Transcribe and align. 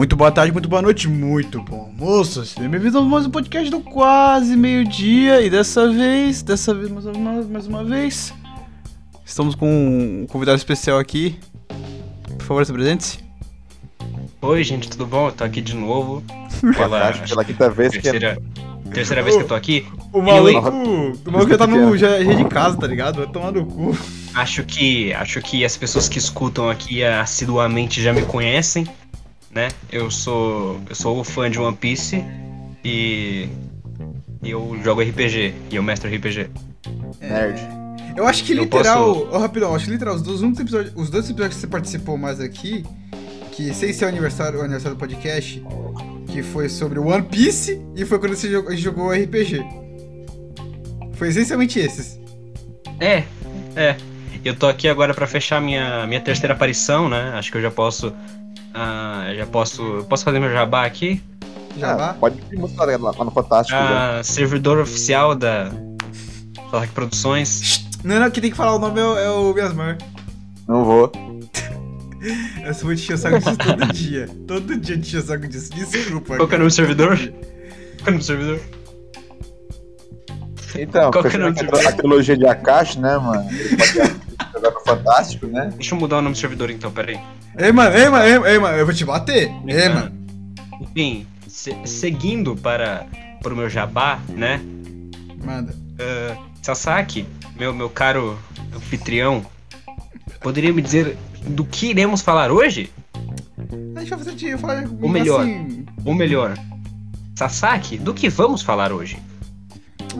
Muito 0.00 0.16
boa 0.16 0.32
tarde, 0.32 0.50
muito 0.50 0.66
boa 0.66 0.80
noite, 0.80 1.06
muito 1.06 1.60
bom 1.60 1.82
almoço. 1.82 2.42
Sejam 2.46 2.70
bem-vindos 2.70 2.96
ao 2.96 3.04
mais 3.04 3.26
um 3.26 3.30
podcast 3.30 3.70
do 3.70 3.80
quase 3.80 4.56
meio-dia. 4.56 5.42
E 5.42 5.50
dessa 5.50 5.92
vez, 5.92 6.40
dessa 6.40 6.72
vez, 6.72 6.90
mais 6.90 7.04
uma, 7.04 7.42
mais 7.42 7.66
uma 7.66 7.84
vez, 7.84 8.32
estamos 9.26 9.54
com 9.54 9.68
um 10.22 10.26
convidado 10.26 10.56
especial 10.56 10.98
aqui. 10.98 11.38
Por 12.38 12.46
favor, 12.46 12.64
se 12.64 12.72
apresente. 12.72 13.22
Oi, 14.40 14.64
gente, 14.64 14.88
tudo 14.88 15.04
bom? 15.04 15.28
Eu 15.28 15.32
tô 15.32 15.44
aqui 15.44 15.60
de 15.60 15.76
novo. 15.76 16.24
Pela, 16.78 17.10
acho 17.10 17.22
que 17.22 17.28
pela 17.28 17.44
quinta 17.44 17.68
vez 17.68 17.92
terceira, 17.92 18.36
que 18.36 18.88
é... 18.88 18.88
terceira 18.94 19.22
vez 19.22 19.36
que 19.36 19.42
eu 19.42 19.48
tô 19.48 19.54
aqui. 19.54 19.86
O 20.14 20.22
maluco, 20.22 20.70
o 20.70 21.30
maluco 21.30 21.50
já 21.50 21.58
tá 21.58 21.66
no, 21.66 21.94
já, 21.98 22.24
já 22.24 22.32
é 22.32 22.36
de 22.36 22.46
casa, 22.46 22.78
tá 22.78 22.86
ligado? 22.86 23.16
Vai 23.16 23.26
tomar 23.26 23.52
no 23.52 23.66
cu. 23.66 23.94
Acho 24.32 24.64
que, 24.64 25.12
acho 25.12 25.42
que 25.42 25.62
as 25.62 25.76
pessoas 25.76 26.08
que 26.08 26.16
escutam 26.16 26.70
aqui 26.70 27.04
assiduamente 27.04 28.02
já 28.02 28.14
me 28.14 28.22
conhecem 28.22 28.86
né? 29.50 29.68
Eu 29.90 30.10
sou 30.10 30.80
eu 30.88 30.94
sou 30.94 31.24
fã 31.24 31.50
de 31.50 31.58
One 31.58 31.76
Piece 31.76 32.24
e, 32.84 33.48
e 34.42 34.50
eu 34.50 34.78
jogo 34.82 35.02
RPG 35.02 35.54
e 35.70 35.76
eu 35.76 35.82
mestro 35.82 36.08
RPG. 36.08 36.50
Nerd. 37.20 37.60
Eu 38.16 38.26
acho 38.26 38.44
que 38.44 38.54
literal, 38.54 39.14
posso... 39.14 39.28
oh, 39.32 39.38
rapidão, 39.38 39.74
acho 39.74 39.84
que 39.84 39.90
literal 39.92 40.14
os 40.14 40.22
dois 40.22 40.42
episódios, 40.58 40.92
os 40.96 41.10
dois 41.10 41.28
episódios 41.28 41.54
que 41.54 41.60
você 41.60 41.66
participou 41.66 42.18
mais 42.18 42.40
aqui, 42.40 42.84
que 43.52 43.72
sem 43.72 43.92
ser 43.92 44.06
o 44.06 44.08
aniversário, 44.08 44.58
o 44.58 44.62
aniversário 44.62 44.96
do 44.96 44.98
podcast, 44.98 45.62
que 46.26 46.42
foi 46.42 46.68
sobre 46.68 46.98
One 46.98 47.22
Piece 47.22 47.80
e 47.96 48.04
foi 48.04 48.18
quando 48.18 48.34
você 48.34 48.50
jogou, 48.50 48.76
jogou 48.76 49.10
RPG. 49.10 49.64
Foi 51.14 51.28
essencialmente 51.28 51.78
esses. 51.78 52.18
É, 52.98 53.24
é. 53.76 53.96
Eu 54.44 54.56
tô 54.56 54.66
aqui 54.66 54.88
agora 54.88 55.12
para 55.12 55.26
fechar 55.26 55.60
minha, 55.60 56.06
minha 56.06 56.20
terceira 56.20 56.54
aparição, 56.54 57.08
né? 57.08 57.32
Acho 57.34 57.52
que 57.52 57.58
eu 57.58 57.62
já 57.62 57.70
posso 57.70 58.12
ah, 58.74 59.32
já 59.36 59.46
posso. 59.46 60.04
Posso 60.08 60.24
fazer 60.24 60.38
meu 60.38 60.50
jabá 60.50 60.84
aqui? 60.84 61.22
Jabá? 61.76 62.10
Ah, 62.10 62.14
pode 62.14 62.36
mostrar 62.56 62.86
lá, 62.98 63.12
lá 63.16 63.24
no 63.24 63.30
Fantástico. 63.30 63.78
Ah, 63.78 64.20
servidor 64.22 64.78
oficial 64.78 65.34
da 65.34 65.70
Torque 66.70 66.92
Produções. 66.92 67.88
Não, 68.04 68.18
não, 68.18 68.30
que 68.30 68.40
tem 68.40 68.50
que 68.50 68.56
falar 68.56 68.74
o 68.74 68.78
nome 68.78 69.00
é 69.00 69.04
o, 69.04 69.18
é 69.18 69.30
o. 69.30 69.54
Não 70.68 70.84
vou. 70.84 71.12
Eu 72.62 72.74
só 72.74 72.84
vou 72.84 72.94
te 72.94 73.02
encher 73.02 73.14
o 73.14 73.18
saco 73.18 73.38
disso 73.38 73.56
todo 73.56 73.92
dia. 73.92 74.28
Todo 74.46 74.76
dia 74.76 74.96
te 74.96 75.08
encher 75.08 75.18
o 75.18 75.26
saco 75.26 75.48
disso. 75.48 75.70
Desculpa. 75.70 76.36
Qual 76.36 76.48
que 76.48 76.54
é 76.54 76.56
o 76.56 76.58
nome 76.58 76.70
do 76.70 76.74
servidor? 76.74 77.16
Qual 77.16 77.28
é 77.28 78.02
o 78.02 78.04
nome 78.06 78.18
do 78.18 78.24
servidor? 78.24 78.60
Então, 80.76 81.10
Qual 81.10 81.24
que 81.24 81.36
é 81.36 81.38
o 81.38 81.42
nome 81.42 81.52
do 81.52 81.58
servidor? 81.58 81.86
a 81.86 81.92
trilogia 81.92 82.36
de 82.36 82.46
Akashi, 82.46 82.98
né, 83.00 83.16
mano? 83.18 83.48
Ele 83.50 83.76
pode 83.76 84.19
jogar 84.60 84.70
no 84.72 84.80
Fantástico, 84.84 85.46
né? 85.46 85.70
Deixa 85.74 85.94
eu 85.94 85.98
mudar 85.98 86.18
o 86.18 86.22
nome 86.22 86.34
do 86.34 86.38
servidor 86.38 86.70
então, 86.70 86.90
peraí. 86.90 87.18
Ei, 87.58 87.72
mano, 87.72 87.96
ei, 87.96 88.08
mano, 88.08 88.24
ei, 88.24 88.52
ei, 88.52 88.58
mano, 88.58 88.76
eu 88.76 88.84
vou 88.84 88.94
te 88.94 89.04
bater. 89.04 89.50
Ei, 89.66 89.88
mano. 89.88 90.12
Enfim, 90.80 91.26
se, 91.48 91.74
seguindo 91.84 92.56
para, 92.56 93.06
para 93.42 93.52
o 93.52 93.56
meu 93.56 93.68
jabá, 93.68 94.20
né? 94.28 94.60
Manda. 95.44 95.72
Uh, 95.72 96.50
Sasaki, 96.62 97.26
meu, 97.56 97.72
meu 97.74 97.88
caro 97.88 98.38
anfitrião, 98.74 99.44
poderia 100.40 100.72
me 100.72 100.82
dizer 100.82 101.16
do 101.46 101.64
que 101.64 101.90
iremos 101.90 102.20
falar 102.20 102.50
hoje? 102.50 102.90
Deixa 103.94 104.14
eu 104.14 104.18
fazer 104.18 104.48
eu 104.48 104.58
falar 104.58 104.84
Ou 105.00 105.08
melhor, 105.08 105.40
assim... 105.42 105.84
ou 106.04 106.14
melhor, 106.14 106.54
Sasaki, 107.36 107.98
do 107.98 108.14
que 108.14 108.28
vamos 108.28 108.62
falar 108.62 108.92
hoje? 108.92 109.18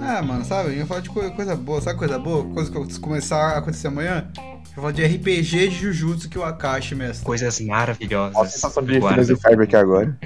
Ah, 0.01 0.23
mano, 0.23 0.45
sabe? 0.45 0.71
Eu 0.71 0.77
ia 0.77 0.87
falar 0.87 1.01
de 1.01 1.11
coisa 1.11 1.57
boa, 1.57 1.81
sabe 1.81 1.99
coisa 1.99 2.19
boa? 2.19 2.45
Coisa 2.45 2.71
que 2.71 3.01
começar 3.01 3.55
a 3.55 3.59
acontecer 3.59 3.89
amanhã? 3.89 4.29
Eu 4.77 4.83
falo 4.83 4.93
de 4.93 5.05
RPG 5.05 5.69
de 5.69 5.71
Jujutsu 5.71 6.29
que 6.29 6.39
o 6.39 6.45
Akashi 6.45 6.95
mestre. 6.95 7.25
Coisas 7.25 7.61
maravilhosas. 7.61 8.37
Olha 8.37 8.47
a 8.47 8.51
sensação 8.51 8.83
de 8.83 9.01
Phineas 9.01 9.29
e 9.29 9.37
Ferb 9.37 9.63
aqui 9.63 9.77
agora. 9.77 10.17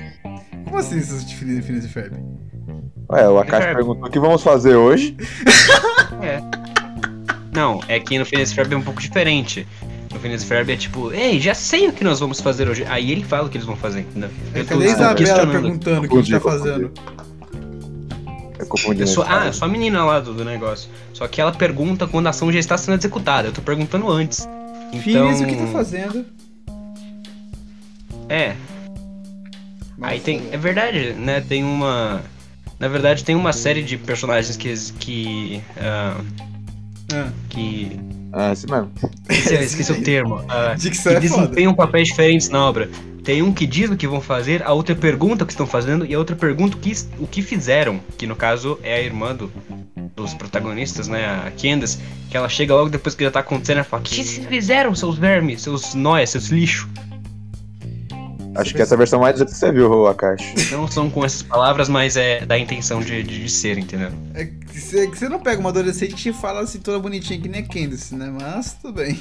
Como 0.64 0.76
assim 0.76 1.00
sensação 1.00 1.26
de 1.26 1.62
Phineas 1.62 1.84
e 1.84 1.88
Ferb? 1.88 2.14
Ué, 3.10 3.28
o 3.28 3.38
Akashi 3.38 3.74
perguntou 3.74 4.06
o 4.06 4.10
que 4.10 4.18
vamos 4.18 4.42
fazer 4.42 4.76
hoje. 4.76 5.16
é. 6.22 6.40
Não, 7.52 7.80
é 7.88 7.98
que 8.00 8.18
no 8.18 8.26
Phineas 8.26 8.50
e 8.50 8.54
Ferb 8.54 8.72
é 8.74 8.76
um 8.76 8.82
pouco 8.82 9.00
diferente. 9.00 9.66
No 10.12 10.20
Phineas 10.20 10.42
e 10.42 10.46
Ferb 10.46 10.70
é 10.70 10.76
tipo, 10.76 11.12
ei, 11.12 11.40
já 11.40 11.54
sei 11.54 11.88
o 11.88 11.92
que 11.92 12.04
nós 12.04 12.20
vamos 12.20 12.40
fazer 12.40 12.68
hoje. 12.68 12.84
Aí 12.88 13.10
ele 13.10 13.24
fala 13.24 13.46
o 13.46 13.50
que 13.50 13.56
eles 13.56 13.66
vão 13.66 13.76
fazer, 13.76 14.00
entendeu? 14.00 14.30
É, 14.54 14.62
cadê 14.62 14.84
a 14.84 14.92
Isabela 14.92 15.46
perguntando 15.46 16.06
o 16.06 16.08
que 16.08 16.16
a 16.16 16.20
gente 16.20 16.30
tá 16.32 16.40
fazendo? 16.40 16.82
Eu 16.82 17.24
confundi. 18.66 19.00
Eu 19.00 19.06
sou, 19.06 19.24
ah, 19.26 19.46
eu 19.46 19.52
sou 19.52 19.66
a 19.66 19.70
menina 19.70 20.04
lá 20.04 20.20
do, 20.20 20.34
do, 20.34 20.44
negócio. 20.44 20.90
Só 21.12 21.26
que 21.26 21.40
ela 21.40 21.52
pergunta 21.52 22.06
quando 22.06 22.26
a 22.26 22.30
ação 22.30 22.52
já 22.52 22.58
está 22.58 22.76
sendo 22.76 22.98
executada. 22.98 23.48
Eu 23.48 23.52
tô 23.52 23.62
perguntando 23.62 24.10
antes. 24.10 24.48
Então... 24.92 25.30
o 25.30 25.46
que 25.46 25.56
tá 25.56 25.66
fazendo? 25.66 26.24
É. 28.28 28.54
Nossa, 29.98 30.12
Aí 30.12 30.20
tem. 30.20 30.42
É 30.50 30.56
verdade, 30.56 31.12
né? 31.14 31.40
Tem 31.40 31.62
uma. 31.62 32.22
Na 32.78 32.88
verdade, 32.88 33.24
tem 33.24 33.34
uma 33.34 33.52
série 33.52 33.82
de 33.82 33.96
personagens 33.96 34.56
que. 34.56 34.74
que. 34.98 35.62
Uh, 35.76 36.24
ah. 37.12 37.32
Que. 37.48 38.00
Ah, 38.32 38.52
esse 38.52 38.66
mesmo. 38.68 38.90
Esqueci, 39.28 39.64
esqueci 39.64 39.92
o 39.92 40.02
termo. 40.02 40.36
Uh, 40.36 40.78
que 40.78 41.08
é 41.08 41.20
desempenham 41.20 41.74
papéis 41.74 42.08
diferentes 42.08 42.48
na 42.48 42.64
obra. 42.64 42.90
Tem 43.24 43.40
um 43.40 43.54
que 43.54 43.66
diz 43.66 43.90
o 43.90 43.96
que 43.96 44.06
vão 44.06 44.20
fazer, 44.20 44.62
a 44.62 44.72
outra 44.74 44.94
pergunta 44.94 45.44
o 45.44 45.46
que 45.46 45.52
estão 45.54 45.66
fazendo 45.66 46.04
e 46.04 46.14
a 46.14 46.18
outra 46.18 46.36
pergunta 46.36 46.76
o 46.76 46.80
que, 46.80 46.92
o 47.18 47.26
que 47.26 47.40
fizeram. 47.40 47.98
Que 48.18 48.26
no 48.26 48.36
caso 48.36 48.78
é 48.82 48.96
a 48.96 49.00
irmã 49.00 49.34
do, 49.34 49.50
dos 50.14 50.34
protagonistas, 50.34 51.08
né? 51.08 51.24
A 51.24 51.50
Candace. 51.50 51.98
Que 52.30 52.36
ela 52.36 52.50
chega 52.50 52.74
logo 52.74 52.90
depois 52.90 53.14
que 53.14 53.24
já 53.24 53.30
tá 53.30 53.40
acontecendo 53.40 53.80
e 53.80 53.84
fala: 53.84 54.02
O 54.02 54.04
que 54.04 54.14
vocês 54.14 54.46
fizeram, 54.46 54.94
seus 54.94 55.16
vermes, 55.16 55.62
seus 55.62 55.94
nóias, 55.94 56.30
seus 56.30 56.48
lixos? 56.48 56.86
Acho 58.56 58.72
que 58.72 58.82
essa 58.82 58.96
versão 58.96 59.20
mais 59.20 59.42
que 59.42 59.50
você 59.50 59.72
viu, 59.72 60.06
Akashi. 60.06 60.54
Não 60.70 60.86
são 60.86 61.10
com 61.10 61.24
essas 61.24 61.42
palavras, 61.42 61.88
mas 61.88 62.16
é 62.16 62.46
da 62.46 62.56
intenção 62.56 63.00
de, 63.00 63.22
de, 63.22 63.42
de 63.42 63.50
ser, 63.50 63.78
entendeu? 63.78 64.12
É 64.34 64.44
que 64.44 64.80
você, 64.80 65.08
que 65.08 65.18
você 65.18 65.28
não 65.28 65.40
pega 65.40 65.58
uma 65.60 65.70
adolescente 65.70 66.28
e 66.28 66.32
fala 66.32 66.60
assim 66.60 66.78
toda 66.78 66.98
bonitinha 66.98 67.40
que 67.40 67.48
nem 67.48 67.62
a 67.62 67.66
Candace, 67.66 68.14
né? 68.14 68.32
Mas 68.32 68.74
tudo 68.74 68.94
bem. 68.94 69.20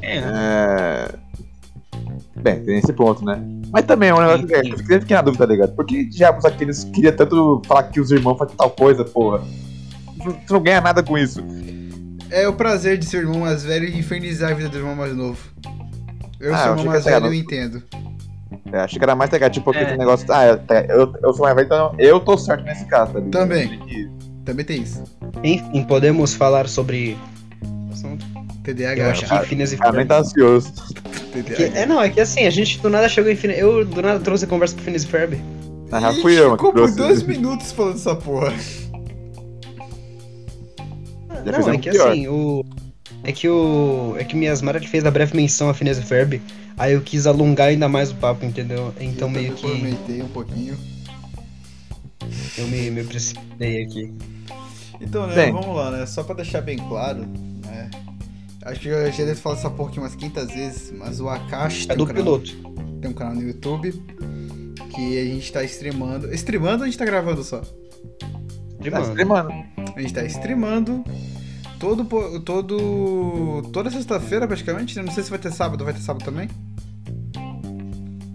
É. 0.00 0.18
é... 0.18 1.14
Bem, 2.36 2.62
tem 2.64 2.78
esse 2.78 2.92
ponto, 2.92 3.24
né? 3.24 3.40
Mas 3.70 3.84
também 3.84 4.08
é 4.08 4.14
um 4.14 4.20
negócio 4.20 4.46
que 4.46 4.54
eu 4.54 4.64
sempre 4.64 5.00
fiquei 5.00 5.16
na 5.16 5.22
dúvida, 5.22 5.46
tá 5.46 5.52
ligado? 5.52 5.74
Por 5.74 5.86
que 5.86 6.04
diabos 6.04 6.44
aqueles 6.44 6.84
queria 6.84 7.12
tanto 7.12 7.62
falar 7.66 7.84
que 7.84 8.00
os 8.00 8.10
irmãos 8.10 8.36
fazem 8.36 8.56
tal 8.56 8.70
coisa, 8.70 9.04
porra? 9.04 9.42
Tu 10.46 10.52
não 10.52 10.62
ganha 10.62 10.80
nada 10.80 11.02
com 11.02 11.16
isso. 11.16 11.44
É 12.30 12.48
o 12.48 12.52
prazer 12.52 12.98
de 12.98 13.06
ser 13.06 13.18
irmão 13.18 13.40
mais 13.40 13.62
velho 13.62 13.86
e 13.86 13.98
infernizar 13.98 14.50
a 14.50 14.54
vida 14.54 14.68
do 14.68 14.78
irmão 14.78 14.96
mais 14.96 15.14
novo. 15.14 15.38
Eu 16.40 16.54
ah, 16.54 16.58
sou 16.58 16.70
irmão 16.72 16.84
mais 16.86 17.04
velho 17.04 17.26
e 17.26 17.28
eu 17.28 17.34
entendo. 17.34 17.82
É, 18.72 18.78
achei 18.80 18.98
que 18.98 19.04
era 19.04 19.14
mais 19.14 19.30
legal, 19.30 19.50
tipo, 19.50 19.70
aquele 19.70 19.92
é. 19.92 19.96
negócio. 19.96 20.26
Ah, 20.32 20.46
eu, 20.88 21.14
eu, 21.22 21.32
sou 21.32 21.44
mais 21.44 21.54
velho, 21.54 21.66
então 21.66 21.94
eu 21.98 22.18
tô 22.20 22.36
certo 22.36 22.64
nesse 22.64 22.84
caso, 22.86 23.12
tá 23.12 23.20
ligado? 23.20 23.32
Também. 23.32 23.80
Também 24.44 24.64
tem 24.64 24.82
isso. 24.82 25.02
Enfim, 25.42 25.84
podemos 25.84 26.34
falar 26.34 26.68
sobre. 26.68 27.16
TDAH. 28.64 29.02
Eu 29.02 29.10
acho 29.10 29.26
que 29.48 29.54
e 29.54 29.66
Ferb. 29.66 30.04
tá 30.06 30.18
ansioso. 30.18 30.72
Que, 31.32 31.64
é, 31.64 31.84
não, 31.84 32.00
é 32.00 32.08
que 32.08 32.20
assim, 32.20 32.46
a 32.46 32.50
gente 32.50 32.78
do 32.78 32.88
nada 32.88 33.08
chegou 33.08 33.30
em 33.30 33.36
Phineas. 33.36 33.60
Eu 33.60 33.84
do 33.84 34.00
nada 34.00 34.18
trouxe 34.20 34.46
a 34.46 34.48
conversa 34.48 34.74
pro 34.74 34.84
Phineas 34.84 35.04
e 35.04 35.06
Ferb. 35.06 35.40
Ah, 35.92 36.00
já 36.00 36.12
fui 36.14 36.38
eu, 36.38 36.52
ficou 36.52 36.72
por 36.72 36.90
dois 36.90 37.22
minutos 37.22 37.70
falando 37.70 37.96
essa 37.96 38.16
porra. 38.16 38.52
Já 41.44 41.58
não, 41.58 41.70
é 41.70 41.78
que 41.78 41.90
pior. 41.90 42.08
assim, 42.10 42.26
o. 42.26 42.64
É 43.22 43.32
que 43.32 43.48
o. 43.48 44.16
É 44.18 44.24
que 44.24 44.34
Miasmara 44.34 44.80
que 44.80 44.88
fez 44.88 45.04
a 45.04 45.10
breve 45.10 45.36
menção 45.36 45.68
a 45.68 45.74
Phineas 45.74 45.98
e 45.98 46.02
Ferb. 46.02 46.40
Aí 46.76 46.94
eu 46.94 47.00
quis 47.00 47.26
alongar 47.26 47.68
ainda 47.68 47.88
mais 47.88 48.10
o 48.10 48.14
papo, 48.16 48.44
entendeu? 48.44 48.92
Então 48.98 49.28
eu 49.28 49.32
meio 49.32 49.52
que. 49.54 49.66
Eu 49.66 49.70
prometei 49.70 50.22
um 50.22 50.28
pouquinho. 50.28 50.76
Eu 52.56 52.66
me, 52.66 52.90
me 52.90 53.04
precipitei 53.04 53.82
aqui. 53.82 54.12
Então, 55.00 55.26
né, 55.26 55.34
Bem. 55.34 55.52
vamos 55.52 55.76
lá, 55.76 55.90
né? 55.90 56.06
Só 56.06 56.22
pra 56.22 56.34
deixar 56.34 56.62
bem 56.62 56.78
claro, 56.78 57.26
né? 57.66 57.90
Acho 58.64 58.80
que 58.80 58.88
eu 58.88 59.12
já 59.12 59.24
deve 59.24 59.40
falar 59.40 59.56
essa 59.56 59.68
porra 59.70 59.90
aqui 59.90 59.98
umas 59.98 60.14
500 60.14 60.46
vezes, 60.54 60.92
mas 60.92 61.20
o 61.20 61.28
Akashi 61.28 61.90
é 61.90 61.94
do 61.94 62.04
um 62.04 62.06
canal, 62.06 62.22
piloto. 62.22 62.50
Tem 63.00 63.10
um 63.10 63.14
canal 63.14 63.34
no 63.34 63.42
YouTube 63.42 63.92
que 64.94 65.18
a 65.18 65.24
gente 65.24 65.52
tá 65.52 65.62
streamando. 65.64 66.32
Streamando 66.34 66.78
ou 66.78 66.82
a 66.82 66.86
gente 66.86 66.96
tá 66.98 67.04
gravando 67.04 67.42
só? 67.44 67.60
Tá 68.90 69.00
streamando. 69.02 69.50
A 69.94 70.00
gente 70.00 70.14
tá 70.14 70.24
streamando 70.24 71.04
todo, 71.78 72.40
todo, 72.40 73.62
toda 73.70 73.90
sexta-feira 73.90 74.46
praticamente. 74.46 74.96
Né? 74.96 75.02
Não 75.02 75.12
sei 75.12 75.22
se 75.22 75.30
vai 75.30 75.38
ter 75.38 75.52
sábado, 75.52 75.84
vai 75.84 75.92
ter 75.92 76.00
sábado 76.00 76.24
também? 76.24 76.48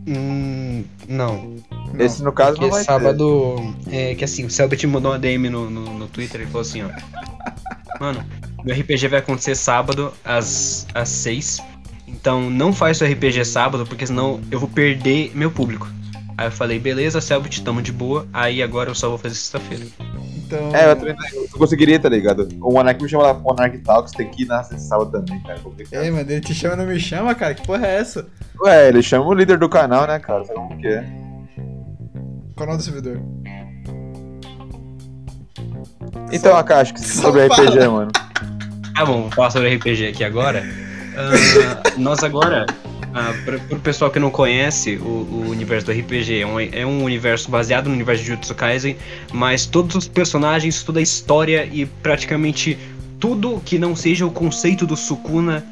Hum, 0.08 0.84
não. 1.08 1.56
não. 1.94 2.00
Esse 2.00 2.24
no 2.24 2.31
caso 2.31 2.54
Porque 2.54 2.66
não 2.66 2.72
vai 2.72 2.84
sábado, 2.84 3.56
ter. 3.86 3.96
é 3.96 4.16
que 4.16 4.24
assim, 4.24 4.46
o 4.46 4.50
Selbit 4.50 4.86
mandou 4.86 5.12
uma 5.12 5.20
DM 5.20 5.50
no, 5.50 5.70
no, 5.70 5.98
no 5.98 6.08
Twitter 6.08 6.42
e 6.42 6.46
falou 6.46 6.62
assim, 6.62 6.84
ó. 6.84 6.90
Mano, 8.00 8.24
meu 8.64 8.76
RPG 8.76 9.08
vai 9.08 9.20
acontecer 9.20 9.56
sábado 9.56 10.14
às, 10.24 10.86
às 10.94 11.10
6. 11.10 11.60
Então 12.08 12.50
não 12.50 12.74
faz 12.74 13.00
o 13.02 13.06
RPG 13.06 13.46
sábado, 13.46 13.86
porque 13.86 14.06
senão 14.06 14.40
eu 14.52 14.60
vou 14.60 14.70
perder 14.70 15.32
meu 15.36 15.52
público. 15.52 15.88
Aí 16.38 16.48
eu 16.48 16.52
falei, 16.52 16.80
beleza, 16.80 17.20
Selbit, 17.20 17.62
tamo 17.64 17.82
de 17.82 17.92
boa. 17.92 18.26
Aí 18.32 18.64
agora 18.64 18.90
eu 18.90 18.96
só 18.96 19.10
vou 19.10 19.18
fazer 19.18 19.36
sexta-feira. 19.36 19.86
Então... 20.38 20.74
É, 20.74 20.90
eu 20.90 20.96
também 20.96 21.16
eu 21.34 21.60
conseguiria, 21.60 22.00
tá 22.00 22.08
ligado? 22.08 22.48
O 22.62 22.72
Monark 22.72 23.04
me 23.04 23.10
chama 23.10 23.24
lá 23.24 23.34
Monark 23.34 23.78
Talks, 23.80 24.14
tem 24.14 24.30
que 24.30 24.44
ir 24.44 24.46
na 24.46 24.64
sábado 24.64 25.12
também, 25.12 25.42
cara. 25.44 25.60
É 25.92 26.06
Ei, 26.06 26.12
mas 26.12 26.30
ele 26.30 26.40
te 26.40 26.56
chama 26.56 26.76
e 26.76 26.78
não 26.78 26.86
me 26.86 27.00
chama, 27.00 27.36
cara? 27.36 27.54
Que 27.54 27.68
porra 27.68 27.86
é 27.86 27.98
essa? 27.98 28.26
Ué, 28.62 28.88
ele 28.88 29.02
chama 29.02 29.26
o 29.26 29.34
líder 29.34 29.58
do 29.58 29.68
canal, 29.68 30.08
né, 30.08 30.18
cara? 30.18 30.46
Sabe 30.46 30.60
como 30.60 30.78
que 30.78 30.88
é? 30.88 31.02
Qual 32.56 32.62
é 32.62 32.64
o 32.64 32.66
nome 32.68 32.78
do 32.78 32.84
servidor? 32.84 33.22
Então, 36.32 36.56
Akash, 36.56 36.94
que 36.94 37.02
sobre 37.04 37.48
RPG, 37.48 37.88
mano. 37.88 38.12
Tá 39.00 39.06
bom, 39.06 39.22
vou 39.22 39.31
falar 39.31 39.50
sobre 39.50 39.74
RPG 39.74 40.07
aqui 40.07 40.25
agora. 40.25 40.62
Uh, 40.62 42.01
nós 42.01 42.22
agora, 42.22 42.66
uh, 42.66 43.46
para 43.46 43.78
o 43.78 43.80
pessoal 43.80 44.12
que 44.12 44.19
não 44.19 44.30
conhece 44.30 44.98
o, 44.98 45.06
o 45.06 45.50
universo 45.51 45.86
do 45.86 45.94
RPG, 45.94 46.42
é 46.42 46.46
um, 46.46 46.60
é 46.60 46.86
um, 46.86 47.06
universo 47.06 47.50
baseado 47.50 47.88
no 47.88 47.94
universo 47.94 48.24
de 48.24 48.28
Jujutsu 48.28 48.54
Kaisen, 48.54 48.98
mas 49.31 49.66
todos 49.66 49.96
os 49.96 50.06
personagens, 50.06 50.84
toda 50.84 51.00
a 51.00 51.01
história 51.01 51.66
e 51.72 51.86
praticamente 51.86 52.78
tudo 53.22 53.62
que 53.63 53.80
não 53.80 53.96
seja 53.96 54.25
o 54.25 54.31
conceito 54.31 54.86
do 54.86 54.98
Sukuna 54.98 55.66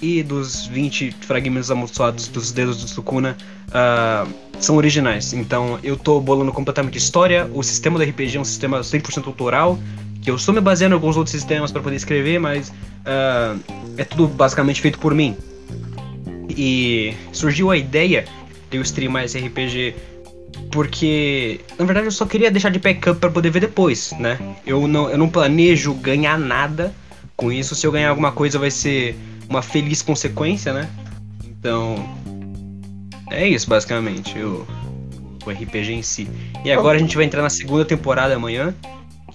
e 0.00 0.20
dos 0.24 0.66
20 0.66 1.14
fragmentos 1.20 1.70
amaldiçoados 1.70 2.26
dos 2.26 2.50
dedos 2.50 2.82
do 2.82 2.88
Sukuna 2.88 3.36
uh, 3.68 4.28
são 4.58 4.74
originais. 4.74 5.32
Então 5.32 5.78
eu 5.84 5.96
tô 5.96 6.20
bolando 6.20 6.50
completamente 6.50 6.98
história, 6.98 7.48
o 7.54 7.62
sistema 7.62 7.96
do 7.96 8.04
RPG 8.04 8.38
é 8.38 8.40
um 8.40 8.44
sistema 8.44 8.80
100% 8.80 9.28
autoral, 9.28 9.78
que 10.22 10.30
eu 10.30 10.36
estou 10.36 10.54
me 10.54 10.60
baseando 10.60 10.94
em 10.94 10.96
alguns 10.96 11.16
outros 11.16 11.32
sistemas 11.32 11.72
para 11.72 11.82
poder 11.82 11.96
escrever, 11.96 12.38
mas 12.38 12.68
uh, 12.68 13.60
é 13.96 14.04
tudo 14.04 14.28
basicamente 14.28 14.80
feito 14.80 14.98
por 14.98 15.12
mim. 15.14 15.36
E 16.48 17.14
surgiu 17.32 17.70
a 17.70 17.76
ideia 17.76 18.24
de 18.70 18.76
eu 18.76 18.82
streamar 18.82 19.24
esse 19.24 19.38
RPG 19.38 19.94
porque 20.70 21.60
na 21.78 21.84
verdade 21.84 22.06
eu 22.06 22.12
só 22.12 22.24
queria 22.24 22.50
deixar 22.50 22.70
de 22.70 22.78
backup 22.78 23.18
para 23.18 23.30
poder 23.30 23.50
ver 23.50 23.60
depois, 23.60 24.12
né? 24.18 24.38
Eu 24.64 24.86
não, 24.86 25.10
eu 25.10 25.18
não 25.18 25.28
planejo 25.28 25.92
ganhar 25.94 26.38
nada 26.38 26.92
com 27.36 27.50
isso. 27.50 27.74
Se 27.74 27.86
eu 27.86 27.92
ganhar 27.92 28.10
alguma 28.10 28.32
coisa 28.32 28.58
vai 28.58 28.70
ser 28.70 29.16
uma 29.48 29.60
feliz 29.60 30.02
consequência, 30.02 30.72
né? 30.72 30.88
Então 31.44 31.96
é 33.30 33.46
isso 33.46 33.68
basicamente 33.68 34.38
o, 34.38 34.66
o 35.44 35.50
RPG 35.50 35.92
em 35.92 36.02
si. 36.02 36.28
E 36.64 36.70
agora 36.70 36.96
a 36.96 37.00
gente 37.00 37.16
vai 37.16 37.24
entrar 37.24 37.42
na 37.42 37.50
segunda 37.50 37.84
temporada 37.84 38.34
amanhã 38.34 38.74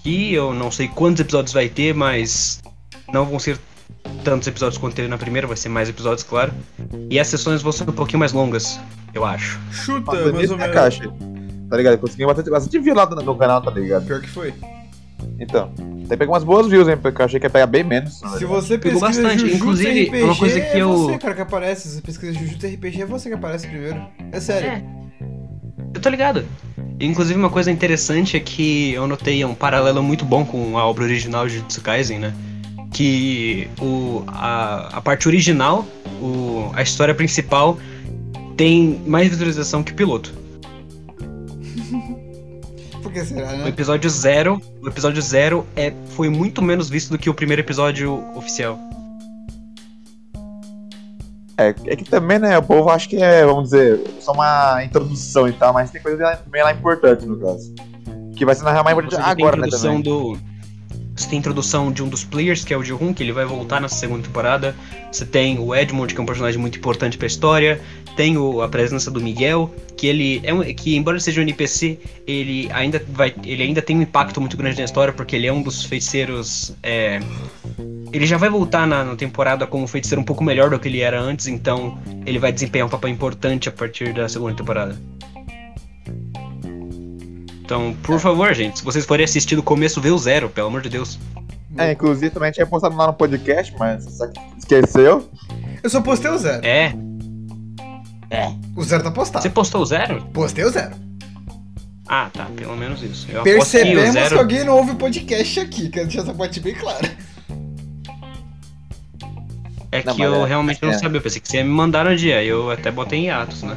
que 0.02 0.32
eu 0.32 0.52
não 0.52 0.70
sei 0.70 0.88
quantos 0.88 1.20
episódios 1.20 1.52
vai 1.52 1.68
ter, 1.68 1.94
mas 1.94 2.62
não 3.12 3.24
vão 3.24 3.38
ser 3.38 3.58
tantos 4.24 4.48
episódios 4.48 4.78
quanto 4.78 4.94
teve 4.94 5.08
na 5.08 5.18
primeira, 5.18 5.46
vai 5.46 5.56
ser 5.56 5.68
mais 5.68 5.88
episódios, 5.88 6.22
claro. 6.22 6.52
E 7.10 7.18
as 7.18 7.26
sessões 7.26 7.62
vão 7.62 7.72
ser 7.72 7.88
um 7.88 7.92
pouquinho 7.92 8.18
mais 8.18 8.32
longas, 8.32 8.80
eu 9.14 9.24
acho. 9.24 9.58
Chuta, 9.70 10.12
Mas, 10.12 10.32
mais 10.32 10.50
ou 10.50 10.58
menos. 10.58 10.74
Caixa, 10.74 11.12
tá 11.70 11.76
ligado? 11.76 11.98
Consegui 11.98 12.26
bastante, 12.26 12.50
bastante 12.50 12.78
view 12.78 12.94
lá 12.94 13.06
no 13.06 13.36
canal, 13.36 13.62
tá 13.62 13.70
ligado? 13.70 14.06
Pior 14.06 14.20
que 14.20 14.28
foi. 14.28 14.54
Então, 15.38 15.72
tem 16.08 16.16
pegou 16.16 16.34
umas 16.34 16.44
boas 16.44 16.66
views, 16.66 16.88
hein? 16.88 16.96
Porque 16.96 17.20
eu 17.20 17.26
achei 17.26 17.38
que 17.38 17.46
ia 17.46 17.50
pegar 17.50 17.66
bem 17.66 17.84
menos. 17.84 18.20
Se 18.38 18.44
você 18.44 18.78
pegou 18.78 19.00
bastante, 19.00 19.40
Jujutsu 19.40 19.56
inclusive, 19.56 20.04
RPG, 20.04 20.22
uma 20.22 20.36
coisa 20.36 20.60
que 20.60 20.66
é 20.66 20.82
eu. 20.82 20.92
você, 20.92 21.18
cara, 21.18 21.34
que 21.34 21.40
aparece. 21.40 21.88
Se 21.88 21.94
você 21.96 22.02
pesquisa 22.02 22.32
Jujutsu 22.32 22.66
RPG, 22.66 23.02
é 23.02 23.06
você 23.06 23.28
que 23.28 23.34
aparece 23.34 23.66
primeiro. 23.66 24.00
É 24.32 24.40
sério. 24.40 24.68
É. 24.68 24.84
Eu 25.94 26.00
tô 26.00 26.08
ligado. 26.08 26.44
Inclusive, 27.00 27.38
uma 27.38 27.50
coisa 27.50 27.70
interessante 27.70 28.36
é 28.36 28.40
que 28.40 28.92
eu 28.92 29.06
notei 29.06 29.44
um 29.44 29.54
paralelo 29.54 30.02
muito 30.02 30.24
bom 30.24 30.44
com 30.44 30.76
a 30.76 30.84
obra 30.86 31.04
original 31.04 31.46
de 31.46 31.54
Jujutsu 31.54 31.80
Kaisen, 31.80 32.18
né? 32.18 32.34
Que 32.92 33.68
o, 33.80 34.24
a, 34.26 34.96
a 34.96 35.00
parte 35.00 35.28
original, 35.28 35.86
o, 36.20 36.70
a 36.74 36.82
história 36.82 37.14
principal, 37.14 37.78
tem 38.56 39.00
mais 39.06 39.28
visualização 39.28 39.82
que 39.82 39.92
o 39.92 39.94
piloto. 39.94 40.34
Por 43.00 43.12
que 43.12 43.24
será, 43.24 43.52
né? 43.52 43.64
O 43.64 43.68
episódio 43.68 44.10
zero, 44.10 44.60
o 44.82 44.88
episódio 44.88 45.22
zero 45.22 45.64
é, 45.76 45.92
foi 46.16 46.28
muito 46.28 46.60
menos 46.60 46.90
visto 46.90 47.10
do 47.10 47.18
que 47.18 47.30
o 47.30 47.34
primeiro 47.34 47.62
episódio 47.62 48.24
oficial. 48.34 48.76
É, 51.58 51.74
é 51.86 51.96
que 51.96 52.04
também, 52.04 52.38
né, 52.38 52.56
o 52.56 52.62
povo 52.62 52.88
acha 52.88 53.08
que 53.08 53.16
é, 53.16 53.44
vamos 53.44 53.64
dizer, 53.64 54.00
só 54.20 54.30
uma 54.30 54.84
introdução 54.84 55.48
e 55.48 55.52
tal, 55.52 55.72
mas 55.74 55.90
tem 55.90 56.00
coisa 56.00 56.40
bem 56.46 56.62
lá 56.62 56.72
importante 56.72 57.26
no 57.26 57.36
caso. 57.36 57.74
Que 58.36 58.44
vai 58.44 58.54
ser 58.54 58.62
na 58.62 58.70
real 58.70 58.84
mais 58.84 58.96
importante 58.96 59.28
agora, 59.28 59.56
né, 59.56 59.66
também. 59.68 60.00
Do, 60.00 60.38
você 61.18 61.28
tem 61.28 61.38
a 61.38 61.40
introdução 61.40 61.90
de 61.90 62.00
um 62.00 62.08
dos 62.08 62.22
players, 62.22 62.64
que 62.64 62.72
é 62.72 62.76
o 62.76 62.82
Ji-Hun, 62.84 63.12
que 63.12 63.24
ele 63.24 63.32
vai 63.32 63.44
voltar 63.44 63.80
na 63.80 63.88
segunda 63.88 64.22
temporada. 64.22 64.74
Você 65.10 65.26
tem 65.26 65.58
o 65.58 65.74
Edmund, 65.74 66.14
que 66.14 66.20
é 66.20 66.22
um 66.22 66.26
personagem 66.26 66.60
muito 66.60 66.78
importante 66.78 67.18
para 67.18 67.26
a 67.26 67.28
história. 67.28 67.80
Tem 68.14 68.38
o, 68.38 68.62
a 68.62 68.68
presença 68.68 69.10
do 69.10 69.20
Miguel, 69.20 69.74
que 69.96 70.06
ele 70.06 70.40
é 70.44 70.54
um, 70.54 70.62
que 70.62 70.96
embora 70.96 71.16
ele 71.16 71.22
seja 71.22 71.40
um 71.40 71.42
NPC, 71.42 71.98
ele 72.24 72.70
ainda 72.72 73.02
vai, 73.08 73.34
ele 73.44 73.64
ainda 73.64 73.82
tem 73.82 73.96
um 73.96 74.02
impacto 74.02 74.40
muito 74.40 74.56
grande 74.56 74.78
na 74.78 74.84
história 74.84 75.12
porque 75.12 75.34
ele 75.34 75.48
é 75.48 75.52
um 75.52 75.60
dos 75.60 75.84
feiticeiros. 75.84 76.72
É, 76.84 77.18
ele 78.12 78.26
já 78.26 78.36
vai 78.36 78.48
voltar 78.48 78.86
na, 78.86 79.04
na 79.04 79.16
temporada 79.16 79.66
como 79.66 79.84
um 79.84 79.86
feiticeiro 79.86 80.20
um 80.20 80.24
pouco 80.24 80.42
melhor 80.42 80.70
do 80.70 80.78
que 80.78 80.88
ele 80.88 81.00
era 81.00 81.20
antes, 81.20 81.46
então 81.46 81.98
ele 82.24 82.38
vai 82.38 82.52
desempenhar 82.52 82.86
um 82.86 82.90
papel 82.90 83.10
importante 83.10 83.68
a 83.68 83.72
partir 83.72 84.12
da 84.12 84.28
segunda 84.28 84.54
temporada. 84.54 84.96
Então, 87.62 87.94
por 88.02 88.18
favor, 88.18 88.54
gente, 88.54 88.78
se 88.78 88.84
vocês 88.84 89.04
forem 89.04 89.24
assistir 89.24 89.54
do 89.54 89.62
começo, 89.62 90.00
vê 90.00 90.10
o 90.10 90.16
zero, 90.16 90.48
pelo 90.48 90.68
amor 90.68 90.80
de 90.80 90.88
Deus. 90.88 91.18
É, 91.76 91.92
inclusive 91.92 92.30
também 92.30 92.50
tinha 92.50 92.66
postado 92.66 92.96
lá 92.96 93.08
no 93.08 93.12
podcast, 93.12 93.74
mas 93.78 94.06
esqueceu. 94.56 95.28
Eu 95.82 95.90
só 95.90 96.00
postei 96.00 96.30
o 96.30 96.38
zero. 96.38 96.66
É. 96.66 96.94
É. 98.30 98.52
O 98.74 98.82
zero 98.82 99.02
tá 99.02 99.10
postado. 99.10 99.42
Você 99.42 99.50
postou 99.50 99.82
o 99.82 99.86
zero? 99.86 100.24
Postei 100.32 100.64
o 100.64 100.70
zero. 100.70 100.96
Ah, 102.08 102.30
tá, 102.32 102.46
pelo 102.56 102.74
menos 102.74 103.02
isso. 103.02 103.30
Eu 103.30 103.42
Percebemos 103.42 104.28
que 104.28 104.34
alguém 104.34 104.64
não 104.64 104.78
ouve 104.78 104.92
o 104.92 104.96
podcast 104.96 105.60
aqui, 105.60 105.90
quero 105.90 106.06
deixar 106.06 106.22
essa 106.22 106.32
parte 106.32 106.58
bem 106.58 106.74
clara. 106.74 107.10
É 109.90 110.02
não, 110.04 110.14
que 110.14 110.22
eu 110.22 110.34
é, 110.34 110.48
realmente 110.48 110.78
é. 110.82 110.86
não 110.86 110.98
sabia, 110.98 111.18
eu 111.18 111.22
pensei 111.22 111.40
que 111.40 111.48
você 111.48 111.58
ia 111.58 111.64
me 111.64 111.70
mandar 111.70 112.04
no 112.04 112.14
dia, 112.14 112.42
eu 112.44 112.70
até 112.70 112.90
botei 112.90 113.20
em 113.20 113.30
atos, 113.30 113.62
né? 113.62 113.76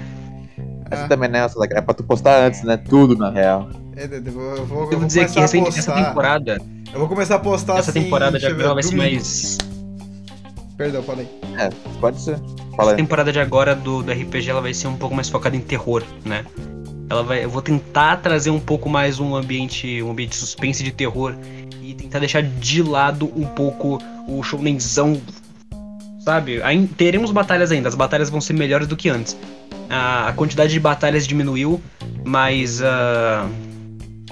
Essa 0.89 1.05
ah. 1.05 1.07
também 1.07 1.29
não 1.29 1.39
é 1.39 1.43
essa 1.43 1.57
é 1.63 1.81
pra 1.81 1.93
tu 1.93 2.03
postar 2.03 2.45
antes, 2.45 2.63
né? 2.63 2.75
Tudo, 2.75 3.15
na 3.15 3.29
real. 3.29 3.69
É, 3.95 4.05
eu 4.05 4.31
vou, 4.31 4.43
eu 4.43 4.65
vou, 4.65 4.91
eu 4.91 4.99
vou 4.99 5.07
dizer 5.07 5.29
que 5.29 5.39
recente, 5.39 5.69
essa 5.69 5.93
temporada. 5.93 6.61
Eu 6.93 6.99
vou 6.99 7.07
começar 7.07 7.35
a 7.35 7.39
postar 7.39 7.77
Essa 7.77 7.91
assim, 7.91 8.03
temporada 8.03 8.37
de 8.37 8.45
agora 8.45 8.73
vai 8.73 8.83
ser 8.83 8.95
mais. 8.95 9.57
Perdão, 10.77 11.01
falei. 11.03 11.27
É, 11.57 11.69
pode 11.99 12.19
ser. 12.19 12.37
Fala 12.75 12.91
essa 12.91 12.97
temporada 12.97 13.31
de 13.31 13.39
agora 13.39 13.75
do, 13.75 14.03
do 14.03 14.11
RPG 14.11 14.49
ela 14.49 14.61
vai 14.61 14.73
ser 14.73 14.87
um 14.87 14.97
pouco 14.97 15.15
mais 15.15 15.29
focada 15.29 15.55
em 15.55 15.61
terror, 15.61 16.03
né? 16.25 16.45
Ela 17.09 17.23
vai, 17.23 17.43
eu 17.43 17.49
vou 17.49 17.61
tentar 17.61 18.17
trazer 18.17 18.49
um 18.49 18.59
pouco 18.59 18.89
mais 18.89 19.19
um 19.19 19.35
ambiente, 19.35 20.01
um 20.01 20.11
ambiente 20.11 20.31
de 20.31 20.37
suspense 20.37 20.83
de 20.83 20.91
terror 20.91 21.35
e 21.81 21.93
tentar 21.93 22.19
deixar 22.19 22.41
de 22.41 22.81
lado 22.81 23.31
um 23.35 23.45
pouco 23.45 23.99
o 24.27 24.41
shounenzão, 24.41 25.21
sabe? 26.23 26.61
Aí, 26.63 26.87
teremos 26.87 27.31
batalhas 27.31 27.71
ainda, 27.71 27.89
as 27.89 27.95
batalhas 27.95 28.29
vão 28.29 28.41
ser 28.41 28.53
melhores 28.53 28.87
do 28.87 28.95
que 28.95 29.09
antes. 29.09 29.37
A, 29.89 30.29
a 30.29 30.33
quantidade 30.33 30.71
de 30.71 30.79
batalhas 30.79 31.27
diminuiu, 31.27 31.81
mas 32.23 32.79
uh, 32.81 33.49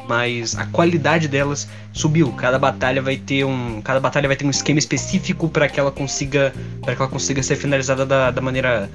mas 0.08 0.56
a 0.58 0.66
qualidade 0.66 1.28
delas 1.28 1.68
subiu. 1.94 2.32
Cada 2.32 2.58
batalha 2.58 3.00
vai 3.00 3.16
ter 3.16 3.44
um, 3.44 3.80
cada 3.82 4.00
batalha 4.00 4.28
vai 4.28 4.36
ter 4.36 4.46
um 4.46 4.50
esquema 4.50 4.80
específico 4.80 5.48
para 5.48 5.70
que 5.70 5.80
ela 5.80 5.92
consiga, 5.92 6.52
para 6.82 6.96
que 6.96 7.02
ela 7.02 7.12
consiga 7.12 7.44
ser 7.44 7.56
finalizada 7.56 8.06
da, 8.06 8.32
da 8.32 8.42
maneira 8.42 8.90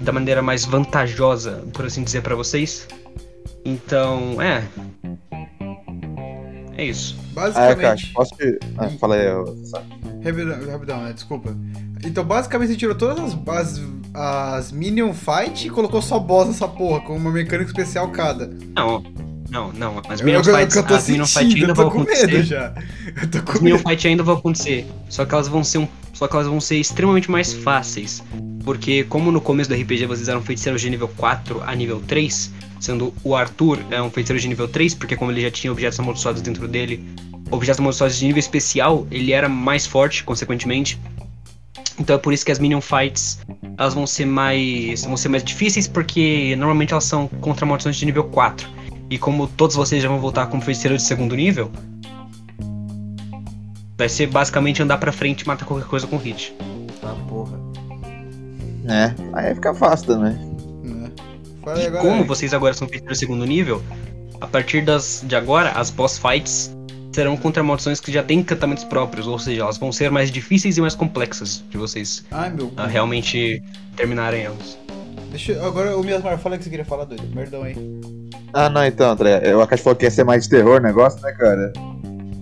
da 0.00 0.12
maneira 0.12 0.42
mais 0.42 0.64
vantajosa, 0.66 1.64
por 1.72 1.86
assim 1.86 2.02
dizer, 2.04 2.20
para 2.20 2.34
vocês. 2.34 2.86
Então, 3.64 4.40
é. 4.42 4.64
É 6.76 6.84
isso. 6.84 7.16
Basicamente. 7.32 8.10
Ah, 8.10 8.14
posso 8.14 8.36
te... 8.36 8.58
ah, 8.76 8.88
fala 9.00 9.14
aí, 9.14 9.26
Rapidão, 10.22 10.70
rapidão, 10.70 11.02
né? 11.04 11.12
Desculpa. 11.12 11.56
Então, 12.04 12.24
basicamente, 12.24 12.70
você 12.70 12.76
tirou 12.76 12.94
todas 12.94 13.18
as, 13.18 13.48
as, 13.48 13.82
as 14.14 14.72
Minion 14.72 15.12
Fight 15.12 15.66
e 15.66 15.70
colocou 15.70 16.00
só 16.02 16.18
boss 16.18 16.48
nessa 16.48 16.68
porra, 16.68 17.00
com 17.00 17.16
uma 17.16 17.30
mecânica 17.30 17.70
especial 17.70 18.08
cada. 18.08 18.50
Não, 18.74 19.02
não, 19.50 19.72
não. 19.72 20.02
As 20.08 20.20
Minion 20.20 20.42
Fights, 20.42 20.76
eu, 20.76 20.84
as 20.84 21.08
Minion 21.08 21.26
Fight 21.26 21.54
ainda 21.54 21.74
vão 21.74 21.88
acontecer. 21.88 22.42
Já. 22.42 22.74
Eu 23.22 23.30
tô 23.30 23.42
com 23.42 23.52
as 23.52 23.60
Minion 23.60 23.78
Fight 23.78 24.08
ainda 24.08 24.22
vão 24.22 24.36
acontecer. 24.36 24.86
Só 25.08 25.24
que 25.24 25.34
elas 25.34 25.48
vão 25.48 25.62
ser 25.62 25.78
um, 25.78 25.88
só 26.12 26.26
que 26.26 26.34
elas 26.34 26.46
vão 26.46 26.60
ser 26.60 26.76
extremamente 26.76 27.30
mais 27.30 27.52
fáceis. 27.52 28.22
Porque 28.64 29.04
como 29.04 29.30
no 29.30 29.40
começo 29.40 29.68
do 29.68 29.76
RPG 29.76 30.06
vocês 30.06 30.28
eram 30.28 30.40
feiticeiros 30.40 30.80
de 30.80 30.88
nível 30.88 31.08
4 31.08 31.62
a 31.62 31.74
nível 31.74 32.02
3, 32.06 32.50
sendo 32.80 33.12
o 33.22 33.36
Arthur 33.36 33.78
é 33.90 34.00
um 34.00 34.10
feiticeiro 34.10 34.40
de 34.40 34.48
nível 34.48 34.66
3, 34.66 34.94
porque 34.94 35.16
como 35.16 35.30
ele 35.30 35.42
já 35.42 35.50
tinha 35.50 35.70
objetos 35.70 36.00
amaldiçoados 36.00 36.40
dentro 36.40 36.66
dele, 36.66 37.04
objetos 37.50 37.78
amaldiçoados 37.78 38.18
de 38.18 38.24
nível 38.24 38.40
especial, 38.40 39.06
ele 39.10 39.32
era 39.32 39.48
mais 39.48 39.86
forte, 39.86 40.24
consequentemente. 40.24 40.98
Então 41.98 42.16
é 42.16 42.18
por 42.18 42.32
isso 42.32 42.44
que 42.44 42.50
as 42.50 42.58
Minion 42.58 42.80
Fights 42.80 43.38
elas 43.78 43.94
vão 43.94 44.06
ser 44.06 44.26
mais 44.26 45.04
vão 45.04 45.16
ser 45.16 45.28
mais 45.28 45.44
difíceis 45.44 45.86
porque 45.86 46.54
normalmente 46.56 46.92
elas 46.92 47.04
são 47.04 47.28
contra 47.40 47.64
maldições 47.64 47.96
de 47.96 48.04
nível 48.06 48.24
4. 48.24 48.68
E 49.10 49.18
como 49.18 49.46
todos 49.46 49.76
vocês 49.76 50.02
já 50.02 50.08
vão 50.08 50.18
voltar 50.18 50.46
como 50.46 50.62
feiticeiro 50.62 50.96
de 50.96 51.02
segundo 51.02 51.36
nível, 51.36 51.70
vai 53.96 54.08
ser 54.08 54.26
basicamente 54.26 54.82
andar 54.82 54.98
pra 54.98 55.12
frente 55.12 55.42
e 55.42 55.46
matar 55.46 55.64
qualquer 55.66 55.86
coisa 55.86 56.06
com 56.06 56.16
hit. 56.16 56.54
Tá 57.00 57.14
porra. 57.28 57.58
É, 58.86 59.14
aí 59.32 59.54
fica 59.54 59.74
fácil 59.74 60.06
também. 60.06 60.32
É. 61.66 61.80
E 61.80 61.86
agora, 61.86 62.02
como 62.02 62.22
aí. 62.22 62.24
vocês 62.24 62.52
agora 62.52 62.74
são 62.74 62.88
feiticeiros 62.88 63.18
de 63.18 63.26
segundo 63.26 63.44
nível, 63.44 63.82
a 64.40 64.46
partir 64.46 64.82
das, 64.82 65.22
de 65.26 65.36
agora, 65.36 65.70
as 65.70 65.90
boss 65.90 66.18
fights 66.18 66.74
serão 67.14 67.36
contra 67.36 67.62
maldições 67.62 68.00
que 68.00 68.12
já 68.12 68.22
têm 68.22 68.40
encantamentos 68.40 68.84
próprios, 68.84 69.26
ou 69.26 69.38
seja, 69.38 69.62
elas 69.62 69.78
vão 69.78 69.92
ser 69.92 70.10
mais 70.10 70.30
difíceis 70.30 70.76
e 70.76 70.80
mais 70.80 70.94
complexas 70.94 71.64
de 71.70 71.78
vocês 71.78 72.24
Ai, 72.30 72.50
meu 72.50 72.72
a 72.76 72.86
realmente 72.86 73.62
terminarem 73.96 74.42
elas. 74.42 74.76
Deixa, 75.30 75.52
agora 75.64 75.96
o 75.96 76.02
Miasmar, 76.02 76.38
fala 76.38 76.56
o 76.56 76.58
que 76.58 76.64
você 76.64 76.70
queria 76.70 76.84
falar, 76.84 77.04
doido. 77.04 77.26
Perdão 77.34 77.62
aí. 77.62 77.76
Ah, 78.52 78.68
não, 78.68 78.84
então, 78.84 79.10
André. 79.10 79.40
Eu 79.44 79.60
acho 79.60 79.68
que 79.68 79.76
falou 79.78 79.96
que 79.96 80.04
ia 80.04 80.10
ser 80.10 80.24
mais 80.24 80.44
de 80.44 80.50
terror 80.50 80.80
o 80.80 80.82
negócio, 80.82 81.20
né, 81.22 81.32
cara? 81.32 81.72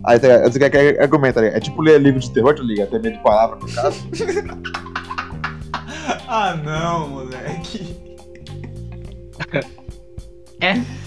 Aí, 0.05 0.19
tá, 0.19 0.29
eu 0.29 0.53
sei 0.53 0.69
que 0.69 0.77
é 0.77 1.03
argumenta, 1.03 1.41
tá 1.41 1.47
É 1.47 1.61
tipo 1.61 1.81
ler 1.81 2.01
livro 2.01 2.21
de 2.21 2.31
terror, 2.33 2.55
tá 2.55 2.63
ligado? 2.63 2.91
Tem 2.91 3.01
medo 3.01 3.17
de 3.17 3.23
palavra, 3.23 3.59
no 3.59 3.73
caso. 3.73 4.07
ah, 6.29 6.55
não, 6.57 7.09
moleque. 7.09 7.97
é. 10.61 11.02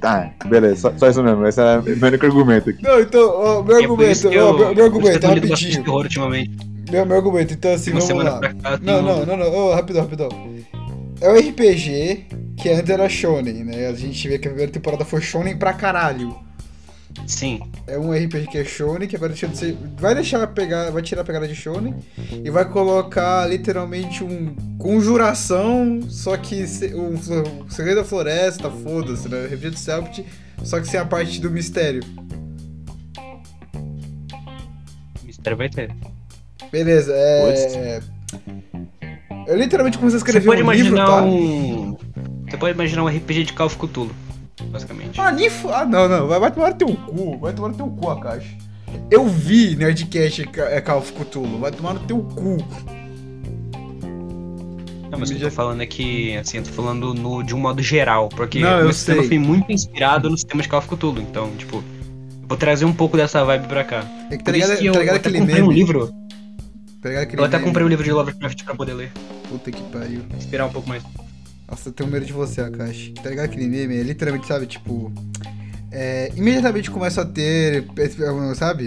Tá, 0.00 0.30
beleza, 0.46 0.76
só, 0.76 0.92
só, 0.96 1.08
isso 1.08 1.22
mesmo. 1.22 1.46
Esse 1.46 1.60
é 1.60 1.78
o 1.78 1.82
meu 1.82 2.08
único 2.08 2.26
argumento 2.26 2.70
aqui. 2.70 2.82
Não, 2.82 3.00
então, 3.00 3.30
ó, 3.30 3.62
meu 3.62 3.76
é 3.76 3.82
argumento, 3.82 4.28
ó, 4.28 4.30
meu, 4.30 4.74
meu 4.74 4.84
argumento, 4.84 5.26
rapidinho. 5.26 5.84
Terror, 5.84 6.02
ultimamente. 6.02 6.50
Meu, 6.90 7.06
meu 7.06 7.16
argumento, 7.16 7.54
então 7.54 7.72
assim, 7.72 7.92
Uma 7.92 8.00
vamos 8.00 8.24
lá. 8.24 8.40
Cá, 8.40 8.78
não, 8.82 9.02
não, 9.02 9.26
não, 9.26 9.36
não, 9.36 9.54
oh, 9.54 9.74
rapidão, 9.74 10.02
rapidão. 10.02 10.28
É 11.20 11.30
um 11.30 11.36
RPG 11.38 12.26
que 12.58 12.68
antes 12.68 12.90
era 12.90 13.08
Shonen, 13.08 13.64
né? 13.64 13.86
A 13.88 13.94
gente 13.94 14.28
vê 14.28 14.38
que 14.38 14.46
a 14.46 14.50
primeira 14.50 14.70
temporada 14.70 15.04
foi 15.04 15.20
Shonen 15.20 15.56
pra 15.56 15.72
caralho. 15.72 16.36
Sim. 17.26 17.60
É 17.86 17.98
um 17.98 18.12
RPG 18.12 18.48
que 18.48 18.58
é 18.58 18.64
Shonen, 18.64 19.08
que 19.08 19.16
vai 19.16 19.28
deixar 19.28 19.46
de 19.46 19.56
ser. 19.56 19.76
Vai 19.98 20.14
deixar 20.14 20.46
pegar. 20.48 20.90
Vai 20.90 21.02
tirar 21.02 21.22
a 21.22 21.24
pegada 21.24 21.48
de 21.48 21.54
Shonen 21.54 21.94
e 22.44 22.50
vai 22.50 22.64
colocar 22.64 23.46
literalmente 23.46 24.22
um 24.22 24.54
conjuração, 24.78 26.00
só 26.08 26.36
que 26.36 26.64
um, 26.94 27.14
um 27.14 27.70
segredo 27.70 27.96
da 27.96 28.04
floresta, 28.04 28.70
foda-se, 28.70 29.28
né? 29.28 29.46
RPG 29.46 29.70
do 29.70 29.78
Celpt, 29.78 30.24
só 30.62 30.80
que 30.80 30.86
sem 30.86 31.00
a 31.00 31.04
parte 31.04 31.40
do 31.40 31.50
mistério. 31.50 32.02
Mistério 35.24 35.56
vai 35.56 35.68
ter. 35.68 35.94
Beleza, 36.70 37.12
é. 37.14 38.02
Eu 39.46 39.56
literalmente 39.56 39.98
comecei 39.98 40.16
a 40.16 40.18
escrever 40.18 40.64
um 40.64 40.72
livro, 40.72 40.96
tá? 40.96 41.22
Um... 41.22 41.96
Você 42.48 42.56
pode 42.56 42.74
imaginar 42.74 43.04
um 43.04 43.08
RPG 43.08 43.44
de 43.44 43.52
Call 43.52 43.66
of 43.66 43.76
Cthulhu 43.76 44.23
basicamente. 44.62 45.20
Ah, 45.20 45.32
nem 45.32 45.48
ah 45.72 45.84
não, 45.84 46.08
não, 46.08 46.26
vai, 46.28 46.40
vai 46.40 46.50
tomar 46.52 46.70
no 46.70 46.76
teu 46.76 46.88
cu, 46.88 47.38
vai 47.38 47.52
tomar 47.52 47.68
no 47.68 47.74
teu 47.74 47.86
cu 47.88 48.10
a 48.10 48.20
caixa. 48.20 48.56
Eu 49.10 49.26
vi 49.26 49.74
Nerdcast 49.76 50.48
é 50.58 50.80
Call 50.80 50.98
of 50.98 51.12
Cthulhu, 51.12 51.58
vai 51.58 51.72
tomar 51.72 51.94
no 51.94 52.00
teu 52.00 52.18
cu. 52.20 52.58
Não, 55.10 55.18
mas 55.18 55.30
o 55.30 55.34
que 55.34 55.42
eu 55.42 55.48
tô 55.48 55.54
falando 55.54 55.80
é 55.80 55.86
que, 55.86 56.36
assim, 56.36 56.58
eu 56.58 56.64
tô 56.64 56.70
falando 56.70 57.14
no, 57.14 57.42
de 57.42 57.54
um 57.54 57.58
modo 57.58 57.80
geral, 57.80 58.28
porque 58.28 58.58
não, 58.58 58.82
meu 58.82 58.92
sistema 58.92 59.22
foi 59.22 59.38
muito 59.38 59.70
inspirado 59.70 60.28
no 60.28 60.36
sistema 60.36 60.62
de 60.62 60.68
Call 60.68 60.80
of 60.80 60.88
Cthulhu, 60.88 61.20
então, 61.20 61.50
tipo, 61.56 61.84
vou 62.48 62.58
trazer 62.58 62.84
um 62.84 62.92
pouco 62.92 63.16
dessa 63.16 63.44
vibe 63.44 63.68
pra 63.68 63.84
cá. 63.84 64.04
É 64.30 64.36
que 64.36 64.42
tá 64.44 64.50
ligado, 64.50 64.76
que 64.76 64.86
eu, 64.86 64.92
tá 64.92 64.98
ligado 64.98 65.14
eu 65.14 65.20
aquele 65.20 65.38
comprei 65.38 65.56
meme. 65.56 65.68
um 65.68 65.72
livro. 65.72 66.12
Tá 67.00 67.10
eu 67.10 67.44
até 67.44 67.58
meme. 67.58 67.64
comprei 67.68 67.86
um 67.86 67.88
livro 67.88 68.04
de 68.04 68.10
Lovecraft 68.12 68.64
pra 68.64 68.74
poder 68.74 68.94
ler. 68.94 69.12
Puta 69.48 69.70
que 69.70 69.82
pariu. 69.84 70.22
Esperar 70.36 70.66
um 70.66 70.70
pouco 70.72 70.88
mais. 70.88 71.04
Nossa, 71.74 71.88
eu 71.88 71.92
tenho 71.92 72.08
medo 72.08 72.24
de 72.24 72.32
você, 72.32 72.60
Akashi. 72.60 73.14
Tá 73.14 73.28
ligado 73.30 73.46
aquele 73.46 73.66
meme? 73.66 73.96
É 73.96 74.02
literalmente, 74.04 74.46
sabe, 74.46 74.64
tipo. 74.64 75.12
É, 75.90 76.30
imediatamente 76.36 76.88
começa 76.88 77.22
a 77.22 77.24
ter, 77.24 77.84
sabe? 78.54 78.86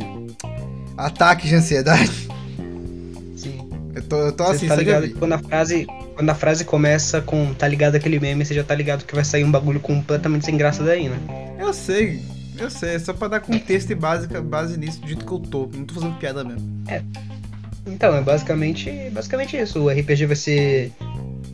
Ataques 0.95 1.49
de 1.49 1.55
ansiedade. 1.55 2.29
Sim. 3.35 3.69
Eu 3.93 4.03
tô, 4.03 4.17
eu 4.19 4.31
tô 4.31 4.43
assim, 4.45 4.69
tá 4.69 4.75
ligado 4.77 5.09
quando 5.19 5.33
a 5.33 5.37
frase. 5.37 5.85
Quando 6.15 6.29
a 6.29 6.33
frase 6.33 6.63
começa 6.63 7.21
com 7.21 7.53
tá 7.53 7.67
ligado 7.67 7.95
aquele 7.95 8.21
meme, 8.21 8.45
você 8.45 8.53
já 8.53 8.63
tá 8.63 8.73
ligado 8.73 9.03
que 9.03 9.13
vai 9.13 9.25
sair 9.25 9.43
um 9.43 9.51
bagulho 9.51 9.81
completamente 9.81 10.45
sem 10.45 10.55
graça 10.55 10.81
daí, 10.81 11.09
né? 11.09 11.19
Eu 11.59 11.73
sei, 11.73 12.21
eu 12.57 12.71
sei, 12.71 12.95
é 12.95 12.99
só 12.99 13.11
pra 13.11 13.27
dar 13.27 13.41
contexto 13.41 13.91
e 13.91 13.95
base, 13.95 14.27
base 14.27 14.79
nisso 14.79 15.01
do 15.01 15.07
jeito 15.07 15.25
que 15.25 15.31
eu 15.31 15.39
tô. 15.39 15.69
Não 15.73 15.83
tô 15.83 15.93
fazendo 15.93 16.17
piada 16.17 16.41
mesmo. 16.41 16.83
É. 16.87 17.03
Então, 17.85 18.15
é 18.15 18.21
basicamente, 18.21 18.89
basicamente 19.11 19.57
isso. 19.57 19.79
O 19.81 19.89
RPG 19.89 20.25
vai 20.25 20.35
ser 20.35 20.91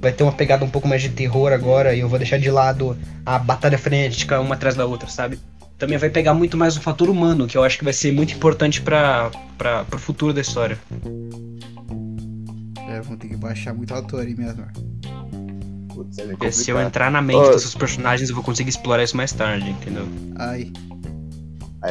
vai 0.04 0.12
ter 0.12 0.22
uma 0.22 0.34
pegada 0.34 0.66
um 0.66 0.70
pouco 0.70 0.88
mais 0.88 1.02
de 1.02 1.10
terror 1.10 1.54
agora 1.54 1.96
e 1.96 2.02
eu 2.02 2.10
vou 2.10 2.20
deixar 2.20 2.38
de 2.38 2.52
lado 2.52 2.96
a 3.26 3.40
batalha 3.40 3.78
frenética 3.78 4.40
uma 4.42 4.54
atrás 4.54 4.76
da 4.76 4.86
outra, 4.86 5.10
sabe? 5.10 5.40
Também 5.78 5.98
vai 5.98 6.10
pegar 6.10 6.34
muito 6.34 6.58
mais 6.58 6.76
o 6.76 6.82
fator 6.82 7.10
humano, 7.10 7.48
que 7.48 7.58
eu 7.58 7.64
acho 7.64 7.78
que 7.78 7.84
vai 7.84 7.94
ser 7.94 8.12
muito 8.12 8.34
importante 8.34 8.82
para 8.82 9.32
para 9.58 9.86
pro 9.86 9.98
futuro 9.98 10.34
da 10.34 10.42
história. 10.42 10.78
É, 12.90 13.02
vão 13.02 13.16
ter 13.16 13.30
que 13.30 13.38
baixar 13.38 13.74
muito 13.74 13.94
autor 13.94 14.22
aí 14.22 14.36
mesmo. 14.36 14.66
Putz, 15.88 16.18
é 16.20 16.52
se 16.52 16.70
eu 16.70 16.80
entrar 16.82 17.10
na 17.10 17.22
mente 17.22 17.48
oh. 17.48 17.52
desses 17.52 17.74
personagens, 17.74 18.30
eu 18.30 18.36
vou 18.36 18.44
conseguir 18.44 18.70
explorar 18.70 19.04
isso 19.04 19.16
mais 19.16 19.32
tarde, 19.32 19.70
entendeu? 19.70 20.08
Ai. 20.36 20.72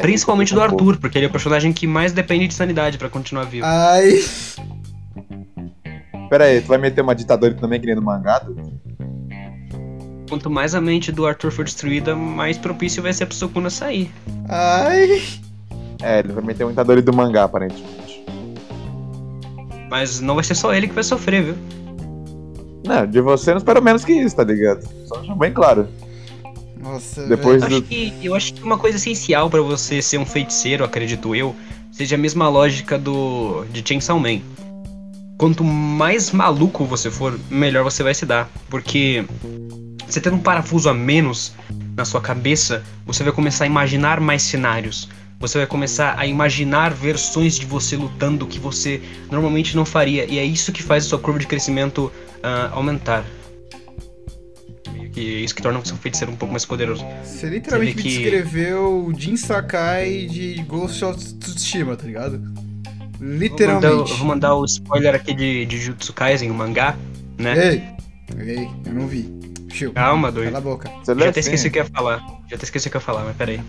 Principalmente 0.01 0.53
do 0.53 0.61
Arthur, 0.61 0.97
porque 0.97 1.17
ele 1.17 1.25
é 1.25 1.29
o 1.29 1.31
personagem 1.31 1.73
que 1.73 1.87
mais 1.87 2.11
depende 2.11 2.47
de 2.47 2.53
sanidade 2.53 2.97
para 2.97 3.09
continuar 3.09 3.45
vivo. 3.45 3.65
Ai. 3.65 4.23
Pera 6.33 6.45
aí, 6.45 6.61
tu 6.61 6.67
vai 6.67 6.79
meter 6.79 7.01
uma 7.01 7.13
ditadura 7.13 7.53
também 7.53 7.79
que 7.79 7.85
nem 7.85 7.93
no 7.93 8.01
mangá? 8.01 8.43
Quanto 10.27 10.49
mais 10.49 10.73
a 10.73 10.81
mente 10.81 11.11
do 11.11 11.27
Arthur 11.27 11.51
for 11.51 11.63
destruída, 11.63 12.15
mais 12.15 12.57
propício 12.57 13.03
vai 13.03 13.13
ser 13.13 13.27
pro 13.27 13.35
Sukuna 13.35 13.69
sair. 13.69 14.09
Ai. 14.49 15.21
É, 16.01 16.17
ele 16.17 16.33
vai 16.33 16.43
meter 16.43 16.65
um 16.65 16.69
ditador 16.69 16.99
do 17.03 17.13
mangá, 17.13 17.43
aparentemente. 17.43 18.25
Mas 19.91 20.21
não 20.21 20.33
vai 20.33 20.43
ser 20.43 20.55
só 20.55 20.73
ele 20.73 20.87
que 20.87 20.95
vai 20.95 21.03
sofrer, 21.03 21.43
viu? 21.43 21.55
Não, 22.83 23.05
de 23.05 23.21
você 23.21 23.51
não 23.51 23.59
espero 23.59 23.79
menos 23.79 24.03
que 24.03 24.13
isso, 24.13 24.35
tá 24.35 24.43
ligado? 24.43 24.83
Só 25.05 25.17
deixar 25.17 25.35
bem 25.35 25.53
claro. 25.53 25.87
Nossa, 26.81 27.27
Depois 27.27 27.61
eu, 27.61 27.69
do... 27.69 27.75
acho 27.75 27.83
que, 27.83 28.13
eu 28.23 28.33
acho 28.33 28.55
que 28.55 28.63
uma 28.63 28.79
coisa 28.79 28.97
essencial 28.97 29.51
para 29.51 29.61
você 29.61 30.01
ser 30.01 30.17
um 30.17 30.25
feiticeiro, 30.25 30.83
acredito 30.83 31.35
eu, 31.35 31.55
seja 31.91 32.15
a 32.15 32.17
mesma 32.17 32.49
lógica 32.49 32.97
do 32.97 33.65
de 33.71 33.87
Chainsaw 33.87 34.19
Man 34.19 34.41
quanto 35.43 35.61
mais 35.61 36.31
maluco 36.31 36.85
você 36.85 37.11
for, 37.11 37.37
melhor 37.49 37.83
você 37.83 38.01
vai 38.01 38.13
se 38.13 38.25
dar. 38.25 38.49
Porque 38.69 39.25
você 40.07 40.21
tendo 40.21 40.37
um 40.37 40.39
parafuso 40.39 40.87
a 40.87 40.93
menos 40.93 41.51
na 41.97 42.05
sua 42.05 42.21
cabeça, 42.21 42.81
você 43.05 43.25
vai 43.25 43.33
começar 43.33 43.65
a 43.65 43.67
imaginar 43.67 44.21
mais 44.21 44.41
cenários. 44.41 45.09
Você 45.41 45.57
vai 45.57 45.67
começar 45.67 46.17
a 46.17 46.25
imaginar 46.25 46.93
versões 46.93 47.59
de 47.59 47.65
você 47.65 47.97
lutando 47.97 48.47
que 48.47 48.57
você 48.57 49.01
normalmente 49.29 49.75
não 49.75 49.83
faria. 49.83 50.23
E 50.31 50.39
é 50.39 50.45
isso 50.45 50.71
que 50.71 50.81
faz 50.81 51.05
a 51.05 51.09
sua 51.09 51.19
curva 51.19 51.39
de 51.39 51.45
crescimento 51.45 52.09
uh, 52.37 52.71
aumentar. 52.71 53.25
E 55.13 55.19
é 55.19 55.39
isso 55.41 55.53
que 55.53 55.61
torna 55.61 55.77
você 55.77 55.93
um 55.93 55.97
feiticeiro 55.97 56.31
um 56.31 56.37
pouco 56.37 56.53
mais 56.53 56.63
poderoso. 56.63 57.05
Você 57.21 57.49
literalmente 57.49 58.01
você 58.01 58.07
me 58.07 58.15
que... 58.15 58.17
descreveu 58.21 59.11
Jin 59.17 59.35
Sakai 59.35 60.25
de 60.25 60.63
Ghost 60.63 61.03
of 61.03 61.21
Tsushima, 61.35 61.97
tá 61.97 62.05
ligado? 62.05 62.41
Literalmente. 63.23 63.87
Vou 63.87 63.97
mandar, 63.97 64.17
vou 64.17 64.27
mandar 64.27 64.55
o 64.55 64.65
spoiler 64.65 65.15
aqui 65.15 65.33
de, 65.33 65.65
de 65.65 65.77
Jutsu 65.79 66.11
Kaisen, 66.11 66.51
o 66.51 66.53
mangá, 66.53 66.97
né? 67.37 67.67
Ei, 67.67 67.83
ei, 68.37 68.69
eu 68.85 68.93
não 68.93 69.07
vi. 69.07 69.33
Chiu. 69.71 69.93
Calma, 69.93 70.31
doido. 70.31 70.51
Cala 70.51 70.57
a 70.57 70.61
boca. 70.61 70.91
Você 71.03 71.15
Já 71.15 71.29
até 71.29 71.39
esqueci 71.39 71.67
o 71.69 71.71
que 71.71 71.79
ia 71.79 71.85
falar. 71.85 72.19
Já 72.49 72.55
até 72.57 72.65
esqueci 72.65 72.87
o 72.89 72.91
que 72.91 72.97
ia 72.97 73.01
falar, 73.01 73.23
mas 73.23 73.35
peraí. 73.35 73.61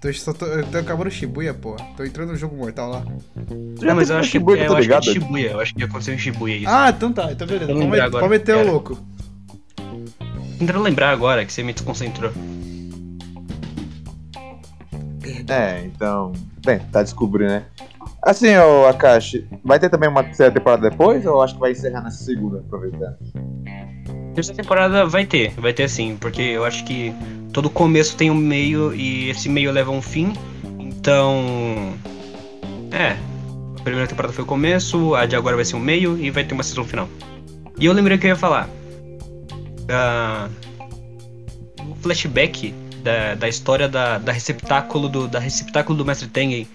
Tô, 0.00 0.12
só 0.12 0.34
tô, 0.34 0.44
eu 0.44 0.66
tô 0.66 0.76
acabando 0.76 1.10
Shibuya, 1.10 1.54
porra. 1.54 1.78
Tô 1.96 2.04
entrando 2.04 2.32
no 2.32 2.36
jogo 2.36 2.54
mortal 2.54 2.90
lá. 2.90 3.02
Não, 3.80 3.96
mas 3.96 4.10
eu 4.10 4.18
acho, 4.18 4.28
Shibuya, 4.28 4.64
é, 4.64 4.66
eu 4.68 4.76
acho 4.76 4.88
que 4.88 4.94
é 4.94 5.00
de 5.00 5.12
Shibuya. 5.12 5.50
Eu 5.52 5.60
acho 5.60 5.74
que 5.74 5.82
aconteceu 5.82 6.14
em 6.14 6.18
Shibuya 6.18 6.56
isso. 6.56 6.68
Ah, 6.68 6.90
então 6.90 7.10
tá. 7.10 7.32
Então 7.32 7.46
beleza. 7.46 7.72
Pode, 7.72 8.00
agora, 8.00 8.10
pode 8.10 8.28
meter 8.28 8.56
o 8.56 8.70
louco. 8.70 8.98
Tentando 10.58 10.82
lembrar 10.82 11.10
agora 11.10 11.44
que 11.46 11.52
você 11.52 11.62
me 11.62 11.72
desconcentrou. 11.72 12.30
É, 15.48 15.84
então. 15.86 16.32
Bem, 16.64 16.78
tá 16.92 17.02
descobrindo, 17.02 17.50
né? 17.50 17.64
Assim, 18.24 18.56
o 18.56 18.86
Akashi, 18.86 19.46
vai 19.62 19.78
ter 19.78 19.90
também 19.90 20.08
uma 20.08 20.24
terceira 20.24 20.50
temporada 20.50 20.88
depois 20.88 21.26
ou 21.26 21.42
acho 21.42 21.54
que 21.54 21.60
vai 21.60 21.72
encerrar 21.72 22.00
nessa 22.00 22.24
segunda, 22.24 22.60
aproveitando? 22.60 23.18
Terceira 24.34 24.62
temporada 24.62 25.04
vai 25.04 25.26
ter, 25.26 25.50
vai 25.60 25.74
ter 25.74 25.90
sim, 25.90 26.16
porque 26.18 26.40
eu 26.40 26.64
acho 26.64 26.84
que 26.86 27.14
todo 27.52 27.68
começo 27.68 28.16
tem 28.16 28.30
um 28.30 28.34
meio 28.34 28.94
e 28.94 29.28
esse 29.28 29.46
meio 29.48 29.70
leva 29.70 29.90
a 29.90 29.94
um 29.94 30.00
fim. 30.00 30.32
Então. 30.78 31.92
É. 32.90 33.14
A 33.78 33.82
primeira 33.84 34.08
temporada 34.08 34.32
foi 34.32 34.42
o 34.42 34.46
começo, 34.46 35.14
a 35.14 35.26
de 35.26 35.36
agora 35.36 35.54
vai 35.54 35.64
ser 35.64 35.76
um 35.76 35.80
meio 35.80 36.16
e 36.16 36.30
vai 36.30 36.44
ter 36.44 36.54
uma 36.54 36.62
sessão 36.62 36.84
final. 36.84 37.06
E 37.78 37.84
eu 37.84 37.92
lembrei 37.92 38.16
que 38.16 38.26
eu 38.26 38.30
ia 38.30 38.36
falar. 38.36 38.70
Uh, 39.84 40.50
o 41.90 41.94
flashback 41.96 42.72
da, 43.02 43.34
da 43.34 43.46
história 43.46 43.86
da, 43.86 44.16
da 44.16 44.32
receptáculo 44.32 45.10
do, 45.10 45.28
da 45.28 45.38
receptáculo 45.38 45.98
do 45.98 46.06
Mestre 46.06 46.26
Tengen 46.26 46.66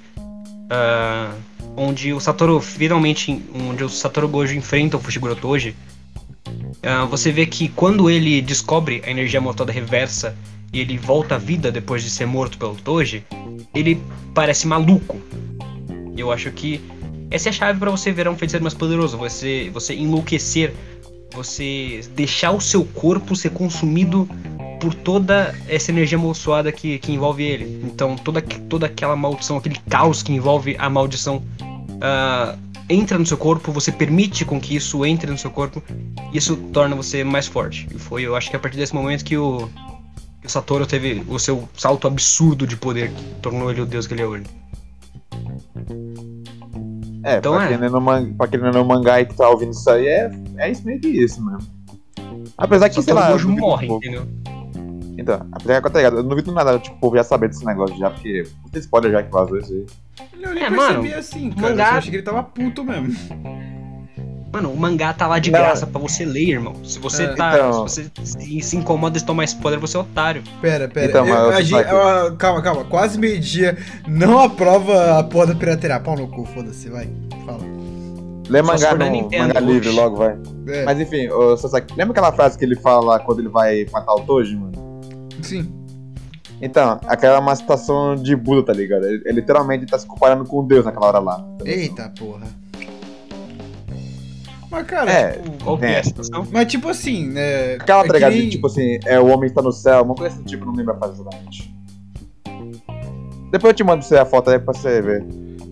uh, 0.69 1.35
onde 1.75 2.13
o 2.13 2.19
Satoru 2.19 2.59
finalmente, 2.59 3.43
onde 3.53 3.83
o 3.83 3.89
Satoru 3.89 4.27
Gojo 4.27 4.55
enfrenta 4.55 4.97
o 4.97 4.99
Fushiguro 4.99 5.35
Toji, 5.35 5.75
uh, 6.47 7.07
você 7.07 7.31
vê 7.31 7.45
que 7.45 7.69
quando 7.69 8.09
ele 8.09 8.41
descobre 8.41 9.01
a 9.05 9.09
energia 9.09 9.41
motoda 9.41 9.71
reversa 9.71 10.35
e 10.71 10.79
ele 10.79 10.97
volta 10.97 11.35
à 11.35 11.37
vida 11.37 11.71
depois 11.71 12.03
de 12.03 12.09
ser 12.09 12.25
morto 12.25 12.57
pelo 12.57 12.75
Toji, 12.75 13.23
ele 13.73 14.01
parece 14.33 14.67
maluco. 14.67 15.19
Eu 16.15 16.31
acho 16.31 16.51
que 16.51 16.81
essa 17.31 17.49
é 17.49 17.51
a 17.51 17.53
chave 17.53 17.79
para 17.79 17.91
você 17.91 18.11
virar 18.11 18.31
um 18.31 18.35
feiticeiro 18.35 18.63
mais 18.63 18.73
poderoso, 18.73 19.17
você, 19.17 19.69
você 19.71 19.93
enlouquecer, 19.93 20.73
você 21.31 22.01
deixar 22.15 22.51
o 22.51 22.59
seu 22.59 22.83
corpo 22.83 23.35
ser 23.35 23.51
consumido 23.51 24.27
por 24.79 24.93
toda 24.93 25.53
essa 25.67 25.91
energia 25.91 26.17
amaldiçoada 26.17 26.71
que, 26.71 26.99
que 26.99 27.11
envolve 27.11 27.43
ele. 27.43 27.81
Então, 27.83 28.15
toda, 28.15 28.41
toda 28.41 28.85
aquela 28.85 29.15
maldição, 29.15 29.57
aquele 29.57 29.79
caos 29.89 30.23
que 30.23 30.31
envolve 30.31 30.75
a 30.79 30.89
maldição 30.89 31.43
uh, 31.67 32.57
entra 32.89 33.17
no 33.19 33.25
seu 33.25 33.37
corpo, 33.37 33.71
você 33.71 33.91
permite 33.91 34.45
com 34.45 34.59
que 34.59 34.75
isso 34.75 35.05
entre 35.05 35.29
no 35.29 35.37
seu 35.37 35.51
corpo, 35.51 35.83
isso 36.33 36.55
torna 36.73 36.95
você 36.95 37.23
mais 37.23 37.47
forte. 37.47 37.87
E 37.93 37.99
foi, 37.99 38.23
eu 38.23 38.35
acho 38.35 38.49
que 38.49 38.55
a 38.55 38.59
partir 38.59 38.77
desse 38.77 38.95
momento 38.95 39.23
que 39.23 39.37
o 39.37 39.69
Satoru 40.45 40.87
teve 40.87 41.23
o 41.27 41.37
seu 41.37 41.67
salto 41.75 42.07
absurdo 42.07 42.65
de 42.65 42.75
poder 42.75 43.11
que 43.11 43.23
tornou 43.41 43.69
ele 43.69 43.81
o 43.81 43.85
deus 43.85 44.07
que 44.07 44.13
ele 44.13 44.23
é 44.23 44.25
hoje. 44.25 44.45
É, 47.23 47.37
então 47.37 47.53
pra, 47.53 47.65
é. 47.65 47.67
Quem 47.67 47.77
não 47.77 48.13
é 48.13 48.25
pra 48.37 48.47
quem 48.47 48.59
não 48.59 48.69
é 48.69 48.71
no 48.71 48.85
mangá 48.85 49.21
e 49.21 49.25
que 49.25 49.35
tá 49.35 49.47
ouvindo 49.49 49.71
isso 49.71 49.89
aí, 49.89 50.07
é, 50.07 50.31
é 50.57 50.71
isso 50.71 50.85
meio 50.85 50.99
que 50.99 51.07
isso 51.07 51.43
mesmo. 51.45 51.79
Apesar 52.57 52.89
que, 52.89 52.95
Só 52.95 53.01
sei 53.01 53.13
lá. 53.13 53.35
O 53.35 53.49
morre, 53.49 53.87
entendeu? 53.87 54.27
Então, 55.19 55.45
apesar 55.51 55.81
que, 55.81 55.89
tá 55.89 55.99
ligado, 55.99 56.17
eu 56.17 56.23
não 56.23 56.29
duvido 56.29 56.51
nada, 56.51 56.79
tipo, 56.79 56.95
o 56.95 56.99
povo 56.99 57.15
já 57.15 57.23
saber 57.23 57.49
desse 57.49 57.65
negócio 57.65 57.97
já, 57.97 58.09
porque 58.09 58.43
tem 58.71 58.79
spoiler 58.79 59.11
já 59.11 59.23
que 59.23 59.31
vazou 59.31 59.57
isso 59.57 59.73
aí. 59.73 59.85
Eu 60.41 60.53
nem 60.53 60.63
é, 60.63 60.69
mano, 60.69 61.15
assim, 61.15 61.51
cara. 61.51 61.69
Mangá... 61.69 61.91
Eu 61.91 61.97
achei 61.97 62.11
que 62.11 62.17
ele 62.17 62.23
tava 62.23 62.43
puto 62.43 62.83
mesmo. 62.83 63.15
Mano, 64.51 64.71
o 64.71 64.77
mangá 64.77 65.13
tá 65.13 65.27
lá 65.27 65.37
de 65.37 65.51
não. 65.51 65.59
graça 65.59 65.85
pra 65.85 66.01
você 66.01 66.25
ler, 66.25 66.49
irmão. 66.49 66.73
Se 66.83 66.97
você 66.97 67.23
é, 67.23 67.35
tá. 67.35 67.55
Então... 67.55 67.87
Se 67.87 68.11
você 68.15 68.61
se 68.61 68.77
incomoda 68.77 69.19
de 69.19 69.23
tomar 69.23 69.43
spoiler, 69.43 69.79
você 69.79 69.95
é 69.95 69.99
otário. 69.99 70.41
Pera, 70.59 70.87
pera. 70.87 71.05
Então, 71.05 71.27
eu, 71.27 71.49
a 71.51 71.61
gente, 71.61 71.73
eu, 71.73 72.35
calma, 72.35 72.61
calma. 72.61 72.83
Quase 72.85 73.19
meio-dia. 73.19 73.77
Não 74.07 74.39
aprova 74.39 75.19
a 75.19 75.23
porra 75.23 75.47
da 75.47 75.55
pirateria. 75.55 75.99
Pau 75.99 76.15
no 76.15 76.27
cu, 76.27 76.45
foda-se, 76.45 76.89
vai. 76.89 77.07
Fala. 77.45 77.63
Lê 78.49 78.63
mangá 78.63 78.95
no 78.95 79.07
Nintendo, 79.07 79.49
mangá 79.49 79.59
livre 79.59 79.89
logo, 79.91 80.15
vai. 80.15 80.35
É. 80.67 80.83
Mas 80.83 80.99
enfim, 80.99 81.29
o 81.29 81.55
Sasaki, 81.55 81.93
lembra 81.95 82.13
aquela 82.13 82.31
frase 82.31 82.57
que 82.57 82.65
ele 82.65 82.75
fala 82.75 83.19
quando 83.19 83.39
ele 83.39 83.49
vai 83.49 83.85
matar 83.91 84.15
o 84.15 84.21
Toji, 84.21 84.55
mano? 84.55 84.88
Sim. 85.41 85.71
Então, 86.61 86.99
aquela 87.07 87.37
é 87.37 87.39
uma 87.39 87.55
situação 87.55 88.15
de 88.15 88.35
Buda, 88.35 88.63
tá 88.63 88.73
ligado? 88.73 89.05
Ele, 89.05 89.21
ele, 89.25 89.39
literalmente 89.39 89.85
tá 89.85 89.97
se 89.97 90.05
comparando 90.05 90.43
com 90.45 90.65
Deus 90.65 90.83
naquela 90.83 91.07
hora 91.07 91.19
lá. 91.19 91.47
Eita 91.63 92.11
porra. 92.17 92.47
Mas, 94.69 94.85
cara, 94.85 95.11
é, 95.11 95.31
tipo, 95.31 95.79
é. 95.83 96.01
Mas, 96.51 96.67
tipo 96.67 96.89
assim, 96.89 97.27
né? 97.27 97.75
Aquela, 97.75 98.05
tá 98.05 98.13
ligado? 98.13 98.33
Nem... 98.33 98.49
Tipo 98.49 98.67
assim, 98.67 98.99
é, 99.05 99.19
o 99.19 99.27
homem 99.27 99.47
está 99.47 99.61
no 99.61 99.71
céu, 99.71 100.03
uma 100.03 100.13
coisa 100.13 100.35
desse 100.35 100.47
tipo, 100.47 100.65
não 100.65 100.73
lembro 100.73 100.93
a 100.93 100.97
frase 100.97 101.13
exatamente. 101.21 101.73
Depois 103.51 103.71
eu 103.71 103.73
te 103.73 103.83
mando 103.83 104.03
você 104.03 104.17
a 104.17 104.25
foto 104.25 104.51
aí 104.51 104.59
pra 104.59 104.73
você 104.73 105.01
ver. 105.01 105.25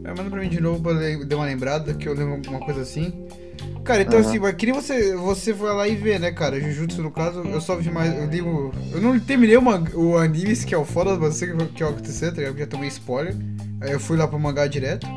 É, 0.03 0.07
manda 0.09 0.29
pra 0.29 0.39
mim 0.39 0.49
de 0.49 0.59
novo 0.59 0.81
pra 0.81 0.93
dar 0.93 1.35
uma 1.35 1.45
lembrada, 1.45 1.93
que 1.93 2.07
eu 2.07 2.13
lembro 2.15 2.35
alguma 2.35 2.59
coisa 2.59 2.81
assim. 2.81 3.13
Cara, 3.83 4.01
então 4.01 4.19
uhum. 4.19 4.27
assim, 4.27 4.39
mas 4.39 4.55
queria 4.55 4.73
você, 4.73 5.15
você 5.15 5.53
vai 5.53 5.73
lá 5.73 5.87
e 5.87 5.95
ver, 5.95 6.19
né, 6.19 6.31
cara? 6.31 6.59
Jujutsu, 6.59 7.01
no 7.01 7.09
caso, 7.09 7.41
eu 7.41 7.61
só 7.61 7.75
vi 7.75 7.89
mais. 7.89 8.13
Eu 8.13 8.27
li 8.27 8.41
o. 8.41 8.71
Eu 8.91 8.99
não 8.99 9.17
terminei 9.19 9.55
o, 9.55 9.63
o 9.95 10.17
anime, 10.17 10.55
que 10.57 10.75
é 10.75 10.77
o 10.77 10.83
foda, 10.83 11.15
mas 11.17 11.35
sei 11.35 11.49
que, 11.49 11.55
que 11.55 11.61
é 11.61 11.65
o 11.65 11.67
que 11.73 11.83
acontecer, 11.83 12.31
tá 12.31 12.41
ligado? 12.41 12.57
Já 12.57 12.67
tomei 12.67 12.89
spoiler. 12.89 13.35
Aí 13.79 13.91
eu 13.91 13.99
fui 13.99 14.17
lá 14.17 14.27
pro 14.27 14.39
mangá 14.39 14.67
direto. 14.67 15.07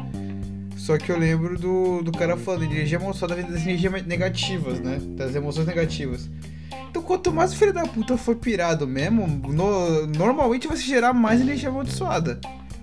Só 0.76 0.96
que 0.96 1.10
eu 1.10 1.18
lembro 1.18 1.58
do, 1.58 2.02
do 2.02 2.12
cara 2.12 2.36
falando, 2.36 2.64
energia 2.64 2.98
amaldiçoada 2.98 3.34
vem 3.34 3.44
das 3.44 3.62
energias 3.62 4.06
negativas, 4.06 4.80
né? 4.80 4.98
Das 5.16 5.34
emoções 5.34 5.66
negativas. 5.66 6.30
Então, 6.88 7.02
quanto 7.02 7.32
mais 7.32 7.52
o 7.52 7.56
filho 7.56 7.72
da 7.72 7.82
puta 7.82 8.16
for 8.16 8.34
pirado 8.34 8.86
mesmo, 8.86 9.26
no, 9.26 10.06
normalmente 10.06 10.66
vai 10.66 10.76
se 10.76 10.84
gerar 10.84 11.12
mais 11.12 11.40
energia 11.40 11.68
amaldiçoada. 11.68 12.40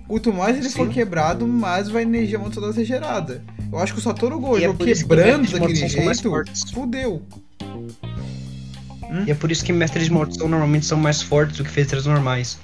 Quanto 0.08 0.32
mais 0.32 0.56
ele 0.56 0.70
Sim. 0.70 0.78
for 0.78 0.88
quebrado, 0.88 1.46
mais 1.46 1.90
vai 1.90 2.02
energia 2.02 2.38
amaldiçoada 2.38 2.72
ser 2.72 2.86
gerada. 2.86 3.44
Eu 3.70 3.78
acho 3.78 3.92
que 3.92 3.98
o 3.98 4.02
Satoru 4.02 4.40
Gojo 4.40 4.64
é 4.64 4.72
quebrando 4.72 5.46
que 5.46 5.52
daquele 5.52 5.74
jeito, 5.74 6.72
fudeu. 6.72 7.22
Hum? 7.62 9.24
E 9.26 9.30
é 9.30 9.34
por 9.34 9.52
isso 9.52 9.62
que 9.62 9.72
mestres 9.72 10.06
de 10.06 10.12
maldição 10.12 10.48
normalmente 10.48 10.86
são 10.86 10.96
mais 10.96 11.20
fortes 11.20 11.58
do 11.58 11.64
que 11.64 11.70
feitos 11.70 12.06
normais. 12.06 12.58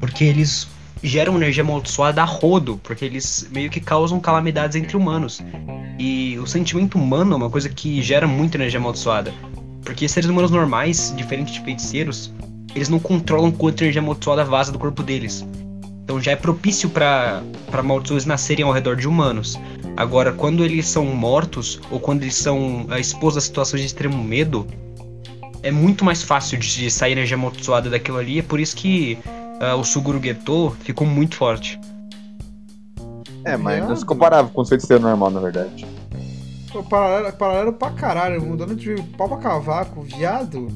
Porque 0.00 0.24
eles 0.24 0.66
geram 1.02 1.36
energia 1.36 1.62
amaldiçoada 1.62 2.22
a 2.22 2.24
rodo, 2.24 2.80
porque 2.82 3.04
eles 3.04 3.46
meio 3.52 3.68
que 3.68 3.80
causam 3.80 4.18
calamidades 4.18 4.74
entre 4.74 4.96
humanos. 4.96 5.42
E 5.98 6.38
o 6.38 6.46
sentimento 6.46 6.96
humano 6.96 7.34
é 7.34 7.36
uma 7.36 7.50
coisa 7.50 7.68
que 7.68 8.00
gera 8.00 8.26
muita 8.26 8.56
energia 8.56 8.80
amaldiçoada. 8.80 9.32
Porque 9.84 10.08
seres 10.08 10.30
humanos 10.30 10.50
normais, 10.50 11.12
diferentes 11.14 11.52
de 11.52 11.60
feiticeiros, 11.60 12.32
eles 12.74 12.88
não 12.88 12.98
controlam 12.98 13.52
quanto 13.52 13.82
energia 13.82 14.00
amaldiçoada 14.00 14.42
vaza 14.44 14.72
do 14.72 14.78
corpo 14.78 15.02
deles. 15.02 15.44
Então 16.08 16.18
já 16.18 16.32
é 16.32 16.36
propício 16.36 16.88
para 16.88 17.42
maldições 17.84 18.24
nascerem 18.24 18.64
ao 18.64 18.72
redor 18.72 18.96
de 18.96 19.06
humanos. 19.06 19.60
Agora, 19.94 20.32
quando 20.32 20.64
eles 20.64 20.88
são 20.88 21.04
mortos, 21.04 21.78
ou 21.90 22.00
quando 22.00 22.22
eles 22.22 22.34
são 22.34 22.86
uh, 22.86 22.94
expostos 22.98 23.44
a 23.44 23.46
situações 23.46 23.82
de 23.82 23.88
extremo 23.88 24.24
medo, 24.24 24.66
é 25.62 25.70
muito 25.70 26.06
mais 26.06 26.22
fácil 26.22 26.56
de 26.56 26.90
sair 26.90 27.12
energia 27.12 27.36
amaldiçoada 27.36 27.90
daquilo 27.90 28.16
ali. 28.16 28.38
É 28.38 28.42
por 28.42 28.58
isso 28.58 28.74
que 28.74 29.18
uh, 29.60 29.78
o 29.78 29.84
Suguru 29.84 30.18
Geto 30.18 30.74
ficou 30.80 31.06
muito 31.06 31.36
forte. 31.36 31.78
É, 33.44 33.58
mas 33.58 33.86
não 33.86 33.94
se 33.94 34.06
comparava 34.06 34.48
com 34.48 34.62
o 34.62 34.64
feiticeiro 34.64 35.02
normal, 35.02 35.30
na 35.30 35.40
verdade. 35.40 35.86
Pô, 36.72 36.82
paralelo, 36.82 37.36
paralelo 37.36 37.72
pra 37.74 37.90
caralho, 37.90 38.40
mudando 38.40 38.74
de 38.74 38.94
pau 39.18 39.28
pra 39.28 39.36
cavaco, 39.36 40.00
viado. 40.00 40.68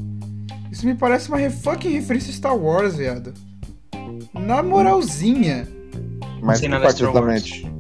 Isso 0.71 0.85
me 0.85 0.95
parece 0.95 1.31
uma 1.31 1.39
fucking 1.49 1.89
referência 1.89 2.29
a 2.29 2.35
Star 2.35 2.55
Wars, 2.55 2.97
viado. 2.97 3.33
Na 4.35 4.63
moralzinha. 4.63 5.67
Mas 6.41 6.61
que 6.61 6.69
particularmente. 6.69 7.71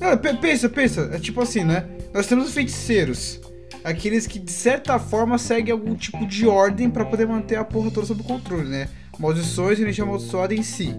Não, 0.00 0.16
pensa, 0.38 0.68
pensa. 0.68 1.10
É 1.12 1.18
tipo 1.18 1.40
assim, 1.40 1.64
né? 1.64 1.86
Nós 2.12 2.26
temos 2.26 2.48
os 2.48 2.54
feiticeiros. 2.54 3.40
Aqueles 3.82 4.26
que, 4.26 4.38
de 4.38 4.52
certa 4.52 4.98
forma, 4.98 5.38
seguem 5.38 5.72
algum 5.72 5.94
tipo 5.94 6.26
de 6.26 6.46
ordem 6.46 6.90
para 6.90 7.04
poder 7.04 7.26
manter 7.26 7.56
a 7.56 7.64
porra 7.64 7.90
toda 7.90 8.06
sob 8.06 8.22
controle, 8.22 8.68
né? 8.68 8.88
Maldições 9.18 9.78
e 9.78 9.82
energia 9.82 10.04
amaldiçoada 10.04 10.54
em 10.54 10.62
si. 10.62 10.94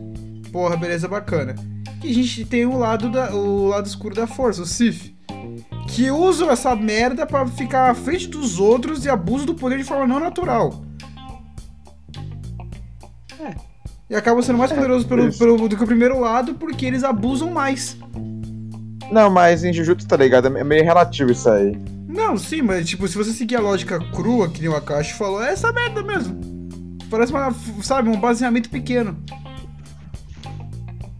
Porra, 0.51 0.75
beleza, 0.75 1.07
bacana. 1.07 1.55
E 2.03 2.09
a 2.09 2.13
gente 2.13 2.45
tem 2.45 2.65
o 2.65 2.77
lado, 2.77 3.09
da, 3.09 3.33
o 3.33 3.67
lado 3.67 3.85
escuro 3.85 4.15
da 4.15 4.25
força, 4.25 4.63
o 4.63 4.65
Sith. 4.65 5.13
Que 5.87 6.09
usam 6.09 6.49
essa 6.49 6.75
merda 6.75 7.25
para 7.25 7.45
ficar 7.47 7.91
à 7.91 7.93
frente 7.93 8.27
dos 8.27 8.59
outros 8.59 9.05
e 9.05 9.09
abusam 9.09 9.45
do 9.45 9.55
poder 9.55 9.77
de 9.77 9.83
forma 9.83 10.07
não 10.07 10.19
natural. 10.19 10.83
E 14.11 14.15
acabam 14.15 14.43
sendo 14.43 14.57
mais 14.57 14.69
poderosos 14.69 15.07
pelo, 15.07 15.31
pelo, 15.31 15.69
do 15.69 15.77
que 15.77 15.83
o 15.85 15.87
primeiro 15.87 16.19
lado 16.19 16.53
porque 16.55 16.85
eles 16.85 17.01
abusam 17.01 17.49
mais. 17.49 17.97
Não, 19.09 19.29
mas 19.29 19.63
em 19.63 19.71
Jujutsu, 19.71 20.05
tá 20.05 20.17
ligado? 20.17 20.57
É 20.57 20.63
meio 20.65 20.83
relativo 20.83 21.31
isso 21.31 21.49
aí. 21.49 21.77
Não, 22.09 22.37
sim, 22.37 22.61
mas 22.61 22.89
tipo, 22.89 23.07
se 23.07 23.17
você 23.17 23.31
seguir 23.31 23.55
a 23.55 23.61
lógica 23.61 23.99
crua, 24.11 24.49
que 24.49 24.59
nem 24.59 24.69
o 24.69 24.75
Akashi 24.75 25.13
falou, 25.13 25.41
é 25.41 25.53
essa 25.53 25.71
merda 25.71 26.03
mesmo. 26.03 26.37
Parece 27.09 27.31
uma, 27.31 27.55
sabe, 27.81 28.09
um 28.09 28.19
baseamento 28.19 28.69
pequeno. 28.69 29.17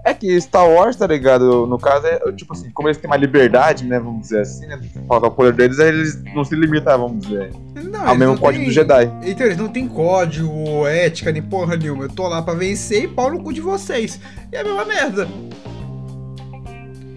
É 0.04 0.14
que 0.14 0.40
Star 0.42 0.68
Wars, 0.68 0.96
tá 0.96 1.06
ligado? 1.06 1.68
No 1.68 1.78
caso, 1.78 2.08
é 2.08 2.32
tipo 2.32 2.54
assim, 2.54 2.72
como 2.72 2.88
eles 2.88 2.98
têm 2.98 3.10
uma 3.10 3.18
liberdade, 3.18 3.86
né? 3.86 4.00
Vamos 4.00 4.22
dizer 4.22 4.42
assim, 4.42 4.66
né? 4.66 4.80
Falta 5.08 5.28
o 5.28 5.32
poder 5.32 5.54
deles, 5.54 5.78
eles 5.78 6.24
não 6.34 6.44
se 6.44 6.56
limitam, 6.56 6.98
vamos 6.98 7.26
dizer. 7.26 7.52
Não, 7.76 8.08
ao 8.08 8.16
mesmo 8.16 8.38
código 8.38 8.66
do 8.66 8.72
Jedi. 8.72 9.12
Então, 9.24 9.46
eles 9.46 9.58
não 9.58 9.70
tem 9.70 9.88
código, 9.88 10.88
ética, 10.88 11.32
nem 11.32 11.42
porra 11.42 11.76
nenhuma. 11.76 12.06
Eu 12.06 12.10
tô 12.10 12.28
lá 12.28 12.42
pra 12.42 12.54
vencer 12.54 13.04
e 13.04 13.08
pau 13.08 13.32
no 13.32 13.44
cu 13.44 13.54
de 13.54 13.62
vocês. 13.62 14.20
E 14.52 14.56
é 14.56 14.62
a 14.62 14.64
mesma 14.64 14.86
merda. 14.86 15.28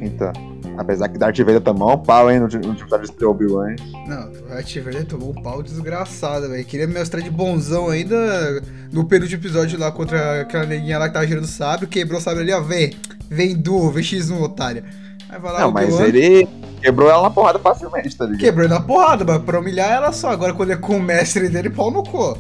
Então. 0.01 0.54
Apesar 0.77 1.09
que 1.09 1.19
Darth 1.19 1.39
Vader 1.39 1.61
tomou 1.61 1.95
um 1.95 1.99
pau, 1.99 2.31
hein, 2.31 2.41
no, 2.41 2.47
episódio 2.47 3.09
de 3.17 3.25
Obi-Wan, 3.25 3.71
hein? 3.71 3.77
Não, 4.09 4.31
Darth 4.49 4.77
Vader 4.77 5.07
tomou 5.07 5.31
um 5.31 5.43
pau 5.43 5.63
desgraçado, 5.63 6.49
velho. 6.49 6.65
Queria 6.65 6.87
me 6.87 6.99
mostrar 6.99 7.21
de 7.21 7.31
bonzão 7.31 7.89
ainda 7.89 8.63
no 8.93 9.05
penúltimo 9.05 9.41
episódio 9.41 9.79
lá 9.79 9.91
contra 9.91 10.43
aquela 10.43 10.67
neguinha 10.67 10.99
lá 10.99 11.09
que 11.09 11.15
tava 11.15 11.27
girando 11.27 11.47
sábio, 11.47 11.89
quebrou 11.89 12.19
o 12.19 12.23
sábio 12.23 12.43
ali, 12.43 12.53
ó, 12.53 12.61
vem, 12.61 12.95
vem 13.29 13.57
duo, 13.57 13.91
vem 13.91 14.03
X1, 14.03 14.41
otária. 14.41 14.85
Aí 15.29 15.39
vai 15.41 15.53
lá, 15.53 15.61
Não, 15.61 15.71
mas 15.71 15.99
ele 16.01 16.47
quebrou 16.81 17.11
ela 17.11 17.23
na 17.23 17.31
porrada 17.31 17.59
facilmente, 17.59 18.17
tá 18.17 18.25
ligado? 18.25 18.41
Quebrou 18.41 18.69
na 18.69 18.81
porrada, 18.81 19.25
mas 19.25 19.43
pra 19.43 19.59
humilhar 19.59 19.91
ela 19.91 20.13
só. 20.13 20.31
Agora 20.31 20.53
quando 20.53 20.73
é 20.73 20.77
com 20.77 20.97
o 20.97 21.03
mestre 21.03 21.49
dele, 21.49 21.71
pau 21.71 21.91
no 21.91 22.03
cu. 22.03 22.37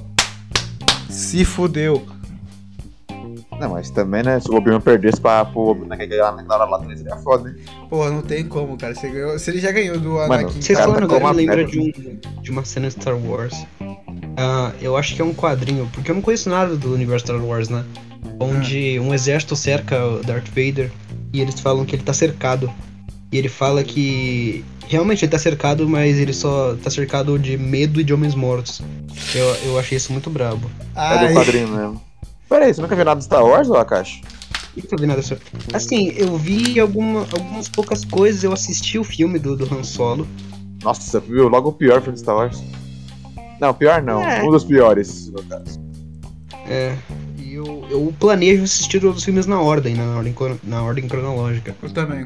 Se 1.09 1.45
fudeu. 1.45 2.07
Não, 3.59 3.71
mas 3.71 3.91
também, 3.91 4.23
né? 4.23 4.41
Se 4.41 4.51
o 4.51 4.57
Obi-Wan 4.57 4.81
perdesse 4.81 5.21
pra, 5.21 5.45
pro 5.45 5.61
Obi-Wan 5.69 5.97
na 6.43 6.55
hora 6.55 6.65
lá 6.65 6.79
também 6.79 6.97
seria 6.97 7.17
foda, 7.17 7.51
né? 7.51 7.57
Pô, 7.89 8.09
não 8.11 8.23
tem 8.23 8.45
como, 8.47 8.77
cara. 8.77 8.95
Você 8.95 9.09
ganhou, 9.09 9.39
se 9.39 9.51
ele 9.51 9.61
já 9.61 9.71
ganhou 9.71 9.99
do 9.99 10.19
Anakin... 10.19 10.61
Vocês 10.61 10.79
falando 10.79 11.05
agora, 11.05 11.35
me 11.35 11.47
lembra 11.47 11.65
de, 11.65 11.79
um, 11.79 12.43
de 12.43 12.51
uma 12.51 12.65
cena 12.65 12.89
de 12.89 12.95
Star 12.95 13.17
Wars. 13.17 13.55
Uh, 13.81 14.75
eu 14.81 14.97
acho 14.97 15.15
que 15.15 15.23
é 15.23 15.25
um 15.25 15.35
quadrinho, 15.35 15.89
porque 15.93 16.11
eu 16.11 16.15
não 16.15 16.23
conheço 16.23 16.51
nada 16.51 16.77
do 16.77 16.93
universo 16.93 17.27
Star 17.27 17.43
Wars, 17.43 17.69
né? 17.69 17.85
Onde 18.41 18.97
ah. 18.99 19.03
um 19.03 19.15
exército 19.15 19.55
cerca 19.55 20.05
o 20.05 20.23
Darth 20.23 20.49
Vader 20.49 20.91
e 21.33 21.41
eles 21.41 21.61
falam 21.61 21.85
que 21.85 21.95
ele 21.95 22.03
tá 22.03 22.13
cercado. 22.13 22.71
E 23.31 23.39
ele 23.39 23.49
fala 23.49 23.83
que 23.83 24.65
realmente 24.87 25.25
ele 25.25 25.33
tá 25.33 25.39
cercado, 25.39 25.89
mas 25.89 26.19
ele 26.19 26.33
só 26.33 26.77
tá 26.77 26.91
cercado 26.91 27.39
de 27.39 27.57
medo 27.57 28.01
e 28.01 28.05
de 28.05 28.13
homens 28.13 28.35
mortos. 28.35 28.81
Eu, 29.35 29.47
eu 29.67 29.79
achei 29.79 29.97
isso 29.97 30.13
muito 30.13 30.31
brabo. 30.31 30.71
É 30.95 31.27
do 31.27 31.35
quadrinho 31.35 31.69
mesmo. 31.69 32.03
Pera 32.55 32.67
aí, 32.67 32.73
você 32.73 32.81
nunca 32.81 32.95
viu 32.95 33.05
nada 33.05 33.19
de 33.19 33.25
Star 33.25 33.45
Wars, 33.45 33.69
ou 33.69 33.77
Akashi? 33.77 34.23
Nunca 34.77 34.97
vi 34.97 35.07
nada 35.07 35.21
sobre. 35.23 35.43
Assim, 35.73 36.13
eu 36.17 36.39
vi 36.39 36.79
alguma, 36.79 37.27
algumas 37.33 37.69
poucas 37.69 38.05
coisas, 38.05 38.45
eu 38.45 38.53
assisti 38.53 38.97
o 38.97 39.03
filme 39.03 39.41
do, 39.41 39.57
do 39.57 39.75
Han 39.75 39.83
Solo. 39.83 40.25
Nossa, 40.85 41.19
viu 41.19 41.49
logo 41.49 41.71
o 41.71 41.73
pior 41.73 42.01
filme 42.01 42.15
de 42.15 42.21
Star 42.21 42.37
Wars. 42.37 42.63
Não, 43.61 43.75
pior 43.75 44.01
não. 44.01 44.23
É. 44.23 44.41
Um 44.45 44.53
dos 44.53 44.63
piores, 44.63 45.31
no 45.31 45.43
caso. 45.43 45.81
É. 46.69 46.97
E 47.37 47.55
eu, 47.55 47.85
eu 47.91 48.15
planejo 48.21 48.63
assistir 48.63 49.01
todos 49.01 49.19
os 49.19 49.25
filmes 49.25 49.47
na 49.47 49.61
ordem, 49.61 49.97
na 49.97 50.17
ordem, 50.17 50.35
na 50.63 50.81
ordem 50.81 51.09
cronológica. 51.09 51.75
Eu 51.83 51.91
também. 51.91 52.25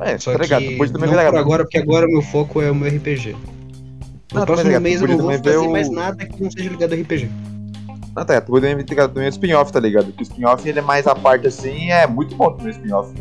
É, 0.00 0.18
Só 0.18 0.32
tá 0.32 0.38
ligado. 0.38 0.66
Depois 0.66 0.90
também 0.90 1.08
não 1.08 1.16
por 1.16 1.36
agora, 1.36 1.62
porque 1.62 1.78
agora 1.78 2.06
o 2.08 2.10
meu 2.10 2.22
foco 2.22 2.60
é 2.60 2.68
o 2.68 2.74
meu 2.74 2.88
RPG. 2.88 3.36
No 4.32 4.40
não, 4.40 4.46
próximo 4.46 4.80
mês 4.80 5.00
eu 5.00 5.06
não 5.06 5.18
vou 5.18 5.32
fazer 5.32 5.58
o... 5.58 5.70
mais 5.70 5.88
nada 5.88 6.26
que 6.26 6.42
não 6.42 6.50
seja 6.50 6.68
ligado 6.70 6.92
ao 6.92 6.98
RPG. 6.98 7.30
Ah, 8.14 8.24
tá, 8.24 8.40
tu 8.40 8.50
poderia 8.50 8.82
ter 8.84 8.94
também 8.96 9.26
o 9.26 9.30
spin-off, 9.30 9.72
tá 9.72 9.78
ligado? 9.80 10.06
Porque 10.06 10.22
o 10.22 10.24
spin-off 10.24 10.68
ele 10.68 10.78
é 10.78 10.82
mais 10.82 11.06
a 11.06 11.14
parte 11.14 11.46
assim, 11.46 11.90
é 11.90 12.06
muito 12.06 12.34
bom 12.34 12.50
também 12.52 12.72
o 12.72 12.76
spin-off. 12.76 13.14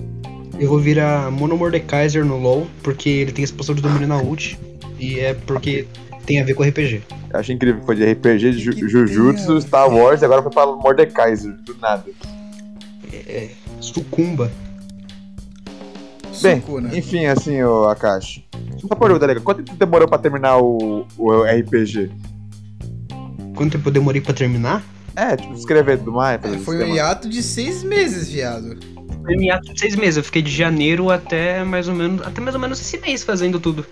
Eu 0.59 0.67
vou 0.67 0.79
virar 0.79 1.31
Mono 1.31 1.55
Mordekaiser 1.55 2.25
no 2.25 2.37
LoL, 2.37 2.67
porque 2.83 3.09
ele 3.09 3.31
tem 3.31 3.43
expansão 3.43 3.75
de 3.75 3.81
domínio 3.81 4.07
na 4.07 4.17
ult, 4.17 4.59
e 4.99 5.19
é 5.19 5.33
porque 5.33 5.87
tem 6.25 6.41
a 6.41 6.43
ver 6.43 6.53
com 6.53 6.63
RPG. 6.63 7.03
Eu 7.31 7.39
achei 7.39 7.55
incrível 7.55 7.79
que 7.79 7.85
foi 7.85 7.95
de 7.95 8.11
RPG, 8.11 8.51
de 8.51 8.59
Ju 8.59 8.87
Jujutsu, 8.87 9.61
Star 9.61 9.89
Wars, 9.89 10.21
e 10.21 10.25
agora 10.25 10.41
foi 10.41 10.51
pra 10.51 10.65
Mordekaiser, 10.65 11.53
do 11.61 11.77
nada. 11.77 12.05
É, 13.13 13.49
sucumba. 13.79 14.51
Bem, 16.41 16.61
Sucuna. 16.61 16.97
enfim, 16.97 17.25
assim, 17.25 17.61
o 17.61 17.85
Akashi. 17.85 18.45
Só 18.79 18.95
por 18.95 19.09
dúvida, 19.09 19.39
Quanto 19.41 19.61
tempo 19.63 19.77
demorou 19.77 20.07
pra 20.07 20.17
terminar 20.17 20.57
o, 20.57 21.05
o 21.17 21.43
RPG? 21.43 22.09
Quanto 23.59 23.73
tempo 23.73 23.89
eu 23.89 23.91
demorei 23.91 24.21
pra 24.21 24.33
terminar? 24.33 24.81
É, 25.17 25.35
tipo, 25.35 25.53
escrever 25.53 25.97
do 25.97 26.13
mais. 26.13 26.41
É, 26.45 26.57
foi 26.59 26.81
um 26.81 26.95
hiato 26.95 27.27
de 27.27 27.43
seis 27.43 27.83
meses, 27.83 28.29
viado. 28.29 28.79
Foi 29.21 29.35
um 29.35 29.41
hiato 29.41 29.73
de 29.73 29.77
seis 29.77 29.97
meses. 29.97 30.15
Eu 30.15 30.23
fiquei 30.23 30.41
de 30.41 30.49
janeiro 30.49 31.11
até 31.11 31.61
mais 31.65 31.89
ou 31.89 31.93
menos. 31.93 32.25
Até 32.25 32.39
mais 32.39 32.55
ou 32.55 32.61
menos 32.61 32.79
esse 32.79 32.97
mês 32.99 33.21
fazendo 33.21 33.59
tudo. 33.59 33.85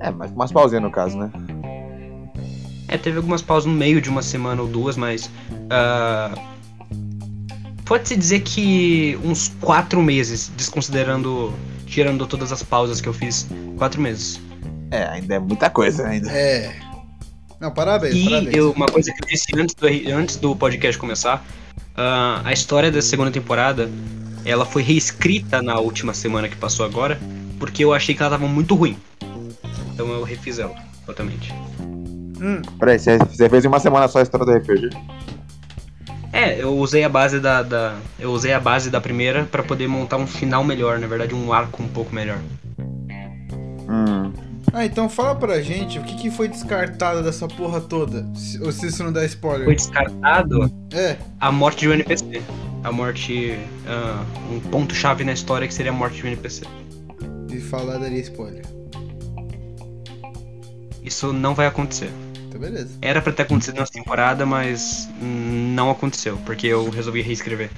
É, 0.00 0.10
mas 0.10 0.30
umas 0.30 0.50
pausinhas 0.50 0.82
no 0.82 0.90
caso, 0.90 1.18
né? 1.18 1.30
É, 2.88 2.96
teve 2.96 3.18
algumas 3.18 3.42
pausas 3.42 3.70
no 3.70 3.76
meio 3.76 4.00
de 4.00 4.08
uma 4.08 4.22
semana 4.22 4.62
ou 4.62 4.68
duas, 4.68 4.96
mas. 4.96 5.26
Uh, 5.50 6.40
Pode-se 7.84 8.16
dizer 8.16 8.40
que 8.40 9.18
uns 9.22 9.52
quatro 9.60 10.02
meses, 10.02 10.50
desconsiderando. 10.56 11.52
Tirando 11.84 12.26
todas 12.26 12.52
as 12.52 12.62
pausas 12.62 13.02
que 13.02 13.08
eu 13.10 13.12
fiz. 13.12 13.46
Quatro 13.76 14.00
meses. 14.00 14.40
É, 14.90 15.04
ainda 15.08 15.34
é 15.34 15.38
muita 15.38 15.68
coisa 15.68 16.06
ainda. 16.06 16.32
É. 16.32 16.85
Não, 17.60 17.70
parabéns, 17.70 18.14
e 18.14 18.24
parabéns. 18.24 18.56
Eu, 18.56 18.70
uma 18.72 18.86
coisa 18.86 19.12
que 19.12 19.24
eu 19.24 19.28
disse 19.28 19.46
antes 19.56 19.74
do, 19.74 19.86
antes 20.12 20.36
do 20.36 20.54
podcast 20.54 20.98
começar, 20.98 21.44
uh, 21.96 22.42
a 22.44 22.52
história 22.52 22.90
da 22.90 23.00
segunda 23.00 23.30
temporada, 23.30 23.90
ela 24.44 24.64
foi 24.64 24.82
reescrita 24.82 25.62
na 25.62 25.78
última 25.78 26.12
semana 26.12 26.48
que 26.48 26.56
passou 26.56 26.84
agora, 26.84 27.18
porque 27.58 27.84
eu 27.84 27.94
achei 27.94 28.14
que 28.14 28.22
ela 28.22 28.30
tava 28.30 28.46
muito 28.46 28.74
ruim. 28.74 28.96
Então 29.92 30.08
eu 30.08 30.22
refiz 30.22 30.58
ela, 30.58 30.74
totalmente. 31.06 31.52
Hum. 32.40 32.60
Peraí, 32.78 32.98
você 32.98 33.48
fez 33.48 33.64
em 33.64 33.68
uma 33.68 33.80
semana 33.80 34.06
só 34.08 34.18
a 34.18 34.22
história 34.22 34.44
do 34.44 34.52
RPG? 34.52 34.90
É, 36.32 36.62
eu 36.62 36.76
usei 36.76 37.02
a 37.02 37.08
base 37.08 37.40
da, 37.40 37.62
da 37.62 37.96
eu 38.18 38.30
usei 38.30 38.52
a 38.52 38.60
base 38.60 38.90
da 38.90 39.00
primeira 39.00 39.44
para 39.44 39.62
poder 39.62 39.88
montar 39.88 40.18
um 40.18 40.26
final 40.26 40.62
melhor, 40.62 40.98
na 40.98 41.06
verdade 41.06 41.34
um 41.34 41.50
arco 41.50 41.82
um 41.82 41.88
pouco 41.88 42.14
melhor. 42.14 42.38
Hum. 43.88 44.25
Ah, 44.76 44.84
então 44.84 45.08
fala 45.08 45.34
pra 45.34 45.62
gente 45.62 45.98
o 45.98 46.02
que, 46.02 46.14
que 46.16 46.30
foi 46.30 46.48
descartado 46.48 47.22
dessa 47.22 47.48
porra 47.48 47.80
toda. 47.80 48.26
Ou 48.60 48.70
se 48.70 48.88
isso 48.88 49.02
não 49.02 49.10
dá 49.10 49.24
spoiler. 49.24 49.64
Foi 49.64 49.74
descartado? 49.74 50.70
É. 50.92 51.16
A 51.40 51.50
morte 51.50 51.78
de 51.78 51.88
um 51.88 51.94
NPC. 51.94 52.42
A 52.84 52.92
morte. 52.92 53.58
Uh, 53.86 54.54
um 54.54 54.60
ponto-chave 54.60 55.24
na 55.24 55.32
história 55.32 55.66
que 55.66 55.72
seria 55.72 55.90
a 55.90 55.94
morte 55.94 56.18
de 56.18 56.24
um 56.24 56.26
NPC. 56.26 56.66
E 57.50 57.58
falar 57.58 57.96
daria 57.96 58.20
spoiler. 58.20 58.66
Isso 61.02 61.32
não 61.32 61.54
vai 61.54 61.68
acontecer. 61.68 62.10
Então 62.46 62.60
beleza. 62.60 62.98
Era 63.00 63.22
pra 63.22 63.32
ter 63.32 63.44
acontecido 63.44 63.76
nessa 63.76 63.92
temporada, 63.92 64.44
mas 64.44 65.08
não 65.18 65.90
aconteceu, 65.90 66.36
porque 66.44 66.66
eu 66.66 66.90
resolvi 66.90 67.22
reescrever. 67.22 67.70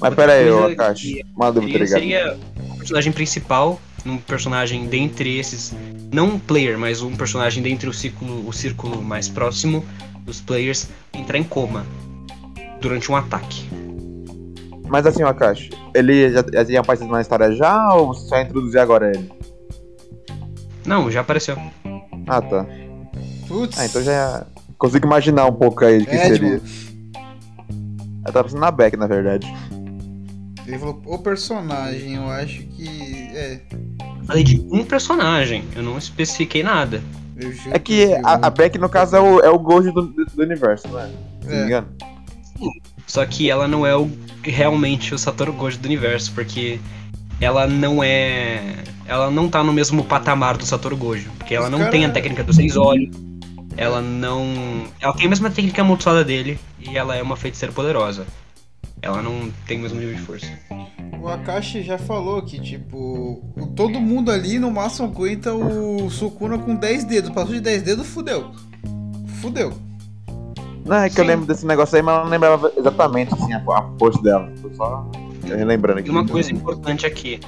Mas 0.00 0.14
pera 0.14 0.32
aí, 0.32 0.50
ô 0.50 0.64
Akashi, 0.64 1.22
uma 1.36 1.52
dúvida, 1.52 1.72
ligado? 1.76 2.00
Seria 2.00 2.38
o 2.72 2.78
personagem 2.78 3.12
principal 3.12 3.78
um 4.04 4.18
personagem 4.18 4.86
dentre 4.86 5.38
esses, 5.38 5.74
não 6.12 6.26
um 6.28 6.38
player, 6.38 6.78
mas 6.78 7.02
um 7.02 7.16
personagem 7.16 7.62
dentre 7.62 7.88
o 7.88 7.92
círculo, 7.92 8.46
o 8.48 8.52
círculo 8.52 9.02
mais 9.02 9.28
próximo 9.28 9.84
dos 10.24 10.40
players 10.40 10.88
entrar 11.12 11.38
em 11.38 11.44
coma 11.44 11.86
durante 12.80 13.10
um 13.10 13.16
ataque. 13.16 13.68
Mas 14.88 15.06
assim, 15.06 15.22
Akashi, 15.22 15.70
ele 15.94 16.30
já, 16.30 16.44
já 16.52 16.64
tinha 16.64 16.80
aparecido 16.80 17.10
na 17.10 17.20
história 17.20 17.52
já 17.52 17.94
ou 17.94 18.08
você 18.08 18.28
só 18.28 18.40
introduziu 18.40 18.80
agora 18.80 19.12
ele? 19.14 19.30
Não, 20.84 21.10
já 21.10 21.20
apareceu. 21.20 21.56
Ah, 22.26 22.42
tá. 22.42 22.66
Putz. 23.46 23.78
Ah, 23.78 23.86
então 23.86 24.02
já 24.02 24.46
consigo 24.76 25.06
imaginar 25.06 25.46
um 25.46 25.52
pouco 25.52 25.84
aí 25.84 26.00
de 26.00 26.06
que 26.06 26.16
é, 26.16 26.26
seria. 26.26 26.60
Eu 28.26 28.32
tava 28.32 28.44
pensando 28.44 28.60
na 28.60 28.70
Beck, 28.70 28.96
na 28.96 29.06
verdade. 29.06 29.46
Ele 30.70 30.78
falou, 30.78 31.02
o 31.04 31.18
personagem, 31.18 32.14
eu 32.14 32.28
acho 32.30 32.62
que. 32.62 32.88
É. 33.34 33.60
Falei 34.24 34.44
de 34.44 34.64
um 34.70 34.84
personagem, 34.84 35.64
eu 35.74 35.82
não 35.82 35.98
especifiquei 35.98 36.62
nada. 36.62 37.02
É 37.72 37.78
que 37.78 38.14
a, 38.22 38.46
a 38.46 38.50
Beck, 38.50 38.78
no 38.78 38.88
caso, 38.88 39.16
é 39.16 39.20
o, 39.20 39.40
é 39.40 39.50
o 39.50 39.58
Gold 39.58 39.90
do, 39.90 40.02
do 40.02 40.42
universo, 40.42 40.86
não 40.86 41.00
é? 41.00 41.06
Se 41.06 41.48
é. 41.48 41.50
não 41.50 41.58
me 41.58 41.64
engano. 41.64 41.88
Sim. 42.56 42.70
Só 43.04 43.26
que 43.26 43.50
ela 43.50 43.66
não 43.66 43.84
é 43.84 43.96
o, 43.96 44.08
realmente 44.44 45.12
o 45.12 45.18
Satoru 45.18 45.52
Gold 45.52 45.78
do 45.78 45.86
universo, 45.86 46.30
porque 46.32 46.78
ela 47.40 47.66
não 47.66 48.04
é. 48.04 48.76
Ela 49.06 49.28
não 49.28 49.48
tá 49.48 49.64
no 49.64 49.72
mesmo 49.72 50.04
patamar 50.04 50.56
do 50.56 50.64
Satoru 50.64 50.96
Gojo. 50.96 51.30
Porque 51.36 51.52
ela 51.52 51.64
Os 51.64 51.72
não 51.72 51.78
cara... 51.80 51.90
tem 51.90 52.04
a 52.04 52.10
técnica 52.10 52.44
dos 52.44 52.54
seis 52.54 52.76
olhos. 52.76 53.10
Ela 53.76 54.00
não. 54.00 54.84
Ela 55.00 55.14
tem 55.14 55.26
a 55.26 55.30
mesma 55.30 55.50
técnica 55.50 55.82
amaldiçoada 55.82 56.22
dele 56.22 56.60
e 56.78 56.96
ela 56.96 57.16
é 57.16 57.22
uma 57.22 57.36
feiticeira 57.36 57.72
poderosa 57.74 58.24
ela 59.02 59.22
não 59.22 59.50
tem 59.66 59.78
o 59.78 59.82
mesmo 59.82 59.98
nível 59.98 60.14
de 60.14 60.22
força. 60.22 60.46
O 61.20 61.28
Akashi 61.28 61.82
já 61.82 61.98
falou 61.98 62.42
que, 62.42 62.58
tipo, 62.58 63.42
todo 63.76 64.00
mundo 64.00 64.30
ali 64.30 64.58
no 64.58 64.70
máximo 64.70 65.08
aguenta 65.08 65.52
o 65.52 66.08
Sukuna 66.10 66.58
com 66.58 66.74
10 66.74 67.04
dedos. 67.04 67.30
Passou 67.30 67.54
de 67.54 67.60
10 67.60 67.82
dedos, 67.82 68.06
fudeu. 68.06 68.52
Fudeu. 69.40 69.72
Não, 70.84 70.96
é 70.96 71.08
que 71.08 71.16
Sim. 71.16 71.20
eu 71.20 71.26
lembro 71.26 71.46
desse 71.46 71.66
negócio 71.66 71.96
aí, 71.96 72.02
mas 72.02 72.16
eu 72.16 72.24
não 72.24 72.30
lembrava 72.30 72.72
exatamente 72.76 73.34
assim, 73.34 73.52
a, 73.52 73.58
a 73.58 73.90
força 73.98 74.20
dela. 74.22 74.50
Tô 74.62 74.72
só 74.74 75.06
relembrando 75.46 76.00
aqui. 76.00 76.08
E 76.08 76.10
uma 76.10 76.26
coisa 76.26 76.52
importante 76.52 77.06
aqui. 77.06 77.38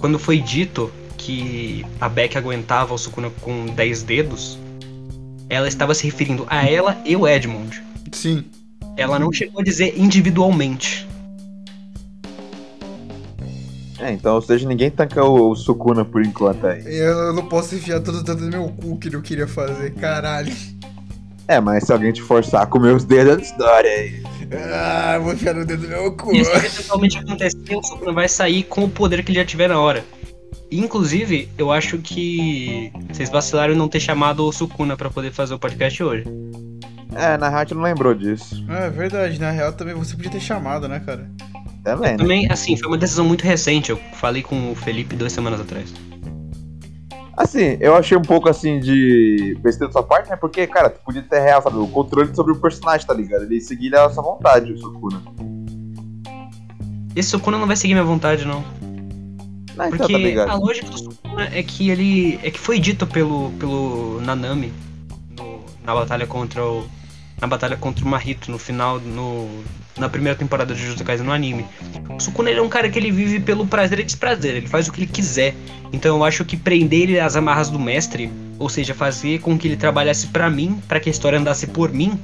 Quando 0.00 0.18
foi 0.18 0.38
dito 0.38 0.90
que 1.16 1.84
a 2.00 2.08
Beck 2.08 2.36
aguentava 2.36 2.94
o 2.94 2.98
Sukuna 2.98 3.30
com 3.42 3.66
10 3.66 4.02
dedos, 4.02 4.58
ela 5.50 5.68
estava 5.68 5.94
se 5.94 6.04
referindo 6.04 6.46
a 6.48 6.66
ela 6.66 6.96
e 7.04 7.14
o 7.16 7.26
Edmund. 7.26 7.82
Sim. 8.12 8.44
Ela 8.98 9.18
não 9.18 9.32
chegou 9.32 9.60
a 9.60 9.64
dizer 9.64 9.94
individualmente. 9.96 11.06
É, 14.00 14.12
então, 14.12 14.34
ou 14.34 14.42
seja, 14.42 14.66
ninguém 14.66 14.90
tanca 14.90 15.24
o, 15.24 15.50
o 15.50 15.56
Sukuna 15.56 16.04
por 16.04 16.24
enquanto 16.24 16.66
aí. 16.66 16.82
Eu 16.84 17.32
não 17.32 17.46
posso 17.46 17.74
enfiar 17.74 18.00
todo 18.00 18.18
o 18.18 18.22
dedo 18.22 18.44
no 18.44 18.50
meu 18.50 18.68
cu 18.68 18.96
que 18.98 19.14
eu 19.14 19.22
queria 19.22 19.46
fazer, 19.46 19.92
caralho. 19.94 20.52
É, 21.48 21.60
mas 21.60 21.84
se 21.84 21.92
alguém 21.92 22.12
te 22.12 22.22
forçar 22.22 22.62
a 22.62 22.66
comer 22.66 22.94
os 22.94 23.04
dedos, 23.04 23.38
é 23.38 23.40
história 23.40 23.90
aí. 23.90 24.22
Ah, 24.72 25.18
vou 25.18 25.32
enfiar 25.32 25.54
no 25.54 25.64
dedo 25.64 25.82
do 25.82 25.88
meu 25.88 26.12
cu. 26.12 26.34
Isso 26.34 26.50
eventualmente 26.50 27.18
acontecer, 27.18 27.76
o 27.76 27.82
Sukuna 27.82 28.12
vai 28.12 28.28
sair 28.28 28.64
com 28.64 28.84
o 28.84 28.88
poder 28.88 29.24
que 29.24 29.32
ele 29.32 29.38
já 29.38 29.44
tiver 29.44 29.68
na 29.68 29.80
hora. 29.80 30.04
Inclusive, 30.70 31.48
eu 31.56 31.72
acho 31.72 31.98
que 31.98 32.92
vocês 33.10 33.30
vacilaram 33.30 33.74
em 33.74 33.76
não 33.76 33.88
ter 33.88 34.00
chamado 34.00 34.44
o 34.44 34.52
Sukuna 34.52 34.96
para 34.96 35.08
poder 35.10 35.32
fazer 35.32 35.54
o 35.54 35.58
podcast 35.58 36.02
hoje. 36.02 36.24
É, 37.14 37.36
na 37.36 37.48
real 37.48 37.60
a 37.60 37.64
gente 37.64 37.74
não 37.74 37.82
lembrou 37.82 38.14
disso. 38.14 38.64
É 38.68 38.90
verdade, 38.90 39.40
na 39.40 39.50
real 39.50 39.72
também 39.72 39.94
você 39.94 40.14
podia 40.14 40.30
ter 40.30 40.40
chamado, 40.40 40.86
né, 40.88 41.00
cara? 41.00 41.30
Também, 41.82 42.12
né? 42.12 42.16
Também, 42.16 42.48
assim, 42.50 42.76
foi 42.76 42.88
uma 42.88 42.98
decisão 42.98 43.24
muito 43.24 43.42
recente. 43.44 43.90
Eu 43.90 43.96
falei 44.14 44.42
com 44.42 44.72
o 44.72 44.74
Felipe 44.74 45.16
duas 45.16 45.32
semanas 45.32 45.60
atrás. 45.60 45.92
Assim, 47.36 47.78
eu 47.80 47.94
achei 47.94 48.16
um 48.16 48.22
pouco 48.22 48.48
assim 48.48 48.80
de 48.80 49.56
besteira 49.62 49.86
da 49.86 49.92
sua 49.92 50.02
parte, 50.02 50.28
né? 50.28 50.36
Porque, 50.36 50.66
cara, 50.66 50.90
tu 50.90 51.00
podia 51.04 51.22
ter 51.22 51.40
real, 51.40 51.62
sabe? 51.62 51.76
O 51.78 51.86
controle 51.86 52.34
sobre 52.34 52.52
o 52.52 52.56
personagem, 52.56 53.06
tá 53.06 53.14
ligado? 53.14 53.44
Ele 53.44 53.60
seguir 53.60 53.94
a 53.94 54.10
sua 54.10 54.22
vontade, 54.22 54.72
o 54.72 54.78
Sukuna. 54.78 55.22
Esse 57.14 57.30
Sukuna 57.30 57.56
não 57.56 57.66
vai 57.66 57.76
seguir 57.76 57.94
minha 57.94 58.04
vontade, 58.04 58.44
não. 58.44 58.64
Ah, 59.78 59.88
Porque 59.88 60.12
então 60.12 60.46
tá 60.46 60.52
a 60.52 60.56
lógica 60.56 60.90
do 60.90 60.98
Sukuna 60.98 61.48
é 61.52 61.62
que 61.62 61.88
ele. 61.88 62.40
é 62.42 62.50
que 62.50 62.58
foi 62.58 62.80
dito 62.80 63.06
pelo, 63.06 63.52
pelo 63.52 64.20
Nanami 64.20 64.72
no, 65.38 65.60
na 65.84 65.94
batalha 65.94 66.26
contra 66.26 66.64
o 66.64 66.84
na 67.40 67.46
batalha 67.46 67.76
contra 67.76 68.04
o 68.04 68.08
Mahito 68.08 68.50
no 68.50 68.58
final, 68.58 68.98
no, 69.00 69.48
na 69.96 70.08
primeira 70.08 70.36
temporada 70.36 70.74
de 70.74 70.80
Jujutsu 70.80 71.04
Kaisen 71.04 71.26
no 71.26 71.32
anime. 71.32 71.64
O 72.10 72.20
Sukuna 72.20 72.50
é 72.50 72.60
um 72.60 72.68
cara 72.68 72.88
que 72.88 72.98
ele 72.98 73.10
vive 73.10 73.40
pelo 73.40 73.66
prazer 73.66 74.00
e 74.00 74.04
desprazer, 74.04 74.56
ele 74.56 74.66
faz 74.66 74.88
o 74.88 74.92
que 74.92 75.00
ele 75.00 75.06
quiser. 75.06 75.54
Então 75.92 76.16
eu 76.16 76.24
acho 76.24 76.44
que 76.44 76.56
prender 76.56 77.02
ele 77.02 77.20
às 77.20 77.36
amarras 77.36 77.70
do 77.70 77.78
mestre, 77.78 78.30
ou 78.58 78.68
seja, 78.68 78.94
fazer 78.94 79.40
com 79.40 79.56
que 79.56 79.68
ele 79.68 79.76
trabalhasse 79.76 80.26
para 80.28 80.50
mim, 80.50 80.80
para 80.88 81.00
que 81.00 81.08
a 81.08 81.12
história 81.12 81.38
andasse 81.38 81.66
por 81.66 81.92
mim, 81.92 82.18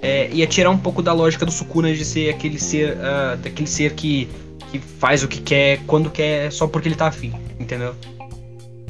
é, 0.00 0.28
ia 0.32 0.46
tirar 0.46 0.70
um 0.70 0.78
pouco 0.78 1.02
da 1.02 1.12
lógica 1.12 1.46
do 1.46 1.52
Sukuna 1.52 1.92
de 1.92 2.04
ser 2.04 2.28
aquele 2.28 2.58
ser, 2.58 2.96
uh, 2.96 3.36
daquele 3.38 3.66
ser 3.66 3.94
que, 3.94 4.28
que 4.70 4.78
faz 4.78 5.22
o 5.22 5.28
que 5.28 5.40
quer, 5.40 5.80
quando 5.86 6.10
quer, 6.10 6.52
só 6.52 6.66
porque 6.66 6.88
ele 6.88 6.94
tá 6.94 7.06
afim, 7.06 7.32
entendeu? 7.58 7.94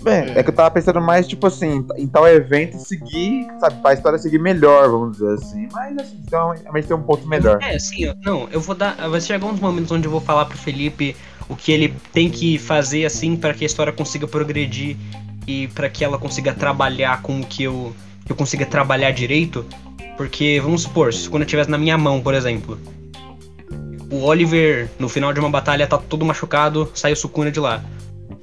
Bem, 0.05 0.35
é. 0.35 0.39
é 0.39 0.43
que 0.43 0.51
eu 0.51 0.55
tava 0.55 0.71
pensando 0.71 1.01
mais, 1.01 1.27
tipo 1.27 1.47
assim, 1.47 1.87
em 1.97 2.07
tal 2.07 2.29
evento 2.29 2.79
seguir, 2.79 3.47
sabe, 3.59 3.81
pra 3.81 3.95
história 3.95 4.19
seguir 4.19 4.39
melhor, 4.39 4.91
vamos 4.91 5.13
dizer 5.13 5.33
assim. 5.33 5.67
Mas 5.73 5.97
assim, 5.97 6.21
então, 6.23 6.51
realmente 6.51 6.87
tem 6.87 6.97
um 6.97 7.03
ponto 7.03 7.27
melhor. 7.27 7.59
É, 7.63 7.79
sim, 7.79 8.13
não, 8.23 8.47
eu 8.53 8.61
vou 8.61 8.75
dar. 8.75 8.95
Vai 9.09 9.21
chegar 9.21 9.47
uns 9.47 9.59
momentos 9.59 9.91
onde 9.91 10.07
eu 10.07 10.11
vou 10.11 10.21
falar 10.21 10.45
pro 10.45 10.59
Felipe 10.59 11.17
o 11.49 11.57
que 11.57 11.73
ele 11.73 11.95
tem 12.13 12.29
que 12.29 12.59
fazer, 12.59 13.07
assim, 13.07 13.35
para 13.35 13.55
que 13.55 13.65
a 13.65 13.67
história 13.67 13.93
consiga 13.93 14.29
progredir 14.29 14.97
e 15.47 15.69
para 15.69 15.89
que 15.89 16.05
ela 16.05 16.19
consiga 16.19 16.53
trabalhar 16.53 17.23
com 17.23 17.41
o 17.41 17.47
que 17.47 17.65
eu. 17.65 17.95
Que 18.27 18.33
eu 18.33 18.37
consiga 18.37 18.67
trabalhar 18.67 19.11
direito. 19.11 19.65
Porque, 20.19 20.61
vamos 20.63 20.83
supor, 20.83 21.13
se 21.13 21.29
quando 21.29 21.43
eu 21.43 21.47
estivesse 21.47 21.71
na 21.71 21.77
minha 21.77 21.99
mão, 21.99 22.21
por 22.21 22.35
exemplo, 22.35 22.79
o 24.11 24.23
Oliver, 24.23 24.89
no 24.99 25.09
final 25.09 25.33
de 25.33 25.41
uma 25.41 25.51
batalha, 25.51 25.87
tá 25.87 25.99
todo 25.99 26.25
machucado, 26.25 26.91
sai 26.95 27.13
o 27.13 27.17
Sukuna 27.17 27.51
de 27.51 27.59
lá. 27.59 27.83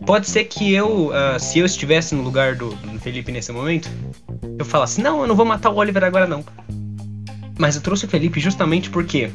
Pode 0.05 0.27
ser 0.27 0.45
que 0.45 0.73
eu, 0.73 1.07
uh, 1.07 1.39
se 1.39 1.59
eu 1.59 1.65
estivesse 1.65 2.15
no 2.15 2.23
lugar 2.23 2.55
do, 2.55 2.73
do, 2.75 2.99
Felipe 2.99 3.31
nesse 3.31 3.51
momento, 3.51 3.89
eu 4.57 4.65
falasse, 4.65 4.99
não, 4.99 5.21
eu 5.21 5.27
não 5.27 5.35
vou 5.35 5.45
matar 5.45 5.69
o 5.69 5.75
Oliver 5.75 6.03
agora 6.03 6.25
não. 6.25 6.43
Mas 7.57 7.75
eu 7.75 7.81
trouxe 7.81 8.05
o 8.05 8.07
Felipe 8.07 8.39
justamente 8.39 8.89
porque 8.89 9.31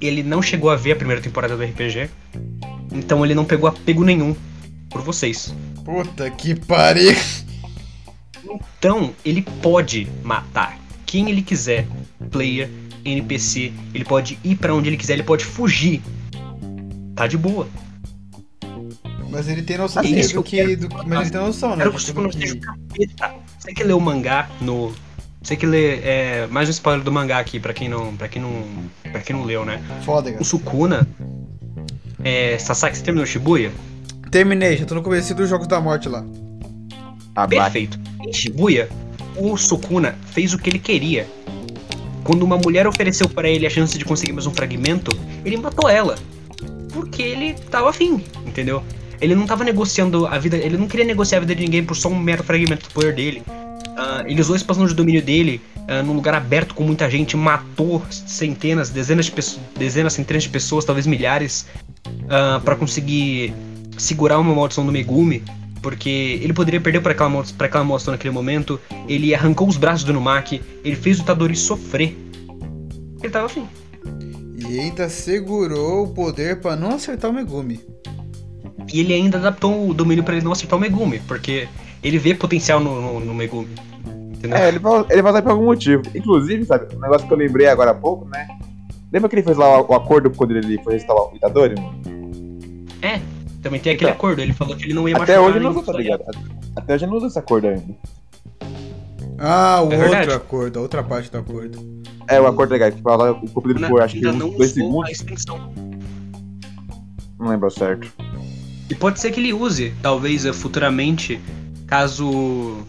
ele 0.00 0.22
não 0.22 0.42
chegou 0.42 0.70
a 0.70 0.76
ver 0.76 0.92
a 0.92 0.96
primeira 0.96 1.22
temporada 1.22 1.56
do 1.56 1.62
RPG, 1.62 2.10
então 2.92 3.24
ele 3.24 3.34
não 3.34 3.44
pegou 3.44 3.68
apego 3.68 4.04
nenhum 4.04 4.36
por 4.90 5.00
vocês. 5.00 5.54
Puta 5.84 6.30
que 6.30 6.54
pariu! 6.54 7.16
Então, 8.78 9.14
ele 9.24 9.42
pode 9.62 10.06
matar 10.22 10.78
quem 11.06 11.30
ele 11.30 11.42
quiser, 11.42 11.86
player, 12.30 12.68
NPC, 13.04 13.72
ele 13.94 14.04
pode 14.04 14.38
ir 14.44 14.56
para 14.56 14.74
onde 14.74 14.88
ele 14.88 14.96
quiser, 14.96 15.14
ele 15.14 15.22
pode 15.22 15.44
fugir. 15.44 16.02
Tá 17.14 17.26
de 17.26 17.38
boa. 17.38 17.66
Mas 19.34 19.48
ele 19.48 19.62
tem 19.62 19.76
noção 19.76 20.00
assim, 20.00 20.32
do 20.32 20.42
que. 20.44 20.76
Do, 20.76 20.88
mas 21.06 21.22
ele 21.22 21.30
tem 21.30 21.40
noção, 21.40 21.70
né? 21.74 21.84
Quero 21.84 21.98
que 21.98 22.12
não 22.12 22.30
seja 22.30 22.54
o 22.54 22.60
capeta. 22.60 23.34
Você 23.58 23.74
que 23.74 23.82
lê 23.82 23.92
o 23.92 24.00
mangá 24.00 24.48
no. 24.60 24.94
Você 25.42 25.56
que 25.56 25.66
lê. 25.66 25.96
É, 25.96 26.46
mais 26.52 26.68
um 26.68 26.70
spoiler 26.70 27.02
do 27.02 27.10
mangá 27.10 27.40
aqui, 27.40 27.58
pra 27.58 27.74
quem 27.74 27.88
não. 27.88 28.16
para 28.16 28.28
quem 28.28 28.40
não. 28.40 28.62
para 29.02 29.20
quem 29.20 29.34
não 29.34 29.42
leu, 29.42 29.64
né? 29.64 29.82
Foda, 30.04 30.30
cara. 30.30 30.40
O 30.40 30.44
Sukuna. 30.44 31.08
É, 32.22 32.56
Sasaki, 32.58 32.96
você 32.96 33.02
terminou 33.02 33.26
Shibuya? 33.26 33.72
Terminei, 34.30 34.76
já 34.76 34.86
tô 34.86 34.94
no 34.94 35.02
começo 35.02 35.34
dos 35.34 35.48
Jogos 35.48 35.66
da 35.66 35.80
Morte 35.80 36.08
lá. 36.08 36.24
Ah, 37.34 37.48
Perfeito. 37.48 37.98
Em 38.24 38.32
Shibuya, 38.32 38.88
o 39.36 39.56
Sukuna 39.56 40.16
fez 40.30 40.54
o 40.54 40.58
que 40.58 40.70
ele 40.70 40.78
queria. 40.78 41.26
Quando 42.22 42.44
uma 42.44 42.56
mulher 42.56 42.86
ofereceu 42.86 43.28
para 43.28 43.48
ele 43.48 43.66
a 43.66 43.70
chance 43.70 43.98
de 43.98 44.04
conseguir 44.04 44.32
mais 44.32 44.46
um 44.46 44.54
fragmento, 44.54 45.10
ele 45.44 45.56
matou 45.56 45.90
ela. 45.90 46.14
Porque 46.92 47.20
ele 47.20 47.54
tava 47.54 47.90
afim, 47.90 48.24
entendeu? 48.46 48.82
Ele 49.24 49.34
não 49.34 49.46
tava 49.46 49.64
negociando 49.64 50.26
a 50.26 50.38
vida, 50.38 50.58
ele 50.58 50.76
não 50.76 50.86
queria 50.86 51.06
negociar 51.06 51.38
a 51.38 51.40
vida 51.40 51.54
de 51.54 51.62
ninguém 51.62 51.82
por 51.82 51.96
só 51.96 52.10
um 52.10 52.18
mero 52.18 52.44
fragmento 52.44 52.86
do 52.86 52.92
poder 52.92 53.14
dele. 53.14 53.42
Uh, 53.48 54.26
ele 54.26 54.38
usou 54.38 54.52
a 54.52 54.56
expansão 54.56 54.86
de 54.86 54.92
domínio 54.92 55.22
dele 55.22 55.62
uh, 55.76 56.04
num 56.04 56.12
lugar 56.12 56.34
aberto 56.34 56.74
com 56.74 56.82
muita 56.84 57.08
gente, 57.08 57.34
matou 57.34 58.02
centenas, 58.10 58.90
dezenas 58.90 59.24
de 59.24 59.32
pessoas, 59.32 59.64
dezenas, 59.78 60.12
centenas 60.12 60.42
de 60.42 60.50
pessoas, 60.50 60.84
talvez 60.84 61.06
milhares, 61.06 61.66
uh, 62.06 62.60
para 62.62 62.76
conseguir 62.76 63.54
segurar 63.96 64.38
uma 64.38 64.54
maldição 64.54 64.84
do 64.84 64.92
Megumi, 64.92 65.42
porque 65.80 66.38
ele 66.42 66.52
poderia 66.52 66.80
perder 66.80 67.00
para 67.00 67.12
aquela, 67.12 67.44
pra 67.56 67.66
aquela 67.66 67.84
maldição 67.84 68.12
naquele 68.12 68.34
momento. 68.34 68.78
Ele 69.08 69.34
arrancou 69.34 69.66
os 69.66 69.78
braços 69.78 70.04
do 70.04 70.12
Numaki, 70.12 70.60
ele 70.84 70.96
fez 70.96 71.18
o 71.18 71.24
Tadori 71.24 71.56
sofrer. 71.56 72.14
Ele 73.22 73.30
tava 73.30 73.46
afim. 73.46 73.66
E 74.68 74.80
ainda 74.80 75.08
segurou 75.08 76.04
o 76.04 76.08
poder 76.08 76.60
para 76.60 76.76
não 76.76 76.96
acertar 76.96 77.30
o 77.30 77.34
Megumi. 77.34 77.93
E 78.92 79.00
ele 79.00 79.12
ainda 79.12 79.38
adaptou 79.38 79.88
o 79.88 79.94
domínio 79.94 80.24
para 80.24 80.36
ele 80.36 80.44
não 80.44 80.52
acertar 80.52 80.78
o 80.78 80.80
Megumi, 80.80 81.20
porque 81.20 81.68
ele 82.02 82.18
vê 82.18 82.34
potencial 82.34 82.80
no, 82.80 83.00
no, 83.00 83.20
no 83.20 83.34
Megumi. 83.34 83.74
Entendeu? 84.34 84.58
É, 84.58 84.68
ele 84.68 84.78
vai, 84.78 85.04
ele 85.10 85.22
vai 85.22 85.32
usar 85.32 85.42
por 85.42 85.52
algum 85.52 85.64
motivo. 85.64 86.02
Inclusive, 86.14 86.64
sabe, 86.64 86.94
um 86.94 87.00
negócio 87.00 87.26
que 87.26 87.32
eu 87.32 87.38
lembrei 87.38 87.66
agora 87.66 87.92
há 87.92 87.94
pouco, 87.94 88.28
né? 88.28 88.46
Lembra 89.12 89.28
que 89.28 89.36
ele 89.36 89.42
fez 89.42 89.56
lá 89.56 89.80
o, 89.80 89.90
o 89.90 89.94
acordo 89.94 90.30
quando 90.30 90.56
ele 90.56 90.78
foi 90.82 90.94
restaurar 90.94 91.32
o 91.32 91.36
Itadori? 91.36 91.74
É, 93.00 93.20
também 93.62 93.80
tem 93.80 93.94
aquele 93.94 94.10
então, 94.10 94.18
acordo, 94.18 94.42
ele 94.42 94.52
falou 94.52 94.76
que 94.76 94.84
ele 94.84 94.92
não 94.92 95.08
ia 95.08 95.16
Até 95.16 95.40
hoje 95.40 95.58
não 95.58 95.70
usa, 95.70 95.92
tá 95.92 95.98
ligado? 95.98 96.24
Até 96.76 96.94
hoje 96.94 97.06
não 97.06 97.16
usa 97.16 97.28
esse 97.28 97.38
acordo 97.38 97.68
ainda. 97.68 97.94
Ah, 99.38 99.80
o 99.82 99.92
é 99.92 99.96
outro 99.96 100.10
verdade. 100.10 100.32
acordo, 100.32 100.78
a 100.78 100.82
outra 100.82 101.02
parte 101.02 101.30
do 101.30 101.38
acordo. 101.38 101.78
É, 102.28 102.40
o 102.40 102.46
acordo 102.46 102.72
legal, 102.72 102.92
que 102.92 103.00
fala 103.00 103.32
o 103.32 103.48
cumprido 103.50 103.86
por 103.88 104.02
acho 104.02 104.18
que 104.18 104.26
uns 104.26 104.38
dois 104.38 104.70
segundos. 104.72 105.24
Não 107.38 107.48
lembro 107.48 107.70
certo. 107.70 108.12
E 108.88 108.94
pode 108.94 109.20
ser 109.20 109.30
que 109.30 109.40
ele 109.40 109.52
use, 109.52 109.94
talvez 110.02 110.46
futuramente, 110.56 111.40
caso. 111.86 112.84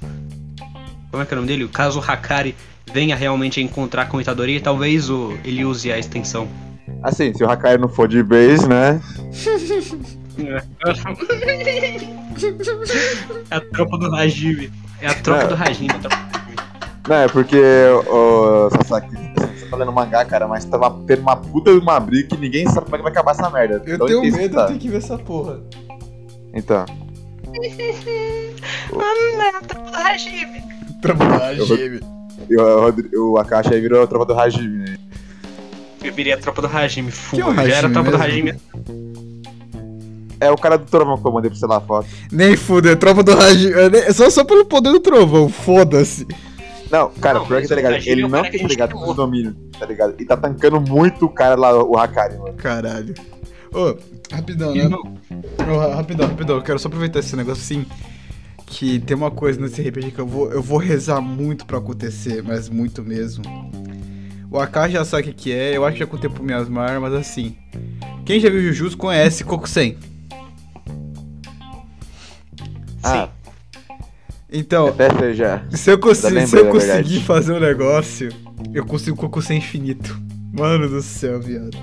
Como 1.11 1.23
é 1.23 1.25
que 1.25 1.33
é 1.33 1.37
o 1.37 1.41
nome 1.41 1.47
dele? 1.47 1.67
Caso 1.69 1.99
o 1.99 2.03
Hakari 2.03 2.55
venha 2.91 3.15
realmente 3.15 3.59
a 3.59 3.63
encontrar 3.63 4.07
com 4.07 4.17
o 4.17 4.21
Itadori, 4.21 4.59
talvez 4.59 5.09
o, 5.09 5.37
ele 5.43 5.63
use 5.63 5.91
a 5.91 5.97
extensão. 5.97 6.47
Assim, 7.01 7.33
se 7.33 7.43
o 7.43 7.49
Hakari 7.49 7.81
não 7.81 7.89
for 7.89 8.07
de 8.07 8.21
base, 8.21 8.67
né? 8.67 9.01
É 10.37 10.57
a 13.55 13.61
tropa 13.61 13.97
do 13.97 14.13
Hajime. 14.13 14.69
É 15.01 15.07
a 15.07 15.13
tropa 15.13 15.43
é. 15.43 15.47
do 15.47 15.55
Hajime. 15.55 15.93
Não, 17.07 17.15
é 17.15 17.27
porque 17.27 17.61
o 18.07 18.69
Sasaki, 18.71 19.15
você 19.55 19.67
tá 19.67 19.77
lendo 19.77 19.93
mangá, 19.93 20.25
cara, 20.25 20.47
mas 20.47 20.65
tava 20.65 20.91
tendo 21.07 21.21
uma 21.21 21.37
puta 21.37 21.71
de 21.71 21.79
uma 21.79 21.99
briga 21.99 22.29
que 22.29 22.37
ninguém 22.37 22.67
sabe 22.67 22.85
como 22.85 22.95
é 22.95 22.97
que 22.97 23.03
vai 23.03 23.11
acabar 23.11 23.31
essa 23.31 23.49
merda. 23.49 23.81
Eu 23.85 23.95
então, 23.95 24.07
tenho 24.07 24.21
medo, 24.23 24.59
eu 24.59 24.67
tenho 24.67 24.79
que 24.79 24.89
ver 24.89 24.97
essa 24.97 25.17
porra. 25.17 25.61
Então. 26.55 26.85
Mano, 28.91 29.67
tropa 29.67 29.91
do 29.91 29.97
Hajime. 29.97 30.63
Tropa 31.01 31.25
do 31.25 31.33
Hajime. 31.33 31.99
O, 33.15 33.31
o 33.31 33.37
Akashi 33.37 33.73
aí 33.73 33.81
virou 33.81 34.03
a 34.03 34.07
tropa 34.07 34.25
do 34.25 34.39
Hajime, 34.39 34.89
né? 34.89 34.97
Eu 36.03 36.13
virei 36.13 36.33
a 36.33 36.37
tropa 36.37 36.61
do 36.61 36.67
Hajime, 36.67 37.11
full. 37.11 37.39
É 37.59 37.67
Já 37.67 37.77
era 37.77 37.87
a 37.87 37.91
tropa 37.91 38.11
mesmo? 38.11 38.17
do 38.17 38.23
Hajime. 38.23 38.59
É 40.39 40.51
o 40.51 40.55
cara 40.55 40.77
do 40.77 40.85
trovão 40.85 41.17
que 41.17 41.27
eu 41.27 41.31
mandei 41.31 41.49
pra 41.49 41.59
você 41.59 41.65
lá 41.65 41.77
a 41.77 41.81
foto. 41.81 42.07
Nem 42.31 42.55
fuder, 42.55 42.91
é 42.91 42.95
tropa 42.95 43.23
do 43.23 43.31
Hajime. 43.31 43.73
É 43.97 44.13
só, 44.13 44.29
só 44.29 44.43
pelo 44.43 44.65
poder 44.65 44.91
do 44.91 44.99
trovão, 44.99 45.49
foda-se. 45.49 46.27
Não, 46.91 47.09
cara, 47.09 47.39
não, 47.39 47.47
pior 47.47 47.61
que 47.61 47.67
tá 47.67 47.75
ligado? 47.75 47.95
Ele 47.95 48.21
é 48.21 48.27
não 48.27 48.43
tem, 48.43 48.61
tá 48.61 48.67
ligado, 48.67 48.93
com 48.93 49.13
domínio, 49.13 49.55
tá 49.79 49.85
ligado? 49.85 50.13
E 50.19 50.25
tá 50.25 50.37
tancando 50.37 50.79
muito 50.79 51.25
o 51.25 51.29
cara 51.29 51.55
lá, 51.55 51.83
o 51.83 51.97
Hakari, 51.97 52.37
mano. 52.37 52.53
Caralho. 52.53 53.13
Ô, 53.75 53.89
oh, 53.89 54.33
rapidão, 54.33 54.73
né? 54.73 54.89
Oh, 54.89 55.93
rapidão, 55.93 56.29
rapidão. 56.29 56.55
Eu 56.55 56.61
quero 56.61 56.79
só 56.79 56.87
aproveitar 56.87 57.19
esse 57.19 57.35
negócio 57.35 57.61
assim. 57.61 57.85
Que 58.65 58.99
tem 58.99 59.15
uma 59.15 59.29
coisa 59.29 59.59
nesse 59.59 59.81
RPG 59.81 60.11
que 60.11 60.19
eu 60.19 60.25
vou, 60.25 60.49
eu 60.49 60.61
vou 60.61 60.77
rezar 60.77 61.19
muito 61.19 61.65
pra 61.65 61.77
acontecer, 61.77 62.41
mas 62.41 62.69
muito 62.69 63.03
mesmo. 63.03 63.43
O 64.49 64.57
Akashi 64.57 64.93
já 64.93 65.03
sabe 65.03 65.23
o 65.23 65.25
que, 65.25 65.33
que 65.33 65.51
é, 65.51 65.75
eu 65.75 65.83
acho 65.83 65.95
que 65.95 65.99
já 65.99 66.07
contei 66.07 66.29
pro 66.29 66.41
Miasmar, 66.41 67.01
mas 67.01 67.13
assim. 67.13 67.53
Quem 68.25 68.39
já 68.39 68.49
viu 68.49 68.61
Jujutsu 68.61 68.97
conhece 68.97 69.43
Kokusen. 69.43 69.97
Ah. 73.03 73.29
Então, 74.49 74.95
já. 75.35 75.65
se 75.69 75.91
eu, 75.91 75.99
consigo, 75.99 76.47
se 76.47 76.57
eu 76.57 76.69
conseguir 76.69 77.19
fazer 77.21 77.51
um 77.51 77.59
negócio, 77.59 78.29
eu 78.73 78.85
consigo 78.85 79.17
Kokusen 79.17 79.57
infinito. 79.57 80.17
Mano 80.53 80.87
do 80.87 81.01
céu, 81.01 81.41
viado. 81.41 81.77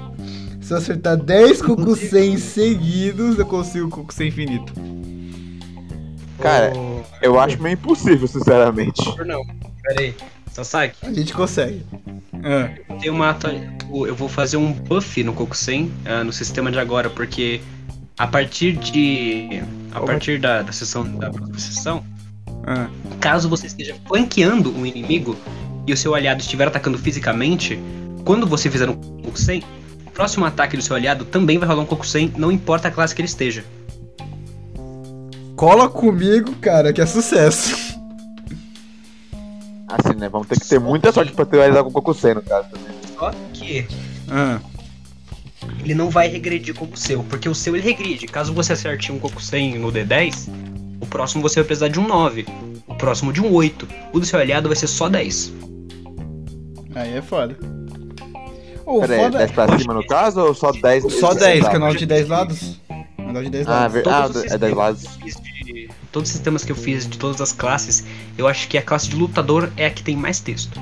Se 0.63 0.73
eu 0.73 0.79
acertar 0.79 1.17
10 1.17 1.61
Kokusen 1.61 2.39
seguidos, 2.39 3.39
eu 3.39 3.45
consigo 3.45 3.89
Kokusen 3.89 4.29
infinito. 4.29 4.73
Cara, 6.39 6.73
oh, 6.75 7.03
eu 7.21 7.39
acho 7.39 7.61
meio 7.61 7.75
impossível, 7.75 8.27
sinceramente. 8.27 9.03
Não, 9.27 9.43
peraí. 9.83 10.15
Sasaki. 10.53 11.07
A 11.07 11.13
gente 11.13 11.33
consegue. 11.33 11.83
Ah. 12.45 12.71
Tem 13.01 13.11
uma 13.11 13.37
eu 14.07 14.15
vou 14.15 14.29
fazer 14.29 14.57
um 14.57 14.73
buff 14.73 15.23
no 15.25 15.33
Kokusen 15.33 15.91
uh, 16.07 16.25
no 16.25 16.33
sistema 16.33 16.71
de 16.71 16.79
agora, 16.79 17.09
porque 17.09 17.61
a 18.19 18.27
partir 18.27 18.73
de 18.77 19.63
a 19.93 20.01
partir 20.01 20.39
da, 20.39 20.63
da 20.63 20.73
sessão 20.73 21.05
da 21.17 21.31
próxima 21.31 21.59
sessão, 21.59 22.05
ah. 22.67 22.89
caso 23.21 23.49
você 23.49 23.67
esteja 23.67 23.97
flanqueando 24.07 24.71
um 24.77 24.85
inimigo 24.85 25.37
e 25.87 25.93
o 25.93 25.97
seu 25.97 26.15
aliado 26.15 26.41
estiver 26.41 26.69
atacando 26.69 26.99
fisicamente, 26.99 27.79
quando 28.25 28.47
você 28.47 28.71
fizer 28.71 28.89
um 28.89 28.95
Kokusen, 28.95 29.61
o 29.61 29.82
próximo 30.13 30.45
ataque 30.45 30.77
do 30.77 30.83
seu 30.83 30.97
aliado 30.97 31.25
também 31.25 31.59
vai 31.59 31.69
rolar 31.69 31.83
um 31.83 31.87
Kokusen, 31.87 32.33
não 32.37 32.53
importa 32.53 32.89
a 32.89 32.91
classe 32.91 33.15
que 33.15 33.21
ele 33.21 33.29
esteja. 33.29 33.65
Cola 35.57 35.89
comigo, 35.89 36.55
cara, 36.57 36.93
que 36.93 37.01
é 37.01 37.07
sucesso. 37.07 38.01
Assim, 39.89 40.17
né? 40.19 40.29
Vamos 40.29 40.49
ter 40.49 40.59
que 40.59 40.67
ter 40.67 40.81
muita 40.81 41.13
sorte 41.13 41.33
pra 41.33 41.45
ter 41.45 41.73
com 41.83 41.89
o 41.89 41.93
Kokusen 41.93 42.35
no 42.35 42.43
caso 42.43 42.69
também. 42.71 42.97
Só 43.19 43.31
que. 43.53 43.87
Ah. 44.31 44.61
Ele 45.81 45.95
não 45.95 46.11
vai 46.11 46.29
regredir 46.29 46.75
como 46.75 46.93
o 46.93 46.97
seu, 46.97 47.23
porque 47.25 47.49
o 47.49 47.55
seu 47.55 47.77
ele 47.77 47.85
regride. 47.85 48.27
Caso 48.27 48.53
você 48.53 48.73
acerte 48.73 49.13
um 49.13 49.19
Kokusen 49.19 49.79
no 49.79 49.93
D10, 49.93 50.49
o 51.01 51.07
próximo 51.07 51.43
você 51.43 51.57
vai 51.57 51.65
precisar 51.65 51.89
de 51.89 52.01
um 52.01 52.07
9. 52.07 52.47
O 52.87 52.95
próximo 52.95 53.33
de 53.33 53.41
um 53.41 53.53
8. 53.53 53.89
O 54.13 54.21
do 54.21 54.27
seu 54.27 54.39
aliado 54.39 54.69
vai 54.69 54.77
ser 54.77 54.87
só 54.87 55.09
10. 55.09 55.53
Aí 56.95 57.17
é 57.17 57.23
foda. 57.23 57.57
Oh, 58.85 59.01
Pera 59.01 59.27
aí, 59.27 59.31
10 59.31 59.51
pra 59.53 59.79
cima 59.79 59.95
no 59.95 60.07
caso 60.07 60.41
ou 60.41 60.55
só 60.55 60.73
10? 60.73 61.13
Só 61.15 61.35
10, 61.35 61.69
que 61.69 61.77
é 61.77 61.79
9 61.79 61.99
de 61.99 62.07
10 62.07 62.29
lados. 62.29 62.81
É 62.89 63.33
9 63.33 63.45
de 63.45 63.51
10 63.51 63.67
lados. 63.67 64.07
Ah, 64.07 64.29
ah 64.51 64.55
é 64.55 64.59
10 64.59 64.75
lados. 64.75 65.19
De, 65.19 65.89
todos 66.11 66.29
os 66.29 66.35
sistemas 66.35 66.65
que 66.65 66.73
eu 66.73 66.77
fiz 66.77 67.09
de 67.09 67.19
todas 67.19 67.41
as 67.41 67.53
classes, 67.53 68.05
eu 68.37 68.47
acho 68.47 68.69
que 68.69 68.77
a 68.77 68.83
classe 68.83 69.09
de 69.09 69.17
lutador 69.17 69.71
é 69.77 69.87
a 69.87 69.91
que 69.91 70.03
tem 70.03 70.17
mais 70.17 70.41
texto. 70.41 70.81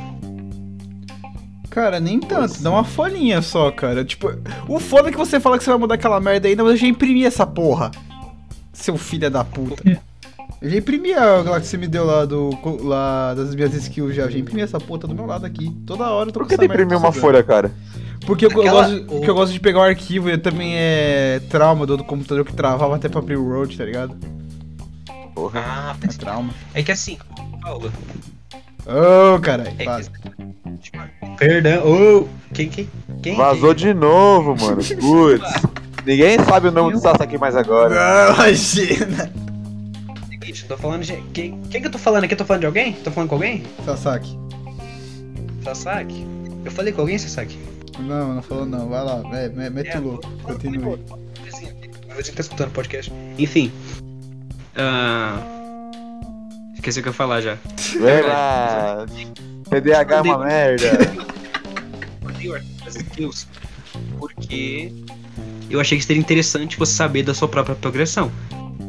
Cara, 1.71 2.01
nem 2.01 2.19
tanto, 2.19 2.61
dá 2.63 2.71
uma 2.71 2.83
folhinha 2.83 3.41
só, 3.41 3.71
cara. 3.71 4.05
Tipo, 4.05 4.33
o 4.67 4.81
foda 4.81 5.09
é 5.09 5.13
que 5.13 5.19
você 5.19 5.39
fala 5.39 5.57
que 5.57 5.63
você 5.63 5.71
vai 5.71 5.79
mudar 5.79 5.95
aquela 5.95 6.21
merda 6.21 6.49
ainda, 6.49 6.65
mas 6.65 6.73
eu 6.73 6.79
já 6.79 6.87
imprimi 6.89 7.25
essa 7.25 7.47
porra. 7.47 7.93
Seu 8.73 8.97
filho 8.97 9.31
da 9.31 9.45
puta. 9.45 10.01
Eu 10.63 10.69
já 10.69 10.77
imprimi 10.77 11.15
a 11.15 11.37
lá 11.37 11.59
que 11.59 11.67
você 11.67 11.79
me 11.79 11.89
deu 11.89 12.05
lá, 12.05 12.27
do, 12.27 12.51
lá 12.83 13.33
das 13.33 13.55
minhas 13.55 13.73
skills 13.73 14.15
já. 14.15 14.25
Eu 14.25 14.31
já 14.31 14.39
imprimi 14.39 14.61
essa 14.61 14.79
puta 14.79 15.07
do 15.07 15.15
meu 15.15 15.25
lado 15.25 15.47
aqui. 15.47 15.71
Toda 15.87 16.11
hora 16.11 16.29
eu 16.29 16.33
tô 16.33 16.41
Por 16.41 16.49
que 16.49 16.57
você 16.57 16.67
imprimiu 16.67 16.99
uma 16.99 17.13
folha, 17.13 17.43
cara? 17.43 17.73
Porque 18.27 18.45
eu, 18.45 18.51
Aquela... 18.51 18.71
gosto, 18.71 19.05
porque 19.07 19.31
eu 19.31 19.35
gosto 19.35 19.53
de 19.53 19.61
pegar 19.61 19.79
o 19.79 19.83
arquivo 19.83 20.29
e 20.29 20.37
também 20.37 20.75
é 20.77 21.41
trauma 21.49 21.87
do, 21.87 21.97
do 21.97 22.05
computador 22.05 22.45
que 22.45 22.53
travava 22.53 22.95
até 22.95 23.09
pra 23.09 23.21
abrir 23.21 23.37
o 23.37 23.49
road, 23.49 23.77
tá 23.77 23.85
ligado? 23.85 24.15
Porra. 25.35 25.63
Ah, 25.65 25.97
é 26.03 26.07
trauma. 26.09 26.53
É 26.75 26.83
que 26.83 26.93
assim, 26.93 27.17
Paulo. 27.63 27.91
Ô, 28.87 29.37
oh, 29.37 29.41
caralho. 29.41 29.73
É 29.79 30.03
Perdão. 31.39 31.87
Ô, 31.87 32.19
oh, 32.19 32.29
quem, 32.53 32.69
quem, 32.69 32.89
quem? 33.23 33.35
Vazou 33.35 33.73
de 33.73 33.95
novo, 33.95 34.55
mano. 34.63 34.83
Putz. 35.01 35.81
Ninguém 36.05 36.39
sabe 36.45 36.69
o 36.69 36.73
nome 36.73 36.93
do 36.93 36.99
Sasaki 36.99 37.39
mais 37.39 37.57
agora. 37.57 37.95
Não, 37.95 38.35
imagina. 38.35 39.33
Seguinte, 40.51 40.65
tô 40.67 40.77
falando 40.77 41.05
de. 41.05 41.17
Quem, 41.33 41.61
quem 41.71 41.81
que 41.81 41.87
eu 41.87 41.93
tô 41.93 41.99
falando 41.99 42.25
aqui? 42.25 42.35
Eu 42.35 42.39
tô 42.39 42.45
falando 42.45 42.61
de 42.61 42.67
alguém? 42.67 42.93
Tô 42.93 43.11
falando 43.13 43.29
com 43.29 43.37
alguém? 43.37 43.63
Sasaki. 43.85 44.37
Sasaki? 45.63 46.27
Eu 46.65 46.73
falei 46.73 46.93
com 46.93 47.03
alguém, 47.03 47.17
Sasaki? 47.19 47.57
Não, 48.01 48.35
não 48.35 48.43
falou 48.43 48.67
não. 48.67 48.89
Vai 48.89 49.05
lá, 49.05 49.23
é, 49.33 49.49
mete 49.49 49.97
o 49.97 50.03
louco. 50.03 50.29
Continue. 50.43 50.81
Meu 50.81 52.17
vizinho 52.17 52.35
tá 52.35 52.41
escutando 52.41 52.69
o 52.69 52.73
podcast. 52.73 53.13
Enfim. 53.39 53.71
Uh... 54.75 55.39
Esqueci 56.75 56.99
o 56.99 57.03
que 57.03 57.09
eu 57.09 57.13
ia 57.13 57.17
falar 57.17 57.41
já. 57.43 57.57
Eba! 57.95 59.07
TDAH 59.71 60.17
é 60.17 60.21
uma 60.23 60.39
merda. 60.39 60.91
Porque 64.19 64.93
eu 65.71 65.81
achei 65.81 65.97
que 65.97 66.05
seria 66.05 66.21
interessante 66.21 66.77
você 66.77 66.93
saber 66.93 67.23
da 67.23 67.35
sua 67.35 67.47
própria 67.47 67.77
progressão. 67.77 68.33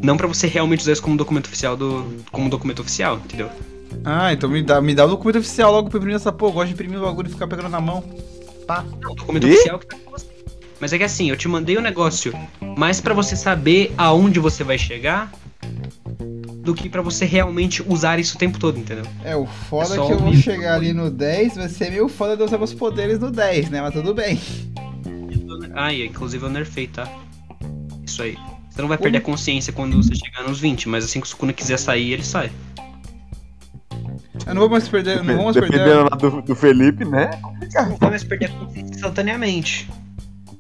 Não 0.04 0.18
para 0.18 0.28
você 0.28 0.48
realmente 0.48 0.82
usar 0.82 0.94
isso 0.94 1.02
como 1.02 1.18
documento 1.18 1.48
oficial 1.48 1.78
do. 1.78 2.24
como 2.32 2.50
documento 2.50 2.82
oficial, 2.82 3.18
entendeu? 3.18 3.50
Ah, 4.04 4.34
então 4.34 4.50
me 4.50 4.64
dá, 4.64 4.82
me 4.82 4.96
dá 4.96 5.06
o 5.06 5.10
documento 5.10 5.40
oficial 5.40 5.72
logo 5.72 5.90
pra 5.90 5.98
imprimir 5.98 6.16
essa 6.16 6.32
porra. 6.32 6.52
Eu 6.52 6.56
gosto 6.56 6.68
de 6.68 6.74
imprimir 6.74 7.00
o 7.00 7.04
bagulho 7.04 7.28
e 7.28 7.32
ficar 7.32 7.48
pegando 7.48 7.70
na 7.70 7.82
mão. 7.82 8.04
Tá. 8.66 8.84
Não, 9.02 9.12
o 9.12 9.16
documento 9.16 9.48
e? 9.48 9.54
oficial 9.54 9.80
que 9.80 9.88
tá 9.88 9.98
com 9.98 10.12
você. 10.12 10.26
Mas 10.80 10.94
é 10.94 10.98
que 10.98 11.04
assim, 11.04 11.30
eu 11.30 11.38
te 11.38 11.48
mandei 11.48 11.78
o 11.78 11.80
um 11.80 11.84
negócio 11.84 12.34
mais 12.78 13.00
para 13.00 13.14
você 13.14 13.36
saber 13.36 13.94
aonde 13.98 14.40
você 14.40 14.64
vai 14.64 14.78
chegar 14.78 15.32
do 16.64 16.74
que 16.74 16.90
para 16.90 17.02
você 17.02 17.26
realmente 17.26 17.84
usar 17.88 18.20
isso 18.20 18.36
o 18.36 18.40
tempo 18.40 18.60
todo, 18.60 18.80
entendeu? 18.80 19.06
É, 19.24 19.36
o 19.36 19.46
foda 19.46 19.96
é 19.96 20.06
que 20.06 20.12
eu 20.12 20.20
vou 20.20 20.34
chegar 20.34 20.76
ali 20.76 20.94
no 20.94 21.10
10, 21.10 21.56
vai 21.56 21.70
ser 21.70 21.92
meio 21.92 22.08
foda 22.08 22.38
de 22.38 22.44
usar 22.44 22.58
meus 22.58 22.74
poderes 22.74 23.20
no 23.20 23.32
10, 23.32 23.70
né? 23.70 23.82
Mas 23.82 23.94
tudo 23.94 24.14
bem. 24.14 24.40
Ah, 25.74 25.94
e 25.94 26.06
inclusive 26.06 26.44
eu 26.44 26.50
nerfei, 26.50 26.88
tá? 26.88 27.08
Isso 28.06 28.22
aí. 28.24 28.38
Você 28.72 28.82
não 28.82 28.88
vai 28.88 28.98
perder 28.98 29.18
a 29.18 29.22
consciência 29.22 29.74
quando 29.74 29.98
você 30.02 30.16
chegar 30.16 30.44
nos 30.44 30.60
20, 30.60 30.88
mas 30.88 31.04
assim 31.04 31.20
que 31.20 31.28
o 31.28 31.30
Sukuna 31.30 31.52
quiser 31.52 31.78
sair, 31.78 32.14
ele 32.14 32.24
sai. 32.24 32.50
Eu 34.48 34.56
não 34.56 34.62
vou 34.62 34.70
mais 34.70 34.88
perder, 34.88 35.22
não 35.22 35.36
vou 35.36 35.44
mais 35.44 35.56
Dependendo 35.56 35.84
perder. 35.84 36.04
lá 36.04 36.18
do, 36.18 36.42
do 36.42 36.56
Felipe, 36.56 37.04
né? 37.04 37.30
Não 37.76 37.98
vai 37.98 38.10
mais 38.12 38.24
perder 38.24 38.46
a 38.46 38.50
consciência 38.50 38.96
instantaneamente. 38.96 39.90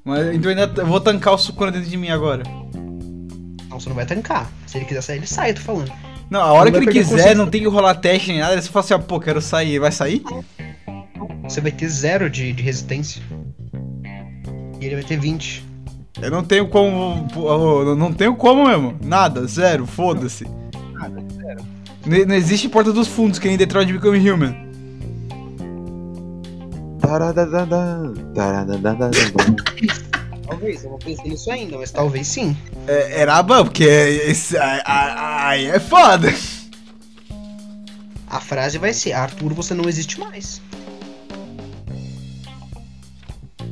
Mas 0.03 0.35
então 0.35 0.49
ainda 0.49 0.67
vou 0.83 0.99
tancar 0.99 1.33
o 1.33 1.37
Sukuna 1.37 1.71
dentro 1.71 1.89
de 1.89 1.95
mim 1.95 2.09
agora. 2.09 2.43
Não, 3.69 3.79
você 3.79 3.87
não 3.87 3.95
vai 3.95 4.05
tancar. 4.05 4.51
Se 4.67 4.77
ele 4.77 4.85
quiser 4.85 5.01
sair, 5.01 5.17
ele 5.17 5.27
sai, 5.27 5.51
eu 5.51 5.55
tô 5.55 5.61
falando. 5.61 5.91
Não, 6.29 6.41
a 6.41 6.51
hora 6.51 6.69
não 6.69 6.79
que 6.79 6.85
ele 6.85 6.91
quiser, 6.91 7.35
não 7.35 7.47
tem 7.47 7.61
que 7.61 7.67
rolar 7.67 7.95
teste 7.95 8.29
nem 8.29 8.39
nada, 8.39 8.53
ele 8.53 8.61
só 8.61 8.71
fala 8.71 8.85
assim, 8.85 8.93
ó, 8.93 8.99
pô, 8.99 9.19
quero 9.19 9.41
sair, 9.41 9.79
vai 9.79 9.91
sair? 9.91 10.21
Você 11.43 11.61
vai 11.61 11.71
ter 11.71 11.87
zero 11.87 12.29
de, 12.29 12.51
de 12.51 12.61
resistência. 12.61 13.21
E 14.79 14.85
ele 14.85 14.95
vai 14.95 15.03
ter 15.03 15.17
20. 15.17 15.70
Eu 16.19 16.31
não 16.31 16.43
tenho 16.43 16.67
como. 16.67 17.27
Não 17.95 18.11
tenho 18.11 18.35
como 18.35 18.67
mesmo. 18.67 18.97
Nada, 19.03 19.45
zero, 19.45 19.85
foda-se. 19.85 20.45
Nada, 20.93 21.23
zero. 21.33 21.61
Não, 22.05 22.25
não 22.25 22.35
existe 22.35 22.67
porta 22.67 22.91
dos 22.91 23.07
fundos 23.07 23.39
que 23.39 23.47
nem 23.47 23.57
Detroit 23.57 23.91
Become 23.91 24.29
Human. 24.29 24.55
talvez, 30.47 30.83
eu 30.83 30.91
não 30.91 30.99
pensei 30.99 31.29
nisso 31.29 31.51
ainda, 31.51 31.77
mas 31.77 31.91
talvez 31.91 32.27
sim. 32.27 32.55
É, 32.87 33.21
era 33.21 33.41
bom, 33.41 33.63
porque 33.63 33.83
esse, 33.83 34.57
aí 34.57 35.65
é 35.65 35.79
foda. 35.79 36.33
A 38.27 38.39
frase 38.39 38.77
vai 38.77 38.93
ser: 38.93 39.13
Arthur, 39.13 39.53
você 39.53 39.73
não 39.73 39.89
existe 39.89 40.19
mais. 40.19 40.61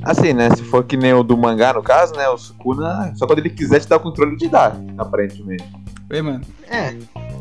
Assim, 0.03 0.33
né? 0.33 0.49
Se 0.55 0.63
for 0.63 0.83
que 0.83 0.95
nem 0.95 1.13
o 1.13 1.23
do 1.23 1.37
mangá, 1.37 1.73
no 1.73 1.83
caso, 1.83 2.13
né? 2.13 2.27
O 2.29 2.37
Sukuna, 2.37 3.13
só 3.15 3.27
quando 3.27 3.39
ele 3.39 3.49
quiser 3.49 3.79
te 3.79 3.87
dar 3.87 3.97
o 3.97 3.99
controle 3.99 4.35
de 4.35 4.47
dar, 4.47 4.79
aparentemente. 4.97 5.65
Ei, 6.09 6.21
mano. 6.21 6.41
É. 6.69 6.95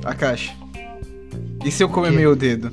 A 0.04 0.14
caixa. 0.14 0.52
E 1.64 1.70
se 1.70 1.82
eu 1.82 1.88
comer 1.88 2.12
meu 2.12 2.36
dedo? 2.36 2.70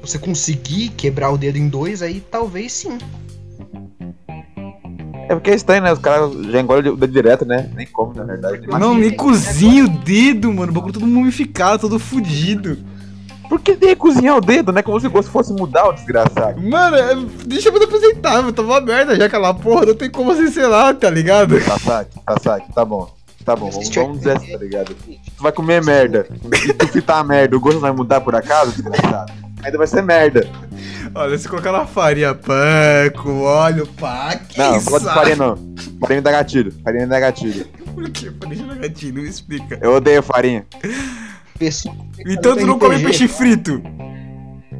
Você 0.00 0.18
conseguir 0.18 0.90
quebrar 0.90 1.30
o 1.30 1.38
dedo 1.38 1.56
em 1.56 1.68
dois, 1.68 2.02
aí 2.02 2.20
talvez 2.20 2.72
sim. 2.72 2.98
É 5.28 5.34
porque 5.34 5.50
é 5.50 5.54
estranho, 5.54 5.82
né? 5.82 5.92
Os 5.92 5.98
caras 5.98 6.32
já 6.46 6.60
engolem 6.60 6.90
o 6.90 6.96
dedo 6.96 7.12
direto, 7.12 7.44
né? 7.44 7.70
Nem 7.74 7.86
come, 7.86 8.16
na 8.16 8.24
verdade. 8.24 8.66
Não, 8.66 8.94
nem 8.94 9.14
cozinha 9.14 9.84
o 9.84 9.88
dedo, 9.88 10.52
mano. 10.52 10.72
O 10.72 10.74
bagulho 10.74 10.92
todo 10.92 11.06
mumificado, 11.06 11.82
todo 11.82 11.98
fudido. 11.98 12.76
Por 13.52 13.60
que 13.60 13.76
tem 13.76 13.90
que 13.90 13.96
cozinhar 13.96 14.38
o 14.38 14.40
dedo, 14.40 14.72
né? 14.72 14.80
Como 14.80 14.98
se 14.98 15.06
o 15.06 15.10
gosto 15.10 15.30
fosse 15.30 15.52
mudar 15.52 15.86
o 15.86 15.92
desgraçado. 15.92 16.58
Mano, 16.58 16.96
é, 16.96 17.14
deixa 17.44 17.68
eu 17.68 17.72
me 17.74 17.84
apresentar, 17.84 18.42
eu 18.42 18.50
tava 18.50 18.80
merda 18.80 19.14
já 19.14 19.26
aquela 19.26 19.52
porra, 19.52 19.84
não 19.84 19.94
tem 19.94 20.08
como 20.08 20.32
assim, 20.32 20.50
sei 20.50 20.66
lá, 20.66 20.94
tá 20.94 21.10
ligado? 21.10 21.62
Tá 21.62 21.78
saque, 21.78 22.18
tá 22.24 22.36
saque, 22.42 22.72
tá 22.72 22.82
bom. 22.82 23.14
Tá 23.44 23.54
bom, 23.54 23.70
vamos, 23.70 23.90
vamos 23.90 24.18
dizer 24.20 24.38
assim, 24.38 24.52
tá 24.52 24.56
ligado? 24.56 24.94
Tu 24.94 25.42
vai 25.42 25.52
comer 25.52 25.84
merda 25.84 26.26
e 26.66 26.72
tu 26.72 26.88
fitar 26.88 27.18
a 27.18 27.24
merda, 27.24 27.54
o 27.54 27.60
gosto 27.60 27.78
vai 27.78 27.92
mudar 27.92 28.22
por 28.22 28.34
acaso, 28.34 28.72
desgraçado? 28.72 29.30
Ainda 29.62 29.76
vai 29.76 29.86
ser 29.86 30.02
merda. 30.02 30.48
Olha, 31.14 31.36
se 31.36 31.46
colocar 31.46 31.72
na 31.72 31.84
farinha 31.84 32.34
pã, 32.34 33.10
com 33.22 33.42
óleo, 33.42 33.86
pá, 34.00 34.34
que 34.34 34.58
Não, 34.58 34.76
não 34.76 34.82
gosto 34.82 35.06
de 35.06 35.14
farinha 35.14 35.36
não. 35.36 35.58
Farinha 36.00 36.22
dá 36.22 36.30
gatilho, 36.30 36.72
farinha 36.82 37.06
dá 37.06 37.20
gatilho. 37.20 37.66
Por 37.92 38.08
que 38.08 38.30
farinha 38.30 38.64
dá 38.64 38.74
gatilho? 38.76 39.20
Me 39.20 39.28
explica. 39.28 39.78
Eu 39.82 39.92
odeio 39.92 40.22
farinha. 40.22 40.64
Pessoa 41.62 41.94
então 42.26 42.56
tu 42.56 42.66
não 42.66 42.76
come 42.76 42.98
peixe 42.98 43.28
frito? 43.28 43.80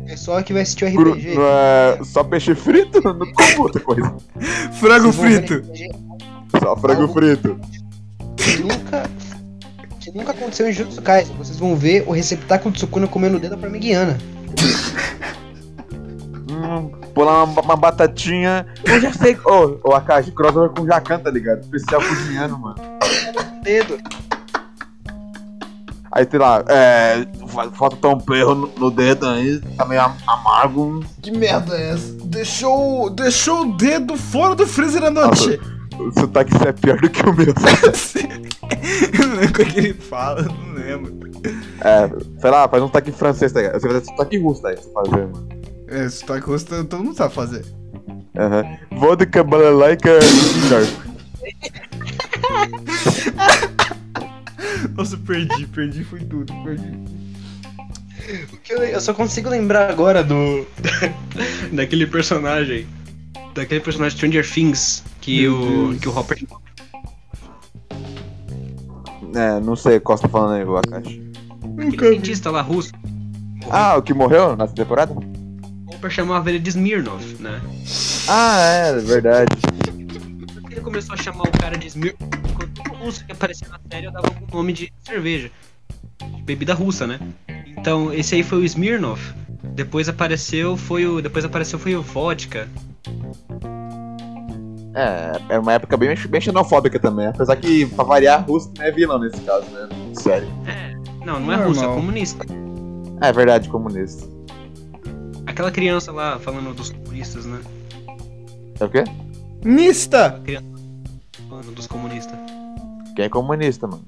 Pessoal 0.05 0.43
que 0.43 0.53
vai 0.53 0.63
assistir 0.63 0.85
o 0.85 0.89
RPG. 0.89 1.33
Cru, 1.33 1.43
é, 1.45 1.99
só 2.03 2.25
peixe 2.25 2.57
frito? 2.57 3.01
Não 3.07 3.33
como 3.33 3.63
outra 3.63 3.81
coisa. 3.81 4.17
frango 4.81 5.13
frito. 5.13 5.63
Só 6.61 6.77
frango 6.77 7.07
frito. 7.13 7.61
Que 8.37 8.57
nunca, 8.59 9.11
nunca 10.13 10.33
aconteceu 10.33 10.69
em 10.69 10.73
Jutsu 10.73 11.01
Kaisen. 11.01 11.37
Vocês 11.37 11.57
vão 11.57 11.77
ver 11.77 12.03
o 12.09 12.11
receptáculo 12.11 12.75
de 12.75 12.81
Sukuna 12.81 13.07
comendo 13.07 13.37
o 13.37 13.41
dedo 13.41 13.57
pra 13.57 13.71
Meguiana. 13.71 14.19
hum, 16.51 16.89
pular 17.15 17.45
uma, 17.45 17.63
uma, 17.63 17.77
batatinha. 17.77 18.67
Eu 18.85 19.01
já 19.01 19.13
sei. 19.13 19.37
Ô, 19.37 19.79
oh, 19.79 19.81
oh, 19.85 19.95
Akashi, 19.95 20.33
crossover 20.33 20.71
com 20.71 20.85
Jacan, 20.85 21.21
tá 21.21 21.31
ligado? 21.31 21.61
Especial 21.61 22.03
cozinhando, 22.03 22.59
mano. 22.59 22.75
Dedo. 23.63 23.99
Aí, 26.13 26.29
sei 26.31 26.39
lá, 26.39 26.63
é. 26.69 27.27
Falta 27.73 28.09
um 28.09 28.19
perro 28.19 28.55
no, 28.55 28.67
no, 28.77 28.91
dedo 28.91 29.27
aí, 29.27 29.59
tá 29.77 29.87
meio 29.87 30.03
amargo. 30.27 31.03
Que 31.23 31.31
merda 31.31 31.75
é 31.75 31.93
essa? 31.93 32.13
Deixou, 32.25 33.09
deixou 33.09 33.63
o 33.63 33.77
dedo 33.77 34.17
fora 34.19 34.55
do 34.55 34.67
freezer 34.67 35.05
à 35.05 35.11
noite. 35.11 35.59
Nossa, 35.59 36.03
o 36.03 36.13
sotaque 36.13 36.53
é 36.69 36.73
pior 36.73 37.01
do 37.01 37.09
que 37.09 37.23
o 37.23 37.33
meu. 37.33 37.47
eu 39.19 39.27
não 39.27 39.37
lembro 39.37 39.63
o 39.63 39.67
que 39.67 39.79
ele 39.79 39.95
fala, 39.95 40.43
não 40.43 40.75
lembro. 40.75 41.19
É, 41.81 42.41
sei 42.41 42.51
lá, 42.51 42.69
faz 42.69 42.83
um 42.83 42.87
sotaque 42.87 43.11
francês, 43.11 43.51
tá 43.51 43.61
ligado? 43.61 43.81
Você 43.81 43.89
vai 43.89 44.01
fazer 44.01 44.11
sotaque 44.11 44.39
russo 44.39 44.67
aí, 44.67 44.77
você 44.77 44.93
fazer, 44.93 45.27
mano. 45.29 45.49
É, 45.89 46.09
sotaque 46.11 46.47
russo 46.47 46.67
todo 46.67 47.05
mundo 47.05 47.17
sabe 47.17 47.33
fazer. 47.33 47.65
Aham. 48.37 48.65
Uhum. 48.91 48.99
Vodka, 48.99 49.43
balalaika, 49.43 50.19
Nossa, 54.97 55.17
perdi, 55.17 55.67
perdi, 55.67 56.05
foi 56.05 56.21
tudo, 56.21 56.53
perdi. 56.63 57.23
Eu, 58.69 59.01
só 59.01 59.13
consigo 59.13 59.49
lembrar 59.49 59.91
agora 59.91 60.23
do. 60.23 60.67
daquele 61.73 62.07
personagem. 62.07 62.87
Daquele 63.55 63.81
personagem 63.81 64.17
Stranger 64.17 64.49
Things 64.49 65.03
que 65.21 65.49
o. 65.49 65.97
que 65.99 66.09
o 66.09 66.17
Hopper. 66.17 66.43
É, 69.35 69.61
não 69.61 69.75
sei 69.75 69.99
qual 69.99 70.17
você 70.17 70.23
tá 70.23 70.29
falando 70.29 70.55
aí, 70.55 70.65
o 70.65 70.77
Akashi. 70.77 71.23
Aquele 71.79 72.15
cientista 72.15 72.51
lá 72.51 72.61
russo. 72.61 72.93
Ah, 73.71 73.97
o 73.97 74.03
que 74.03 74.13
morreu 74.13 74.57
nessa 74.57 74.75
temporada? 74.75 75.13
O 75.13 75.95
Hopper 75.95 76.11
chamava 76.11 76.49
ele 76.51 76.59
de 76.59 76.71
Smirnov, 76.71 77.23
né? 77.41 77.61
Ah, 78.29 78.59
é, 78.61 78.99
verdade. 78.99 79.57
Ele 80.71 80.81
começou 80.81 81.15
a 81.15 81.19
chamar 81.19 81.45
o 81.45 81.53
cara 81.53 81.77
de 81.77 81.89
Smirnov 81.89 82.33
russa 82.99 83.25
que 83.25 83.33
aparecia 83.33 83.69
na 83.69 83.81
série 83.91 84.07
eu 84.07 84.13
dava 84.13 84.29
o 84.29 84.57
nome 84.57 84.73
de 84.73 84.93
cerveja. 85.03 85.51
De 86.19 86.43
bebida 86.43 86.75
russa, 86.75 87.07
né? 87.07 87.19
Então, 87.77 88.13
esse 88.13 88.35
aí 88.35 88.43
foi 88.43 88.59
o 88.59 88.65
Smirnov. 88.65 89.21
Depois 89.75 90.09
apareceu 90.09 90.77
foi 90.77 91.07
o. 91.07 91.21
Depois 91.21 91.45
apareceu 91.45 91.79
foi 91.79 91.95
o 91.97 92.03
vodka. 92.03 92.69
É, 94.95 95.55
é 95.55 95.59
uma 95.59 95.73
época 95.73 95.97
bem, 95.97 96.15
bem 96.15 96.41
xenofóbica 96.41 96.99
também. 96.99 97.27
Apesar 97.27 97.57
que, 97.57 97.87
pra 97.87 98.05
variar, 98.05 98.45
russo 98.47 98.71
não 98.77 98.85
é 98.85 98.93
vilão 98.93 99.19
nesse 99.19 99.41
caso, 99.41 99.65
né? 99.71 99.89
Sério. 100.15 100.49
É. 100.67 100.93
Não, 101.25 101.41
não 101.41 101.53
é 101.53 101.57
Normal. 101.57 101.69
russo, 101.69 101.85
é 101.85 101.87
comunista. 101.87 102.47
É 103.21 103.33
verdade, 103.33 103.69
comunista. 103.69 104.29
Aquela 105.47 105.71
criança 105.71 106.13
lá 106.13 106.39
falando 106.39 106.75
dos 106.75 106.91
comunistas, 106.91 107.47
né? 107.47 107.61
É 108.79 108.85
o 108.85 108.91
quê? 108.91 109.05
Mista! 109.65 110.41
Falando 111.49 111.73
dos 111.73 111.87
comunistas. 111.87 112.39
Quem 113.15 113.27
é 113.27 113.29
comunista, 113.29 113.87
mano? 113.87 114.05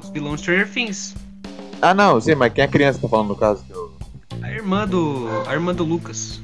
Os 0.00 0.10
vilões 0.10 0.40
Stranger 0.40 0.70
Things. 0.70 1.14
Ah, 1.82 1.92
não, 1.92 2.20
sim, 2.20 2.34
mas 2.34 2.52
quem 2.52 2.62
é 2.62 2.64
a 2.66 2.70
criança 2.70 2.98
que 2.98 3.02
tá 3.02 3.08
falando 3.08 3.28
no 3.28 3.36
caso? 3.36 3.64
Eu... 3.68 3.92
A 4.42 4.50
irmã 4.50 4.86
do. 4.86 5.28
A 5.46 5.52
irmã 5.54 5.74
do 5.74 5.84
Lucas. 5.84 6.40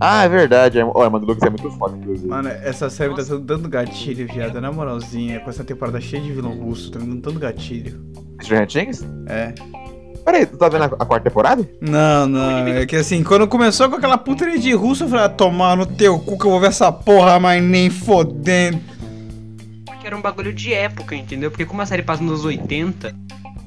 Ah, 0.00 0.24
é 0.24 0.28
verdade. 0.28 0.78
Oh, 0.82 1.00
a 1.00 1.04
irmã 1.04 1.20
do 1.20 1.26
Lucas 1.26 1.42
é 1.42 1.50
muito 1.50 1.70
foda, 1.72 1.96
inclusive. 1.96 2.28
Mano, 2.28 2.48
essa 2.48 2.90
série 2.90 3.10
tá 3.10 3.18
Nossa. 3.18 3.38
tá 3.38 3.42
dando 3.44 3.68
gatilho, 3.68 4.26
viado. 4.26 4.60
Na 4.60 4.72
moralzinha, 4.72 5.40
com 5.40 5.50
essa 5.50 5.64
temporada 5.64 6.00
cheia 6.00 6.22
de 6.22 6.32
vilão 6.32 6.52
russo, 6.52 6.90
tá 6.90 6.98
dando 6.98 7.20
tanto 7.20 7.38
gatilho. 7.38 8.00
Stranger 8.42 8.66
Things? 8.66 9.06
É. 9.26 9.54
Peraí, 10.24 10.46
tu 10.46 10.56
tá 10.56 10.68
vendo 10.70 10.82
a, 10.82 10.86
a, 10.86 11.06
quarta 11.06 11.28
temporada? 11.28 11.68
Não, 11.80 12.26
não. 12.26 12.66
É 12.66 12.86
que 12.86 12.96
assim, 12.96 13.22
quando 13.22 13.46
começou 13.46 13.90
com 13.90 13.96
aquela 13.96 14.16
putaria 14.16 14.58
de 14.58 14.72
russo, 14.72 15.04
eu 15.04 15.08
falei, 15.08 15.26
ah, 15.26 15.28
tomar 15.28 15.76
no 15.76 15.84
teu 15.84 16.18
cu 16.18 16.38
que 16.38 16.46
eu 16.46 16.50
vou 16.50 16.60
ver 16.60 16.68
essa 16.68 16.90
porra, 16.90 17.38
mas 17.38 17.62
nem 17.62 17.90
fodendo. 17.90 18.80
Era 20.14 20.18
um 20.20 20.22
bagulho 20.22 20.52
de 20.52 20.72
época, 20.72 21.16
entendeu? 21.16 21.50
Porque 21.50 21.66
como 21.66 21.82
a 21.82 21.86
série 21.86 22.00
passa 22.00 22.22
nos 22.22 22.44
80, 22.44 23.12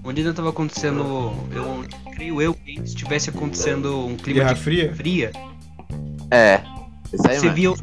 onde 0.02 0.22
ainda 0.22 0.34
tava 0.34 0.50
acontecendo. 0.50 1.34
Eu 1.52 1.84
creio 2.14 2.42
eu 2.42 2.54
que 2.54 2.80
estivesse 2.80 3.30
acontecendo 3.30 4.06
um 4.06 4.16
clima 4.16 4.40
Guerra 4.40 4.54
de 4.54 4.62
fria. 4.62 4.96
fria. 4.96 5.32
É. 6.32 6.62
Isso 7.12 7.28
aí, 7.28 7.38
Você 7.38 7.50
via 7.50 7.74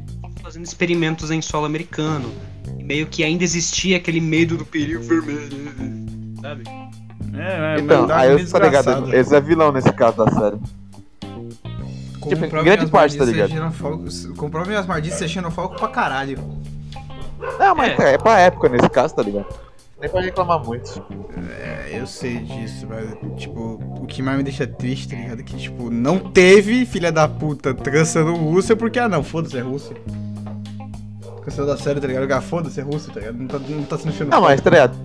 fazendo 0.43 0.65
experimentos 0.65 1.31
em 1.31 1.43
solo 1.43 1.67
americano. 1.67 2.33
E 2.79 2.83
meio 2.83 3.07
que 3.07 3.23
ainda 3.23 3.45
existia 3.45 3.99
aquele 3.99 4.19
medo 4.19 4.57
do 4.57 4.65
perigo 4.65 5.03
vermelho. 5.03 5.51
Sabe? 6.41 6.65
É, 7.35 7.77
é, 7.77 7.81
então, 7.81 8.11
aí 8.11 8.31
eu 8.31 8.49
tô 8.49 8.59
ligado. 8.59 9.15
Esse 9.15 9.37
é 9.37 9.41
vilão 9.43 9.73
nesse 9.73 9.93
caso 9.93 10.25
da 10.25 10.31
série. 10.31 10.57
Tipo, 12.27 12.49
grande 12.65 12.87
parte, 12.87 13.19
tá 13.19 13.27
ligado? 13.27 13.53
Comprove 14.39 14.75
as 14.75 14.87
maldiças 14.87 15.21
é 15.21 15.29
xenofóbico 15.29 15.79
pra 15.79 15.89
caralho. 15.89 16.39
Não, 17.59 17.75
mas 17.75 17.99
é. 17.99 18.15
é 18.15 18.19
pra 18.19 18.41
época 18.41 18.69
nesse 18.69 18.89
caso, 18.89 19.15
tá 19.15 19.23
ligado? 19.23 19.47
Nem 20.01 20.11
pode 20.11 20.27
reclamar 20.27 20.65
muito. 20.65 21.03
É, 21.61 21.99
eu 21.99 22.07
sei 22.07 22.39
disso, 22.39 22.87
mas, 22.89 23.39
tipo, 23.39 23.81
o 24.01 24.07
que 24.07 24.21
mais 24.21 24.37
me 24.37 24.43
deixa 24.43 24.67
triste, 24.67 25.09
tá 25.09 25.17
ligado? 25.17 25.41
É 25.41 25.43
que, 25.43 25.57
tipo, 25.57 25.91
não 25.91 26.19
teve 26.19 26.85
filha 26.85 27.11
da 27.11 27.29
puta 27.29 27.73
trançando 27.73 28.35
Rússia 28.35 28.77
porque, 28.77 28.99
ah, 28.99 29.09
não, 29.09 29.23
foda-se, 29.23 29.57
é 29.57 29.61
Rússia. 29.61 29.97
Cancelou 31.43 31.71
da 31.71 31.77
série, 31.77 32.01
tá 32.01 32.07
ligado? 32.07 32.31
Ah, 32.33 32.41
foda-se, 32.41 32.81
é 32.81 32.83
Rússia, 32.83 33.13
tá 33.13 33.21
ligado? 33.21 33.39
Não 33.39 33.47
tá, 33.47 33.59
não 33.59 33.85
tá 33.85 33.99
sendo 33.99 34.13
xenofóbico. 34.13 34.31
Não, 34.31 34.41
mas, 34.43 34.61
tá 34.61 34.71
ligado? 34.71 34.97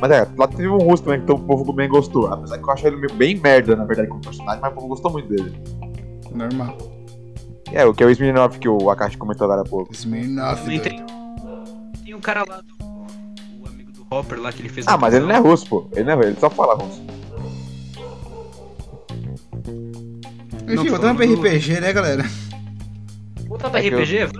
Mas 0.00 0.10
é, 0.12 0.28
lá 0.36 0.46
teve 0.46 0.68
um 0.68 0.78
russo 0.78 1.02
também 1.02 1.20
que 1.20 1.32
o 1.32 1.38
povo 1.38 1.72
bem 1.72 1.88
gostou. 1.88 2.32
Apesar 2.32 2.58
que 2.58 2.64
eu 2.64 2.70
achei 2.70 2.90
ele 2.90 3.08
bem 3.14 3.34
merda, 3.34 3.74
na 3.74 3.84
verdade, 3.84 4.08
como 4.08 4.20
personagem, 4.20 4.60
mas 4.62 4.70
o 4.72 4.74
povo 4.74 4.88
gostou 4.88 5.10
muito 5.10 5.28
dele. 5.28 5.52
Normal. 6.32 6.76
É, 7.72 7.84
o 7.84 7.92
que 7.92 8.02
é 8.02 8.06
o 8.06 8.10
Smirnoff 8.10 8.58
que 8.58 8.68
o 8.68 8.90
Akashi 8.90 9.18
comentou 9.18 9.44
agora 9.44 9.62
há 9.62 9.64
pouco. 9.64 9.92
Smirnoff. 9.92 10.78
Tem, 10.78 11.04
tem 12.18 12.18
um 12.18 12.20
cara 12.20 12.44
lá 12.48 12.60
do 12.60 14.06
Hopper 14.10 14.40
lá 14.40 14.52
que 14.52 14.60
ele 14.60 14.68
fez. 14.68 14.86
Ah, 14.88 14.96
mas 14.96 15.14
ele 15.14 15.26
não 15.26 15.34
é 15.34 15.38
russo, 15.38 15.66
pô. 15.66 15.88
Ele 15.92 16.04
não 16.04 16.20
é 16.20 16.26
ele 16.26 16.36
só 16.38 16.50
fala 16.50 16.74
russo. 16.74 17.00
Enfim, 20.68 20.88
voltando 20.90 21.16
pra 21.16 21.26
RPG, 21.26 21.80
né, 21.80 21.92
galera? 21.92 22.24
Voltando 23.46 23.70
pra 23.70 23.82
é 23.82 23.88
RPG? 23.88 24.14
Eu... 24.16 24.30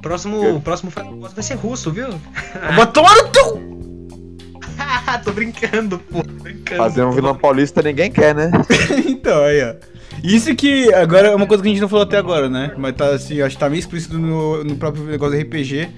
Próximo, 0.00 0.44
eu... 0.44 0.60
próximo 0.60 0.90
vai 0.90 1.42
ser 1.42 1.54
russo, 1.54 1.90
viu? 1.90 2.08
Vou 2.74 2.86
tomar 2.86 3.14
no 3.16 3.28
teu! 3.28 3.70
Tô 5.24 5.32
brincando, 5.32 5.98
pô. 5.98 6.22
Brincando, 6.22 6.82
Fazer 6.82 7.04
um 7.04 7.10
vilão 7.10 7.34
paulista 7.36 7.82
ninguém 7.82 8.10
quer, 8.10 8.34
né? 8.34 8.50
então, 9.06 9.44
aí, 9.44 9.62
ó. 9.62 9.74
Isso 10.24 10.54
que 10.54 10.92
agora 10.92 11.28
é 11.28 11.34
uma 11.34 11.46
coisa 11.46 11.62
que 11.62 11.68
a 11.68 11.72
gente 11.72 11.80
não 11.80 11.88
falou 11.88 12.04
até 12.04 12.16
agora, 12.16 12.48
né? 12.48 12.74
Mas 12.76 12.94
tá 12.94 13.10
assim, 13.10 13.40
acho 13.40 13.56
que 13.56 13.60
tá 13.60 13.68
meio 13.68 13.80
explícito 13.80 14.18
no, 14.18 14.64
no 14.64 14.76
próprio 14.76 15.04
negócio 15.04 15.36
do 15.36 15.42
RPG 15.42 15.88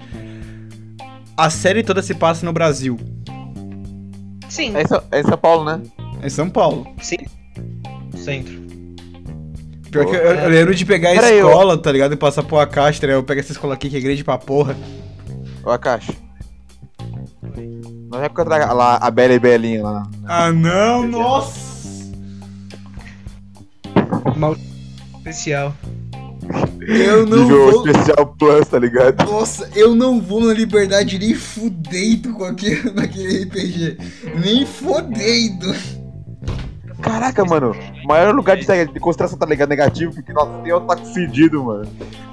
a 1.37 1.51
série 1.51 1.83
toda 1.83 2.03
se 2.03 2.15
passa 2.15 2.45
no 2.45 2.53
Brasil. 2.53 2.99
Sim. 4.49 4.73
É, 4.77 5.17
é 5.17 5.21
em 5.21 5.25
São 5.25 5.39
Paulo, 5.39 5.65
né? 5.65 5.83
É 6.21 6.27
em 6.27 6.31
São 6.31 6.51
Paulo. 6.51 6.87
Sim. 7.01 7.19
Centro. 8.17 8.63
Pior 9.91 10.07
que 10.07 10.17
eu, 10.17 10.21
eu 10.21 10.49
lembro 10.49 10.75
de 10.75 10.87
pegar 10.87 11.11
a 11.11 11.15
Pera 11.15 11.33
escola, 11.33 11.75
eu... 11.75 11.79
tá 11.79 11.93
ligado? 11.93 12.15
E 12.15 12.17
passar 12.17 12.43
por 12.43 12.59
Akashi, 12.59 13.07
né? 13.07 13.15
Eu 13.15 13.23
pego 13.23 13.41
essa 13.41 13.53
escola 13.53 13.75
aqui 13.75 13.91
que 13.91 13.97
é 13.97 14.01
grande 14.01 14.25
pra 14.25 14.39
porra. 14.39 14.77
Ô. 15.65 15.71
Não 18.11 18.21
é 18.21 18.27
época 18.27 18.45
da, 18.45 18.73
lá, 18.73 18.97
a 18.97 19.11
Bela 19.11 19.33
e 19.33 19.39
Belinha 19.39 19.83
lá. 19.83 20.11
Ah, 20.27 20.53
não, 20.53 21.07
nossa! 21.07 21.73
Mal 24.37 24.57
especial. 25.17 25.75
Eu 26.89 27.27
não 27.27 27.39
Nível 27.45 27.71
vou. 27.71 27.87
especial 27.87 28.35
plus, 28.39 28.69
tá 28.69 28.79
ligado? 28.79 29.25
Nossa, 29.25 29.69
eu 29.75 29.95
não 29.95 30.21
vou 30.21 30.41
na 30.41 30.53
liberdade 30.53 31.19
nem 31.19 31.35
fudendo 31.35 32.33
com 32.35 32.45
aquele, 32.45 32.91
naquele 32.95 33.45
RPG. 33.45 33.99
Nem 34.41 34.67
fodendo. 34.67 35.75
Caraca, 37.01 37.45
mano. 37.45 37.75
Maior 38.05 38.35
lugar 38.35 38.57
de, 38.57 38.65
de 38.65 39.01
concentração, 39.01 39.37
tá 39.37 39.45
ligado? 39.45 39.69
Negativo, 39.69 40.15
porque 40.15 40.33
nossa, 40.33 40.53
tem 40.63 40.73
otaku 40.73 41.05
fedido, 41.07 41.65
mano. 41.65 41.89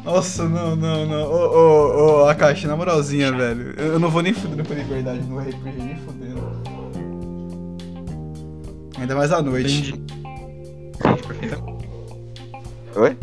Nossa, 0.06 0.48
não, 0.48 0.76
não, 0.76 1.06
não. 1.08 1.24
Ô, 1.24 1.48
ô, 1.48 2.24
ô, 2.24 2.26
Akashi, 2.26 2.68
na 2.68 2.76
moralzinha, 2.76 3.32
velho. 3.32 3.74
Eu 3.78 4.00
não 4.00 4.10
vou 4.10 4.22
nem 4.22 4.34
fudendo 4.34 4.64
com 4.64 4.74
a 4.74 4.76
liberdade 4.76 5.22
no 5.22 5.40
RPG, 5.40 5.78
nem 5.78 5.96
fudendo. 5.98 6.40
Ainda 9.00 9.16
mais 9.16 9.32
à 9.32 9.42
noite. 9.42 9.94
Oi? 12.96 13.18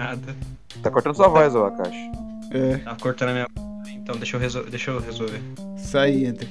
Nada. 0.00 0.34
Tá 0.82 0.90
cortando 0.90 1.14
sua 1.14 1.28
voz, 1.28 1.54
ô 1.54 1.66
Akashi. 1.66 2.10
É. 2.52 2.78
Tá 2.78 2.96
cortando 2.98 3.28
a 3.28 3.32
minha. 3.34 3.46
Então 3.88 4.16
deixa 4.16 4.36
eu, 4.36 4.40
resol... 4.40 4.64
deixa 4.64 4.90
eu 4.90 4.98
resolver. 4.98 5.42
Sai, 5.76 6.24
entre. 6.24 6.48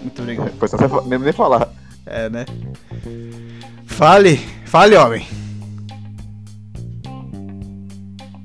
Muito 0.00 0.22
obrigado. 0.22 0.52
Foi 0.58 0.68
só 0.68 0.76
você 0.76 1.08
nem, 1.08 1.18
nem 1.18 1.32
falar. 1.32 1.68
É, 2.06 2.30
né? 2.30 2.44
Fale! 3.86 4.36
Fale, 4.64 4.94
homem! 4.94 5.26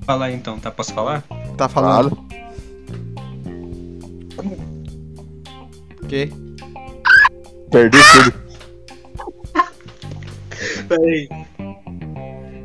Fala 0.04 0.26
aí 0.26 0.34
então, 0.34 0.60
tá? 0.60 0.72
Posso 0.72 0.96
falar? 0.96 1.24
Tá 1.56 1.70
falando. 1.70 2.18
O 6.02 6.08
quê? 6.08 6.32
Perdi 7.70 8.00
tudo. 8.14 8.34
Peraí. 10.88 11.30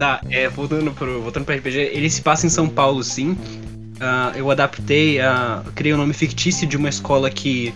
Tá, 0.03 0.21
é, 0.31 0.49
voltando 0.49 0.91
pro, 0.91 1.23
voltando 1.23 1.45
pro 1.45 1.55
RPG, 1.55 1.79
ele 1.93 2.11
se 2.11 2.21
passa 2.23 2.45
em 2.45 2.49
São 2.49 2.69
Paulo, 2.69 3.05
sim. 3.05 3.35
Uh, 3.35 4.37
eu 4.37 4.51
adaptei, 4.51 5.21
uh, 5.21 5.63
criei 5.77 5.93
o 5.93 5.97
um 5.97 6.01
nome 6.01 6.13
fictício 6.13 6.67
de 6.67 6.77
uma 6.77 6.89
escola 6.89 7.31
que. 7.31 7.73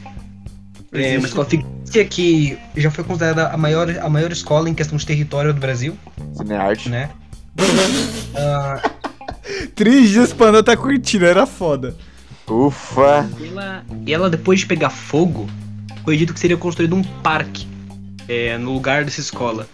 É 0.91 1.17
uma 1.19 1.29
escola 1.29 1.47
fictícia 1.47 2.05
que 2.05 2.59
já 2.77 2.91
foi 2.91 3.05
considerada 3.05 3.51
a 3.51 3.57
maior, 3.57 3.89
a 4.01 4.09
maior 4.09 4.33
escola 4.33 4.69
em 4.69 4.75
questão 4.75 4.99
de 4.99 5.07
território 5.07 5.55
do 5.55 5.61
Brasil. 5.61 5.97
Cinearte. 6.35 6.89
Né? 6.89 7.11
uh, 8.35 9.71
Três 9.77 10.11
dias 10.11 10.33
pra 10.33 10.49
andar 10.49 10.65
tá 10.65 10.77
curtindo, 10.77 11.25
era 11.25 11.47
foda. 11.47 11.95
Ufa! 12.49 13.31
E 13.39 13.47
ela, 13.47 13.85
e 14.05 14.13
ela, 14.13 14.29
depois 14.29 14.59
de 14.59 14.67
pegar 14.67 14.91
fogo, 14.91 15.49
foi 16.03 16.17
dito 16.17 16.35
que 16.35 16.41
seria 16.41 16.57
construído 16.57 16.97
um 16.97 17.05
parque 17.05 17.69
é, 18.29 18.59
no 18.59 18.73
lugar 18.73 19.05
dessa 19.05 19.21
escola. 19.21 19.69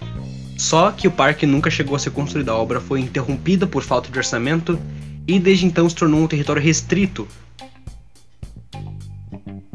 Só 0.62 0.92
que 0.92 1.08
o 1.08 1.10
parque 1.10 1.44
nunca 1.44 1.68
chegou 1.68 1.96
a 1.96 1.98
ser 1.98 2.10
construído. 2.10 2.50
A 2.50 2.56
obra 2.56 2.80
foi 2.80 3.00
interrompida 3.00 3.66
por 3.66 3.82
falta 3.82 4.08
de 4.08 4.16
orçamento 4.16 4.78
e 5.26 5.40
desde 5.40 5.66
então 5.66 5.88
se 5.88 5.96
tornou 5.96 6.22
um 6.22 6.28
território 6.28 6.62
restrito. 6.62 7.26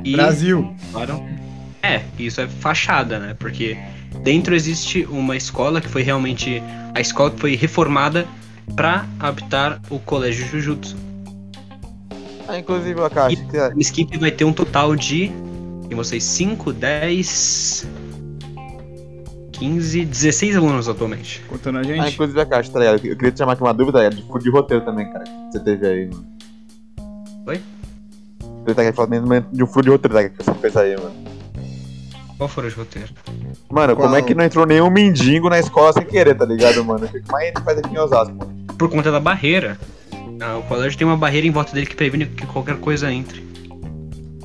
E, 0.02 0.14
Brasil. 0.14 0.74
Claro, 0.94 1.22
é, 1.84 2.04
isso 2.18 2.40
é 2.40 2.48
fachada, 2.48 3.20
né? 3.20 3.36
Porque 3.38 3.78
dentro 4.24 4.56
existe 4.56 5.06
uma 5.12 5.36
escola 5.36 5.82
que 5.82 5.90
foi 5.90 6.04
realmente 6.04 6.64
a 6.96 7.02
escola 7.02 7.32
que 7.32 7.40
foi 7.42 7.58
reformada 7.58 8.26
para 8.74 9.06
habitar 9.20 9.82
o 9.90 10.00
colégio 10.00 10.48
Jujutsu. 10.48 10.96
Ah, 12.48 12.58
inclusive, 12.58 13.02
a 13.02 13.10
caixa. 13.10 13.74
E 13.76 13.82
Skip 13.82 14.18
vai 14.18 14.32
ter 14.32 14.46
um 14.46 14.54
total 14.54 14.96
de. 14.96 15.34
Tem 15.90 15.98
vocês 15.98 16.24
5, 16.24 16.72
10, 16.72 17.86
15, 19.58 20.06
16 20.06 20.56
alunos 20.58 20.88
atualmente. 20.88 21.42
Contando 21.48 21.80
a 21.80 21.84
gente. 21.84 22.00
Ah, 22.00 22.10
inclusive 22.10 22.40
a 22.40 22.46
caixa, 22.46 22.72
tá 22.72 22.80
ligado? 22.80 23.06
Eu 23.06 23.16
queria 23.16 23.32
te 23.32 23.38
chamar 23.40 23.54
aqui 23.54 23.62
uma 23.64 23.74
dúvida, 23.74 24.00
tá 24.00 24.10
de 24.10 24.22
furo 24.24 24.44
de 24.44 24.50
roteiro 24.50 24.86
também, 24.86 25.12
cara. 25.12 25.24
Que 25.24 25.52
você 25.52 25.60
teve 25.60 25.88
aí, 25.88 26.10
mano. 26.10 26.26
Oi? 27.48 27.62
Você 28.66 28.76
tá 28.76 28.94
falando 28.94 29.46
de 29.52 29.64
um 29.64 29.68
furo 29.68 29.84
de 29.84 29.90
roteiro, 29.90 30.16
tá? 30.16 30.30
Que 30.30 30.44
você 30.44 30.54
fez 30.56 30.78
aí, 30.78 30.96
mano. 30.96 31.16
Qual 32.38 32.48
furo 32.48 32.70
de 32.70 32.76
roteiro? 32.76 33.10
Mano, 33.70 33.96
Qual? 33.96 34.08
como 34.08 34.16
é 34.16 34.22
que 34.22 34.36
não 34.36 34.44
entrou 34.44 34.66
nenhum 34.66 34.92
mendigo 34.92 35.50
na 35.50 35.58
escola 35.60 35.92
sem 35.94 36.06
querer, 36.06 36.36
tá 36.36 36.46
ligado, 36.46 36.84
mano? 36.86 37.06
O 37.06 37.10
que 37.10 37.32
mais 37.32 37.48
ele 37.48 37.64
faz 37.64 37.80
aqui 37.80 37.96
em 37.96 37.98
Osasco, 37.98 38.36
mano? 38.36 38.56
Por 38.78 38.90
conta 38.90 39.12
da 39.12 39.20
barreira. 39.20 39.80
Ah, 40.40 40.58
o 40.58 40.64
colégio 40.64 40.98
tem 40.98 41.08
uma 41.08 41.18
barreira 41.18 41.48
em 41.48 41.52
volta 41.52 41.74
dele 41.74 41.88
que 41.88 41.96
previne 41.96 42.28
que 42.28 42.46
qualquer 42.46 42.78
coisa 42.78 43.12
entre. 43.12 43.44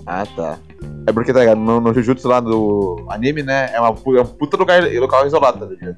Ah, 0.07 0.25
tá. 0.25 0.59
É 1.07 1.13
porque, 1.13 1.33
tá 1.33 1.41
ligado? 1.41 1.59
No, 1.59 1.81
no 1.81 1.93
Jujutsu 1.93 2.29
lá 2.29 2.41
do 2.41 3.05
anime, 3.09 3.43
né? 3.43 3.71
É, 3.73 3.81
uma, 3.81 3.89
é 3.89 4.21
um 4.21 4.27
puta 4.27 4.57
lugar, 4.57 4.83
local 4.95 5.27
isolado, 5.27 5.67
tá 5.67 5.67
ligado? 5.67 5.97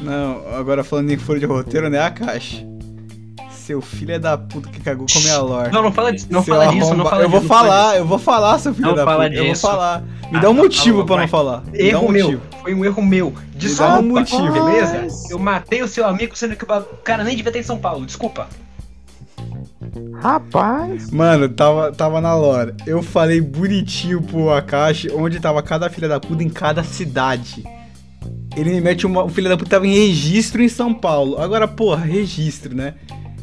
Não, 0.00 0.42
agora 0.58 0.82
falando 0.82 1.10
em 1.10 1.16
furo 1.16 1.38
de 1.38 1.46
roteiro, 1.46 1.88
né? 1.88 2.00
A 2.00 2.10
caixa. 2.10 2.66
Seu 3.50 3.80
filho 3.80 4.12
é 4.12 4.18
da 4.18 4.36
puta 4.36 4.68
que 4.68 4.80
cagou 4.80 5.06
com 5.10 5.18
a 5.18 5.22
minha 5.22 5.38
lore. 5.38 5.72
Não, 5.72 5.82
não 5.82 5.92
fala 5.92 6.12
disso, 6.12 6.26
não 6.28 6.42
fala 6.42 6.64
arromba... 6.64 6.80
disso, 6.80 6.94
não 6.94 7.04
fala 7.04 7.22
Eu 7.22 7.28
vou 7.28 7.40
disso, 7.40 7.48
falar, 7.48 7.96
eu 7.96 8.04
vou 8.04 8.18
falar, 8.18 8.58
seu 8.58 8.74
filho 8.74 8.88
não 8.88 8.94
da 8.96 9.04
fala 9.04 9.24
puta. 9.24 9.30
Disso. 9.30 9.42
Eu 9.42 9.46
vou 9.46 9.54
falar. 9.54 10.04
Me 10.32 10.40
dá 10.40 10.50
um 10.50 10.52
ah, 10.52 10.54
motivo 10.54 10.98
tá, 11.00 11.04
pra 11.04 11.14
vai. 11.14 11.24
não 11.24 11.30
falar. 11.30 11.62
Me 11.66 11.78
erro 11.78 12.06
um 12.06 12.10
meu. 12.10 12.40
Foi 12.60 12.74
um 12.74 12.84
erro 12.84 13.02
meu. 13.02 13.32
Desculpa, 13.54 13.98
um 13.98 14.02
motivo. 14.02 14.52
beleza? 14.52 15.06
Eu 15.30 15.38
matei 15.38 15.82
o 15.82 15.88
seu 15.88 16.04
amigo 16.04 16.36
sendo 16.36 16.56
que 16.56 16.64
o 16.64 16.96
cara 17.04 17.22
nem 17.22 17.36
devia 17.36 17.50
estar 17.50 17.60
em 17.60 17.62
São 17.62 17.78
Paulo. 17.78 18.04
Desculpa. 18.04 18.48
Rapaz. 20.20 21.10
Mano, 21.10 21.48
tava, 21.48 21.92
tava 21.92 22.20
na 22.20 22.34
lore. 22.34 22.74
Eu 22.86 23.02
falei 23.02 23.40
bonitinho 23.40 24.22
pro 24.22 24.50
Akashi 24.50 25.10
onde 25.12 25.40
tava 25.40 25.62
cada 25.62 25.90
filha 25.90 26.08
da 26.08 26.20
puta 26.20 26.42
em 26.42 26.48
cada 26.48 26.84
cidade. 26.84 27.64
Ele 28.56 28.70
me 28.70 28.80
mete 28.80 29.06
uma. 29.06 29.24
O 29.24 29.28
filho 29.28 29.48
da 29.48 29.56
puta 29.56 29.70
tava 29.70 29.86
em 29.86 29.94
registro 29.94 30.62
em 30.62 30.68
São 30.68 30.92
Paulo. 30.92 31.40
Agora, 31.40 31.66
porra, 31.66 32.04
registro, 32.04 32.74
né? 32.74 32.94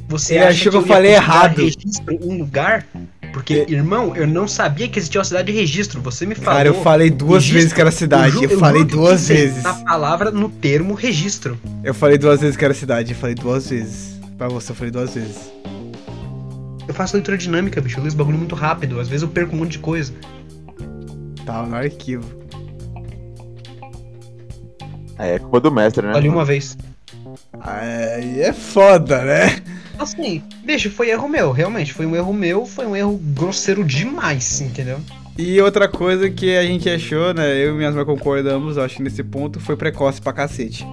Você 0.08 0.36
Ele 0.36 0.46
achou 0.46 0.72
que 0.72 0.78
eu, 0.78 0.82
eu 0.82 0.88
falei 0.88 1.14
errado. 1.14 1.62
Registro 1.62 2.18
um 2.22 2.38
lugar? 2.38 2.86
Porque, 3.32 3.66
é. 3.68 3.72
irmão, 3.72 4.16
eu 4.16 4.26
não 4.26 4.48
sabia 4.48 4.88
que 4.88 4.98
existia 4.98 5.20
uma 5.20 5.26
cidade 5.26 5.52
de 5.52 5.58
registro. 5.58 6.02
Você 6.02 6.26
me 6.26 6.34
falou. 6.34 6.58
Cara, 6.58 6.68
eu 6.70 6.74
falei 6.82 7.10
duas 7.12 7.44
registro, 7.44 7.54
vezes 7.54 7.74
que 7.74 7.82
era 7.82 7.92
cidade. 7.92 8.36
Eu, 8.38 8.44
eu, 8.44 8.50
eu 8.52 8.60
falei 8.60 8.84
duas 8.84 9.28
vezes. 9.28 9.66
A 9.66 9.74
palavra 9.74 10.32
no 10.32 10.50
termo 10.50 10.94
registro. 10.96 11.60
Eu 11.84 11.94
falei 11.94 12.18
duas 12.18 12.42
vezes 12.42 12.58
que 12.58 12.66
era 12.66 12.74
cidade. 12.74 13.12
Eu 13.12 13.18
falei 13.18 13.36
duas 13.36 13.70
vezes. 13.70 14.20
Pra 14.38 14.48
você, 14.48 14.72
eu 14.72 14.76
falei 14.76 14.92
duas 14.92 15.14
vezes. 15.14 15.52
Eu 16.90 16.94
faço 16.96 17.16
leitura 17.16 17.38
dinâmica, 17.38 17.80
bicho. 17.80 17.98
Eu 17.98 18.02
leio 18.02 18.08
esse 18.08 18.18
bagulho 18.18 18.40
muito 18.40 18.56
rápido. 18.56 19.00
Às 19.00 19.08
vezes 19.08 19.22
eu 19.22 19.30
perco 19.30 19.56
um 19.56 19.60
monte 19.60 19.74
de 19.74 19.80
coisa. 19.80 20.12
Tá, 21.46 21.62
no 21.62 21.76
arquivo. 21.76 22.26
É, 25.20 25.36
é 25.36 25.40
culpa 25.40 25.60
do 25.60 25.72
mestre, 25.72 26.08
né? 26.08 26.18
Ali 26.18 26.28
uma 26.28 26.44
vez. 26.44 26.76
Aí 27.62 28.42
é 28.42 28.52
foda, 28.52 29.24
né? 29.24 29.62
Assim, 30.00 30.42
bicho, 30.64 30.90
foi 30.90 31.12
erro 31.12 31.30
meu, 31.30 31.52
realmente. 31.52 31.94
Foi 31.94 32.08
um 32.08 32.16
erro 32.16 32.34
meu, 32.34 32.66
foi 32.66 32.88
um 32.88 32.96
erro 32.96 33.20
grosseiro 33.36 33.84
demais, 33.84 34.60
entendeu? 34.60 35.00
E 35.38 35.62
outra 35.62 35.88
coisa 35.88 36.28
que 36.28 36.58
a 36.58 36.64
gente 36.64 36.90
achou, 36.90 37.36
né? 37.36 37.56
Eu 37.56 37.76
e 37.76 37.78
minhas 37.78 37.94
mães 37.94 38.08
concordamos, 38.08 38.80
acho 38.80 38.96
que 38.96 39.04
nesse 39.04 39.24
ponto, 39.24 39.60
foi 39.60 39.76
precoce 39.76 40.20
pra 40.20 40.34
cacete. 40.34 40.84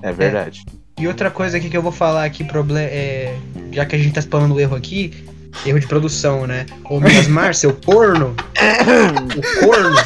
É 0.00 0.12
verdade. 0.12 0.64
É. 0.72 0.77
E 0.98 1.06
outra 1.06 1.30
coisa 1.30 1.56
aqui 1.56 1.70
que 1.70 1.76
eu 1.76 1.82
vou 1.82 1.92
falar 1.92 2.24
aqui, 2.24 2.42
problema, 2.42 2.80
é, 2.80 3.36
já 3.70 3.86
que 3.86 3.94
a 3.94 3.98
gente 3.98 4.12
tá 4.12 4.20
explorando 4.20 4.54
o 4.54 4.60
erro 4.60 4.74
aqui, 4.76 5.12
erro 5.64 5.78
de 5.78 5.86
produção, 5.86 6.46
né? 6.46 6.66
Ô 6.84 6.98
Miasmar, 6.98 7.54
seu 7.56 7.72
corno, 7.72 8.34
o 9.36 9.66
corno, 9.66 9.96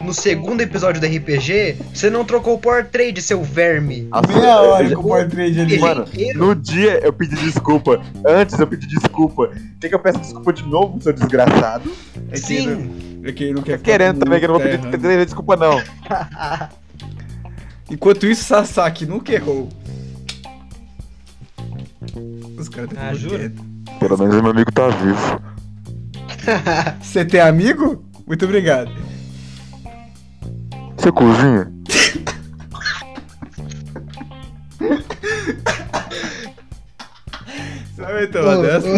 no 0.00 0.14
segundo 0.14 0.60
episódio 0.60 1.00
do 1.00 1.06
RPG, 1.06 1.76
você 1.92 2.08
não 2.08 2.24
trocou 2.24 2.54
o 2.54 2.58
Power 2.58 2.86
Trade, 2.86 3.20
seu 3.20 3.42
verme. 3.42 4.06
A 4.12 4.26
meia 4.26 4.60
hora 4.60 4.94
com 4.94 5.00
o 5.00 5.08
Power 5.08 5.28
Trade 5.28 5.60
ali. 5.60 5.78
Mano, 5.78 6.04
no 6.36 6.54
dia 6.54 7.00
eu 7.04 7.12
pedi 7.12 7.34
desculpa. 7.34 8.00
Antes 8.24 8.58
eu 8.58 8.66
pedi 8.66 8.86
desculpa. 8.86 9.50
Quer 9.80 9.88
que 9.88 9.94
eu 9.94 9.98
peça 9.98 10.18
desculpa 10.18 10.52
de 10.52 10.62
novo, 10.62 11.02
seu 11.02 11.12
desgraçado? 11.12 11.90
É 12.30 12.36
Sim. 12.36 13.20
é 13.24 13.32
que 13.32 13.44
ele 13.44 13.54
não 13.54 13.62
quer 13.62 13.78
Tá 13.78 13.84
querendo 13.84 14.20
também, 14.20 14.38
que 14.38 14.44
eu 14.44 14.52
não 14.52 14.58
vou 14.58 14.68
pedir, 14.68 14.88
pedir 14.88 15.24
desculpa, 15.24 15.56
não. 15.56 15.82
Enquanto 17.90 18.26
isso, 18.26 18.44
Sasaki 18.44 19.06
nunca 19.06 19.32
errou. 19.32 19.68
Os 22.58 22.68
caras 22.68 22.90
ah, 22.96 23.14
jura? 23.14 23.52
Pelo 23.98 24.18
menos 24.18 24.42
meu 24.42 24.50
amigo 24.50 24.72
tá 24.72 24.88
vivo. 24.88 25.40
Você 27.00 27.24
tem 27.24 27.40
amigo? 27.40 28.04
Muito 28.26 28.44
obrigado. 28.44 28.90
Você 30.96 31.12
cozinha? 31.12 31.72
Você 37.94 38.02
vai 38.02 38.20
meter 38.20 38.42
uma 38.42 38.56
dessa? 38.62 38.88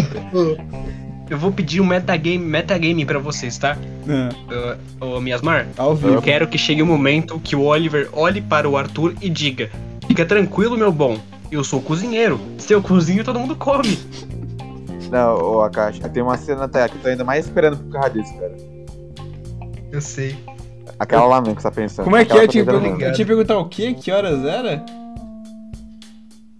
Eu 1.30 1.38
vou 1.38 1.52
pedir 1.52 1.80
um 1.80 1.86
metagame, 1.86 2.38
metagame 2.38 3.04
pra 3.06 3.20
vocês, 3.20 3.56
tá? 3.56 3.78
É. 4.08 5.00
Uh, 5.00 5.16
uh, 5.16 5.20
Miasmar, 5.20 5.68
Ao 5.76 5.94
vivo. 5.94 6.14
eu 6.14 6.20
quero 6.20 6.48
que 6.48 6.58
chegue 6.58 6.82
o 6.82 6.84
um 6.84 6.88
momento 6.88 7.38
que 7.38 7.54
o 7.54 7.62
Oliver 7.62 8.08
olhe 8.12 8.40
para 8.40 8.68
o 8.68 8.76
Arthur 8.76 9.14
e 9.22 9.30
diga: 9.30 9.70
Fica 10.08 10.26
tranquilo, 10.26 10.76
meu 10.76 10.90
bom, 10.90 11.20
eu 11.48 11.62
sou 11.62 11.80
cozinheiro. 11.80 12.40
Se 12.58 12.72
eu 12.72 12.82
cozinho, 12.82 13.22
todo 13.22 13.38
mundo 13.38 13.54
come. 13.54 13.96
Não, 15.08 15.36
ô 15.36 15.62
Akashi, 15.62 16.00
tem 16.00 16.20
uma 16.20 16.36
cena 16.36 16.64
até 16.64 16.88
que 16.88 16.96
eu 16.96 17.00
tô 17.00 17.08
ainda 17.08 17.22
mais 17.22 17.46
esperando 17.46 17.76
por 17.76 17.92
causa 17.92 18.10
disso, 18.10 18.34
cara. 18.34 18.56
Eu 19.92 20.00
sei. 20.00 20.36
Aquela 20.98 21.26
lá 21.26 21.40
mesmo 21.40 21.54
que 21.54 21.62
você 21.62 21.68
tá 21.68 21.74
pensando. 21.74 22.04
Como 22.04 22.16
é 22.16 22.24
que 22.24 22.36
é? 22.36 22.42
Eu 22.42 22.48
tinha, 22.48 22.64
pergun 22.64 23.00
eu 23.00 23.12
tinha 23.12 23.26
perguntar 23.26 23.56
o 23.56 23.68
quê? 23.68 23.94
Que 23.94 24.10
horas 24.10 24.44
era? 24.44 24.84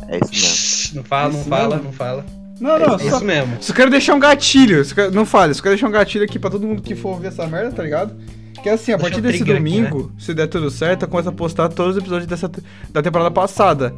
É 0.07 0.19
isso 0.19 0.31
mesmo. 0.33 0.97
Não 0.97 1.05
fala, 1.05 1.33
não 1.33 1.45
fala, 1.45 1.77
não 1.77 1.93
fala. 1.93 2.40
Não, 2.61 2.79
não, 2.79 2.95
é 2.95 2.99
só, 2.99 3.17
isso 3.17 3.25
mesmo. 3.25 3.57
Só 3.61 3.73
quero 3.73 3.91
deixar 3.91 4.15
um 4.15 4.19
gatilho. 4.21 4.85
Quero, 4.95 5.11
não 5.13 5.25
fale, 5.25 5.55
só 5.55 5.63
quero 5.63 5.75
deixar 5.75 5.89
um 5.89 5.93
gatilho 5.93 6.25
aqui 6.25 6.39
pra 6.39 6.51
todo 6.51 6.67
mundo 6.67 6.83
que 6.83 6.95
for 6.95 7.11
ouvir 7.11 7.29
essa 7.29 7.47
merda, 7.47 7.73
tá 7.73 7.83
ligado? 7.83 8.15
Que 8.63 8.69
é 8.69 8.73
assim, 8.73 8.93
a 8.93 8.97
Deixa 8.97 9.11
partir 9.11 9.23
desse 9.23 9.43
domingo, 9.43 9.99
aqui, 10.01 10.07
né? 10.07 10.13
se 10.19 10.35
der 10.35 10.47
tudo 10.47 10.71
certo, 10.71 11.05
eu 11.05 11.09
começo 11.09 11.29
a 11.31 11.33
postar 11.33 11.69
todos 11.71 11.97
os 11.97 12.03
episódios 12.03 12.27
dessa, 12.27 12.51
da 12.91 13.03
temporada 13.03 13.31
passada. 13.31 13.95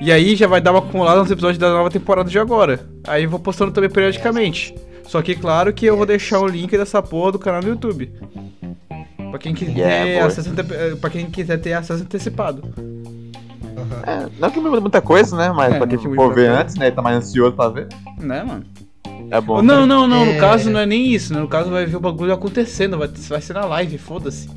E 0.00 0.10
aí 0.10 0.34
já 0.34 0.48
vai 0.48 0.60
dar 0.60 0.72
uma 0.72 0.80
acumulada 0.80 1.20
nos 1.20 1.30
episódios 1.30 1.58
da 1.58 1.70
nova 1.70 1.88
temporada 1.88 2.28
de 2.28 2.38
agora. 2.38 2.80
Aí 3.06 3.22
eu 3.22 3.30
vou 3.30 3.38
postando 3.38 3.70
também 3.70 3.88
periodicamente. 3.88 4.74
Só 5.06 5.22
que 5.22 5.36
claro 5.36 5.72
que 5.72 5.86
eu 5.86 5.96
vou 5.96 6.04
deixar 6.04 6.40
o 6.40 6.48
link 6.48 6.76
dessa 6.76 7.00
porra 7.00 7.32
do 7.32 7.38
canal 7.38 7.60
do 7.60 7.68
YouTube. 7.68 8.10
Pra 9.30 9.38
quem 9.38 9.54
quiser, 9.54 10.06
yeah, 10.06 10.26
acesso, 10.26 10.50
pra 11.00 11.10
quem 11.10 11.30
quiser 11.30 11.58
ter 11.58 11.74
acesso 11.74 12.02
antecipado. 12.02 12.62
É, 14.06 14.28
não 14.38 14.50
que 14.50 14.60
muda 14.60 14.80
muita 14.80 15.00
coisa, 15.00 15.36
né? 15.36 15.52
Mas 15.52 15.74
é, 15.74 15.78
pra 15.78 15.86
quem 15.86 15.98
for 15.98 16.34
ver 16.34 16.50
antes, 16.50 16.74
né? 16.76 16.90
Tá 16.90 17.02
mais 17.02 17.16
ansioso 17.16 17.54
pra 17.54 17.68
ver. 17.68 17.88
Né, 18.18 18.42
mano? 18.42 18.64
É 19.30 19.40
bom. 19.40 19.62
Não, 19.62 19.80
né? 19.82 19.86
não, 19.86 20.06
não. 20.06 20.24
É... 20.24 20.34
No 20.34 20.40
caso 20.40 20.70
não 20.70 20.80
é 20.80 20.86
nem 20.86 21.06
isso, 21.12 21.32
né? 21.32 21.40
No 21.40 21.48
caso 21.48 21.70
vai 21.70 21.86
ver 21.86 21.96
o 21.96 22.00
bagulho 22.00 22.32
acontecendo. 22.32 22.98
Vai, 22.98 23.08
vai 23.08 23.40
ser 23.40 23.52
na 23.52 23.64
live, 23.64 23.98
foda-se. 23.98 24.48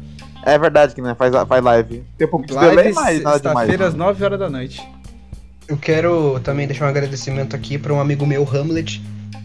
É 0.43 0.57
verdade 0.57 0.95
que 0.95 1.01
né, 1.01 1.15
faz, 1.15 1.33
faz 1.47 1.63
live. 1.63 2.03
Tem 2.17 2.27
um 2.27 2.29
pouco 2.29 2.45
de 2.45 2.53
live, 2.53 2.75
delay, 2.75 2.93
mas 2.93 3.21
nada 3.21 3.39
demais. 3.39 3.67
Sexta-feira 3.67 3.87
às 3.87 3.93
9 3.93 4.23
horas 4.23 4.39
da 4.39 4.49
noite. 4.49 4.81
Eu 5.67 5.77
quero 5.77 6.39
também 6.41 6.65
deixar 6.65 6.85
um 6.85 6.89
agradecimento 6.89 7.55
aqui 7.55 7.77
para 7.77 7.93
um 7.93 7.99
amigo 7.99 8.25
meu, 8.25 8.47
Hamlet. 8.49 9.01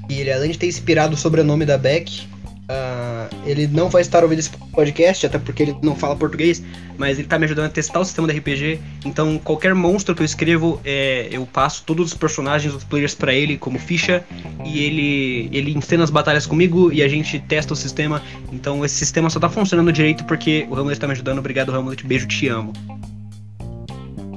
E 0.08 0.20
ele, 0.20 0.32
além 0.32 0.50
de 0.50 0.58
ter 0.58 0.68
inspirado 0.68 1.14
o 1.14 1.16
sobrenome 1.16 1.64
da 1.64 1.76
Beck, 1.76 2.28
Uh, 2.72 3.28
ele 3.44 3.66
não 3.66 3.90
vai 3.90 4.00
estar 4.00 4.22
ouvindo 4.22 4.38
esse 4.38 4.50
podcast, 4.72 5.26
até 5.26 5.38
porque 5.38 5.62
ele 5.62 5.76
não 5.82 5.94
fala 5.94 6.16
português, 6.16 6.62
mas 6.96 7.18
ele 7.18 7.28
tá 7.28 7.38
me 7.38 7.44
ajudando 7.44 7.66
a 7.66 7.68
testar 7.68 8.00
o 8.00 8.04
sistema 8.04 8.26
do 8.26 8.32
RPG. 8.32 8.80
Então, 9.04 9.38
qualquer 9.38 9.74
monstro 9.74 10.14
que 10.14 10.22
eu 10.22 10.24
escrevo, 10.24 10.80
é, 10.84 11.28
eu 11.30 11.44
passo 11.44 11.82
todos 11.84 12.12
os 12.12 12.14
personagens, 12.14 12.72
os 12.72 12.84
players 12.84 13.14
para 13.14 13.34
ele 13.34 13.58
como 13.58 13.78
ficha, 13.78 14.24
e 14.64 14.82
ele 14.84 15.50
ele 15.52 15.76
encena 15.76 16.04
as 16.04 16.10
batalhas 16.10 16.46
comigo 16.46 16.92
e 16.92 17.02
a 17.02 17.08
gente 17.08 17.38
testa 17.40 17.74
o 17.74 17.76
sistema. 17.76 18.22
Então, 18.50 18.84
esse 18.84 18.94
sistema 18.94 19.28
só 19.28 19.38
tá 19.38 19.50
funcionando 19.50 19.92
direito 19.92 20.24
porque 20.24 20.66
o 20.70 20.74
Hamlet 20.76 20.98
tá 20.98 21.06
me 21.06 21.12
ajudando. 21.12 21.40
Obrigado, 21.40 21.74
Hamlet. 21.74 22.06
Beijo, 22.06 22.26
te 22.26 22.48
amo. 22.48 22.72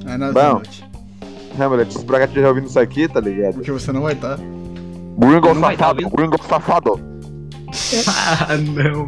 É 0.07 0.17
nada, 0.17 0.33
Bom, 0.33 0.61
Hamlet, 1.57 1.93
se 1.93 1.99
o 1.99 2.03
Braga 2.03 2.25
estiver 2.25 2.47
ouvindo 2.47 2.67
isso 2.67 2.79
aqui, 2.79 3.07
tá 3.07 3.21
ligado? 3.21 3.55
Porque 3.55 3.71
você 3.71 3.91
não 3.91 4.01
vai 4.01 4.13
estar. 4.13 4.37
Tá. 4.37 4.43
Gringo 5.17 5.47
tá 5.47 5.71
safado, 5.71 6.01
tá 6.01 6.09
gringo 6.09 6.43
safado 6.43 7.14
ah, 8.07 8.57
não. 8.57 9.07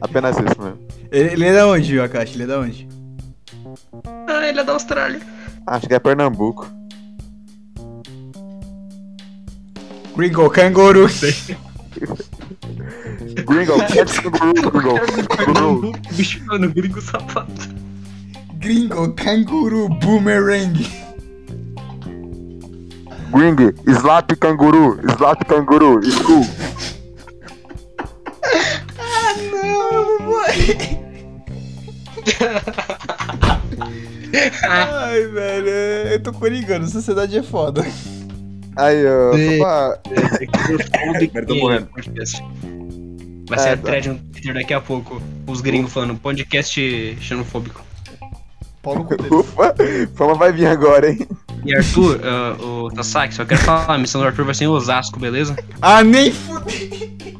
Apenas 0.00 0.36
isso 0.36 0.60
mesmo. 0.60 0.78
Ele, 1.10 1.32
ele 1.32 1.44
é 1.46 1.52
da 1.52 1.66
onde, 1.66 1.98
o 1.98 2.04
Akashi? 2.04 2.34
Ele 2.34 2.44
é 2.44 2.46
da 2.46 2.60
onde? 2.60 2.88
Ah, 4.26 4.46
ele 4.46 4.60
é 4.60 4.64
da 4.64 4.72
Austrália. 4.72 5.20
Acho 5.66 5.86
que 5.86 5.94
é 5.94 5.98
Pernambuco. 5.98 6.66
Gringo 10.16 10.50
Canguru. 10.50 11.06
gringo, 13.46 13.78
Canguru, 13.78 15.26
Canguru. 15.28 15.92
Bicho, 16.12 16.44
mano, 16.46 16.70
gringo 16.70 17.00
sapato. 17.00 17.68
Gringo 18.58 19.12
Canguru 19.14 19.88
Boomerang. 19.88 20.86
Gringo, 23.32 23.72
Slap 23.86 24.36
Canguru, 24.36 25.00
Slap 25.16 25.44
Canguru, 25.46 26.02
School. 26.02 26.44
Ai, 34.68 35.26
velho, 35.26 35.68
eu 36.12 36.22
tô 36.22 36.32
corigando, 36.32 36.86
sociedade 36.86 37.36
é 37.36 37.42
foda. 37.42 37.84
Aí, 38.76 39.04
ó, 39.06 39.32
pra... 39.58 39.98
Agora 41.28 41.46
tô 41.46 41.54
morrendo. 41.56 41.88
Vai 43.48 43.58
ser 43.58 43.68
é, 43.68 43.72
a 43.72 43.76
tá. 43.76 43.82
thread 43.82 44.08
no 44.08 44.18
Twitter 44.18 44.54
daqui 44.54 44.72
a 44.72 44.80
pouco, 44.80 45.20
os 45.46 45.60
gringos 45.60 45.92
falando 45.92 46.14
podcast 46.16 47.16
xenofóbico. 47.20 47.84
Paulo 48.80 49.08
Ufa, 49.30 49.74
fama 50.14 50.34
vai 50.34 50.52
vir 50.52 50.66
agora, 50.66 51.10
hein? 51.10 51.26
E 51.64 51.74
Arthur, 51.74 52.20
uh, 52.20 52.84
o 52.84 52.90
Tasaki, 52.90 53.34
só 53.34 53.44
quero 53.44 53.60
falar, 53.60 53.94
a 53.94 53.98
missão 53.98 54.20
do 54.20 54.26
Arthur 54.26 54.44
vai 54.46 54.54
ser 54.54 54.64
em 54.64 54.68
Osasco, 54.68 55.18
beleza? 55.18 55.56
Ah, 55.82 56.02
nem 56.02 56.32
fudei! 56.32 57.36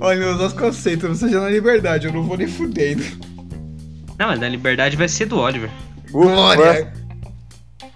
Olha, 0.00 0.26
Osasco 0.28 0.60
eu 0.62 0.68
aceito, 0.68 1.08
não 1.08 1.14
seja 1.14 1.40
na 1.40 1.48
liberdade, 1.50 2.06
eu 2.06 2.12
não 2.12 2.22
vou 2.22 2.36
nem 2.36 2.46
fudendo. 2.46 3.02
Não, 4.18 4.28
mas 4.28 4.40
na 4.40 4.48
liberdade 4.48 4.96
vai 4.96 5.08
ser 5.08 5.26
do 5.26 5.38
Oliver. 5.38 5.70
Glória! 6.10 6.92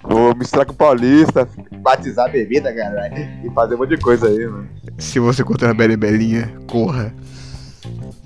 Vou 0.03 0.35
misturar 0.35 0.65
com 0.65 0.73
o 0.73 0.77
Paulista, 0.77 1.47
batizar 1.83 2.27
a 2.27 2.29
bebida, 2.29 2.73
cara, 2.75 3.09
e 3.45 3.51
fazer 3.51 3.75
um 3.75 3.79
monte 3.79 3.91
de 3.91 3.99
coisa 3.99 4.29
aí, 4.29 4.47
mano. 4.47 4.69
Se 4.99 5.19
você 5.19 5.43
encontrar 5.43 5.71
a 5.71 5.75
Belibelinha, 5.75 6.53
corra. 6.67 7.15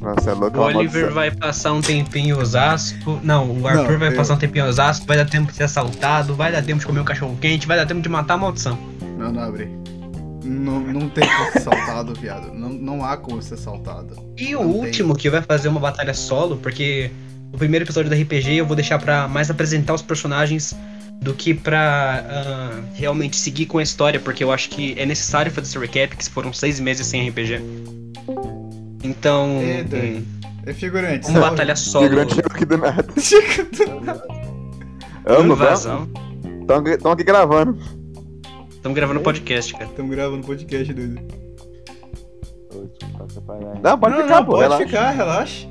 Nossa, 0.01 0.31
é 0.31 0.35
louco. 0.35 0.59
O 0.59 0.63
Oliver 0.63 1.13
vai 1.13 1.31
passar 1.33 1.73
um 1.73 1.81
tempinho 1.81 2.37
em 2.37 2.39
Osasco. 2.39 3.19
Não, 3.25 3.51
o 3.61 3.67
Arthur 3.67 3.93
Não, 3.93 3.99
vai 3.99 4.09
eu- 4.13 4.17
passar 4.17 4.35
um 4.35 4.39
tempinho 4.39 4.67
em 4.67 4.69
Osasco, 4.69 5.07
vai 5.07 5.17
dar 5.17 5.25
tempo 5.25 5.51
de 5.51 5.57
ser 5.57 5.65
assaltado, 5.65 6.35
vai 6.35 6.53
dar 6.53 6.63
tempo 6.63 6.79
de 6.81 6.87
comer 6.87 7.01
um 7.01 7.05
cachorro 7.05 7.37
quente, 7.41 7.67
vai 7.67 7.77
dar 7.77 7.87
tempo 7.87 8.01
de 8.01 8.09
matar 8.09 8.35
a 8.35 8.39
maldição. 8.39 8.79
Não, 9.19 9.33
não 9.33 9.43
abre. 9.43 9.69
Não, 10.45 10.79
não 10.81 11.09
tem 11.09 11.27
como 11.27 11.53
ser 11.53 11.61
saltado, 11.61 12.15
viado. 12.15 12.53
Não, 12.53 12.69
não 12.69 13.05
há 13.05 13.17
como 13.17 13.41
ser 13.43 13.57
saltado. 13.57 14.15
E 14.37 14.55
o 14.55 14.63
Não 14.63 14.73
tem. 14.73 14.81
último 14.83 15.17
que 15.17 15.31
vai 15.31 15.41
fazer 15.43 15.69
uma 15.69 15.81
batalha 15.81 16.13
solo, 16.13 16.57
porque 16.59 17.11
o 17.53 17.57
primeiro 17.57 17.85
episódio 17.85 18.11
do 18.11 18.17
RPG 18.21 18.57
eu 18.57 18.67
vou 18.67 18.77
deixar 18.77 18.99
pra 18.99 19.27
mais 19.27 19.51
apresentar 19.51 19.95
os 19.95 20.03
personagens 20.03 20.77
do 21.23 21.33
que 21.33 21.55
pra 21.55 22.23
ah, 22.29 22.81
realmente 22.95 23.37
seguir 23.37 23.65
com 23.67 23.79
a 23.79 23.83
história, 23.83 24.21
porque 24.21 24.45
eu 24.45 24.53
acho 24.53 24.69
que 24.69 24.95
é 24.99 25.07
necessário 25.07 25.51
fazer 25.51 25.69
esse 25.69 25.79
recap, 25.79 26.15
que 26.17 26.29
foram 26.29 26.53
seis 26.53 26.79
meses 26.79 27.07
sem 27.07 27.27
RPG. 27.29 27.61
Então, 29.03 29.61
Eita. 29.63 29.97
hum, 29.97 30.25
É 30.67 30.73
figurante. 30.75 31.29
uma 31.29 31.41
batalha 31.41 31.77
solo, 31.77 32.05
Figurante 32.09 32.41
aqui 32.41 32.65
do 32.67 32.77
nada. 32.79 33.07
Amo, 35.27 35.53
invasão. 35.55 36.09
Estão 36.87 37.13
aqui 37.13 37.25
gravando. 37.25 37.79
Estamos 38.85 38.97
gravando 38.97 39.21
podcast, 39.23 39.73
cara. 39.73 39.87
Tamo 39.97 40.11
gravando 40.11 40.47
podcast, 40.47 40.93
doido. 40.93 41.19
Não, 43.83 43.99
pode 43.99 44.15
não, 44.15 44.23
ficar, 44.25 44.35
não, 44.37 44.45
pô. 44.45 44.53
pode 44.53 44.63
relaxa. 44.63 44.85
ficar, 44.85 45.11
relaxa. 45.13 45.69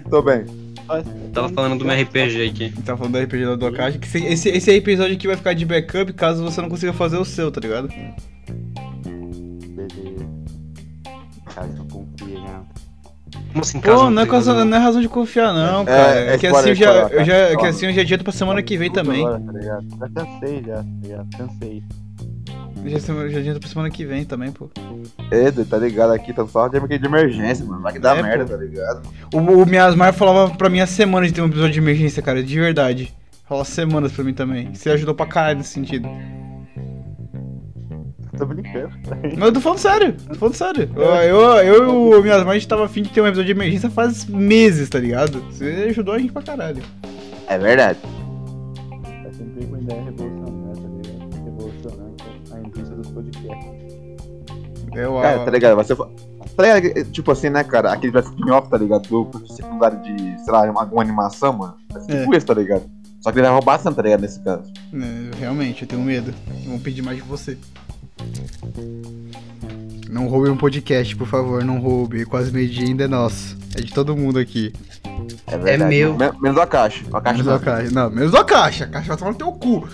Tô 0.08 0.22
bem. 0.22 0.46
Tava 1.34 1.50
falando 1.50 1.78
do 1.78 1.84
meu 1.84 1.94
RPG 1.94 2.48
aqui. 2.48 2.82
Tá 2.84 2.96
falando 2.96 3.12
do 3.12 3.22
RPG 3.22 3.44
da 3.44 3.56
Dokage, 3.56 3.98
que 3.98 4.06
esse, 4.16 4.48
esse, 4.48 4.70
episódio 4.70 5.14
aqui 5.14 5.26
vai 5.26 5.36
ficar 5.36 5.52
de 5.52 5.66
backup 5.66 6.10
caso 6.14 6.42
você 6.42 6.58
não 6.62 6.70
consiga 6.70 6.94
fazer 6.94 7.18
o 7.18 7.24
seu, 7.26 7.52
tá 7.52 7.60
ligado? 7.60 7.88
Beleza. 9.68 10.24
Né? 11.54 11.97
Como 13.52 13.60
assim, 13.62 13.80
Pô, 13.80 13.88
não 13.88 13.94
é, 14.22 14.26
consiga 14.26 14.26
causa, 14.26 14.52
fazer- 14.54 14.64
não 14.64 14.76
é 14.76 14.80
razão 14.80 15.00
de 15.00 15.08
confiar, 15.08 15.52
não, 15.54 15.82
É, 15.82 15.84
cara. 15.84 16.20
é 16.20 16.34
É, 16.34 16.38
que 16.38 16.46
assim 16.46 16.68
eu 16.68 16.74
já, 16.74 16.92
eu 16.92 17.24
já, 17.24 17.32
cara. 17.32 17.52
é 17.52 17.56
que 17.56 17.66
assim 17.66 17.86
eu 17.86 17.92
já 17.92 18.00
adianto 18.02 18.24
pra 18.24 18.32
semana 18.32 18.62
que 18.62 18.76
vem 18.76 18.90
também. 18.92 19.24
Agora, 19.26 19.40
tá 19.40 19.52
ligado? 19.52 19.86
Já 19.98 20.08
cansei, 20.10 20.62
já, 20.66 20.76
tá 20.76 20.84
ligado? 21.02 21.28
Cansei. 21.36 21.82
Já, 22.86 22.98
já 23.28 23.38
adianto 23.40 23.60
pra 23.60 23.68
semana 23.68 23.90
que 23.90 24.04
vem 24.04 24.24
também, 24.24 24.52
pô. 24.52 24.70
Edu, 25.32 25.64
tá 25.64 25.76
ligado 25.78 26.12
aqui, 26.12 26.32
tá 26.32 26.46
só 26.46 26.68
de 26.68 26.78
de 26.98 27.06
emergência, 27.06 27.64
mano. 27.64 27.82
Vai 27.82 27.92
que 27.92 27.98
dá 27.98 28.16
É, 28.16 28.22
merda, 28.22 28.44
pô. 28.44 28.50
tá 28.52 28.56
ligado? 28.56 29.02
O, 29.34 29.38
o 29.38 29.66
Miasmar 29.66 30.12
falava 30.12 30.54
pra 30.54 30.68
mim 30.68 30.80
há 30.80 30.86
semanas 30.86 31.28
de 31.28 31.34
ter 31.34 31.42
um 31.42 31.46
episódio 31.46 31.72
de 31.72 31.78
emergência, 31.80 32.22
cara, 32.22 32.42
de 32.42 32.60
verdade. 32.60 33.12
Falava 33.48 33.64
semanas 33.66 34.12
pra 34.12 34.22
mim 34.22 34.32
também. 34.34 34.72
Você 34.74 34.90
ajudou 34.90 35.14
pra 35.14 35.26
caralho 35.26 35.58
nesse 35.58 35.70
sentido. 35.70 36.08
Tô 38.38 38.46
brincando. 38.46 38.90
Mas 39.36 39.46
eu 39.46 39.52
tô 39.52 39.60
falando 39.60 39.78
sério, 39.78 40.12
tô 40.28 40.34
falando 40.36 40.54
sério. 40.54 40.90
Eu, 40.94 41.02
eu, 41.02 41.40
eu 41.58 42.12
e 42.14 42.14
o 42.20 42.22
Miasmar, 42.22 42.50
a 42.50 42.54
gente 42.54 42.68
tava 42.68 42.84
afim 42.84 43.02
de 43.02 43.08
ter 43.10 43.20
um 43.20 43.26
episódio 43.26 43.52
de 43.52 43.58
emergência 43.58 43.90
faz 43.90 44.24
meses, 44.26 44.88
tá 44.88 44.98
ligado? 44.98 45.40
Você 45.50 45.86
ajudou 45.90 46.14
a 46.14 46.18
gente 46.18 46.32
pra 46.32 46.42
caralho. 46.42 46.82
É 47.48 47.58
verdade. 47.58 47.98
É 49.26 49.32
sempre 49.32 49.64
uma 49.66 49.78
ideia 49.80 50.02
revolucionária, 50.04 50.74
tá 50.76 50.88
ligado? 50.88 51.44
Revolucionando 51.44 52.16
a 52.52 52.58
indústria 52.60 52.96
dos 52.96 53.10
podcasts. 53.10 53.78
Eu, 54.94 55.20
Cara, 55.20 55.44
tá 55.44 55.50
ligado? 55.50 55.76
Você 55.76 55.94
Tá 56.56 56.62
ligado? 56.80 57.10
Tipo 57.10 57.32
assim, 57.32 57.50
né, 57.50 57.62
cara? 57.64 57.92
Aquele 57.92 58.12
vai 58.12 58.22
spin-off, 58.22 58.68
tá 58.68 58.78
ligado? 58.78 59.08
Do 59.08 59.46
secundário 59.48 60.00
de, 60.02 60.44
sei 60.44 60.52
lá, 60.52 60.62
uma, 60.70 60.80
alguma 60.82 61.02
animação, 61.02 61.52
mano. 61.52 61.74
Vai 61.92 62.02
ser 62.02 62.20
tipo 62.20 62.34
É. 62.34 62.36
isso, 62.36 62.46
tá 62.46 62.54
ligado? 62.54 62.82
Só 63.20 63.30
que 63.32 63.38
ele 63.38 63.46
vai 63.46 63.52
roubar 63.52 63.72
bastante, 63.74 63.96
tá 63.96 64.02
ligado? 64.02 64.20
Nesse 64.20 64.40
caso. 64.40 64.72
É, 64.92 65.38
realmente, 65.38 65.82
eu 65.82 65.88
tenho 65.88 66.02
medo. 66.02 66.32
Vão 66.66 66.78
pedir 66.78 67.02
mais 67.02 67.16
de 67.18 67.22
você. 67.24 67.56
Não 70.10 70.26
roube 70.26 70.48
um 70.50 70.56
podcast, 70.56 71.14
por 71.16 71.26
favor, 71.28 71.62
não 71.64 71.78
roube. 71.78 72.24
Quase 72.24 72.50
meio-dia 72.50 72.86
ainda 72.86 73.04
é 73.04 73.08
nosso. 73.08 73.56
É 73.76 73.80
de 73.80 73.92
todo 73.92 74.16
mundo 74.16 74.38
aqui. 74.38 74.72
É 75.46 75.56
verdade. 75.58 75.90
meu. 75.94 76.16
Men- 76.16 76.32
Menos 76.40 76.58
a 76.58 76.66
caixa. 76.66 77.04
A 77.12 77.20
caixa 77.20 77.42
Menos 77.42 77.46
não. 77.46 77.54
a 77.54 77.58
caixa. 77.58 77.90
Não, 77.92 78.10
menos 78.10 78.34
a 78.34 78.44
caixa. 78.44 78.84
A 78.84 78.88
caixa 78.88 79.08
vai 79.08 79.16
tomar 79.16 79.30
no 79.32 79.36
teu 79.36 79.52
cu. 79.52 79.86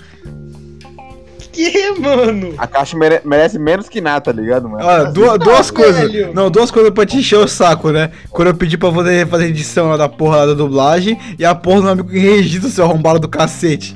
Que, 1.52 1.90
mano? 2.00 2.54
A 2.58 2.66
caixa 2.66 2.96
mere- 2.96 3.20
merece 3.24 3.58
menos 3.60 3.88
que 3.88 4.00
nada, 4.00 4.20
tá 4.20 4.32
ligado, 4.32 4.68
mano? 4.68 4.84
Olha, 4.84 5.04
duas, 5.12 5.38
duas 5.38 5.70
coisas. 5.70 6.10
velho. 6.10 6.32
Não, 6.34 6.50
duas 6.50 6.70
coisas 6.70 6.92
pra 6.92 7.06
te 7.06 7.16
encher 7.18 7.36
o 7.38 7.46
saco, 7.46 7.90
né? 7.90 8.10
Quando 8.30 8.48
eu 8.48 8.54
pedi 8.54 8.76
pra 8.76 8.90
poder 8.90 9.26
fazer 9.28 9.46
edição 9.46 9.88
lá 9.90 9.96
da 9.96 10.08
porra 10.08 10.38
lá 10.38 10.46
da 10.46 10.54
dublagem 10.54 11.16
e 11.38 11.44
a 11.44 11.54
porra 11.54 11.76
do 11.76 11.82
meu 11.82 11.92
amigo 11.92 12.08
que 12.08 12.18
registra 12.18 12.68
o 12.68 12.72
seu 12.72 12.84
arrombado 12.84 13.20
do 13.20 13.28
cacete. 13.28 13.94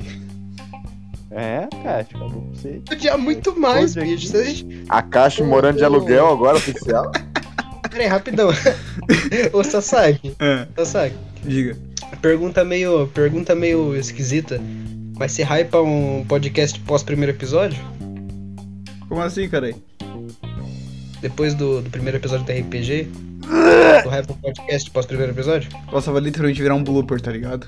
É, 1.38 1.68
cara, 1.82 2.00
acabou 2.00 2.28
pra 2.30 2.40
você. 2.52 2.80
Podia 2.84 3.16
muito 3.16 3.58
mais, 3.58 3.96
Onde 3.96 4.00
é 4.00 4.10
bicho. 4.14 4.26
Vocês- 4.28 4.64
A 4.88 5.00
caixa 5.02 5.44
morando 5.44 5.76
de 5.78 5.84
aluguel 5.84 6.26
agora, 6.28 6.56
oficial. 6.56 7.12
Pera 7.90 8.02
aí, 8.02 8.06
rapidão. 8.08 8.50
Ô, 9.52 9.62
Sasaki, 9.62 10.34
É, 10.40 10.66
Sasaki. 10.76 11.14
diga. 11.44 11.76
Pergunta 12.20 12.64
meio, 12.64 13.06
pergunta 13.08 13.54
meio 13.54 13.94
esquisita. 13.94 14.60
Vai 15.14 15.28
ser 15.28 15.44
hypa 15.44 15.80
um 15.80 16.24
podcast 16.26 16.78
pós 16.80 17.02
primeiro 17.02 17.32
episódio? 17.32 17.78
Como 19.08 19.20
assim, 19.22 19.48
cara? 19.48 19.72
Depois 21.20 21.54
do, 21.54 21.80
do 21.82 21.90
primeiro 21.90 22.18
episódio 22.18 22.44
do 22.44 22.52
RPG? 22.52 23.04
Do 24.04 24.08
hypa 24.10 24.32
um 24.32 24.36
podcast 24.36 24.90
pós 24.90 25.06
primeiro 25.06 25.32
episódio? 25.32 25.70
Nossa, 25.92 26.10
vai 26.12 26.20
literalmente 26.20 26.60
virar 26.60 26.74
um 26.74 26.82
blooper, 26.84 27.20
tá 27.20 27.30
ligado? 27.30 27.66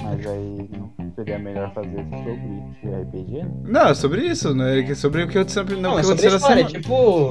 Mas 0.00 0.26
aí 0.26 0.68
não 0.76 1.12
seria 1.14 1.38
melhor 1.38 1.72
fazer 1.74 2.04
sobre 2.10 3.02
RPG? 3.02 3.44
Não, 3.64 3.88
é 3.88 3.94
sobre 3.94 4.26
isso, 4.26 4.54
né? 4.54 4.80
É 4.80 4.94
sobre 4.94 5.22
o 5.22 5.28
que 5.28 5.38
aconteceu, 5.38 5.64
não, 5.64 5.80
Não, 5.80 5.98
é 5.98 6.00
que 6.02 6.06
sobre 6.06 6.26
aconteceu 6.26 6.28
a 6.28 6.32
na 6.32 6.36
história, 6.38 6.68
semana. 6.68 6.80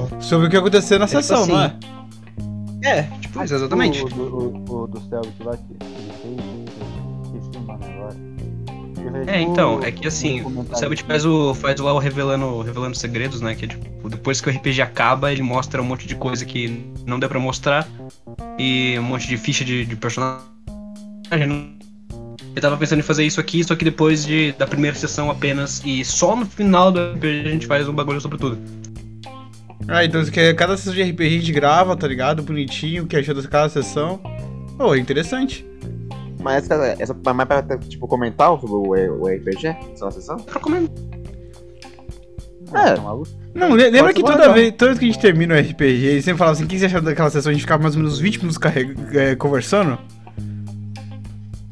tipo... 0.09 0.23
Sobre 0.23 0.47
o 0.47 0.49
que 0.49 0.57
aconteceu 0.57 0.99
na 0.99 1.05
É 1.05 1.07
tipo 1.07 1.21
sessão, 1.21 1.45
não 1.47 1.61
é? 1.61 1.75
É, 2.83 3.03
tipo 3.19 3.43
isso, 3.43 3.55
exatamente. 3.55 4.03
O, 4.03 4.07
do- 4.09 4.23
o, 4.69 4.83
o 4.83 4.87
do 4.87 4.99
Selbit 5.01 5.43
lá 5.43 5.57
que 5.57 5.63
ele 5.73 6.13
fez, 6.21 7.35
esqueci 7.35 7.57
o 7.57 7.61
nome 7.61 7.85
agora. 7.85 8.31
É, 9.27 9.41
então, 9.41 9.79
é 9.83 9.91
que 9.91 10.07
assim, 10.07 10.41
o 10.41 10.75
Selbit 10.75 11.03
faz 11.03 11.25
o, 11.25 11.53
faz 11.55 11.79
lá 11.79 11.91
o 11.93 11.97
revelando, 11.99 12.61
revelando 12.61 12.95
segredos, 12.95 13.41
né? 13.41 13.53
Que 13.55 13.65
é 13.65 13.67
tipo, 13.67 14.09
depois 14.09 14.39
que 14.39 14.49
o 14.49 14.51
RPG 14.53 14.81
acaba, 14.81 15.31
ele 15.31 15.41
mostra 15.43 15.81
um 15.81 15.85
monte 15.85 16.07
de 16.07 16.15
coisa 16.15 16.45
que 16.45 16.91
não 17.05 17.19
deu 17.19 17.27
pra 17.27 17.39
mostrar. 17.39 17.87
E 18.57 18.95
um 18.99 19.03
monte 19.03 19.27
de 19.27 19.37
ficha 19.37 19.65
de, 19.65 19.85
de 19.85 19.95
personagem. 19.95 20.41
Eu 22.55 22.61
tava 22.61 22.75
pensando 22.77 22.99
em 22.99 23.03
fazer 23.03 23.23
isso 23.23 23.39
aqui, 23.39 23.63
só 23.63 23.75
que 23.75 23.85
depois 23.85 24.25
de, 24.25 24.51
da 24.53 24.67
primeira 24.67 24.95
sessão 24.95 25.31
apenas. 25.31 25.81
E 25.85 26.03
só 26.03 26.35
no 26.35 26.45
final 26.45 26.91
do 26.91 27.13
RPG 27.13 27.47
a 27.47 27.51
gente 27.51 27.67
faz 27.67 27.87
um 27.87 27.93
bagulho 27.93 28.19
sobre 28.19 28.37
tudo. 28.37 28.57
Ah, 29.87 30.03
então 30.05 30.23
quer 30.25 30.53
cada 30.55 30.75
sessão 30.77 30.93
de 30.93 31.01
RPG 31.01 31.23
a 31.25 31.29
gente 31.29 31.51
grava, 31.51 31.95
tá 31.95 32.07
ligado? 32.07 32.43
Bonitinho, 32.43 33.03
o 33.03 33.07
que 33.07 33.15
achou 33.15 33.33
de 33.33 33.47
cada 33.47 33.69
sessão. 33.69 34.19
Pô, 34.77 34.93
é 34.93 34.99
interessante. 34.99 35.65
Mas 36.41 36.69
essa, 36.69 36.95
essa 36.99 37.33
mais 37.33 37.47
pra, 37.47 37.61
tipo, 37.77 38.07
comentar 38.07 38.49
sobre 38.59 38.75
o, 38.75 39.21
o 39.21 39.27
RPG? 39.27 39.67
Essa 39.93 40.05
na 40.05 40.11
sessão? 40.11 40.37
Pra 40.37 40.59
comentar. 40.59 40.95
É. 42.73 42.95
Não, 43.53 43.75
le- 43.75 43.83
lembra 43.89 44.13
Pode 44.13 44.13
que 44.15 44.23
toda 44.23 44.53
vez, 44.53 44.71
toda 44.77 44.91
vez 44.91 44.99
que 44.99 45.05
a 45.05 45.07
gente 45.11 45.19
termina 45.19 45.55
o 45.55 45.59
RPG, 45.59 46.05
eles 46.05 46.25
sempre 46.25 46.39
falavam 46.39 46.53
assim, 46.57 46.63
o 46.63 46.67
que 46.67 46.79
você 46.79 46.85
achou 46.85 47.01
daquela 47.01 47.29
sessão? 47.29 47.49
A 47.49 47.53
gente 47.53 47.61
ficava 47.63 47.83
mais 47.83 47.95
ou 47.95 48.01
menos 48.01 48.17
20 48.19 48.37
minutos 48.39 48.59
é, 49.13 49.35
conversando 49.35 49.97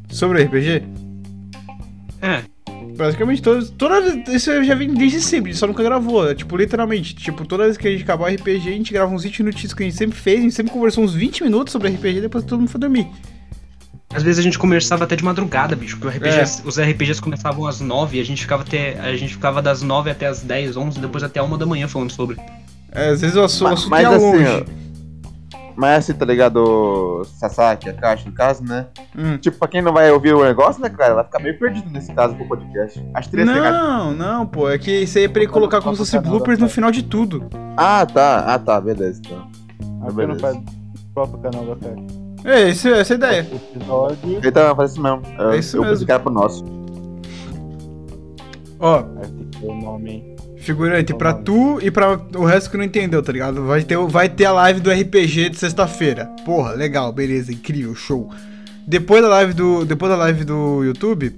sobre 0.10 0.42
o 0.42 0.46
RPG. 0.46 0.84
É, 2.22 2.42
Basicamente, 2.98 3.42
todas, 3.42 3.70
toda 3.70 4.02
vez, 4.02 4.28
isso 4.28 4.52
eu 4.52 4.62
já 4.62 4.76
vim 4.76 4.94
desde 4.94 5.22
sempre, 5.22 5.54
só 5.54 5.66
nunca 5.66 5.82
gravou. 5.82 6.30
é, 6.30 6.36
Tipo, 6.36 6.58
literalmente, 6.58 7.16
tipo, 7.16 7.46
toda 7.46 7.64
vez 7.64 7.78
que 7.78 7.88
a 7.88 7.92
gente 7.92 8.04
acabar 8.04 8.30
o 8.30 8.34
RPG, 8.36 8.68
a 8.68 8.74
gente 8.74 8.92
grava 8.92 9.14
uns 9.14 9.24
20 9.24 9.40
minutinhos 9.44 9.74
que 9.74 9.84
a 9.84 9.86
gente 9.86 9.96
sempre 9.98 10.18
fez, 10.20 10.40
a 10.40 10.42
gente 10.42 10.54
sempre 10.54 10.74
conversou 10.74 11.02
uns 11.06 11.14
20 11.14 11.44
minutos 11.44 11.72
sobre 11.72 11.88
RPG 11.90 12.18
e 12.18 12.22
depois 12.22 12.44
todo 12.44 12.60
mundo 12.60 12.70
foi 12.70 12.80
dormir. 12.82 13.08
Às 14.14 14.22
vezes 14.24 14.40
a 14.40 14.42
gente 14.42 14.60
conversava 14.60 15.06
até 15.06 15.16
de 15.16 15.24
madrugada, 15.24 15.76
bicho, 15.78 15.98
porque 15.98 16.08
o 16.14 16.20
RPG, 16.20 16.40
É. 16.40 16.44
os 16.68 16.78
RPGs 16.78 17.22
começavam 17.22 17.66
às 17.68 17.80
9 17.80 18.18
e 18.18 18.22
a 18.22 18.26
gente 18.26 18.42
ficava 18.42 18.64
até. 18.64 19.00
A 19.00 19.16
gente 19.16 19.34
ficava 19.34 19.62
das 19.62 19.82
9 19.82 20.10
até 20.10 20.26
as 20.26 20.42
10, 20.42 20.76
11, 20.76 21.00
depois 21.00 21.24
até 21.24 21.40
a 21.40 21.44
1 21.44 21.58
da 21.58 21.66
manhã 21.66 21.88
falando 21.88 22.12
sobre. 22.12 22.36
É, 22.92 23.10
às 23.10 23.22
vezes 23.22 23.36
o 23.38 23.42
assunto, 23.44 23.70
Mas, 23.70 23.86
mas 23.86 24.02
ia 24.02 24.10
assim, 24.10 24.26
longe. 24.26 24.46
ó, 24.46 24.64
mas 25.80 26.00
assim, 26.00 26.14
tá 26.14 26.26
ligado? 26.26 27.22
Sasaki, 27.40 27.90
a 27.90 27.94
caixa, 27.94 28.30
no 28.30 28.36
caso, 28.36 28.64
né? 28.64 28.88
Hum. 29.18 29.38
Tipo, 29.38 29.58
pra 29.58 29.68
quem 29.68 29.82
não 29.82 29.94
vai 29.94 30.12
ouvir 30.12 30.34
o 30.36 30.44
negócio, 30.44 30.82
né, 30.82 30.90
cara? 30.90 31.16
Vai 31.16 31.24
ficar 31.24 31.40
meio 31.40 31.58
perdido 31.58 31.90
nesse 31.90 32.14
caso 32.14 32.36
pro 32.36 32.46
podcast. 32.48 33.00
Que 33.00 33.24
ser- 33.30 33.46
Não, 33.46 34.12
não, 34.14 34.46
pô, 34.46 34.70
é 34.70 34.78
que 34.78 34.92
isso 34.92 35.18
aí 35.18 35.24
é 35.24 35.28
pra 35.30 35.42
ele 35.42 35.52
colocar 35.52 35.82
como 35.82 35.96
se 35.96 36.00
fosse 36.00 36.20
bloopers 36.20 36.60
no 36.60 36.68
final 36.70 36.92
de 36.92 37.04
tudo. 37.04 37.48
Ah, 37.78 38.06
tá. 38.06 38.40
Ah, 38.54 38.60
tá. 38.60 38.80
Beleza, 38.82 39.22
então. 39.26 39.48
Mas 40.02 40.14
beleza. 40.14 40.34
não 40.34 40.40
faz 40.40 40.56
o 40.58 41.14
próprio 41.14 41.40
canal 41.40 41.66
da 41.66 41.76
Caixa. 41.76 42.04
É, 42.46 42.70
isso, 42.70 42.88
essa 42.90 43.14
é 43.14 43.16
a 43.16 43.18
ideia. 43.18 43.40
Episódio. 43.76 44.40
Então, 44.44 44.76
faz 44.76 44.92
isso 44.92 45.02
mesmo. 45.02 45.22
Eu, 45.38 45.52
É 45.52 45.58
isso 45.58 45.78
eu 45.78 45.82
mesmo. 45.84 46.06
era 46.10 46.20
pro 46.20 46.32
nosso. 46.32 46.64
Ó, 48.80 48.98
Aí 49.22 49.28
ficou 49.54 49.72
o 49.72 49.82
nome. 49.82 50.29
Figurante, 50.60 51.14
pra 51.14 51.34
tu 51.34 51.80
e 51.82 51.90
pra 51.90 52.20
o 52.36 52.46
resto 52.46 52.70
que 52.70 52.78
não 52.78 52.84
entendeu, 52.84 53.22
tá 53.24 53.32
ligado? 53.32 53.66
Vai 53.66 53.84
ter, 53.84 53.98
vai 53.98 54.30
ter 54.30 54.46
a 54.46 54.52
live 54.52 54.80
do 54.80 54.92
RPG 54.92 55.50
de 55.50 55.58
sexta-feira. 55.58 56.26
Porra, 56.46 56.74
legal, 56.74 57.12
beleza, 57.12 57.52
incrível, 57.52 57.96
show. 57.96 58.30
Depois 58.86 59.22
da 59.22 59.30
live 59.30 59.54
do, 59.54 59.86
depois 59.86 60.12
da 60.12 60.18
live 60.18 60.44
do 60.44 60.84
YouTube, 60.84 61.36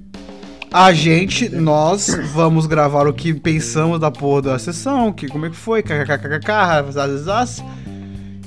a 0.73 0.93
gente, 0.93 1.49
nós, 1.49 2.07
vamos 2.33 2.65
gravar 2.65 3.07
o 3.07 3.13
que 3.13 3.33
pensamos 3.33 3.99
da 3.99 4.09
porra 4.09 4.41
da 4.41 4.59
sessão, 4.59 5.11
que 5.11 5.27
como 5.27 5.45
é 5.45 5.49
que 5.49 5.55
foi, 5.55 5.83
kkkk, 5.83 6.91
zazazaz. 6.91 7.63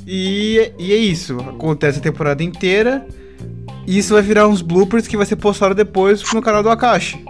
E, 0.06 0.72
e 0.78 0.92
é 0.92 0.96
isso, 0.96 1.38
acontece 1.40 1.98
a 1.98 2.02
temporada 2.02 2.42
inteira. 2.42 3.06
E 3.86 3.98
isso 3.98 4.14
vai 4.14 4.22
virar 4.22 4.48
uns 4.48 4.62
bloopers 4.62 5.06
que 5.06 5.16
vai 5.16 5.26
ser 5.26 5.36
postado 5.36 5.74
depois 5.74 6.22
no 6.32 6.40
canal 6.40 6.62
do 6.62 6.70
Akashi. 6.70 7.22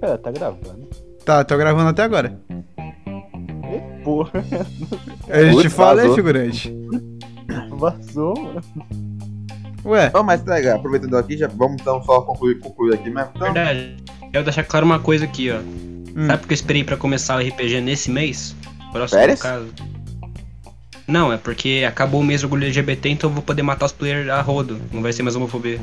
Pera, 0.00 0.16
tá 0.16 0.30
gravando. 0.30 0.79
Tá, 1.24 1.44
tô 1.44 1.56
gravando 1.56 1.88
até 1.90 2.02
agora. 2.02 2.38
Ih, 2.50 4.02
Porra, 4.04 4.44
A 5.28 5.42
gente 5.44 5.54
Putz, 5.62 5.72
fala 5.74 5.92
aí, 6.00 6.08
vazou. 6.08 6.14
figurante. 6.16 6.74
vazou, 7.70 8.34
mano. 8.36 8.62
Ué, 9.84 10.10
Bom, 10.10 10.22
mas 10.22 10.42
tá 10.42 10.54
legal. 10.54 10.76
Aproveitando 10.78 11.16
aqui, 11.16 11.36
já 11.36 11.48
vamos 11.48 11.80
então 11.80 12.02
só 12.02 12.20
concluir, 12.22 12.58
concluir 12.58 12.94
aqui 12.94 13.10
mesmo. 13.10 13.30
Então, 13.34 13.52
Verdade. 13.52 13.96
Quero 14.32 14.44
deixar 14.44 14.64
claro 14.64 14.86
uma 14.86 14.98
coisa 14.98 15.24
aqui, 15.24 15.50
ó. 15.50 15.56
Hum. 15.58 16.26
Sabe 16.26 16.38
por 16.38 16.48
que 16.48 16.52
eu 16.52 16.56
esperei 16.56 16.84
pra 16.84 16.96
começar 16.96 17.36
o 17.36 17.46
RPG 17.46 17.80
nesse 17.80 18.10
mês? 18.10 18.54
Próximo 18.92 19.20
Férias? 19.20 19.42
caso. 19.42 19.66
Não, 21.06 21.32
é 21.32 21.36
porque 21.36 21.84
acabou 21.88 22.20
o 22.20 22.24
mês 22.24 22.40
do 22.42 22.44
orgulho 22.44 22.64
LGBT, 22.64 23.08
então 23.08 23.30
eu 23.30 23.34
vou 23.34 23.42
poder 23.42 23.62
matar 23.62 23.86
os 23.86 23.92
players 23.92 24.28
a 24.28 24.40
rodo. 24.40 24.78
Não 24.92 25.02
vai 25.02 25.12
ser 25.12 25.22
mais 25.24 25.34
homofobia. 25.34 25.80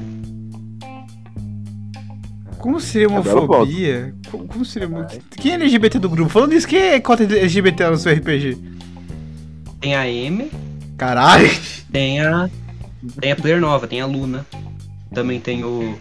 Como 2.57 2.79
seria 2.79 3.07
É 3.07 3.09
homofobia? 3.09 4.13
Como, 4.31 4.47
como 4.47 4.65
seria. 4.65 4.87
mo- 4.87 5.05
Quem 5.37 5.51
é 5.53 5.55
LGBT 5.55 5.99
do 5.99 6.09
grupo? 6.09 6.29
Falando 6.29 6.53
isso, 6.53 6.67
quem 6.67 6.79
é 6.79 6.99
cota 6.99 7.23
LGBT 7.23 7.89
no 7.89 7.97
seu 7.97 8.13
RPG? 8.13 8.57
Tem 9.79 9.95
a 9.95 10.09
M, 10.09 10.49
Caralho! 10.97 11.49
tem 11.91 12.19
a. 12.21 12.49
Tem 13.21 13.31
a 13.31 13.35
player 13.35 13.59
nova, 13.61 13.87
tem 13.87 14.01
a 14.01 14.05
Luna. 14.05 14.45
Também 15.13 15.39
tem 15.39 15.63
o. 15.63 15.95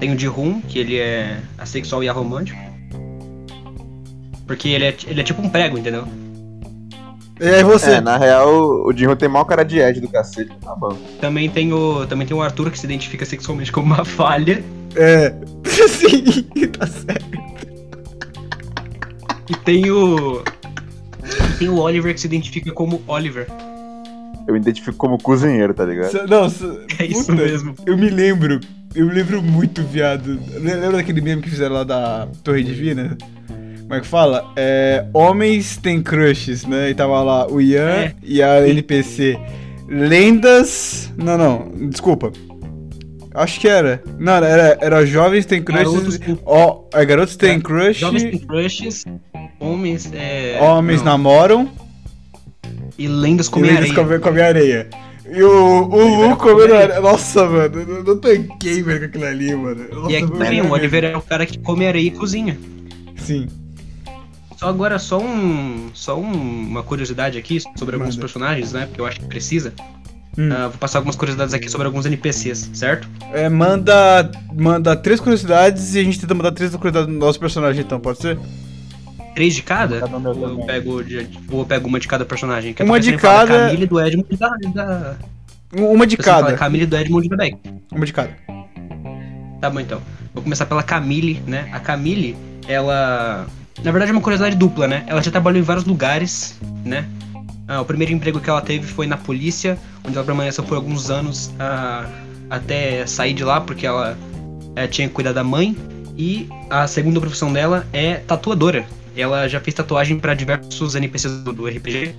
Tem 0.00 0.12
o 0.14 0.18
Jihun, 0.18 0.60
que 0.62 0.78
ele 0.78 0.98
é 0.98 1.38
assexual 1.58 2.02
e 2.02 2.08
aromântico. 2.08 2.58
Porque 4.46 4.68
ele 4.68 4.84
é, 4.86 4.96
ele 5.06 5.20
é 5.20 5.24
tipo 5.24 5.42
um 5.42 5.48
prego, 5.48 5.78
entendeu? 5.78 6.04
E 7.40 7.44
aí 7.46 7.64
você? 7.64 7.92
é, 7.94 8.00
na 8.00 8.16
real, 8.16 8.84
o 8.86 8.92
Dinho 8.92 9.16
tem 9.16 9.28
mal 9.28 9.44
cara 9.44 9.64
de 9.64 9.78
Ed 9.80 10.00
do 10.00 10.08
cacete. 10.08 10.52
Tá 10.60 10.74
bom. 10.76 10.96
Também 11.20 11.48
tem 11.50 11.72
o. 11.72 12.06
Também 12.06 12.26
tem 12.26 12.36
o 12.36 12.42
Arthur 12.42 12.70
que 12.70 12.78
se 12.78 12.86
identifica 12.86 13.24
sexualmente 13.24 13.72
como 13.72 13.86
uma 13.94 14.04
falha. 14.04 14.62
É. 14.94 15.34
Sim, 15.88 16.66
tá 16.68 16.86
certo. 16.86 17.42
E 19.48 19.56
tem 19.64 19.90
o. 19.90 20.42
E 20.42 21.58
tem 21.58 21.68
o 21.68 21.78
Oliver 21.78 22.14
que 22.14 22.20
se 22.20 22.26
identifica 22.26 22.72
como 22.72 23.02
Oliver. 23.06 23.46
Eu 24.46 24.54
me 24.54 24.60
identifico 24.60 24.96
como 24.96 25.18
cozinheiro, 25.18 25.72
tá 25.72 25.84
ligado? 25.84 26.12
Não, 26.28 26.44
É 26.98 27.06
isso 27.06 27.26
puta, 27.26 27.34
mesmo. 27.34 27.74
Eu 27.86 27.96
me 27.96 28.08
lembro. 28.10 28.60
Eu 28.94 29.06
me 29.06 29.12
lembro 29.14 29.42
muito, 29.42 29.82
viado. 29.82 30.38
Le- 30.54 30.74
Lembra 30.74 30.92
daquele 30.98 31.20
meme 31.20 31.42
que 31.42 31.48
fizeram 31.50 31.74
lá 31.76 31.84
da 31.84 32.28
Torre 32.44 32.62
Divina? 32.62 33.16
Como 33.82 33.94
é 33.94 34.00
que 34.00 34.06
fala? 34.06 34.52
É, 34.56 35.06
homens 35.12 35.76
têm 35.76 36.02
crushes, 36.02 36.64
né? 36.64 36.90
E 36.90 36.94
tava 36.94 37.22
lá 37.22 37.46
o 37.46 37.60
Ian 37.60 37.88
É. 37.88 38.14
e 38.22 38.42
a 38.42 38.66
NPC. 38.68 39.38
Lendas. 39.88 41.10
Não, 41.16 41.36
não, 41.38 41.88
desculpa. 41.88 42.32
Acho 43.34 43.60
que 43.60 43.68
era. 43.68 44.02
Não, 44.18 44.32
era, 44.34 44.78
era 44.80 45.06
jovens 45.06 45.46
Garotos 45.46 46.18
crushes. 46.18 46.38
Ó, 46.44 46.84
é, 46.92 47.04
garotos 47.04 47.36
têm 47.36 47.56
É, 47.56 47.60
crush. 47.60 47.98
Jovens 47.98 48.22
têm 48.24 48.38
crushes, 48.38 49.04
homens. 49.58 50.10
É, 50.12 50.58
Homens 50.60 50.98
não, 51.02 51.12
namoram. 51.12 51.70
E 52.98 53.08
lendas 53.08 53.48
comem 53.48 53.70
areia. 53.74 53.94
comem, 53.94 54.20
comem 54.20 54.42
areia. 54.44 54.88
E 55.30 55.42
o, 55.42 55.84
o 55.84 56.28
Lu 56.28 56.36
come 56.36 56.52
comendo 56.54 56.74
areia. 56.74 57.00
Nossa, 57.00 57.46
mano, 57.48 57.80
eu 57.80 58.04
não 58.04 58.18
tanquei, 58.18 58.82
velho, 58.82 59.00
com 59.00 59.06
aquilo 59.06 59.24
ali, 59.24 59.54
mano. 59.54 59.86
Nossa, 59.92 60.12
E 60.12 60.16
aqui 60.16 60.30
também, 60.30 60.60
o 60.60 60.70
Oliver 60.70 61.04
é 61.04 61.16
o 61.16 61.22
cara 61.22 61.46
que 61.46 61.58
come 61.58 61.86
areia 61.86 62.06
e 62.06 62.10
cozinha. 62.10 62.58
Sim. 63.16 63.46
Só 64.58 64.68
agora, 64.68 64.98
só 64.98 65.18
um. 65.18 65.90
Só 65.94 66.18
um- 66.18 66.32
uma 66.68 66.82
curiosidade 66.82 67.38
aqui 67.38 67.60
sobre 67.76 67.94
alguns 67.96 68.14
Manda. 68.16 68.20
personagens, 68.20 68.72
né? 68.72 68.86
Porque 68.86 69.00
eu 69.00 69.06
acho 69.06 69.20
que 69.20 69.26
precisa. 69.26 69.72
Hum. 70.38 70.48
Ah, 70.50 70.68
vou 70.68 70.78
passar 70.78 70.98
algumas 70.98 71.14
curiosidades 71.16 71.52
aqui 71.52 71.68
sobre 71.68 71.86
alguns 71.86 72.06
NPCs, 72.06 72.70
certo? 72.72 73.08
É, 73.32 73.48
manda, 73.48 74.30
manda 74.54 74.96
três 74.96 75.20
curiosidades 75.20 75.94
e 75.94 75.98
a 75.98 76.04
gente 76.04 76.18
tenta 76.20 76.34
mandar 76.34 76.52
três 76.52 76.74
curiosidades 76.74 77.12
do 77.12 77.18
nosso 77.18 77.38
personagem, 77.38 77.82
então, 77.82 78.00
pode 78.00 78.18
ser? 78.18 78.38
Três 79.34 79.54
de 79.54 79.62
cada? 79.62 80.00
Tá 80.00 80.18
meu 80.18 80.30
Ou 80.30 80.48
eu 80.60 80.66
pego, 80.66 81.02
de, 81.04 81.26
ou 81.50 81.60
eu 81.60 81.66
pego 81.66 81.88
uma 81.88 81.98
de 82.00 82.08
cada 82.08 82.24
personagem? 82.24 82.72
Que 82.72 82.82
tô 82.82 82.88
Uma 82.88 83.00
de 83.00 83.16
cada- 83.16 83.46
Da 83.58 83.64
Camille, 83.66 83.86
do 83.86 84.00
Edmund 84.00 84.26
e 84.30 84.36
da. 84.36 84.48
da... 84.74 85.16
Um- 85.74 85.86
Uma 85.92 86.06
de 86.06 86.14
em 86.16 86.22
falar 86.22 86.36
cada. 86.40 86.52
Da 86.52 86.58
Camille, 86.58 86.86
do 86.86 86.96
Edmund 86.96 87.28
da 87.28 87.36
Beck. 87.36 87.56
Uma 87.90 88.04
de 88.06 88.12
cada. 88.12 88.30
Tá 89.60 89.70
bom 89.70 89.80
então. 89.80 90.00
Vou 90.34 90.42
começar 90.42 90.66
pela 90.66 90.82
Camille, 90.82 91.42
né? 91.46 91.68
A 91.72 91.80
Camille, 91.80 92.36
ela. 92.68 93.46
Na 93.82 93.90
verdade 93.90 94.10
é 94.10 94.12
uma 94.14 94.20
curiosidade 94.20 94.54
dupla, 94.56 94.86
né? 94.86 95.02
Ela 95.06 95.22
já 95.22 95.30
trabalhou 95.30 95.58
em 95.58 95.62
vários 95.62 95.84
lugares, 95.86 96.58
né? 96.84 97.06
Ah, 97.72 97.80
o 97.80 97.86
primeiro 97.86 98.12
emprego 98.12 98.38
que 98.38 98.50
ela 98.50 98.60
teve 98.60 98.86
foi 98.86 99.06
na 99.06 99.16
polícia, 99.16 99.78
onde 100.04 100.14
ela 100.14 100.26
permaneceu 100.26 100.62
por 100.62 100.74
alguns 100.74 101.10
anos 101.10 101.50
ah, 101.58 102.06
até 102.50 103.06
sair 103.06 103.32
de 103.32 103.42
lá, 103.42 103.62
porque 103.62 103.86
ela 103.86 104.14
eh, 104.76 104.86
tinha 104.86 105.08
que 105.08 105.14
cuidar 105.14 105.32
da 105.32 105.42
mãe. 105.42 105.74
E 106.14 106.50
a 106.68 106.86
segunda 106.86 107.18
profissão 107.18 107.50
dela 107.50 107.86
é 107.90 108.16
tatuadora. 108.16 108.84
Ela 109.16 109.48
já 109.48 109.58
fez 109.58 109.72
tatuagem 109.72 110.18
para 110.18 110.34
diversos 110.34 110.94
NPCs 110.94 111.40
do, 111.44 111.50
do 111.50 111.66
RPG. 111.66 112.14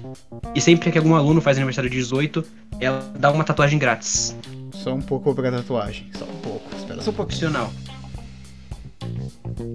E 0.56 0.60
sempre 0.60 0.92
que 0.92 0.98
algum 0.98 1.14
aluno 1.14 1.40
faz 1.40 1.56
aniversário 1.58 1.88
de 1.88 1.98
18, 1.98 2.44
ela 2.80 3.14
dá 3.20 3.30
uma 3.30 3.44
tatuagem 3.44 3.78
grátis. 3.78 4.36
Só 4.74 4.92
um 4.92 5.02
pouco 5.04 5.26
vou 5.26 5.36
pegar 5.36 5.50
a 5.50 5.58
tatuagem. 5.58 6.10
Só 6.18 6.26
um 6.26 6.40
pouco. 6.42 6.76
Espera 6.76 7.00
só 7.00 7.12
um. 7.12 7.14
Profissional. 7.14 7.72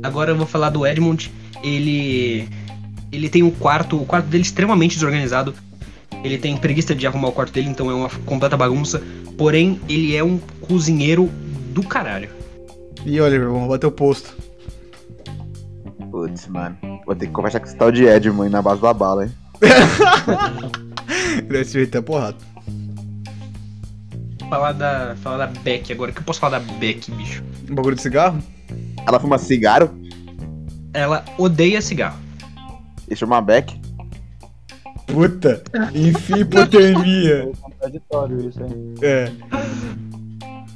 Agora 0.02 0.32
eu 0.32 0.36
vou 0.36 0.46
falar 0.46 0.70
do 0.70 0.84
Edmund. 0.84 1.30
Ele. 1.62 2.48
Ele 3.12 3.28
tem 3.28 3.44
um 3.44 3.50
quarto. 3.52 3.96
O 3.96 4.04
quarto 4.04 4.26
dele 4.26 4.42
é 4.42 4.46
extremamente 4.46 4.94
desorganizado. 4.94 5.54
Ele 6.24 6.38
tem 6.38 6.56
preguiça 6.56 6.94
de 6.94 7.06
arrumar 7.06 7.28
o 7.28 7.32
quarto 7.32 7.52
dele, 7.52 7.68
então 7.68 7.90
é 7.90 7.94
uma 7.94 8.08
completa 8.26 8.56
bagunça. 8.56 9.02
Porém, 9.36 9.80
ele 9.88 10.16
é 10.16 10.22
um 10.24 10.38
cozinheiro 10.60 11.26
do 11.72 11.82
caralho. 11.82 12.28
E 13.06 13.20
Oliver, 13.20 13.48
vamos 13.48 13.68
bater 13.68 13.86
o 13.86 13.92
posto. 13.92 14.36
Putz, 16.10 16.48
mano. 16.48 16.76
Vou 17.06 17.14
ter 17.14 17.26
que 17.26 17.32
conversar 17.32 17.60
com 17.60 17.66
esse 17.66 17.76
tal 17.76 17.92
de 17.92 18.04
Ed, 18.04 18.30
mãe, 18.30 18.48
na 18.50 18.60
base 18.60 18.82
da 18.82 18.92
bala, 18.92 19.26
hein? 19.26 19.32
Desse 21.48 21.72
jeito 21.72 21.96
é 21.96 22.00
porrada. 22.00 22.36
Falar 24.50 24.72
da. 24.72 25.14
Falar 25.22 25.46
da 25.46 25.60
Beck 25.60 25.92
agora. 25.92 26.10
O 26.10 26.14
que 26.14 26.20
eu 26.20 26.24
posso 26.24 26.40
falar 26.40 26.58
da 26.58 26.72
Beck, 26.74 27.10
bicho? 27.12 27.42
Um 27.70 27.74
bagulho 27.74 27.94
de 27.96 28.02
cigarro? 28.02 28.38
Ela 29.06 29.20
fuma 29.20 29.38
cigarro 29.38 29.90
Ela 30.92 31.24
odeia 31.38 31.80
cigarro. 31.80 32.18
e 33.08 33.14
chama 33.14 33.40
Beck. 33.40 33.78
Puta. 35.08 35.62
Enfim, 35.94 36.40
hipotermia. 36.40 37.50
É 37.50 37.52
contraditório 37.60 38.48
isso, 38.48 38.62
hein? 38.62 38.94
É. 39.02 39.32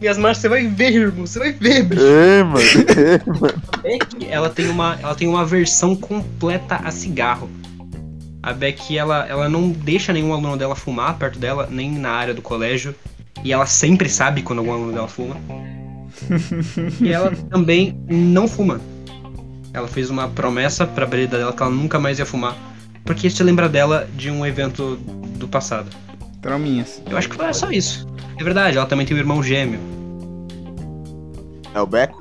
Minhas 0.01 0.19
marchas, 0.19 0.39
você 0.43 0.49
vai 0.49 0.67
ver, 0.67 0.93
irmão. 0.95 1.27
Você 1.27 1.39
vai 1.39 1.53
ver, 1.53 1.85
bicho. 1.85 2.03
Ê, 2.03 2.43
mano. 2.43 2.59
Ê, 2.59 3.31
mano. 3.31 3.63
Beck, 3.83 4.27
ela 4.29 4.51
tem 4.51 4.69
uma, 4.69 4.99
ela 5.01 5.15
tem 5.15 5.29
uma 5.29 5.45
versão 5.45 5.95
completa 5.95 6.77
a 6.77 6.91
cigarro. 6.91 7.49
A 8.43 8.53
Beck, 8.53 8.99
ela, 8.99 9.25
ela 9.29 9.49
não 9.49 9.71
deixa 9.71 10.13
nenhum 10.13 10.33
aluno 10.33 10.57
dela 10.57 10.75
fumar 10.75 11.17
perto 11.17 11.39
dela, 11.39 11.69
nem 11.71 11.93
na 11.93 12.11
área 12.11 12.35
do 12.35 12.43
colégio. 12.43 12.95
E 13.45 13.53
ela 13.53 13.67
sempre 13.67 14.09
sabe 14.09 14.43
quando 14.43 14.59
algum 14.59 14.73
aluno 14.73 14.93
dela 14.93 15.07
fuma. 15.07 15.37
e 17.01 17.13
ela 17.13 17.33
também 17.49 17.97
não 18.09 18.49
fuma. 18.49 18.81
Ela 19.73 19.87
fez 19.87 20.11
uma 20.11 20.29
promessa 20.29 20.87
pra 20.87 21.07
brida 21.07 21.39
dela 21.39 21.53
que 21.53 21.63
ela 21.63 21.71
nunca 21.71 22.01
mais 22.01 22.19
ia 22.19 22.27
fumar. 22.27 22.57
Porque 23.05 23.27
isso 23.27 23.43
lembra 23.43 23.69
dela 23.69 24.09
de 24.15 24.31
um 24.31 24.47
evento 24.47 24.97
do 25.37 25.49
passado. 25.49 25.91
Trauminhas. 26.41 27.03
Eu 27.09 27.17
acho 27.17 27.29
que 27.29 27.37
foi 27.37 27.53
só 27.55 27.71
isso. 27.71 28.07
É 28.39 28.45
verdade, 28.45 28.77
ela 28.77 28.87
também 28.87 29.07
tem 29.07 29.17
um 29.17 29.21
irmão 29.21 29.43
gêmeo. 29.43 29.81
É 31.75 31.81
o 31.81 31.87
Beco? 31.87 32.19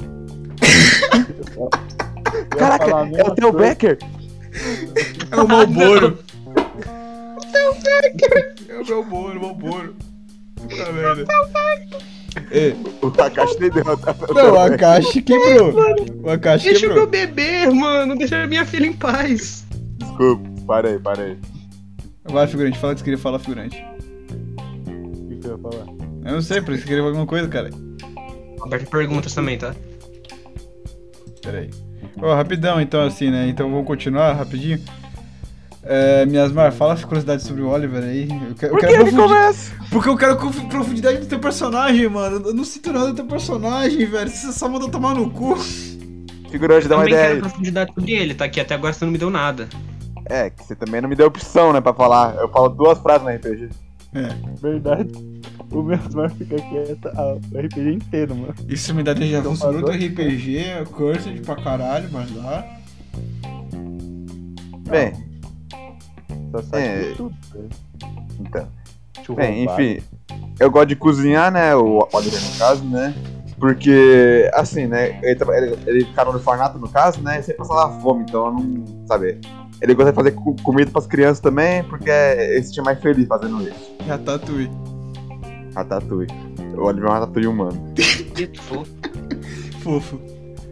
Caraca, 2.50 3.10
é 3.16 3.24
o 3.24 3.36
teu 3.36 3.52
coisa. 3.52 3.70
Becker. 3.70 3.98
É 5.32 5.36
o 5.36 5.48
Malboro. 5.48 6.20
É 8.70 8.74
o 8.82 8.90
Malboro, 8.90 9.38
o 9.38 9.42
Malboro. 9.42 9.96
Puta 10.56 10.92
merda. 10.92 11.26
É. 12.52 12.74
O 13.02 13.12
Takashi 13.12 13.60
nem 13.60 13.70
deu? 13.70 13.84
Não, 13.84 14.54
o 14.54 14.60
Akashi 14.60 15.22
quebrou. 15.22 15.74
O 16.24 16.30
Akashi 16.30 16.66
Deixa 16.66 16.82
quebrou. 16.82 17.00
eu 17.00 17.08
beber, 17.08 17.72
mano. 17.72 18.18
Deixa 18.18 18.48
minha 18.48 18.66
filha 18.66 18.88
em 18.88 18.94
paz. 18.94 19.66
Desculpa, 19.98 20.50
parei, 20.66 21.00
parei. 21.00 21.38
Vai, 22.26 22.48
figurante, 22.48 22.78
fala 22.78 22.94
o 22.94 22.96
que 22.96 23.00
você 23.00 23.06
queria 23.06 23.20
falar, 23.20 23.40
figurante. 23.40 23.84
O 24.88 25.28
que 25.30 25.36
que 25.38 25.48
eu 25.48 25.52
ia 25.52 25.58
falar? 25.58 25.86
Eu 26.24 26.34
não 26.34 26.42
sei, 26.42 26.62
por 26.62 26.74
isso 26.74 26.84
que 26.84 26.90
queria 26.90 27.04
alguma 27.04 27.26
coisa, 27.26 27.48
cara. 27.48 27.70
Aberta 28.62 28.86
perguntas 28.90 29.34
também, 29.34 29.58
tá? 29.58 29.74
Pera 31.42 31.60
aí. 31.60 31.70
Ó, 32.22 32.36
rapidão, 32.36 32.80
então, 32.80 33.04
assim, 33.04 33.32
né? 33.32 33.48
Então 33.48 33.70
vamos 33.70 33.88
continuar 33.88 34.34
rapidinho. 34.34 34.80
É, 35.84 36.28
Miasmar, 36.28 36.72
fala 36.72 36.94
as 36.94 37.04
curiosidades 37.04 37.46
sobre 37.46 37.64
o 37.64 37.70
Oliver 37.70 38.04
aí. 38.04 38.28
Eu 38.30 38.56
quero, 38.56 38.72
Por 38.72 38.84
eu 38.84 38.90
quero 38.90 39.04
que 39.04 39.10
ele 39.10 39.18
começa? 39.18 39.74
Porque 39.90 40.10
eu 40.10 40.16
quero 40.16 40.38
profundidade 40.38 41.18
do 41.18 41.26
teu 41.26 41.40
personagem, 41.40 42.08
mano. 42.08 42.48
Eu 42.48 42.54
não 42.54 42.64
sinto 42.64 42.94
nada 42.94 43.08
do 43.08 43.16
teu 43.16 43.26
personagem, 43.26 44.06
velho. 44.06 44.30
Você 44.30 44.54
só 44.54 44.70
mandou 44.70 44.90
tomar 44.90 45.16
no 45.16 45.32
cu. 45.32 45.58
Figurante, 46.52 46.88
dá 46.88 46.98
uma 46.98 47.08
ideia. 47.08 47.22
Eu 47.22 47.30
quero 47.30 47.42
profundidade 47.42 47.94
sobre 47.96 48.12
ele, 48.12 48.36
tá 48.36 48.46
aqui 48.46 48.60
até 48.60 48.76
agora 48.76 48.94
você 48.94 49.06
não 49.06 49.12
me 49.12 49.18
deu 49.18 49.32
nada. 49.32 49.68
É, 50.32 50.50
que 50.50 50.64
você 50.64 50.74
também 50.74 51.02
não 51.02 51.10
me 51.10 51.16
deu 51.16 51.28
opção, 51.28 51.74
né, 51.74 51.82
pra 51.82 51.94
falar. 51.94 52.36
Eu 52.36 52.48
falo 52.48 52.70
duas 52.70 52.98
frases 53.00 53.24
no 53.24 53.30
RPG. 53.30 53.70
É. 54.14 54.30
Verdade. 54.62 55.12
O 55.70 55.82
Miasmar 55.84 56.30
fica 56.32 56.56
quieto 56.56 57.08
o 57.08 57.58
RPG 57.58 57.94
inteiro, 57.94 58.36
mano. 58.36 58.54
Isso 58.68 58.94
me 58.94 59.04
dá 59.04 59.14
déjà 59.14 59.42
vu 59.42 59.56
sobre 59.58 59.78
outro 59.78 59.92
RPG, 59.94 60.86
Cursed 60.92 61.42
pra 61.42 61.56
caralho, 61.56 62.10
mas 62.14 62.32
dá. 62.32 62.66
Bem. 64.90 65.14
Só 66.52 66.62
sabe 66.62 66.84
é... 66.84 67.14
tudo, 67.16 67.36
né? 67.54 67.70
Então. 68.40 69.36
Bem, 69.36 69.66
enfim. 69.66 70.02
Eu 70.60 70.72
gosto 70.72 70.88
de 70.88 70.96
cozinhar, 70.96 71.52
né? 71.52 71.76
O 71.76 72.08
Oliver, 72.14 72.42
no 72.42 72.58
caso, 72.58 72.84
né? 72.86 73.14
Porque, 73.58 74.50
assim, 74.54 74.88
né? 74.88 75.20
Ele, 75.22 75.40
ele, 75.52 75.80
ele 75.86 76.06
ficar 76.06 76.26
no 76.26 76.32
orfanato, 76.32 76.80
no 76.80 76.90
caso, 76.90 77.22
né? 77.22 77.42
Sempre 77.42 77.66
passava 77.68 78.00
fome, 78.02 78.24
então 78.24 78.48
eu 78.48 78.54
não. 78.54 79.08
Sabe? 79.08 79.40
Ele 79.82 79.96
gosta 79.96 80.12
de 80.12 80.16
fazer 80.16 80.32
comida 80.64 80.92
pras 80.92 81.08
crianças 81.08 81.40
também, 81.40 81.84
porque 81.86 82.10
ele 82.10 82.62
se 82.64 82.72
tinha 82.72 82.84
mais 82.84 83.00
feliz 83.02 83.28
fazendo 83.28 83.62
isso. 83.64 83.96
Ratatouille. 84.08 84.72
Ratatouille. 85.74 86.32
O 86.76 86.84
Oliver 86.84 87.10
é 87.10 87.10
um 87.10 87.14
ratatouille 87.14 87.48
humano. 87.48 87.94
fofo. 88.62 88.92
Fofo. 89.82 90.22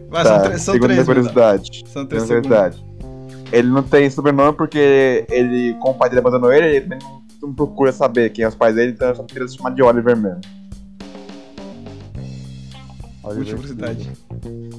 Mas 0.08 0.24
tá, 0.24 0.44
são, 0.50 0.58
são 0.58 0.78
três. 0.78 1.04
curiosidade. 1.04 1.84
São 1.88 2.06
três 2.06 2.24
curiosidade. 2.24 2.84
Ele 3.52 3.68
não 3.68 3.82
tem 3.82 4.08
sobrenome 4.08 4.56
porque 4.56 5.26
ele, 5.28 5.74
com 5.80 5.90
o 5.90 5.94
pai 5.94 6.08
dele 6.08 6.20
abandonou 6.20 6.52
ele, 6.52 6.76
ele 6.76 6.98
não 7.42 7.52
procura 7.52 7.90
saber 7.90 8.30
quem 8.30 8.44
é 8.44 8.48
os 8.48 8.54
pais 8.54 8.76
dele, 8.76 8.92
então 8.92 9.08
eu 9.08 9.16
só 9.16 9.24
queria 9.24 9.48
se 9.48 9.56
chamar 9.56 9.70
de 9.70 9.82
Oliver 9.82 10.16
mesmo. 10.16 10.40
Oliver 13.24 13.54
curiosidade. 13.56 14.12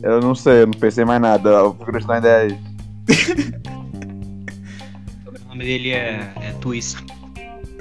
Eu 0.02 0.22
não 0.22 0.34
sei, 0.34 0.62
eu 0.62 0.68
não 0.68 0.74
pensei 0.74 1.04
mais 1.04 1.22
nada. 1.22 1.66
O 1.66 1.74
curiosidade 1.74 2.28
é 2.28 2.36
aí. 2.36 2.60
nome 5.52 5.66
dele 5.66 5.92
é, 5.92 6.32
é 6.42 6.52
Twist. 6.60 6.98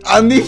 Ah, 0.04 0.20
nem 0.20 0.42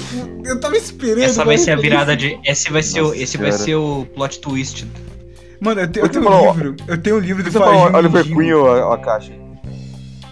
Eu 0.45 0.59
tava 0.61 0.77
esperando. 0.77 1.23
Essa 1.23 1.45
vai 1.45 1.59
ser 1.59 1.73
a 1.73 1.77
virada 1.77 2.17
de. 2.17 2.39
Esse 2.45 2.71
vai 2.71 2.83
ser, 2.83 3.01
Nossa, 3.01 3.15
o, 3.15 3.15
esse 3.15 3.37
vai 3.37 3.53
ser 3.53 3.75
o 3.75 4.07
plot 4.15 4.41
twist. 4.41 4.87
Mano, 5.61 5.83
eu, 5.83 5.89
te, 5.89 5.99
eu 6.01 6.09
tenho 6.09 6.29
um 6.29 6.53
livro. 6.53 6.77
Eu 6.89 6.99
tenho 6.99 7.17
um 7.17 7.21
livro 7.21 7.43
do 7.43 7.53
Fajinho. 7.53 7.97
Oliver 7.97 8.25
Queen 8.25 8.53
ou 8.53 8.69
a, 8.69 8.95
a 8.95 8.99
caixa? 8.99 9.33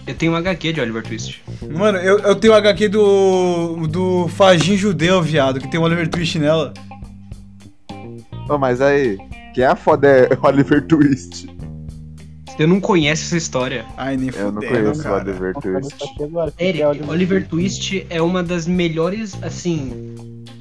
Eu 0.07 0.15
tenho 0.15 0.33
um 0.33 0.37
HQ 0.37 0.73
de 0.73 0.81
Oliver 0.81 1.03
Twist. 1.03 1.43
Mano, 1.71 1.99
eu, 1.99 2.19
eu 2.19 2.35
tenho 2.35 2.53
um 2.53 2.57
HQ 2.57 2.89
do. 2.89 3.87
do 3.87 4.29
Fajin 4.29 4.77
Judeu, 4.77 5.23
viado, 5.23 5.61
que 5.61 5.69
tem 5.69 5.79
o 5.79 5.83
Oliver 5.85 6.09
Twist 6.09 6.39
nela. 6.39 6.73
Oh, 8.49 8.59
mas 8.59 8.81
aí, 8.81 9.19
quem 9.55 9.63
é 9.63 9.69
a 9.69 9.77
foda 9.77 10.09
é 10.09 10.29
Oliver 10.43 10.85
Twist? 10.87 11.49
Você 12.61 12.67
não 12.67 12.79
conhece 12.79 13.23
essa 13.25 13.39
história. 13.39 13.87
Ai, 13.97 14.19
nem 14.19 14.29
Eu 14.37 14.53
não 14.53 14.61
conheço 14.61 15.09
o 15.09 15.13
Oliver 15.15 15.55
Twist. 15.55 15.97
Eric, 16.59 17.09
Oliver 17.09 17.49
Twist 17.49 18.07
é 18.11 18.21
uma 18.21 18.43
das 18.43 18.67
melhores, 18.67 19.35
assim. 19.43 20.15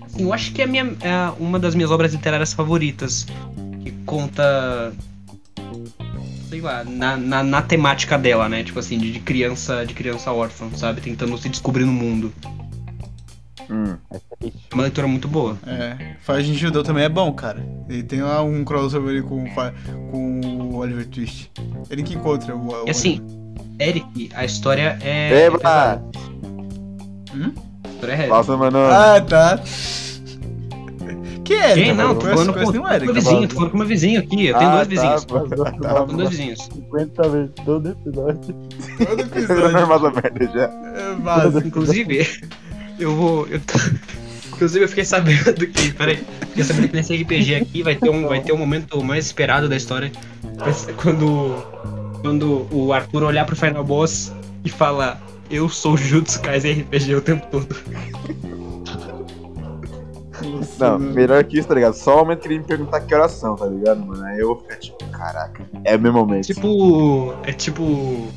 assim 0.05 0.23
eu 0.23 0.31
acho 0.31 0.53
que 0.53 0.61
é, 0.61 0.65
minha, 0.65 0.95
é 1.01 1.33
uma 1.37 1.59
das 1.59 1.75
minhas 1.75 1.91
obras 1.91 2.13
literárias 2.13 2.53
favoritas. 2.53 3.27
Que 3.83 3.91
conta. 4.05 4.93
Sei 6.47 6.61
lá, 6.61 6.85
na, 6.85 7.17
na, 7.17 7.43
na 7.43 7.61
temática 7.61 8.17
dela, 8.17 8.47
né? 8.47 8.63
Tipo 8.63 8.79
assim, 8.79 8.97
de, 8.97 9.11
de 9.11 9.19
criança 9.19 9.85
de 9.85 9.93
criança 9.93 10.31
órfã, 10.31 10.69
sabe? 10.77 11.01
Tentando 11.01 11.37
se 11.37 11.49
descobrir 11.49 11.83
no 11.83 11.91
mundo. 11.91 12.33
Hum. 13.69 13.95
É 14.11 14.73
uma 14.73 14.83
leitura 14.83 15.07
muito 15.07 15.27
boa. 15.27 15.57
É. 15.65 16.15
Fajin 16.21 16.55
Judeu 16.55 16.83
também 16.83 17.03
é 17.03 17.09
bom, 17.09 17.31
cara. 17.33 17.63
Ele 17.87 18.03
tem 18.03 18.21
lá 18.21 18.41
um 18.41 18.63
crossover 18.63 19.09
ali 19.11 19.21
com, 19.21 19.45
com 20.11 20.41
o 20.41 20.77
Oliver 20.77 21.07
Twist. 21.07 21.51
Ele 21.89 22.03
que 22.03 22.15
encontra 22.15 22.55
o. 22.55 22.83
o 22.83 22.87
e 22.87 22.89
assim, 22.89 23.21
Eric, 23.79 24.29
a 24.33 24.43
história 24.43 24.97
é. 25.01 25.45
Eba! 25.45 26.01
Hum? 27.33 27.53
A 27.83 27.89
história 27.89 28.13
é 28.13 28.27
Nossa, 28.27 28.57
mano. 28.57 28.79
Ah, 28.79 29.21
tá. 29.21 29.59
Que 31.49 31.55
é? 31.55 31.73
Quem? 31.73 31.93
Não, 31.95 32.13
tô 32.13 32.27
falando 32.27 32.53
com, 32.53 32.63
com 32.63 32.71
meu 32.71 33.13
vizinho, 33.13 33.47
tô 33.47 33.55
falando 33.55 33.71
com 33.71 33.77
meu 33.77 33.87
vizinho 33.87 34.19
aqui. 34.19 34.47
Eu 34.47 34.57
tenho 34.57 34.69
ah, 34.69 34.83
dois 34.83 34.87
tá, 34.87 34.93
vizinhos. 34.93 35.25
Tá, 35.25 35.39
tá, 35.39 36.05
tenho 36.05 36.17
dois 36.17 36.29
vizinhos. 36.29 36.59
50 36.61 37.29
vezes 37.29 37.51
todo 37.65 37.89
episódio. 37.89 38.55
Todo 39.03 39.21
episódio. 39.21 39.87
mais 39.87 40.03
ou 40.03 40.11
menos 40.11 40.53
já. 40.53 40.63
É, 40.65 41.15
mas, 41.19 41.55
inclusive, 41.65 42.27
eu 42.99 43.15
vou. 43.15 43.47
Eu 43.47 43.59
tô... 43.59 43.73
Inclusive 44.53 44.83
eu 44.83 44.89
fiquei 44.89 45.05
sabendo 45.05 45.53
que. 45.67 45.91
Peraí. 45.93 46.23
Fiquei 46.49 46.63
sabendo 46.63 46.89
que 46.89 46.95
nesse 46.95 47.15
RPG 47.15 47.55
aqui 47.55 47.83
vai 47.83 47.95
ter 47.95 48.09
um, 48.09 48.27
vai 48.27 48.41
ter 48.41 48.51
um 48.51 48.57
momento 48.57 49.01
mais 49.03 49.25
esperado 49.25 49.69
da 49.69 49.75
história. 49.75 50.11
Quando. 50.97 51.55
Quando 52.21 52.67
o 52.69 52.91
Arthur 52.91 53.23
olhar 53.23 53.45
pro 53.45 53.55
Final 53.55 53.81
Boss 53.81 54.33
e 54.65 54.69
falar 54.69 55.21
Eu 55.49 55.69
sou 55.69 55.95
Jutsu 55.95 56.41
Kaisen 56.41 56.81
RPG 56.81 57.15
o 57.15 57.21
tempo 57.21 57.47
todo. 57.49 57.73
Não, 60.77 60.99
melhor 60.99 61.43
que 61.43 61.59
isso, 61.59 61.67
tá 61.67 61.75
ligado? 61.75 61.93
Só 61.93 62.15
o 62.15 62.19
momento 62.19 62.41
que 62.41 62.47
ele 62.47 62.59
me 62.59 62.65
perguntar 62.65 63.01
que 63.01 63.13
oração, 63.13 63.55
tá 63.55 63.65
ligado, 63.65 64.05
mano? 64.05 64.23
Aí 64.25 64.39
eu 64.39 64.47
vou 64.47 64.57
ficar 64.57 64.75
tipo, 64.77 64.97
caraca, 65.11 65.65
é 65.83 65.95
o 65.95 65.99
meu 65.99 66.13
momento. 66.13 66.45
Tipo. 66.45 67.33
É 67.43 67.53
tipo 67.53 68.27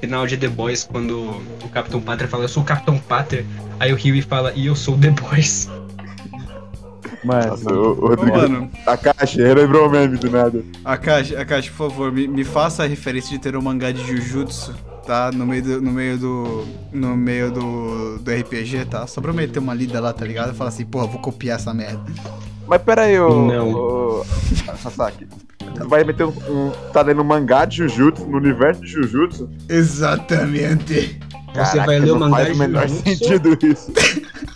final 0.00 0.26
de 0.26 0.36
The 0.36 0.48
Boys, 0.48 0.84
quando 0.84 1.42
o 1.62 1.68
Capitão 1.68 2.00
Pátria 2.00 2.28
fala, 2.28 2.44
eu 2.44 2.48
sou 2.48 2.62
o 2.62 2.66
Capitão 2.66 2.98
Pátria, 2.98 3.44
aí 3.78 3.92
o 3.92 3.96
Huey 3.96 4.22
fala, 4.22 4.52
e 4.54 4.66
eu 4.66 4.76
sou 4.76 4.94
o 4.94 4.98
The 4.98 5.10
Boys. 5.10 5.68
Mano, 7.24 7.48
Nossa, 7.48 7.72
o, 7.72 7.90
o 7.90 8.08
Rodrigo, 8.08 8.36
mano, 8.36 8.70
a 8.86 8.96
caixa, 8.96 9.42
lembrou 9.52 9.88
o 9.88 9.90
meme 9.90 10.16
do 10.16 10.30
nada. 10.30 10.62
A 10.84 10.96
caixa, 10.96 11.40
a 11.40 11.44
caixa, 11.44 11.70
por 11.70 11.90
favor, 11.90 12.12
me, 12.12 12.28
me 12.28 12.44
faça 12.44 12.84
a 12.84 12.86
referência 12.86 13.30
de 13.30 13.38
ter 13.38 13.56
um 13.56 13.62
mangá 13.62 13.90
de 13.90 14.06
Jujutsu, 14.06 14.74
tá? 15.04 15.30
No 15.32 15.46
meio 15.46 15.62
do. 15.62 15.82
No 15.82 15.90
meio 15.90 16.18
do. 16.18 16.66
No 16.92 17.16
meio 17.16 17.50
do, 17.50 18.18
do 18.18 18.30
RPG, 18.30 18.84
tá? 18.84 19.06
Só 19.06 19.20
pra 19.20 19.32
meter 19.32 19.58
uma 19.58 19.74
lida 19.74 20.00
lá, 20.00 20.12
tá 20.12 20.24
ligado? 20.24 20.52
E 20.52 20.54
falar 20.54 20.68
assim, 20.68 20.84
porra, 20.84 21.06
vou 21.06 21.20
copiar 21.20 21.58
essa 21.58 21.74
merda. 21.74 22.00
Mas 22.66 22.82
pera 22.82 23.02
aí, 23.02 23.18
ô. 23.18 23.46
Não. 23.46 23.72
Ô, 23.72 24.24
Sasaki. 24.80 25.26
Vai 25.86 26.04
meter 26.04 26.24
um, 26.24 26.30
um. 26.30 26.70
Tá 26.92 27.02
lendo 27.02 27.20
um 27.22 27.24
mangá 27.24 27.64
de 27.64 27.76
Jujutsu 27.76 28.26
no 28.26 28.36
universo 28.36 28.80
de 28.82 28.88
Jujutsu? 28.88 29.48
Exatamente. 29.68 31.20
Caraca, 31.54 31.64
Você 31.64 31.78
vai 31.78 31.98
ler 31.98 32.12
o 32.12 32.18
mangá 32.18 32.36
faz 32.36 32.48
de 32.48 32.54
o 32.54 32.56
menor 32.58 32.88
sentido 32.88 33.58
isso. 33.62 33.92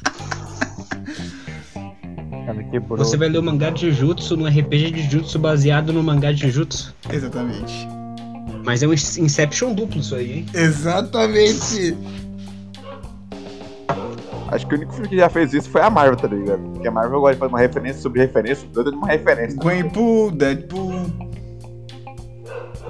Você 2.88 3.16
vai 3.16 3.28
ler 3.28 3.38
o 3.38 3.42
mangá 3.42 3.70
de 3.70 3.92
Jujutsu 3.92 4.36
no 4.36 4.46
RPG 4.46 4.90
de 4.92 5.02
Jujutsu 5.02 5.38
baseado 5.38 5.92
no 5.92 6.02
mangá 6.02 6.32
de 6.32 6.40
Jujutsu? 6.42 6.94
Exatamente. 7.10 7.86
Mas 8.64 8.82
é 8.82 8.86
um 8.86 8.92
Inception 8.92 9.74
duplo 9.74 10.00
isso 10.00 10.14
aí, 10.14 10.32
hein? 10.32 10.46
Exatamente. 10.54 11.96
Acho 14.52 14.66
que 14.66 14.74
o 14.74 14.76
único 14.76 14.92
filme 14.92 15.08
que 15.08 15.16
já 15.16 15.30
fez 15.30 15.54
isso 15.54 15.70
foi 15.70 15.80
a 15.80 15.88
Marvel, 15.88 16.14
tá 16.14 16.28
ligado? 16.28 16.60
Porque 16.60 16.86
a 16.86 16.90
Marvel 16.90 17.20
gosta 17.20 17.34
de 17.34 17.38
fazer 17.38 17.52
uma 17.52 17.58
referência 17.58 18.02
sobre 18.02 18.20
referência, 18.20 18.68
toda 18.74 18.90
de 18.90 18.96
uma 18.98 19.06
referência. 19.06 19.58
Gwenpool, 19.58 20.30
Deadpool. 20.30 21.06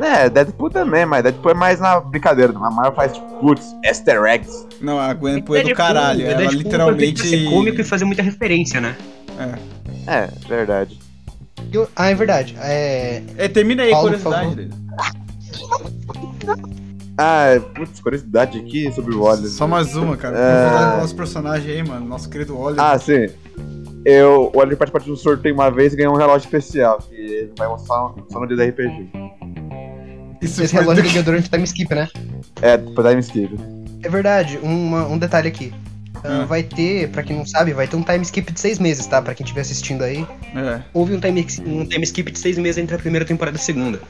É, 0.00 0.28
Deadpool 0.28 0.70
também, 0.70 1.06
mas 1.06 1.22
Deadpool 1.22 1.52
é 1.52 1.54
mais 1.54 1.78
na 1.78 2.00
brincadeira. 2.00 2.52
A 2.52 2.70
Marvel 2.70 2.92
faz 2.94 3.12
tipo, 3.12 3.26
putz, 3.38 3.76
Easter 3.84 4.24
eggs. 4.24 4.66
Não, 4.80 4.98
a 4.98 5.14
Gwenpool 5.14 5.54
é 5.54 5.62
do 5.62 5.72
caralho. 5.72 6.26
Ela 6.26 6.38
Deadpool 6.38 6.58
literalmente. 6.58 7.28
Ser 7.28 7.48
cômico 7.48 7.80
e 7.80 7.84
fazer 7.84 8.04
muita 8.06 8.22
referência, 8.22 8.80
né? 8.80 8.96
É. 9.38 10.12
É, 10.12 10.28
verdade. 10.48 10.98
Eu... 11.72 11.88
Ah, 11.94 12.10
é 12.10 12.14
verdade. 12.16 12.56
É. 12.60 13.22
é 13.36 13.46
termina 13.46 13.84
aí, 13.84 13.92
Paulo, 13.92 14.18
curiosidade 14.18 14.56
dele. 14.56 14.74
Ah, 17.18 17.60
putz, 17.74 18.00
curiosidade 18.00 18.58
aqui 18.58 18.90
sobre 18.92 19.14
o 19.14 19.22
Oliver. 19.22 19.50
Só 19.50 19.66
mais 19.66 19.94
uma, 19.94 20.16
cara. 20.16 20.36
É... 20.36 21.00
Nosso 21.00 21.14
personagem 21.14 21.70
aí, 21.70 21.82
mano. 21.82 22.06
Nosso 22.06 22.28
querido 22.28 22.58
Oliver. 22.58 22.82
Ah, 22.82 22.98
sim. 22.98 23.28
Eu, 24.04 24.50
o 24.52 24.58
Oliver 24.58 24.78
participou 24.78 25.00
de 25.00 25.12
um 25.12 25.16
sorteio 25.16 25.54
uma 25.54 25.70
vez 25.70 25.92
e 25.92 25.96
ganhou 25.96 26.14
um 26.14 26.16
relógio 26.16 26.46
especial, 26.46 26.98
que 26.98 27.14
ele 27.14 27.52
vai 27.56 27.68
mostrar 27.68 28.12
só 28.30 28.40
no 28.40 28.46
dia 28.46 28.56
da 28.56 28.64
RPG. 28.64 29.10
Isso 30.40 30.62
Esse 30.62 30.74
relógio 30.74 31.04
ganhou 31.04 31.22
durante 31.22 31.46
o 31.46 31.50
time 31.50 31.64
skip, 31.64 31.94
né? 31.94 32.08
É, 32.60 32.76
depois 32.76 33.06
time 33.06 33.20
skip. 33.20 33.56
É 34.02 34.08
verdade, 34.08 34.58
uma, 34.60 35.06
um 35.06 35.18
detalhe 35.18 35.48
aqui. 35.48 35.72
Uh, 36.24 36.46
vai 36.46 36.62
ter, 36.62 37.08
pra 37.10 37.22
quem 37.22 37.36
não 37.36 37.46
sabe, 37.46 37.72
vai 37.72 37.86
ter 37.86 37.96
um 37.96 38.02
time 38.02 38.22
skip 38.22 38.52
de 38.52 38.60
seis 38.60 38.78
meses, 38.78 39.06
tá? 39.06 39.20
Pra 39.20 39.34
quem 39.34 39.44
estiver 39.44 39.60
assistindo 39.60 40.02
aí. 40.02 40.26
É. 40.54 40.82
Houve 40.92 41.14
um 41.14 41.20
time, 41.20 41.46
um 41.66 41.84
time 41.84 42.04
skip 42.04 42.30
de 42.30 42.38
seis 42.38 42.58
meses 42.58 42.78
entre 42.78 42.94
a 42.96 42.98
primeira 42.98 43.24
temporada 43.24 43.56
e 43.56 43.60
a 43.60 43.62
segunda. 43.62 44.00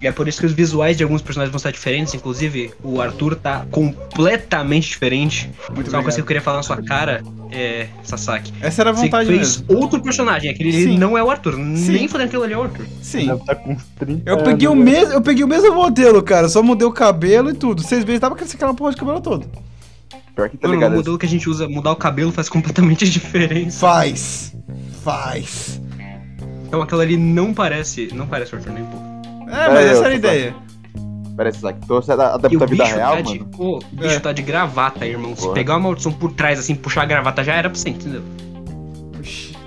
E 0.00 0.06
é 0.06 0.12
por 0.12 0.28
isso 0.28 0.40
que 0.40 0.46
os 0.46 0.52
visuais 0.52 0.96
de 0.96 1.02
alguns 1.02 1.22
personagens 1.22 1.50
vão 1.50 1.56
estar 1.56 1.70
diferentes. 1.70 2.12
Inclusive, 2.14 2.72
o 2.82 3.00
Arthur 3.00 3.36
tá 3.36 3.64
completamente 3.70 4.88
diferente. 4.88 5.50
Muito 5.74 5.90
Só 5.90 5.96
uma 5.96 6.02
coisa 6.02 6.16
que 6.16 6.22
eu 6.22 6.26
queria 6.26 6.42
falar 6.42 6.58
na 6.58 6.62
sua 6.62 6.82
cara, 6.82 7.22
é, 7.50 7.86
Sasaki. 8.02 8.52
Essa 8.60 8.82
era 8.82 8.90
a 8.90 8.92
vontade 8.92 9.26
Você 9.26 9.36
fez 9.36 9.60
mesmo. 9.62 9.80
outro 9.80 10.02
personagem, 10.02 10.50
aquele 10.50 10.72
Sim. 10.72 10.98
não 10.98 11.16
é 11.16 11.22
o 11.22 11.30
Arthur. 11.30 11.54
Sim. 11.54 11.92
Nem 11.92 12.08
fodendo 12.08 12.30
que 12.30 12.36
ele 12.36 12.52
é 12.52 12.58
o 12.58 12.62
Arthur. 12.64 12.86
Sim. 13.00 13.38
Tá 13.46 13.54
com 13.54 13.76
30 13.98 14.30
eu 14.30 14.42
peguei, 14.42 14.68
o 14.68 14.74
mesmo, 14.74 15.14
eu 15.14 15.22
peguei 15.22 15.44
o 15.44 15.48
mesmo 15.48 15.74
modelo, 15.74 16.22
cara. 16.22 16.48
Só 16.48 16.62
mudei 16.62 16.86
o 16.86 16.92
cabelo 16.92 17.50
e 17.50 17.54
tudo. 17.54 17.82
Seis 17.82 18.04
meses 18.04 18.20
tava 18.20 18.36
com 18.36 18.44
aquela 18.44 18.74
porra 18.74 18.90
de 18.90 18.96
cabelo 18.98 19.20
todo. 19.20 19.46
Pior 20.34 20.50
que 20.50 20.56
tá 20.58 20.66
Mano, 20.68 20.80
ligado. 20.80 20.92
O 20.92 20.96
modelo 20.96 21.16
que 21.16 21.26
a 21.26 21.28
gente 21.28 21.48
usa, 21.48 21.68
mudar 21.68 21.92
o 21.92 21.96
cabelo 21.96 22.32
faz 22.32 22.48
completamente 22.48 23.08
diferença. 23.08 23.78
Faz. 23.78 24.54
Faz. 25.02 25.80
Então 26.66 26.82
aquela 26.82 27.02
ali 27.02 27.16
não 27.16 27.54
parece. 27.54 28.08
Não 28.12 28.26
parece 28.26 28.52
o 28.54 28.58
Arthur 28.58 28.72
nem 28.72 28.82
um 28.82 28.86
pouco. 28.86 29.13
É, 29.54 29.68
mas 29.68 29.86
essa 29.86 30.04
era 30.04 30.08
a 30.08 30.14
ideia. 30.14 30.54
Parece 31.36 31.58
que 31.58 31.86
tô 31.86 31.96
adaptando 31.96 32.62
a 32.62 32.66
vida 32.66 32.84
real, 32.84 33.16
tá 33.16 33.22
mano. 33.24 33.38
De, 33.38 33.56
o 33.58 33.78
bicho 33.92 34.14
é. 34.14 34.20
tá 34.20 34.32
de 34.32 34.42
gravata, 34.42 35.04
irmão. 35.04 35.34
Se 35.34 35.48
pegar 35.52 35.74
uma 35.74 35.80
maldição 35.80 36.12
por 36.12 36.32
trás, 36.32 36.58
assim, 36.58 36.74
puxar 36.74 37.02
a 37.02 37.06
gravata 37.06 37.42
já 37.42 37.54
era 37.54 37.68
pra 37.68 37.78
você, 37.78 37.88
entendeu? 37.88 38.22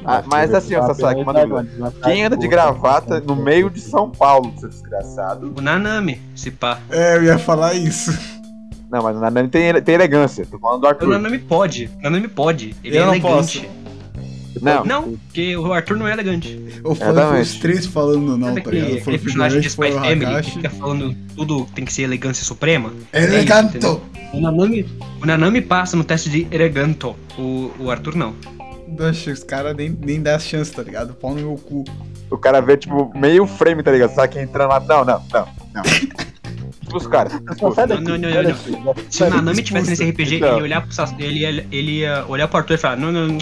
Ah, 0.06 0.24
mas 0.26 0.54
assim, 0.54 0.74
ó, 0.76 0.88
Sasaki, 0.88 1.22
mano, 1.26 1.68
quem 2.02 2.24
anda 2.24 2.38
de 2.38 2.48
gravata 2.48 3.20
no 3.20 3.36
meio 3.36 3.70
de 3.70 3.82
São 3.82 4.10
Paulo, 4.10 4.54
seu 4.58 4.70
desgraçado? 4.70 5.54
O 5.58 5.62
Nanami, 5.62 6.22
se 6.34 6.50
pá. 6.50 6.80
É, 6.90 7.18
eu 7.18 7.24
ia 7.26 7.38
falar 7.38 7.74
isso. 7.74 8.18
Não, 8.90 9.04
mas 9.04 9.18
o 9.18 9.20
Nanami 9.20 9.50
tem, 9.50 9.82
tem 9.82 9.96
elegância, 9.96 10.46
tô 10.50 10.58
falando 10.58 10.80
do 10.80 10.88
Arthur. 10.88 11.10
O 11.10 11.12
Nanami 11.12 11.40
pode, 11.40 11.90
o 12.00 12.04
Nanami 12.04 12.30
pode, 12.30 12.74
ele 12.82 12.98
eu 12.98 13.04
é 13.04 13.08
elegante. 13.08 13.62
Posso. 13.62 13.87
Não. 14.62 14.86
Não, 14.86 15.18
porque 15.18 15.56
o 15.56 15.72
Arthur 15.74 15.98
não 15.98 16.08
é 16.08 16.14
elegante. 16.14 16.82
Ou 16.84 16.96
foi, 16.96 17.14
foi 17.14 17.42
os 17.42 17.56
três 17.56 17.86
falando 17.86 18.38
não, 18.38 18.56
tá 18.56 18.72
ligado? 18.72 19.02
Foi 19.02 19.16
o 19.16 19.20
personagem 19.20 19.62
de 19.62 19.68
Spy 19.68 19.92
Family 19.92 20.42
que 20.44 20.52
fica 20.52 20.70
falando 20.70 21.16
tudo 21.36 21.66
tem 21.76 21.86
que 21.86 21.94
ser 21.94 22.04
elegância 22.04 22.44
suprema. 22.44 22.94
Eleganto! 23.14 24.02
É 24.16 24.36
o, 24.36 24.42
Nanami, 24.42 24.86
o 25.22 25.26
Nanami 25.26 25.62
passa 25.62 25.96
no 25.96 26.04
teste 26.04 26.30
de 26.30 26.48
eleganto, 26.52 27.16
o, 27.38 27.72
o 27.80 27.92
Arthur 27.92 28.16
não. 28.16 28.36
Oxe, 29.00 29.30
os 29.30 29.44
caras 29.44 29.76
nem, 29.76 29.90
nem 29.90 30.22
dá 30.22 30.40
chance, 30.40 30.72
tá 30.72 30.82
ligado? 30.82 31.14
Pau 31.14 31.36
no 31.36 31.42
meu 31.42 31.56
cu. 31.56 31.84
O 32.30 32.38
cara 32.38 32.62
vê, 32.62 32.78
tipo, 32.78 33.12
meio 33.18 33.46
frame, 33.46 33.84
tá 33.84 33.92
ligado? 33.92 34.14
Sabe 34.14 34.34
que 34.34 34.40
entrando 34.40 34.70
lá. 34.70 34.80
Não, 34.80 35.06
não, 35.06 35.22
não, 35.32 35.48
não. 35.74 35.84
Tipo, 35.84 36.98
os 36.98 37.08
caras. 37.08 37.34
Não, 37.34 38.00
não, 38.00 38.18
não, 38.18 38.44
não, 38.44 38.96
Se 39.10 39.24
o 39.24 39.30
Nanami 39.30 39.62
tivesse 39.62 39.90
nesse 39.90 40.10
RPG, 40.10 40.36
ele 40.36 40.46
ia 40.46 40.56
olhar 40.56 40.82
pro, 40.82 40.90
ele, 41.20 41.40
ia, 41.40 41.68
ele 41.72 41.92
ia 42.00 42.26
olhar 42.28 42.48
pro 42.48 42.60
Arthur 42.60 42.74
e 42.74 42.78
falar: 42.78 42.96
Não, 42.96 43.12
não, 43.12 43.28
não, 43.28 43.38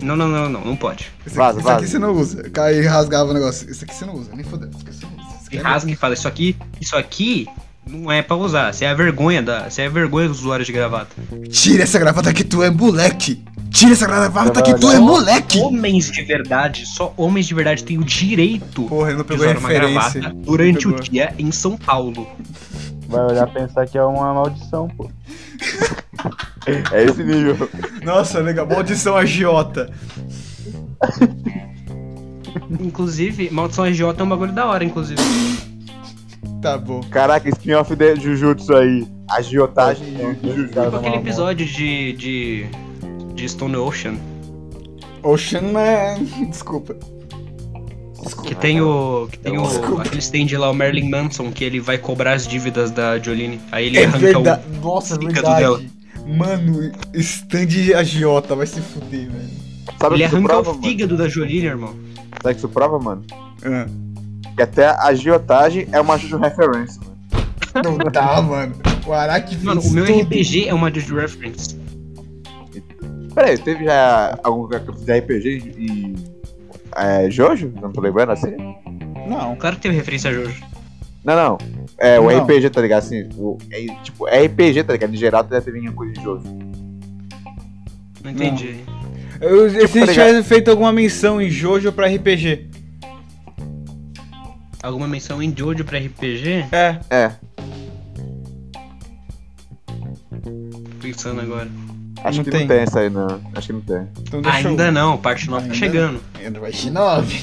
não, 0.00 0.16
não, 0.16 0.48
não, 0.48 0.64
não 0.64 0.76
pode. 0.76 1.10
Isso, 1.26 1.34
vaza, 1.34 1.58
isso 1.58 1.68
aqui 1.68 1.86
você 1.86 1.98
não 1.98 2.12
usa. 2.12 2.50
Cai 2.50 2.78
e 2.78 2.86
rasgava 2.86 3.30
o 3.30 3.34
negócio. 3.34 3.70
Isso 3.70 3.84
aqui 3.84 3.94
você 3.94 4.04
não 4.04 4.14
usa, 4.14 4.30
nem 4.34 4.44
fodeu. 4.44 4.68
Isso 4.70 4.80
aqui 4.80 4.94
você 4.94 5.06
não 5.06 5.26
usa. 5.26 5.38
E 5.50 5.56
rasga 5.56 5.90
e 5.90 5.96
fala, 5.96 6.14
isso 6.14 6.28
aqui, 6.28 6.56
isso 6.80 6.96
aqui 6.96 7.48
não 7.86 8.12
é 8.12 8.22
pra 8.22 8.36
usar. 8.36 8.72
Você 8.72 8.84
é 8.84 8.90
a 8.90 8.94
vergonha 8.94 9.42
da. 9.42 9.68
Você 9.68 9.82
é 9.82 9.86
a 9.86 9.90
vergonha 9.90 10.28
dos 10.28 10.40
usuários 10.40 10.66
de 10.66 10.72
gravata. 10.72 11.16
Tira 11.50 11.82
essa 11.82 11.98
gravata 11.98 12.32
que 12.32 12.44
tu 12.44 12.62
é 12.62 12.70
moleque! 12.70 13.42
Tira 13.70 13.92
essa 13.92 14.06
gravata 14.06 14.62
que 14.62 14.74
tu 14.74 14.90
é 14.90 14.98
moleque! 14.98 15.58
Homens 15.58 16.10
de 16.10 16.22
verdade, 16.22 16.86
só 16.86 17.12
homens 17.16 17.46
de 17.46 17.54
verdade 17.54 17.84
têm 17.84 17.98
o 17.98 18.04
direito 18.04 18.84
Porra, 18.84 19.10
eu 19.10 19.18
não 19.18 19.24
de 19.24 19.34
usar 19.34 19.58
uma 19.58 19.68
gravata 19.68 20.32
durante 20.34 20.88
o 20.88 20.98
dia 20.98 21.34
em 21.38 21.52
São 21.52 21.76
Paulo. 21.76 22.26
Vai 23.08 23.24
olhar 23.24 23.48
e 23.48 23.52
pensar 23.52 23.86
que 23.86 23.96
é 23.96 24.04
uma 24.04 24.34
maldição, 24.34 24.88
pô. 24.88 25.10
É 26.92 27.04
esse 27.04 27.24
nível. 27.24 27.68
Nossa, 28.04 28.40
legal. 28.40 28.66
Maldição 28.66 29.16
agiota. 29.16 29.90
inclusive, 32.78 33.48
Maldição 33.50 33.84
agiota 33.84 34.20
é 34.20 34.24
um 34.24 34.28
bagulho 34.28 34.52
da 34.52 34.66
hora, 34.66 34.84
inclusive. 34.84 35.18
Tá 36.60 36.76
bom. 36.76 37.00
Caraca, 37.10 37.48
spin-off 37.48 37.96
de 37.96 38.16
Jujutsu 38.16 38.74
aí. 38.76 39.08
Agiotagem 39.30 40.12
de 40.12 40.50
Jujutsu. 40.54 40.82
Tipo 40.82 40.96
aquele 40.96 41.16
episódio 41.16 41.64
de, 41.64 42.12
de. 42.12 42.66
de 43.34 43.48
Stone 43.48 43.76
Ocean. 43.76 44.16
Ocean 45.22 45.78
é. 45.78 46.18
Desculpa. 46.50 46.96
Que 48.34 48.54
tem 48.54 48.80
o. 48.80 49.28
Que 49.30 49.38
tem 49.38 49.58
o. 49.58 49.64
Aquele 50.00 50.20
stand 50.20 50.58
lá, 50.58 50.70
o 50.70 50.74
Merlin 50.74 51.08
Manson, 51.08 51.50
que 51.50 51.64
ele 51.64 51.80
vai 51.80 51.98
cobrar 51.98 52.32
as 52.32 52.46
dívidas 52.46 52.90
da 52.90 53.18
Jolene. 53.18 53.60
Aí 53.72 53.86
ele 53.86 53.98
é 53.98 54.04
arranca 54.04 54.18
verdade. 54.18 54.62
o. 54.70 54.80
Nossa, 54.80 55.14
é 55.14 55.18
verdade. 55.18 55.60
dela. 55.60 55.80
Mano, 56.26 56.92
stand 57.14 57.96
agiota, 57.96 58.54
vai 58.54 58.66
se 58.66 58.80
fuder, 58.80 59.30
velho. 59.30 59.48
Sabe 59.98 60.16
ele 60.16 60.24
arranca 60.24 60.48
prova, 60.48 60.70
o 60.72 60.82
fígado 60.82 61.14
mano? 61.14 61.24
da 61.24 61.28
Jolene, 61.28 61.66
irmão. 61.66 61.94
Sabe 62.42 62.54
que 62.54 62.58
isso 62.58 62.68
prova, 62.68 62.98
mano? 62.98 63.24
É. 63.62 63.86
Que 64.54 64.62
até 64.62 64.86
a 64.86 65.04
agiotagem 65.04 65.88
é 65.92 66.00
uma 66.00 66.18
Juju 66.18 66.36
reference, 66.36 66.98
mano. 67.00 67.18
Não 67.84 67.98
dá, 68.10 68.42
mano. 68.42 68.74
O 69.06 69.12
Araki 69.12 69.56
Mano, 69.58 69.80
o 69.80 69.90
meu 69.90 70.04
tudo. 70.04 70.20
RPG 70.20 70.68
é 70.68 70.74
uma 70.74 70.92
Juju 70.92 71.16
reference. 71.16 71.78
Peraí, 73.34 73.56
teve 73.56 73.84
já 73.84 74.38
algum 74.42 74.68
de 74.68 75.18
RPG 75.18 75.74
em 75.78 76.07
é, 77.00 77.30
Jojo? 77.30 77.72
Não 77.80 77.92
tô 77.92 78.00
lembrando 78.00 78.32
assim? 78.32 78.56
Não. 79.28 79.56
Claro 79.56 79.76
que 79.76 79.82
teve 79.82 79.94
referência 79.94 80.30
a 80.30 80.32
Jojo. 80.32 80.64
Não, 81.24 81.36
não. 81.36 81.58
É, 81.98 82.18
o 82.18 82.30
não. 82.30 82.44
RPG, 82.44 82.70
tá 82.70 82.80
ligado? 82.80 83.00
Assim, 83.00 83.28
o, 83.36 83.58
é, 83.70 83.86
tipo, 84.02 84.26
RPG, 84.26 84.84
tá 84.84 84.92
ligado? 84.92 85.14
Em 85.14 85.16
geral, 85.16 85.42
deve 85.42 85.64
ter 85.64 85.72
vindo 85.72 85.92
coisa 85.92 86.12
de 86.12 86.22
Jojo. 86.22 86.44
Não 88.22 88.30
entendi. 88.30 88.84
Não. 88.86 88.98
Eu, 89.40 89.70
tipo, 89.70 89.88
se 89.88 90.00
tá 90.00 90.12
tivesse 90.12 90.42
feito 90.42 90.70
alguma 90.70 90.92
menção 90.92 91.40
em 91.40 91.48
Jojo 91.48 91.92
pra 91.92 92.08
RPG. 92.08 92.70
Alguma 94.82 95.06
menção 95.06 95.42
em 95.42 95.54
Jojo 95.56 95.84
pra 95.84 95.98
RPG? 95.98 96.66
É. 96.72 96.98
É. 97.10 97.32
Pensando 101.00 101.40
agora. 101.40 101.68
Acho 102.24 102.38
não 102.38 102.44
que 102.44 102.50
tem. 102.50 102.60
não 102.60 102.68
tem 102.68 102.78
essa 102.78 103.00
aí, 103.00 103.10
não. 103.10 103.40
Acho 103.54 103.66
que 103.68 103.72
não 103.72 103.80
tem. 103.80 104.08
Então 104.20 104.40
Ainda 104.44 104.86
eu... 104.86 104.92
não, 104.92 105.16
parte 105.16 105.48
9 105.48 105.68
tá 105.68 105.74
chegando. 105.74 106.20
Ainda 106.34 106.60
vai 106.60 106.72
ser 106.72 106.90
9. 106.90 107.40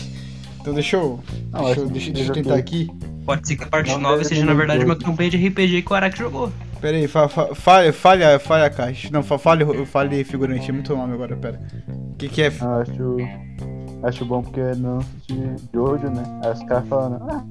Então 0.62 0.74
deixa 0.74 0.98
eu. 0.98 1.24
Não, 1.52 1.66
deixa, 1.66 1.80
eu, 1.80 1.88
deixa, 1.88 2.12
deixa 2.12 2.30
eu 2.32 2.34
tentar 2.34 2.56
aqui. 2.56 2.90
Pode 3.26 3.48
ser 3.48 3.56
que 3.56 3.64
a 3.64 3.68
parte 3.68 3.92
não, 3.92 4.00
9 4.02 4.24
seja, 4.24 4.46
na 4.46 4.54
verdade, 4.54 4.86
uma 4.86 4.96
campanha 4.96 5.30
de 5.30 5.48
RPG 5.48 5.82
que 5.82 5.92
o 5.92 5.96
Araki 5.96 6.18
jogou. 6.18 6.52
Pera 6.80 6.98
aí, 6.98 7.08
fa, 7.08 7.28
fa, 7.28 7.56
falha, 7.56 7.92
falha, 7.94 8.40
falha 8.40 8.66
a 8.66 8.70
caixa. 8.70 9.10
Não, 9.12 9.24
fa, 9.24 9.38
falha, 9.38 9.66
falha 9.86 10.24
figurante, 10.26 10.70
é 10.70 10.74
muito 10.74 10.96
nome 10.96 11.14
agora, 11.14 11.36
pera. 11.36 11.60
O 11.88 12.16
que 12.16 12.30
que 12.30 12.44
é? 12.44 12.48
Acho. 12.48 13.18
Acho 14.04 14.24
bom 14.26 14.44
porque 14.44 14.62
não 14.78 15.00
de 15.28 15.56
Jojo, 15.74 16.08
né? 16.10 16.24
Aí 16.44 16.52
os 16.52 16.64
caras 16.66 16.88
falando, 16.88 17.24
ah, 17.28 17.44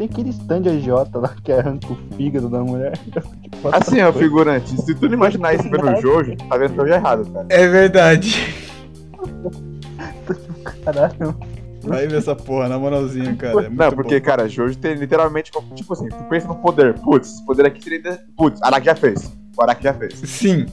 tem 0.00 0.08
aquele 0.10 0.30
stand 0.30 0.62
agiota 0.66 1.18
lá 1.18 1.34
que 1.44 1.52
arranca 1.52 1.92
o 1.92 2.16
fígado 2.16 2.48
da 2.48 2.60
mulher. 2.60 2.98
Assim, 3.70 4.00
ó, 4.00 4.10
figurante, 4.10 4.80
se 4.80 4.94
tu 4.94 5.06
não 5.06 5.14
imaginar 5.14 5.54
isso 5.54 5.64
vendo 5.64 6.00
Jojo, 6.00 6.34
tá 6.36 6.56
vendo 6.56 6.74
Jojo 6.74 6.92
errado, 6.92 7.30
cara. 7.30 7.46
É 7.50 7.68
verdade. 7.68 8.54
Caralho. 10.84 11.36
Vai 11.82 12.06
ver 12.06 12.16
essa 12.16 12.34
porra, 12.34 12.68
na 12.68 12.78
moralzinha, 12.78 13.36
cara. 13.36 13.66
É 13.66 13.68
não, 13.68 13.92
porque, 13.92 14.18
bom. 14.18 14.24
cara, 14.24 14.48
Jojo 14.48 14.78
tem 14.78 14.94
literalmente, 14.94 15.50
tipo 15.74 15.92
assim, 15.92 16.08
tu 16.08 16.24
pensa 16.30 16.48
no 16.48 16.54
poder, 16.54 16.94
putz, 17.00 17.34
esse 17.34 17.44
poder 17.44 17.66
aqui 17.66 17.82
seria. 17.82 18.24
Putz, 18.34 18.62
Araki 18.62 18.86
já 18.86 18.94
fez. 18.94 19.30
O 19.54 19.62
Araki 19.62 19.84
já 19.84 19.92
fez. 19.92 20.14
Sim. 20.24 20.64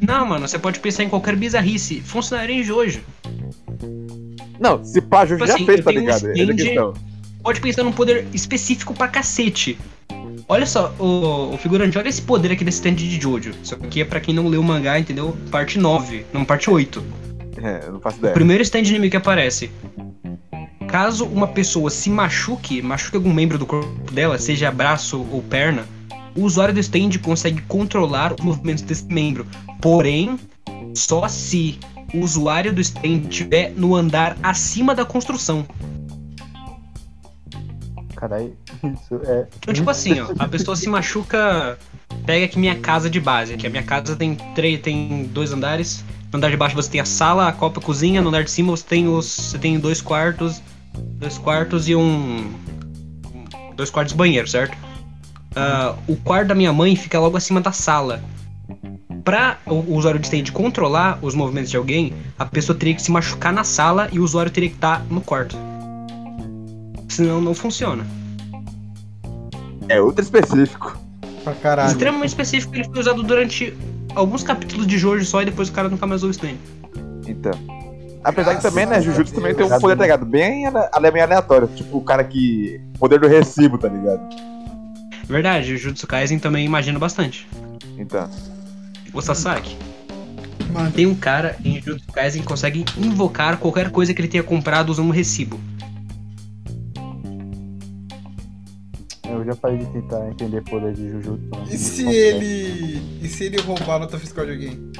Não, 0.00 0.24
mano, 0.24 0.48
você 0.48 0.58
pode 0.58 0.80
pensar 0.80 1.04
em 1.04 1.10
qualquer 1.10 1.36
bizarrice. 1.36 2.00
Funcionaria 2.00 2.56
em 2.56 2.62
Jojo. 2.62 3.02
Não, 4.58 4.82
se 4.82 5.02
pá, 5.02 5.26
Jojo 5.26 5.44
tipo 5.44 5.46
já 5.46 5.54
assim, 5.54 5.66
fez, 5.66 5.84
tá 5.84 5.90
ligado? 5.90 6.26
Um 6.26 6.32
stand, 6.32 6.94
pode 7.46 7.60
pensar 7.60 7.84
num 7.84 7.92
poder 7.92 8.26
específico 8.34 8.92
pra 8.92 9.06
cacete. 9.06 9.78
Olha 10.48 10.66
só, 10.66 10.92
o, 10.98 11.54
o 11.54 11.58
figurante, 11.58 11.96
olha 11.96 12.08
esse 12.08 12.20
poder 12.20 12.50
aqui 12.50 12.64
desse 12.64 12.78
stand 12.78 12.94
de 12.94 13.20
Jojo. 13.20 13.52
Isso 13.62 13.72
aqui 13.72 14.00
é 14.00 14.04
pra 14.04 14.18
quem 14.18 14.34
não 14.34 14.48
leu 14.48 14.60
o 14.60 14.64
mangá, 14.64 14.98
entendeu? 14.98 15.36
Parte 15.48 15.78
9, 15.78 16.26
não 16.32 16.44
parte 16.44 16.68
8. 16.68 17.04
É, 17.62 17.86
eu 17.86 17.92
não 17.92 18.00
faço 18.00 18.18
ideia. 18.18 18.32
O 18.32 18.34
primeiro 18.34 18.64
stand 18.64 18.80
inimigo 18.80 19.12
que 19.12 19.16
aparece. 19.16 19.70
Caso 20.88 21.24
uma 21.24 21.46
pessoa 21.46 21.88
se 21.88 22.10
machuque, 22.10 22.82
machuque 22.82 23.16
algum 23.16 23.32
membro 23.32 23.58
do 23.58 23.64
corpo 23.64 24.10
dela, 24.10 24.38
seja 24.38 24.68
braço 24.72 25.24
ou 25.30 25.40
perna, 25.40 25.86
o 26.34 26.42
usuário 26.42 26.74
do 26.74 26.80
stand 26.80 27.10
consegue 27.22 27.62
controlar 27.68 28.32
os 28.32 28.44
movimentos 28.44 28.82
desse 28.82 29.06
membro. 29.06 29.46
Porém, 29.80 30.36
só 30.96 31.28
se 31.28 31.78
o 32.12 32.18
usuário 32.18 32.72
do 32.72 32.80
stand 32.80 33.28
estiver 33.30 33.72
no 33.76 33.94
andar 33.94 34.36
acima 34.42 34.96
da 34.96 35.04
construção. 35.04 35.64
Caralho, 38.16 38.56
isso 38.82 39.20
é. 39.24 39.46
Então, 39.58 39.74
tipo 39.74 39.90
assim, 39.90 40.18
ó, 40.20 40.32
a 40.38 40.48
pessoa 40.48 40.74
se 40.74 40.88
machuca. 40.88 41.78
Pega 42.24 42.46
aqui 42.46 42.58
minha 42.58 42.74
casa 42.76 43.10
de 43.10 43.20
base, 43.20 43.56
que 43.56 43.66
a 43.66 43.70
minha 43.70 43.82
casa 43.82 44.16
tem 44.16 44.34
três, 44.54 44.80
tem 44.80 45.28
dois 45.32 45.52
andares. 45.52 46.02
No 46.32 46.38
andar 46.38 46.50
de 46.50 46.56
baixo 46.56 46.74
você 46.74 46.90
tem 46.90 47.00
a 47.00 47.04
sala, 47.04 47.46
a 47.46 47.52
copa, 47.52 47.78
a 47.78 47.82
cozinha. 47.82 48.22
No 48.22 48.30
andar 48.30 48.42
de 48.42 48.50
cima 48.50 48.74
você 48.74 48.84
tem 48.84 49.06
os, 49.06 49.26
você 49.26 49.58
tem 49.58 49.78
dois 49.78 50.00
quartos, 50.00 50.62
dois 50.94 51.36
quartos 51.36 51.88
e 51.88 51.94
um, 51.94 52.52
dois 53.76 53.90
quartos 53.90 54.14
banheiro, 54.14 54.48
certo? 54.48 54.76
Uh, 55.52 56.12
o 56.12 56.16
quarto 56.16 56.48
da 56.48 56.54
minha 56.54 56.72
mãe 56.72 56.96
fica 56.96 57.20
logo 57.20 57.36
acima 57.36 57.60
da 57.60 57.72
sala. 57.72 58.22
Pra 59.24 59.58
o 59.66 59.94
usuário 59.94 60.20
de 60.20 60.26
stand 60.26 60.52
controlar 60.52 61.18
os 61.20 61.34
movimentos 61.34 61.70
de 61.70 61.76
alguém, 61.76 62.14
a 62.38 62.46
pessoa 62.46 62.78
teria 62.78 62.94
que 62.94 63.02
se 63.02 63.10
machucar 63.10 63.52
na 63.52 63.64
sala 63.64 64.08
e 64.10 64.18
o 64.18 64.24
usuário 64.24 64.50
teria 64.50 64.70
que 64.70 64.76
estar 64.76 65.04
no 65.10 65.20
quarto. 65.20 65.56
Senão 67.08 67.40
não 67.40 67.54
funciona. 67.54 68.06
É 69.88 70.00
ultra 70.00 70.22
específico. 70.22 70.98
Pra 71.44 71.54
caralho. 71.54 71.90
Extremamente 71.90 72.28
específico, 72.28 72.74
ele 72.74 72.84
foi 72.84 73.00
usado 73.00 73.22
durante 73.22 73.76
alguns 74.14 74.42
capítulos 74.42 74.86
de 74.86 74.98
Jojo 74.98 75.24
só 75.24 75.42
e 75.42 75.44
depois 75.44 75.68
o 75.68 75.72
cara 75.72 75.88
nunca 75.88 76.06
mais 76.06 76.22
usou 76.22 76.28
o 76.28 76.32
Stand. 76.32 76.56
Então. 77.26 77.52
Apesar 78.24 78.56
que 78.56 78.62
também, 78.62 78.86
né, 78.86 79.00
Jujutsu 79.00 79.32
também 79.32 79.54
tem 79.54 79.64
um 79.64 79.78
poder, 79.78 79.96
tá 79.96 80.02
ligado? 80.02 80.26
Bem, 80.26 80.64
bem 81.12 81.22
aleatório. 81.22 81.68
Tipo 81.68 81.98
o 81.98 82.00
cara 82.02 82.24
que. 82.24 82.80
Poder 82.98 83.20
do 83.20 83.28
recibo, 83.28 83.78
tá 83.78 83.86
ligado? 83.86 84.20
Verdade, 85.28 85.72
o 85.72 85.76
Jujutsu 85.76 86.08
Kaisen 86.08 86.40
também 86.40 86.66
imagina 86.66 86.98
bastante. 86.98 87.46
Então. 87.96 88.28
O 89.14 89.22
Sasaki, 89.22 89.76
Mano, 90.72 90.90
tem 90.90 91.06
um 91.06 91.14
cara 91.14 91.56
em 91.64 91.80
Jujutsu 91.80 92.12
Kaisen 92.12 92.42
que 92.42 92.48
consegue 92.48 92.84
invocar 92.98 93.58
qualquer 93.58 93.90
coisa 93.90 94.12
que 94.12 94.20
ele 94.20 94.28
tenha 94.28 94.42
comprado 94.42 94.90
usando 94.90 95.06
um 95.06 95.12
recibo. 95.12 95.60
Já 99.46 99.54
parei 99.56 99.78
de 99.78 99.86
tentar 99.86 100.28
entender 100.28 100.62
poder 100.62 100.92
de 100.92 101.10
Jujutsu. 101.10 101.48
e 101.70 101.78
se 101.78 102.06
ele. 102.06 103.02
E 103.22 103.28
se 103.28 103.44
ele 103.44 103.60
roubar 103.60 103.96
a 103.96 103.98
nota 104.00 104.18
fiscal 104.18 104.44
de 104.44 104.52
alguém? 104.52 104.90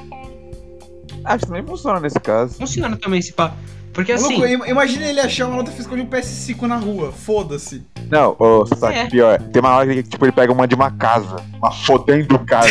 Acho 1.25 1.39
que 1.41 1.47
também 1.47 1.65
funciona 1.67 2.01
nesse 2.01 2.21
caso. 2.21 2.55
Funciona 2.55 2.97
também 2.97 3.19
esse 3.21 3.33
pá. 3.33 3.55
Porque 3.93 4.13
assim, 4.13 4.37
Louco, 4.37 4.67
imagina 4.69 5.07
ele 5.07 5.21
achar 5.21 5.47
uma 5.47 5.57
nota 5.57 5.71
fiscal 5.71 5.97
de 5.97 6.03
um 6.03 6.07
PS5 6.07 6.63
na 6.63 6.77
rua. 6.77 7.11
Foda-se. 7.13 7.83
Não, 8.11 8.37
ô, 8.39 8.67
Sasaki, 8.67 8.99
É. 8.99 9.07
pior. 9.07 9.41
Tem 9.41 9.61
uma 9.61 9.75
hora 9.75 9.93
que 9.95 10.03
tipo, 10.03 10.25
ele 10.25 10.33
pega 10.33 10.53
uma 10.53 10.69
de 10.69 10.75
uma 10.75 10.91
casa. 10.91 11.37
Uma 11.55 11.71
fodendo 11.73 12.39
casa. 12.41 12.71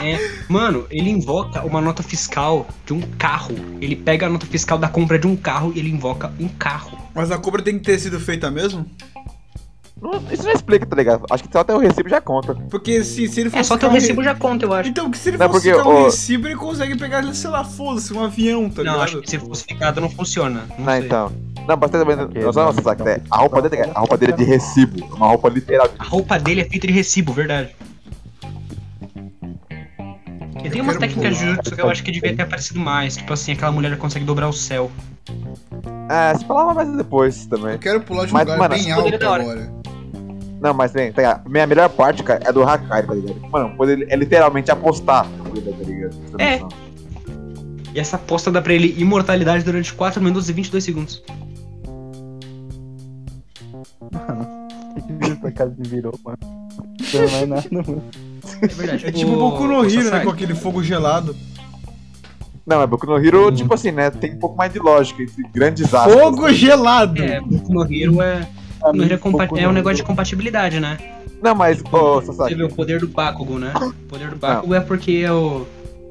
é, 0.00 0.18
mano, 0.48 0.86
ele 0.88 1.10
invoca 1.10 1.66
uma 1.66 1.80
nota 1.80 2.02
fiscal 2.02 2.66
de 2.86 2.92
um 2.94 3.00
carro. 3.18 3.54
Ele 3.80 3.96
pega 3.96 4.26
a 4.26 4.30
nota 4.30 4.46
fiscal 4.46 4.78
da 4.78 4.88
compra 4.88 5.18
de 5.18 5.26
um 5.26 5.34
carro 5.36 5.72
e 5.74 5.80
ele 5.80 5.90
invoca 5.90 6.32
um 6.38 6.46
carro. 6.48 6.96
Mas 7.12 7.30
a 7.32 7.36
cobra 7.38 7.60
tem 7.60 7.76
que 7.78 7.84
ter 7.84 7.98
sido 7.98 8.18
feita 8.20 8.50
mesmo? 8.50 8.86
Não- 10.00 10.20
Isso 10.30 10.42
não 10.42 10.52
explica, 10.52 10.84
tá 10.84 10.96
ligado? 10.96 11.24
Acho 11.30 11.44
que 11.44 11.52
só 11.52 11.60
até 11.60 11.74
o 11.74 11.78
recibo 11.78 12.08
já 12.08 12.20
conta. 12.20 12.54
Porque 12.68 13.02
se, 13.04 13.26
se 13.28 13.40
ele 13.40 13.48
for 13.50 13.58
É, 13.58 13.62
só 13.62 13.78
que 13.78 13.86
o 13.86 13.88
recibo 13.88 14.20
re- 14.20 14.26
já 14.26 14.34
conta, 14.34 14.64
eu 14.66 14.72
acho. 14.72 14.88
Então, 14.90 15.10
que 15.10 15.16
se 15.16 15.30
ele 15.30 15.38
Não, 15.38 15.48
fosse 15.48 15.70
porque, 15.72 15.88
um 15.88 15.92
ô- 15.92 16.04
recibo, 16.04 16.46
ele 16.48 16.56
consegue 16.56 16.98
pegar, 16.98 17.22
sei 17.32 17.48
lá, 17.50 17.64
foda-se, 17.64 18.12
um 18.12 18.22
avião, 18.22 18.68
tá 18.68 18.82
Não, 18.82 18.92
ligado? 18.92 19.04
acho 19.04 19.20
que 19.22 19.30
se 19.30 19.38
falsificado 19.38 20.00
não 20.00 20.10
funciona. 20.10 20.64
Não 20.78 20.84
Não, 20.84 20.92
sei. 20.92 21.06
então. 21.06 21.32
Não, 21.66 21.76
mas 21.80 21.90
também. 21.90 22.16
Ok, 22.20 22.42
Não, 22.42 22.52
não, 22.52 22.72
não, 22.72 23.04
né? 23.04 23.20
A 23.30 23.36
roupa 23.38 23.62
dele, 23.62 23.82
a 23.94 23.98
roupa 24.00 24.16
dele 24.18 24.32
é 24.32 24.36
de 24.36 24.44
recibo. 24.44 25.06
Uma 25.16 25.28
roupa 25.28 25.48
literal. 25.48 25.88
A 25.98 26.04
roupa 26.04 26.38
dele 26.38 26.60
é 26.60 26.64
feita 26.64 26.86
de 26.86 26.92
recibo, 26.92 27.32
verdade. 27.32 27.74
E 30.62 30.70
tem 30.70 30.80
umas 30.80 30.96
quero 30.96 31.08
técnicas 31.12 31.34
de 31.38 31.40
pular. 31.44 31.50
Jujutsu 31.50 31.74
que 31.74 31.80
eu 31.80 31.90
acho 31.90 32.02
que 32.02 32.10
devia 32.12 32.34
ter 32.36 32.42
aparecido 32.42 32.80
mais. 32.80 33.16
Tipo 33.16 33.32
assim, 33.32 33.52
aquela 33.52 33.72
mulher 33.72 33.96
consegue 33.96 34.24
dobrar 34.24 34.48
o 34.48 34.52
céu. 34.52 34.90
É, 36.10 36.34
se 36.36 36.44
falava 36.44 36.74
mais 36.74 36.90
depois 36.96 37.46
também. 37.46 37.72
Eu 37.72 37.78
quero 37.78 38.00
pular 38.00 38.26
de 38.26 38.30
um 38.30 38.34
Mas, 38.34 38.42
lugar 38.44 38.58
mano, 38.58 38.74
bem 38.74 38.92
alto 38.92 39.08
é 39.08 39.14
agora. 39.16 39.72
Não, 40.64 40.72
mas 40.72 40.92
tem, 40.92 41.12
tem 41.12 41.26
a 41.26 41.42
minha 41.46 41.66
melhor 41.66 41.90
parte, 41.90 42.22
cara, 42.22 42.40
é 42.42 42.50
do 42.50 42.62
Hakai, 42.62 43.02
tá 43.06 43.12
ligado? 43.12 43.38
Mano, 43.50 43.66
o 43.74 43.76
poder 43.76 44.06
é 44.10 44.16
literalmente 44.16 44.70
apostar 44.70 45.28
no 45.28 45.44
poder, 45.44 45.72
tá 45.74 45.84
ligado? 45.84 46.16
É. 46.40 46.60
E 47.94 48.00
essa 48.00 48.16
aposta 48.16 48.50
dá 48.50 48.62
pra 48.62 48.72
ele 48.72 48.94
imortalidade 48.98 49.62
durante 49.62 49.92
4 49.92 50.22
minutos 50.22 50.48
e 50.48 50.54
22 50.54 50.82
segundos. 50.82 51.22
O 55.42 55.46
que 55.46 55.52
casa 55.52 55.74
me 55.76 55.86
virou, 55.86 56.18
mano? 56.24 56.38
Não 57.12 57.20
é 57.20 57.30
mais 57.30 57.48
nada, 57.48 57.68
mano. 57.70 58.02
É 58.62 58.66
verdade. 58.66 59.06
É 59.06 59.12
tipo 59.12 59.32
o 59.32 59.36
Boku 59.36 59.64
no 59.66 59.84
Hero, 59.84 60.10
né? 60.10 60.20
Com 60.20 60.30
aquele 60.30 60.54
fogo 60.54 60.82
gelado. 60.82 61.36
Não, 62.66 62.80
é 62.80 62.86
Boku 62.86 63.06
no 63.06 63.18
Hero, 63.18 63.48
Hum. 63.48 63.52
tipo 63.54 63.74
assim, 63.74 63.90
né? 63.90 64.10
Tem 64.10 64.32
um 64.34 64.38
pouco 64.38 64.56
mais 64.56 64.72
de 64.72 64.78
lógica 64.78 65.22
grandes 65.52 65.92
aspas. 65.92 66.14
Fogo 66.14 66.50
gelado! 66.52 67.22
É, 67.22 67.38
Boku 67.40 67.72
no 67.72 67.82
Hero 67.92 68.22
é. 68.22 68.48
É, 69.10 69.16
compa- 69.16 69.48
é 69.56 69.68
um 69.68 69.72
negócio 69.72 69.96
de 69.96 70.02
compatibilidade, 70.02 70.78
né? 70.80 70.98
Não, 71.42 71.54
mas, 71.54 71.82
ô, 71.92 72.20
Você 72.20 72.26
Sasaki, 72.28 72.54
vê 72.54 72.64
o 72.64 72.68
poder 72.68 73.00
do 73.00 73.08
Bakugo, 73.08 73.58
né? 73.58 73.72
O 73.76 73.92
poder 74.08 74.30
do 74.30 74.36
Bakugo 74.36 74.74
é 74.74 74.80
porque 74.80 75.22
é 75.24 75.32
o. 75.32 75.66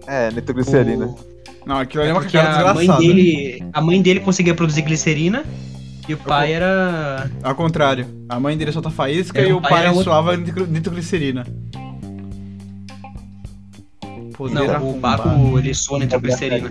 é, 0.08 0.32
nitroglicerina. 0.32 1.06
o- 1.08 1.18
Não, 1.66 1.78
aquilo 1.78 2.04
ali 2.04 2.12
é 2.12 2.14
uma 2.14 2.22
porque 2.22 2.38
cara 2.38 2.70
a 2.70 2.74
mãe 2.74 2.88
dele. 2.98 3.66
A 3.74 3.82
mãe 3.82 4.02
dele 4.02 4.20
conseguia 4.20 4.54
produzir 4.54 4.82
glicerina. 4.82 5.44
E 6.08 6.14
o 6.14 6.18
pai 6.18 6.52
era. 6.52 7.32
Ao 7.42 7.56
contrário. 7.56 8.06
A 8.28 8.38
mãe 8.40 8.58
dele 8.58 8.72
solta 8.74 8.90
faísca 8.90 9.40
É, 9.40 9.48
e 9.48 9.54
o 9.54 9.62
pai 9.62 9.72
pai 9.72 9.88
outro- 9.88 10.04
suava 10.04 10.36
nitro- 10.36 10.68
nitroglicerina. 10.68 11.46
Poder 14.36 14.54
Não, 14.68 14.90
o. 14.90 15.00
Bakugo 15.00 15.60
ele 15.60 15.74
soa 15.74 16.00
nitroglicerina. 16.00 16.70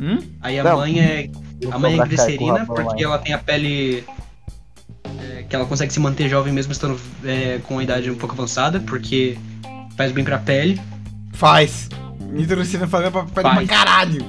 Hum? 0.00 0.18
Aí 0.40 0.58
a 0.58 0.64
Não. 0.64 0.78
mãe 0.78 1.00
é. 1.00 1.30
A 1.70 1.78
mãe 1.78 2.00
é 2.00 2.04
glicerina 2.06 2.64
porque 2.66 3.04
ela 3.04 3.18
tem 3.18 3.34
a 3.34 3.38
pele. 3.38 4.04
Que 5.52 5.56
ela 5.56 5.66
consegue 5.66 5.92
se 5.92 6.00
manter 6.00 6.30
jovem 6.30 6.50
mesmo 6.50 6.72
estando 6.72 6.98
é, 7.22 7.60
com 7.68 7.78
a 7.78 7.82
idade 7.82 8.10
um 8.10 8.14
pouco 8.14 8.34
avançada, 8.34 8.80
porque 8.80 9.36
faz 9.98 10.10
bem 10.10 10.24
pra 10.24 10.38
pele. 10.38 10.80
Faz. 11.34 11.90
Nitroglicerina 12.20 12.88
faz 12.88 13.02
bem 13.02 13.12
pra 13.12 13.22
pele 13.24 13.32
pra 13.34 13.54
Faz. 13.56 13.68
caralho. 13.68 14.24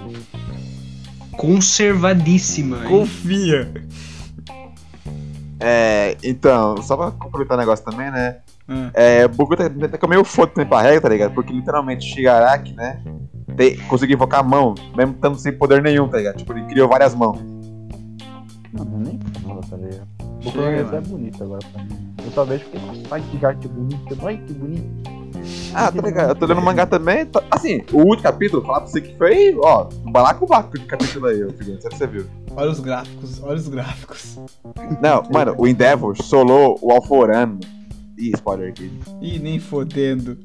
Conservadíssima. 1.38 2.80
hein? 2.84 2.90
Confia. 2.90 3.72
É, 5.62 6.18
então, 6.22 6.76
só 6.82 6.98
pra 6.98 7.12
completar 7.12 7.58
o 7.58 7.62
negócio 7.62 7.86
também, 7.86 8.12
né? 8.12 8.40
Hum. 8.68 8.90
É, 8.94 9.26
o 9.26 9.30
Boku 9.30 9.56
tá, 9.56 9.70
tá 9.98 10.08
meio 10.08 10.26
foda 10.26 10.52
também 10.52 10.68
pra 10.68 10.82
regra, 10.82 11.00
tá 11.00 11.08
ligado? 11.10 11.34
Porque 11.34 11.54
literalmente 11.54 12.04
Shigaraki, 12.06 12.74
né? 12.74 13.02
Tem, 13.56 13.78
conseguiu 13.88 14.16
invocar 14.16 14.42
a 14.42 14.44
mão, 14.44 14.76
mesmo 14.94 15.14
estando 15.14 15.38
sem 15.38 15.54
poder 15.54 15.82
nenhum, 15.82 16.10
tá 16.10 16.18
ligado? 16.18 16.36
Tipo, 16.36 16.52
ele 16.52 16.66
criou 16.66 16.90
várias 16.90 17.16
mãos. 17.16 17.40
Não, 18.74 18.84
não 18.84 19.00
nem? 19.00 19.20
O 20.46 20.52
Chega, 20.52 20.84
Boku 20.84 20.96
é 20.96 21.02
bonito 21.02 21.44
agora 21.44 21.60
pra 21.72 21.84
mim. 21.84 22.14
Eu 22.26 22.32
só 22.32 22.44
vejo 22.46 22.64
porque, 22.66 22.86
nossa, 22.86 23.02
ai 23.12 23.24
que 23.32 23.46
arte 23.46 23.68
bonita, 23.68 24.16
ai 24.26 24.38
que 24.38 24.54
bonito. 24.54 25.14
Ah, 25.74 25.92
tá 25.92 26.02
ligado? 26.02 26.30
Eu 26.30 26.36
tô 26.36 26.46
lendo 26.46 26.60
o 26.60 26.64
mangá 26.64 26.86
também. 26.86 27.26
tá- 27.26 27.44
assim, 27.52 27.82
o 27.92 27.98
último 27.98 28.22
capítulo, 28.24 28.62
falar 28.66 28.82
pra 28.82 28.88
você 28.90 29.02
que 29.02 29.18
foi, 29.18 29.56
ó, 29.62 29.86
balacobaco 30.06 30.78
de 30.78 30.86
capítulo 30.86 31.26
aí, 31.28 31.44
ô 31.44 31.50
figura, 31.52 31.76
não 31.76 31.82
sei 31.82 31.92
se 31.92 31.98
você 31.98 32.08
viu. 32.08 32.26
Olha 32.56 32.70
os 32.72 32.80
gráficos, 32.80 33.42
olha 33.44 33.56
os 33.56 33.68
gráficos. 33.68 34.40
Não, 35.02 35.24
mano, 35.32 35.56
o 35.58 35.68
Endeavor 35.68 36.16
solou 36.22 36.78
o 36.82 36.92
Alforano. 36.92 37.60
Ih, 38.18 38.32
spoiler 38.36 38.70
aqui. 38.70 38.92
Ih, 39.22 39.40
nem 39.40 39.60
fodendo. 39.60 40.38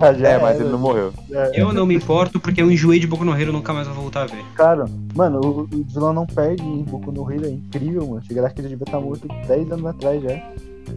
Ah, 0.00 0.12
já 0.14 0.28
É, 0.28 0.38
mas 0.38 0.54
era, 0.56 0.64
ele 0.64 0.70
não 0.72 0.78
morreu. 0.78 1.12
era. 1.30 1.56
Eu 1.56 1.72
não 1.72 1.84
me 1.86 1.94
importo 1.94 2.40
porque 2.40 2.60
eu 2.62 2.70
enjoei 2.70 2.98
de 2.98 3.06
Boku 3.06 3.24
no 3.24 3.32
Hero 3.38 3.50
e 3.50 3.52
nunca 3.52 3.72
mais 3.72 3.86
vou 3.86 3.96
voltar 3.96 4.22
a 4.22 4.26
ver. 4.26 4.42
Cara, 4.54 4.84
mano, 5.14 5.40
o, 5.40 5.60
o 5.62 5.84
vilão 5.84 6.12
não 6.12 6.26
perde 6.26 6.62
em 6.62 6.82
Boku 6.82 7.12
no 7.12 7.30
Hero, 7.30 7.46
é 7.46 7.50
incrível, 7.50 8.06
mano. 8.06 8.22
Chegará 8.24 8.48
que 8.50 8.60
ele 8.60 8.68
devia 8.68 8.84
estar 8.84 9.00
morto 9.00 9.28
10 9.46 9.70
anos 9.72 9.86
atrás 9.86 10.22
já. 10.22 10.52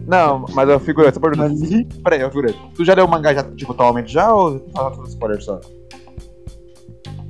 Não, 0.06 0.44
mas 0.54 0.68
eu 0.68 0.80
figurei, 0.80 1.12
só 1.12 1.20
por 1.20 1.36
Mas 1.36 1.52
Peraí, 2.02 2.20
eu 2.20 2.28
figurei. 2.28 2.54
Tu 2.74 2.84
já 2.84 2.94
leu 2.94 3.04
o 3.04 3.08
mangá 3.10 3.32
já, 3.32 3.42
tipo, 3.42 3.72
atualmente 3.72 4.12
já 4.12 4.32
ou 4.34 4.58
tá 4.58 4.90
falando 4.90 5.08
spoiler 5.08 5.40
só? 5.42 5.60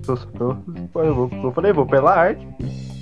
eu, 0.07 0.17
eu, 0.41 1.03
eu, 1.05 1.15
vou- 1.15 1.31
eu 1.43 1.53
falei, 1.53 1.73
vou 1.73 1.87
pela 1.87 2.15
arte. 2.15 2.47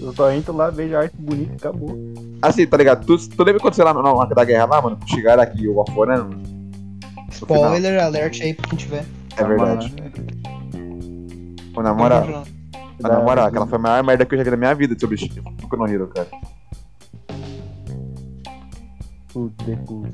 Eu 0.01 0.13
só 0.15 0.31
entro 0.33 0.57
lá, 0.57 0.71
vejo 0.71 0.97
a 0.97 1.01
arte 1.01 1.17
bonita 1.17 1.53
e 1.53 1.57
acabou. 1.57 1.97
Assim, 2.41 2.67
tá 2.67 2.77
ligado? 2.77 3.07
Tu, 3.07 3.29
tu 3.29 3.45
lembra 3.45 3.61
quando 3.61 3.75
você 3.75 3.85
lá 3.85 3.95
no, 3.95 4.03
no, 4.03 4.25
da 4.27 4.45
guerra 4.45 4.65
lá, 4.67 4.83
mano? 4.83 4.99
Chegaram 5.07 5.43
aqui 5.43 5.69
o 5.69 5.79
Alforano? 5.79 6.31
Spoiler 7.33 8.03
alert 8.03 8.41
aí 8.41 8.55
pra 8.55 8.69
quem 8.69 8.79
tiver. 8.79 9.05
É 9.37 9.45
verdade. 9.45 9.93
Mano, 9.95 11.73
Pô, 11.73 11.83
na 11.83 11.95
moral, 11.95 12.45
na 13.01 13.21
moral, 13.21 13.47
aquela 13.47 13.67
foi 13.67 13.79
a 13.79 13.81
maior 13.81 14.05
merda 14.05 14.27
que 14.27 14.35
eu 14.35 14.39
já 14.39 14.45
vi 14.45 14.51
na 14.51 14.57
minha 14.57 14.75
vida 14.75 14.97
sobre 14.99 15.17
Boku 15.61 15.77
no 15.77 15.89
Hero, 15.89 16.09
cara. 16.09 16.29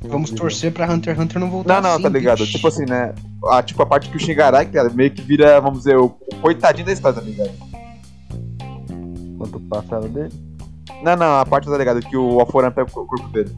Vamos 0.07 0.31
torcer 0.31 0.71
pra 0.71 0.89
Hunter 0.89 1.13
x 1.13 1.21
Hunter 1.21 1.39
não 1.39 1.49
voltar 1.49 1.75
Não, 1.75 1.81
não, 1.81 1.89
assim, 1.95 2.03
tá 2.03 2.09
ligado? 2.09 2.37
bicho. 2.37 2.53
Tipo 2.53 2.67
assim, 2.69 2.85
né? 2.85 3.13
A, 3.47 3.61
tipo, 3.61 3.83
a 3.83 3.85
parte 3.85 4.09
que 4.09 4.15
o 4.15 4.19
Shingaraki, 4.19 4.71
cara, 4.71 4.89
meio 4.89 5.11
que 5.11 5.21
vira, 5.21 5.59
vamos 5.59 5.79
dizer, 5.79 5.97
o, 5.97 6.05
o 6.05 6.35
coitadinho 6.41 6.85
da 6.85 6.93
história, 6.93 7.19
tá 7.19 7.25
ligado? 7.25 7.51
Quanto 9.37 9.57
o 9.57 9.61
passado 9.61 10.07
dele? 10.07 10.33
Não, 11.03 11.17
não, 11.17 11.37
a 11.37 11.45
parte, 11.45 11.69
tá 11.69 11.77
ligado? 11.77 11.99
Que 11.99 12.15
o 12.15 12.39
Alforano 12.39 12.73
pega 12.73 12.89
o 12.89 13.05
corpo 13.05 13.27
dele. 13.29 13.53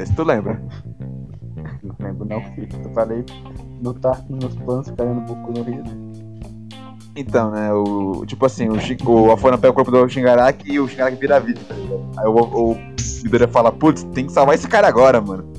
Sei 0.00 0.06
se 0.06 0.14
tu 0.14 0.24
lembra. 0.24 0.60
Não 1.82 1.96
lembro 1.98 2.24
não, 2.24 2.42
filho. 2.54 2.68
Eu 2.84 2.92
falei, 2.92 3.24
não 3.82 3.92
tá 3.94 4.18
nos 4.28 4.54
planos 4.56 4.88
ficarem 4.88 5.14
no 5.14 5.20
Boku 5.22 5.52
no 5.52 5.68
Hero. 5.68 6.10
Então, 7.16 7.50
né, 7.50 7.72
o. 7.72 8.24
Tipo 8.24 8.46
assim, 8.46 8.68
o, 8.68 9.10
o 9.10 9.30
Alforano 9.30 9.60
pega 9.60 9.72
o 9.72 9.74
corpo 9.74 9.90
do 9.90 10.08
Shingaraki 10.08 10.72
e 10.72 10.80
o 10.80 10.88
Shingaraki 10.88 11.16
vira 11.16 11.40
vítima, 11.40 11.66
tá 11.68 11.74
ligado? 11.74 12.10
Aí 12.16 12.26
o, 12.26 12.34
o 12.34 12.76
Midoriya 13.22 13.48
fala, 13.48 13.72
putz, 13.72 14.04
tem 14.04 14.26
que 14.26 14.32
salvar 14.32 14.54
esse 14.54 14.68
cara 14.68 14.88
agora, 14.88 15.20
mano. 15.20 15.52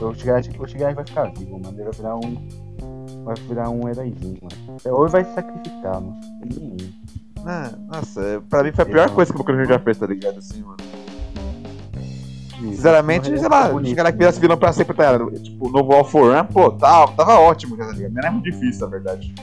O 0.00 0.14
Shigaraki, 0.14 0.50
o 0.50 0.94
vai 0.94 1.04
ficar 1.04 1.32
vivo, 1.32 1.60
mano. 1.60 1.76
Ele 1.76 1.84
vai 1.84 1.92
virar 1.92 2.16
um. 2.16 2.48
Vai 3.24 3.34
virar 3.48 3.70
um 3.70 3.88
heróizinho, 3.88 4.38
mano. 4.42 4.78
Ou 4.84 5.04
ele 5.04 5.12
vai 5.12 5.24
se 5.24 5.34
sacrificar, 5.34 6.00
mano. 6.00 6.20
Ah, 7.46 7.70
nossa, 7.88 8.42
pra 8.50 8.62
mim 8.62 8.72
foi 8.72 8.84
a 8.84 8.86
pior 8.86 9.10
coisa 9.10 9.32
que 9.32 9.36
o 9.36 9.42
Boku 9.42 9.52
no 9.52 9.64
já 9.64 9.78
fez, 9.78 9.96
tá 9.96 10.06
ligado? 10.06 10.38
Assim, 10.38 10.62
mano. 10.62 10.76
Sinceramente, 12.60 13.26
sei 13.26 13.48
lá, 13.48 13.72
o 13.74 13.84
Shingaraki 13.84 14.18
virasse 14.18 14.38
vilão 14.38 14.56
pra 14.56 14.72
sempre, 14.72 14.94
tá? 14.94 15.18
Tipo, 15.18 15.68
o 15.68 15.70
novo 15.70 15.92
Alforan, 15.92 16.44
pô, 16.44 16.70
tava, 16.70 17.12
tava 17.12 17.38
ótimo, 17.40 17.76
tá 17.76 17.86
ligado? 17.86 18.12
Não 18.12 18.20
era 18.20 18.30
muito 18.30 18.44
difícil, 18.44 18.82
na 18.82 18.86
verdade. 18.90 19.34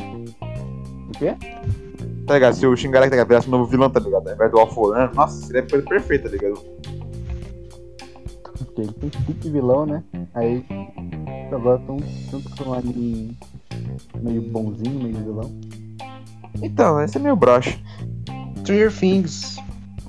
O 0.00 1.12
quê? 1.18 1.34
Tá 2.26 2.34
ligado? 2.34 2.54
Se 2.54 2.66
o 2.66 2.76
Shingaraki, 2.76 3.14
tá? 3.14 3.24
Virasse 3.24 3.48
um 3.48 3.50
novo 3.50 3.66
vilão, 3.66 3.90
tá 3.90 4.00
ligado? 4.00 4.26
Ao 4.26 4.34
invés 4.34 4.50
do 4.50 4.58
Alforan, 4.58 5.10
nossa, 5.14 5.46
seria 5.46 5.62
coisa 5.62 5.84
perfeita, 5.86 6.28
tá 6.28 6.36
ligado? 6.36 6.60
Porque 8.58 8.80
ele 8.80 8.92
tem 8.92 9.08
tipo 9.10 9.32
de 9.34 9.50
vilão, 9.50 9.86
né? 9.86 10.02
Aí 10.34 10.64
agora 11.52 11.80
estão 11.80 11.96
transformando 12.30 12.88
em 12.88 13.36
meio 14.20 14.42
bonzinho, 14.42 15.02
meio 15.02 15.16
vilão. 15.16 15.50
Então, 16.62 17.00
esse 17.02 17.18
é 17.18 17.20
meio 17.20 17.36
broche. 17.36 17.78
Stranger 18.60 18.92
Things. 18.92 19.58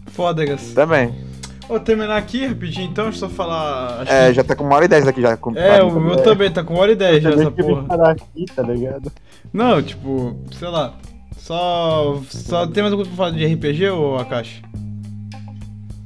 Fódegas. 0.08 0.74
Também. 0.74 1.29
Vou 1.70 1.80
terminar 1.80 2.18
aqui 2.18 2.46
rapidinho 2.48 2.90
então, 2.90 3.06
deixa 3.06 3.24
eu 3.24 3.30
só 3.30 3.36
falar. 3.36 4.04
É, 4.08 4.30
que... 4.30 4.34
já 4.34 4.44
tá 4.44 4.56
com 4.56 4.64
uma 4.64 4.76
hora 4.76 4.86
e 4.86 4.88
dez 4.88 5.08
aqui 5.08 5.22
já. 5.22 5.38
Com... 5.38 5.56
É, 5.56 5.84
o 5.84 6.00
meu 6.00 6.18
também 6.18 6.50
tá 6.50 6.64
com 6.64 6.74
uma 6.74 6.82
hora 6.82 6.94
e 6.94 6.96
dez 6.96 7.22
já, 7.22 7.30
essa 7.30 7.52
porra. 7.52 8.12
Aqui, 8.12 8.46
tá 8.56 8.64
ligado? 8.64 9.12
Não, 9.54 9.80
tipo, 9.80 10.36
sei 10.52 10.68
lá. 10.68 10.96
Só. 11.38 12.20
Só 12.28 12.66
tem 12.66 12.82
mais 12.82 12.92
alguma 12.92 13.06
coisa 13.06 13.12
pra 13.12 13.18
falar 13.18 13.30
de 13.38 13.46
RPG 13.46 13.88
ou 13.90 14.18
Akashi? 14.18 14.64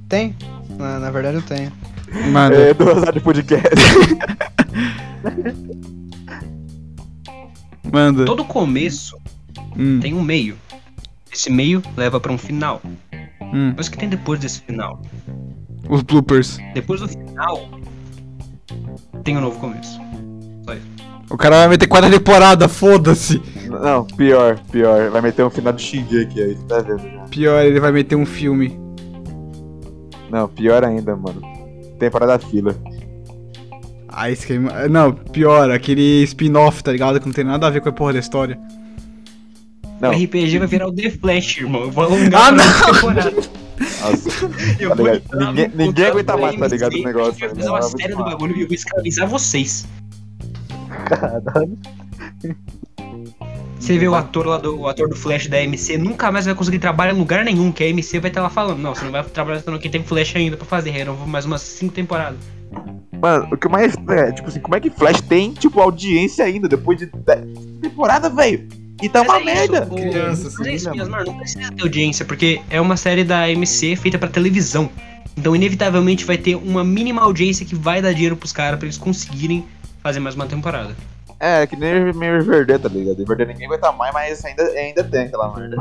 Tem. 0.10 0.35
Na, 0.77 0.99
na 0.99 1.10
verdade 1.10 1.38
eu 1.38 1.41
tenho. 1.41 1.72
Mano. 2.30 2.56
É, 2.56 2.73
duas 2.73 2.98
horas 2.98 3.14
de 3.14 3.22
podcast. 3.22 3.69
Manda. 7.90 8.26
Todo 8.26 8.44
começo 8.44 9.18
hum. 9.77 10.02
tem 10.02 10.14
um 10.14 10.22
meio. 10.22 10.57
Esse 11.31 11.49
meio 11.49 11.81
leva 11.95 12.19
pra 12.19 12.34
um 12.34 12.38
final. 12.38 12.81
Hum. 13.53 13.74
Mas 13.76 13.88
o 13.88 13.91
que 13.91 13.98
tem 13.98 14.10
depois 14.10 14.40
desse 14.40 14.61
final? 14.61 15.02
Os 15.90 16.02
bloopers. 16.02 16.60
Depois 16.74 17.02
do 17.02 17.07
final, 17.07 17.68
tem 19.24 19.38
um 19.38 19.41
novo 19.41 19.60
começo. 19.60 19.99
Só 20.65 20.74
isso. 20.74 20.88
O 21.30 21.38
cara 21.38 21.57
vai 21.57 21.70
meter 21.70 21.88
quatro 21.88 22.11
temporadas, 22.11 22.72
foda-se. 22.72 23.41
Não, 23.68 24.06
pior, 24.06 24.60
pior. 24.72 25.10
Vai 25.10 25.22
meter 25.22 25.44
um 25.44 25.49
final 25.49 25.74
de 25.74 26.22
aqui 26.22 26.41
aí, 26.41 26.56
tá 26.68 26.80
vendo 26.80 26.99
já. 26.99 27.24
Pior, 27.30 27.65
ele 27.65 27.80
vai 27.80 27.91
meter 27.91 28.15
um 28.15 28.26
filme. 28.26 28.80
Não, 30.30 30.48
pior 30.48 30.84
ainda, 30.84 31.15
mano. 31.15 31.41
Temporada 31.98 32.38
fila. 32.40 32.76
Ah, 34.07 34.30
isso 34.30 34.45
que 34.45 34.53
é... 34.53 34.88
Não, 34.88 35.11
pior, 35.11 35.72
aquele 35.72 36.22
spin-off, 36.24 36.84
tá 36.84 36.91
ligado? 36.91 37.20
Que 37.20 37.26
não 37.26 37.34
tem 37.34 37.44
nada 37.44 37.65
a 37.65 37.70
ver 37.70 37.82
com 37.82 37.90
a 37.90 37.91
porra 37.91 38.14
da 38.14 38.20
história. 38.20 38.60
Não. 40.03 40.09
O 40.09 40.13
RPG 40.21 40.59
vai 40.59 40.67
virar 40.67 40.88
o 40.89 40.91
The 40.91 41.11
Flash, 41.11 41.59
irmão. 41.59 41.84
Eu 41.84 41.91
vou 41.91 42.03
alongar 42.03 42.47
ah, 42.47 42.51
não. 42.51 42.93
temporada. 42.93 43.31
Nossa, 43.31 44.45
eu 44.77 44.89
tá 44.89 44.95
vou 44.95 45.47
ninguém, 45.47 45.71
ninguém 45.73 46.05
aguenta 46.05 46.35
mais, 46.35 46.57
tá 46.57 46.67
ligado? 46.67 46.93
O 46.93 47.03
negócio. 47.03 47.45
Eu 47.45 47.49
vou 47.49 47.57
fazer 47.57 47.69
uma 47.69 47.81
série 47.81 48.13
do 48.13 48.23
bagulho 48.25 48.57
e 48.57 48.61
eu 48.63 48.67
vou 48.67 48.75
escravizar 48.75 49.30
vocês. 49.30 49.88
Caralho. 51.05 51.80
Você 53.80 53.97
vê 53.97 54.05
o 54.09 54.13
ator 54.13 54.45
lá 54.45 54.57
do 54.57 54.77
o 54.77 54.88
ator 54.89 55.07
do 55.07 55.15
Flash 55.15 55.47
da 55.47 55.61
MC, 55.61 55.97
nunca 55.97 56.30
mais 56.34 56.45
vai 56.45 56.53
conseguir 56.53 56.80
trabalhar 56.80 57.13
em 57.13 57.17
lugar 57.17 57.45
nenhum, 57.45 57.71
que 57.71 57.81
a 57.84 57.88
MC 57.88 58.19
vai 58.19 58.30
estar 58.30 58.41
lá 58.41 58.49
falando, 58.49 58.80
não, 58.80 58.93
você 58.93 59.05
não 59.05 59.11
vai 59.11 59.23
trabalhar 59.23 59.63
não, 59.65 59.80
que 59.80 59.89
tem 59.89 60.03
Flash 60.03 60.35
ainda 60.35 60.57
pra 60.57 60.65
fazer, 60.65 60.91
renovou 60.91 61.25
mais 61.25 61.45
umas 61.45 61.61
5 61.61 61.93
temporadas. 61.93 62.39
Mano, 63.21 63.47
o 63.53 63.57
que 63.57 63.69
mais 63.69 63.95
é, 64.09 64.31
tipo 64.34 64.49
assim, 64.49 64.59
como 64.59 64.75
é 64.75 64.81
que 64.81 64.89
Flash 64.89 65.21
tem, 65.21 65.53
tipo, 65.53 65.80
audiência 65.80 66.43
ainda 66.43 66.67
depois 66.67 66.97
de 66.97 67.09
temporada, 67.81 68.30
velho? 68.30 68.82
E 69.03 69.09
tá 69.09 69.21
uma 69.21 69.38
é 69.38 69.43
merda. 69.43 69.80
Isso, 69.80 69.95
Crianças, 69.95 70.53
mas 70.57 70.67
é 70.67 70.73
isso 70.75 70.91
mesmo, 70.91 71.11
mano, 71.11 71.25
não 71.25 71.38
precisa 71.38 71.69
ter 71.69 71.81
audiência, 71.81 72.23
porque 72.23 72.61
é 72.69 72.80
uma 72.80 72.95
série 72.95 73.25
da 73.25 73.49
MC 73.49 73.97
feita 73.97 74.17
pra 74.17 74.30
televisão. 74.30 74.89
Então, 75.38 75.53
inevitavelmente, 75.53 76.23
vai 76.23 76.38
ter 76.38 76.55
uma 76.55 76.85
mínima 76.85 77.21
audiência 77.21 77.65
que 77.65 77.75
vai 77.75 78.01
dar 78.01 78.13
dinheiro 78.13 78.38
pros 78.38 78.53
caras 78.53 78.80
pra 78.80 78.85
eles 78.85 78.97
conseguirem 78.97 79.65
fazer 80.01 80.21
mais 80.21 80.35
uma 80.35 80.45
temporada. 80.45 80.95
É, 81.38 81.67
que 81.67 81.75
nem 81.75 82.13
meio 82.13 82.39
Riverdale, 82.39 82.80
tá 82.80 82.88
ligado? 82.88 83.17
Riverdale 83.17 83.51
ninguém 83.51 83.67
aguenta 83.67 83.91
mais, 83.91 84.13
mas 84.13 84.45
ainda, 84.45 84.63
ainda 84.63 85.03
tem 85.03 85.23
aquela 85.23 85.53
merda. 85.53 85.75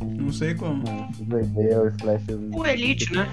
Não 0.00 0.32
sei 0.32 0.54
como. 0.54 0.84
Riverdale, 1.18 1.90
Flash... 2.00 2.22
O 2.52 2.64
Elite, 2.64 3.12
né? 3.12 3.28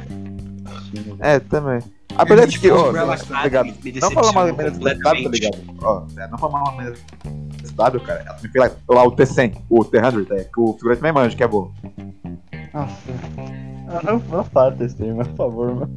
É, 1.19 1.39
também. 1.39 1.79
Apesar 2.17 2.45
de 2.45 2.59
que, 2.59 2.69
ó, 2.69 2.91
tá 2.91 3.43
ligado? 3.43 3.73
Não 4.01 4.11
falar 4.11 4.31
uma 4.31 4.53
menos 4.53 4.77
tá 4.79 5.13
ligado? 5.13 5.57
Ó, 5.81 6.03
é, 6.17 6.27
não 6.27 6.37
falar 6.37 6.61
uma 6.63 6.83
menos 6.83 6.99
W, 7.79 8.01
cara. 8.01 8.23
Ela 8.25 8.37
me 8.41 8.49
fez 8.49 8.77
lá 8.89 9.03
o 9.03 9.11
T100, 9.11 9.55
o 9.69 9.85
T100, 9.85 10.31
é, 10.31 10.43
que 10.43 10.59
o 10.59 10.73
figurante 10.73 11.01
me 11.01 11.11
manja, 11.11 11.35
que 11.35 11.43
é 11.43 11.47
bom. 11.47 11.71
Nossa. 12.73 12.93
Não, 14.03 14.19
não 14.29 14.43
fala 14.43 14.75
T100, 14.75 15.15
mano, 15.15 15.29
por 15.29 15.37
favor, 15.37 15.75
mano. 15.75 15.95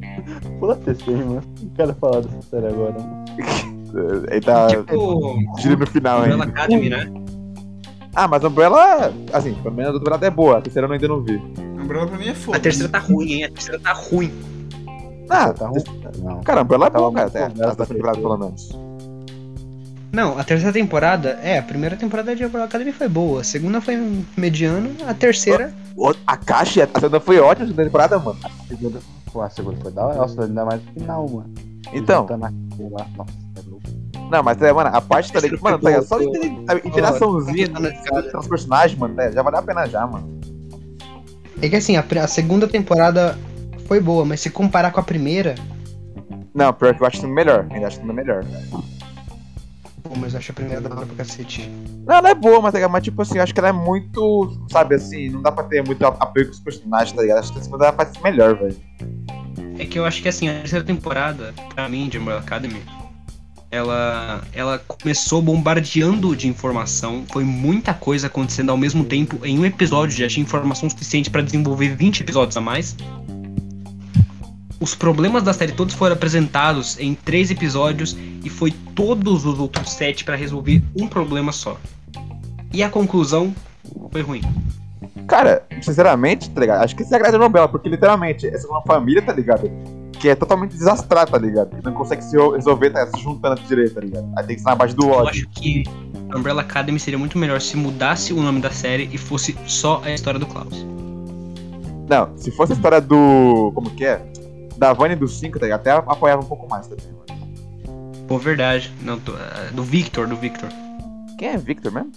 Pula 0.59 0.77
T100, 0.77 1.25
mano. 1.25 1.43
Não 1.61 1.69
quero 1.71 1.93
falar 1.95 2.21
dessa 2.21 2.41
série 2.43 2.67
agora, 2.67 2.93
mano. 2.93 3.25
Ele 4.31 4.41
tá 4.41 4.67
tipo, 4.67 5.37
gira 5.59 5.75
no 5.75 5.85
final 5.85 6.21
ainda. 6.23 6.43
Academy, 6.45 6.89
né? 6.89 7.11
Ah, 8.15 8.27
mas 8.27 8.43
a 8.43 8.47
Umbrella, 8.47 9.13
assim, 9.31 9.53
pelo 9.55 9.75
menos 9.75 9.95
a 9.95 9.99
temporada 9.99 10.25
é 10.25 10.29
boa, 10.29 10.57
a 10.57 10.61
terceira 10.61 10.87
eu 10.87 10.91
ainda 10.91 11.07
não 11.07 11.21
vi. 11.21 11.39
A 11.57 11.81
Umbrella 11.83 12.07
pra 12.07 12.17
mim 12.17 12.27
é 12.29 12.33
foda. 12.33 12.57
A 12.57 12.61
terceira 12.61 12.89
tá 12.89 12.99
ruim, 12.99 13.33
hein? 13.33 13.43
A 13.43 13.49
terceira 13.51 13.79
tá 13.79 13.93
ruim. 13.93 14.31
Ah, 15.33 15.51
tá 15.51 15.67
ruim. 15.67 15.83
Não. 16.19 16.41
Caramba, 16.41 16.75
ela 16.75 16.87
é 16.87 16.89
boa, 16.91 17.11
cara, 17.11 17.27
até. 17.27 17.51
Essa 17.65 17.85
temporada, 17.87 18.19
pelo 18.19 18.37
menos. 18.37 18.69
Não, 20.11 20.37
a 20.37 20.43
terceira 20.43 20.71
temporada, 20.71 21.39
é, 21.41 21.57
a 21.57 21.63
primeira 21.63 21.95
temporada 21.95 22.35
de 22.35 22.45
Umbrella 22.45 22.67
Academy 22.67 22.91
foi 22.91 23.09
boa, 23.09 23.41
a 23.41 23.43
segunda 23.43 23.81
foi 23.81 24.23
mediano, 24.37 24.91
a 25.07 25.13
terceira. 25.15 25.73
O, 25.97 26.13
a 26.27 26.37
caixa, 26.37 26.87
a 26.93 26.99
segunda 26.99 27.19
foi 27.19 27.39
ótima, 27.39 27.65
a 27.65 27.67
segunda 27.67 27.83
temporada, 27.83 28.19
mano. 28.19 28.37
A 28.43 28.67
segunda, 28.67 28.99
pô, 29.31 29.41
a 29.41 29.49
segunda 29.49 29.77
foi 29.81 29.91
da 29.91 30.05
hora, 30.05 30.15
nossa, 30.15 30.43
ainda 30.43 30.65
mais 30.65 30.85
no 30.85 30.93
final, 30.93 31.27
mano. 31.27 31.53
Então. 31.91 32.27
Tá 32.27 32.37
na, 32.37 32.53
lá, 32.91 33.07
nossa, 33.17 33.31
é 33.57 34.19
Não, 34.29 34.43
mas 34.43 34.61
é, 34.61 34.71
mano, 34.71 34.95
a 34.95 35.01
parte 35.01 35.33
tá 35.33 35.39
ligado. 35.39 35.63
Mano, 35.63 35.79
tá 35.79 35.89
ligado? 35.89 36.05
Só 36.05 36.19
a 36.19 36.87
interaçãozinha 36.87 37.69
oh, 38.33 38.37
os 38.37 38.47
personagens, 38.47 38.99
mano, 38.99 39.15
né? 39.15 39.31
Já 39.31 39.41
vale 39.41 39.57
a 39.57 39.61
pena 39.63 39.87
já, 39.87 40.05
mano. 40.05 40.39
É 41.59 41.67
que 41.67 41.75
assim, 41.75 41.95
a, 41.97 42.05
a 42.21 42.27
segunda 42.27 42.67
temporada 42.67 43.35
foi 43.93 43.99
boa, 43.99 44.25
mas 44.25 44.41
se 44.41 44.49
comparar 44.49 44.91
com 44.91 44.99
a 44.99 45.03
primeira. 45.03 45.53
Não, 46.51 46.73
pior 46.73 46.95
que 46.95 47.03
eu 47.03 47.05
acho 47.05 47.27
melhor. 47.27 47.67
Ainda 47.69 47.85
acho 47.85 47.99
que 47.99 48.05
melhor. 48.07 48.43
Pô, 50.01 50.15
mas 50.17 50.33
eu 50.33 50.39
acho 50.39 50.51
a 50.51 50.55
primeira 50.55 50.81
da 50.81 50.95
hora 50.95 51.05
pra 51.05 51.17
cacete. 51.17 51.69
Não, 52.03 52.15
ela 52.15 52.31
é 52.31 52.33
boa, 52.33 52.59
mas, 52.59 52.73
tá 52.73 52.89
mas 52.89 53.03
tipo 53.03 53.21
assim, 53.21 53.37
eu 53.37 53.43
acho 53.43 53.53
que 53.53 53.59
ela 53.59 53.69
é 53.69 53.71
muito. 53.71 54.65
Sabe 54.71 54.95
assim, 54.95 55.29
não 55.29 55.43
dá 55.43 55.51
pra 55.51 55.65
ter 55.65 55.83
muito 55.85 56.03
apoio 56.03 56.47
com 56.47 56.53
os 56.53 56.59
personagens, 56.59 57.15
tá 57.15 57.21
ligado? 57.21 57.37
Acho 57.37 57.53
que 57.53 57.59
a 57.59 57.61
segunda 57.61 57.85
ela 57.85 58.05
ser 58.05 58.21
melhor, 58.23 58.57
velho. 58.57 58.75
É 59.77 59.85
que 59.85 59.99
eu 59.99 60.05
acho 60.05 60.23
que 60.23 60.27
assim, 60.27 60.49
a 60.49 60.53
terceira 60.53 60.83
temporada, 60.83 61.53
pra 61.75 61.87
mim, 61.87 62.09
de 62.09 62.17
Umbrella 62.17 62.41
Academy, 62.41 62.81
ela, 63.69 64.41
ela 64.53 64.79
começou 64.79 65.39
bombardeando 65.39 66.35
de 66.35 66.47
informação. 66.47 67.25
Foi 67.31 67.43
muita 67.43 67.93
coisa 67.93 68.25
acontecendo 68.25 68.71
ao 68.71 68.77
mesmo 68.77 69.05
tempo. 69.05 69.39
Em 69.45 69.59
um 69.59 69.65
episódio 69.65 70.17
já 70.17 70.27
tinha 70.27 70.43
informação 70.43 70.89
suficiente 70.89 71.29
para 71.29 71.43
desenvolver 71.43 71.95
20 71.95 72.21
episódios 72.21 72.57
a 72.57 72.61
mais 72.61 72.97
os 74.83 74.93
problemas 74.93 75.43
da 75.43 75.53
série 75.53 75.71
todos 75.71 75.95
foram 75.95 76.13
apresentados 76.13 76.99
em 76.99 77.15
três 77.15 77.49
episódios 77.49 78.17
e 78.43 78.49
foi 78.49 78.71
todos 78.93 79.45
os 79.45 79.57
outros 79.57 79.93
sete 79.93 80.25
para 80.25 80.35
resolver 80.35 80.83
um 80.99 81.07
problema 81.07 81.53
só. 81.53 81.77
E 82.73 82.83
a 82.83 82.89
conclusão 82.89 83.55
foi 84.11 84.21
ruim. 84.21 84.41
Cara, 85.25 85.65
sinceramente, 85.81 86.49
tá 86.49 86.59
ligado? 86.59 86.83
Acho 86.83 86.97
que 86.97 87.03
isso 87.03 87.13
é 87.13 87.17
a 87.17 87.19
grande 87.21 87.37
novela, 87.37 87.65
porque 87.65 87.87
literalmente, 87.87 88.45
essa 88.45 88.67
é 88.67 88.69
uma 88.69 88.81
família, 88.81 89.21
tá 89.21 89.31
ligado? 89.31 89.71
Que 90.19 90.27
é 90.27 90.35
totalmente 90.35 90.71
desastrada, 90.71 91.31
tá 91.31 91.37
ligado? 91.37 91.77
Que 91.77 91.85
não 91.85 91.93
consegue 91.93 92.21
se 92.21 92.35
resolver, 92.37 92.89
tá 92.89 93.07
se 93.07 93.21
juntando 93.21 93.61
direito, 93.61 93.95
tá 93.95 94.01
ligado? 94.01 94.29
Aí 94.35 94.45
tem 94.45 94.57
que 94.57 94.63
ser 94.63 94.67
na 94.67 94.75
base 94.75 94.93
do 94.93 95.07
ódio. 95.07 95.21
Eu 95.21 95.29
acho 95.29 95.47
que 95.47 95.85
Umbrella 96.35 96.61
Academy 96.61 96.99
seria 96.99 97.17
muito 97.17 97.37
melhor 97.37 97.61
se 97.61 97.77
mudasse 97.77 98.33
o 98.33 98.41
nome 98.41 98.59
da 98.59 98.69
série 98.69 99.09
e 99.13 99.17
fosse 99.17 99.57
só 99.65 100.01
a 100.03 100.11
história 100.11 100.41
do 100.41 100.45
Klaus. 100.45 100.85
Não, 102.09 102.37
se 102.37 102.51
fosse 102.51 102.73
a 102.73 102.75
história 102.75 102.99
do. 102.99 103.71
Como 103.73 103.89
que 103.91 104.03
é? 104.03 104.32
Da 104.83 104.91
Vânia 104.91 105.15
do 105.15 105.29
5, 105.29 105.57
tá 105.57 105.65
ligado? 105.65 105.79
Até 105.79 105.91
apoiava 105.91 106.41
um 106.41 106.45
pouco 106.45 106.69
mais 106.69 106.87
também, 106.87 107.05
mano. 107.05 108.27
Pô, 108.27 108.37
verdade. 108.37 108.91
Não, 109.01 109.17
tô, 109.17 109.31
uh, 109.31 109.37
do 109.73 109.81
Victor, 109.81 110.27
do 110.27 110.35
Victor. 110.35 110.67
Quem 111.37 111.49
é 111.49 111.57
Victor 111.57 111.89
mesmo? 111.89 112.11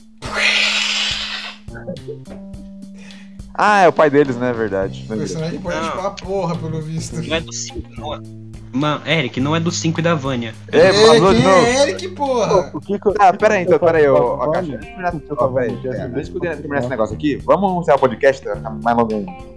ah, 3.55 3.83
é 3.83 3.89
o 3.89 3.93
pai 3.93 4.11
deles, 4.11 4.37
né? 4.37 4.53
Verdade. 4.53 5.07
O 5.09 5.17
personagem 5.17 5.59
importante 5.59 5.93
pra 5.93 6.11
porra, 6.11 6.57
pelo 6.57 6.83
visto. 6.83 7.23
Não 7.23 7.37
é 7.37 7.41
do 7.41 7.53
5, 7.53 7.89
não 8.01 8.15
é. 8.15 8.21
Mano, 8.73 9.01
Eric, 9.07 9.41
não 9.41 9.55
é 9.55 9.61
do 9.61 9.71
5 9.71 10.01
e 10.01 10.03
da 10.03 10.15
Vânia. 10.15 10.53
É, 10.73 10.93
falou 10.93 11.33
de 11.33 11.43
novo. 11.43 11.67
É 11.67 11.83
Eric, 11.83 12.09
porra! 12.09 12.71
O 12.75 12.81
que 12.81 12.99
Ah, 13.19 13.33
pera 13.33 13.55
aí, 13.55 13.63
então, 13.63 13.79
pera 13.79 13.99
aí, 13.99 14.09
ô, 14.09 14.39
Caixa. 14.51 14.77
Deixa 14.77 16.33
eu 16.33 16.41
terminar 16.41 16.81
esse 16.81 16.89
negócio 16.89 17.15
aqui. 17.15 17.37
Vamos 17.37 17.83
encerrar 17.83 17.97
o 17.97 18.01
podcast, 18.01 18.43
ficar 18.43 18.71
mais 18.71 18.97
longo 18.97 19.15
ainda. 19.15 19.56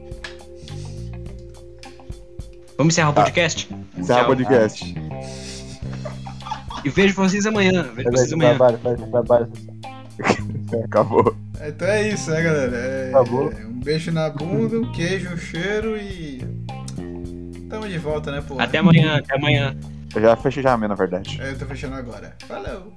Vamos 2.79 2.93
encerrar 2.93 3.09
o 3.09 3.13
tá. 3.13 3.23
podcast? 3.23 3.69
Encerrar 3.97 4.23
o 4.23 4.27
podcast. 4.27 4.95
E 6.85 6.89
vejo 6.89 7.13
vocês 7.13 7.45
amanhã. 7.45 7.83
Vejo 7.93 8.09
vocês 8.09 8.31
amanhã. 8.31 8.55
Trabalho, 8.55 8.79
faz 8.79 9.09
trabalho. 9.09 9.51
Acabou. 10.85 11.35
Então 11.61 11.87
é 11.89 12.07
isso, 12.07 12.31
né, 12.31 12.41
galera? 12.41 12.77
É, 12.77 13.09
Acabou. 13.09 13.53
Um 13.53 13.81
beijo 13.81 14.13
na 14.13 14.29
bunda, 14.29 14.79
um 14.79 14.89
queijo, 14.93 15.29
um 15.33 15.37
cheiro 15.37 15.97
e. 15.97 16.39
Tamo 17.69 17.85
de 17.85 17.97
volta, 17.97 18.31
né, 18.31 18.41
pô? 18.47 18.57
Até 18.57 18.77
amanhã, 18.77 19.17
até 19.17 19.35
amanhã. 19.35 19.75
Eu 20.15 20.21
já 20.21 20.37
fechei 20.37 20.63
já 20.63 20.71
a 20.71 20.77
minha, 20.77 20.87
na 20.87 20.95
verdade. 20.95 21.37
É, 21.41 21.51
eu 21.51 21.59
tô 21.59 21.65
fechando 21.65 21.95
agora. 21.95 22.33
Valeu! 22.47 22.93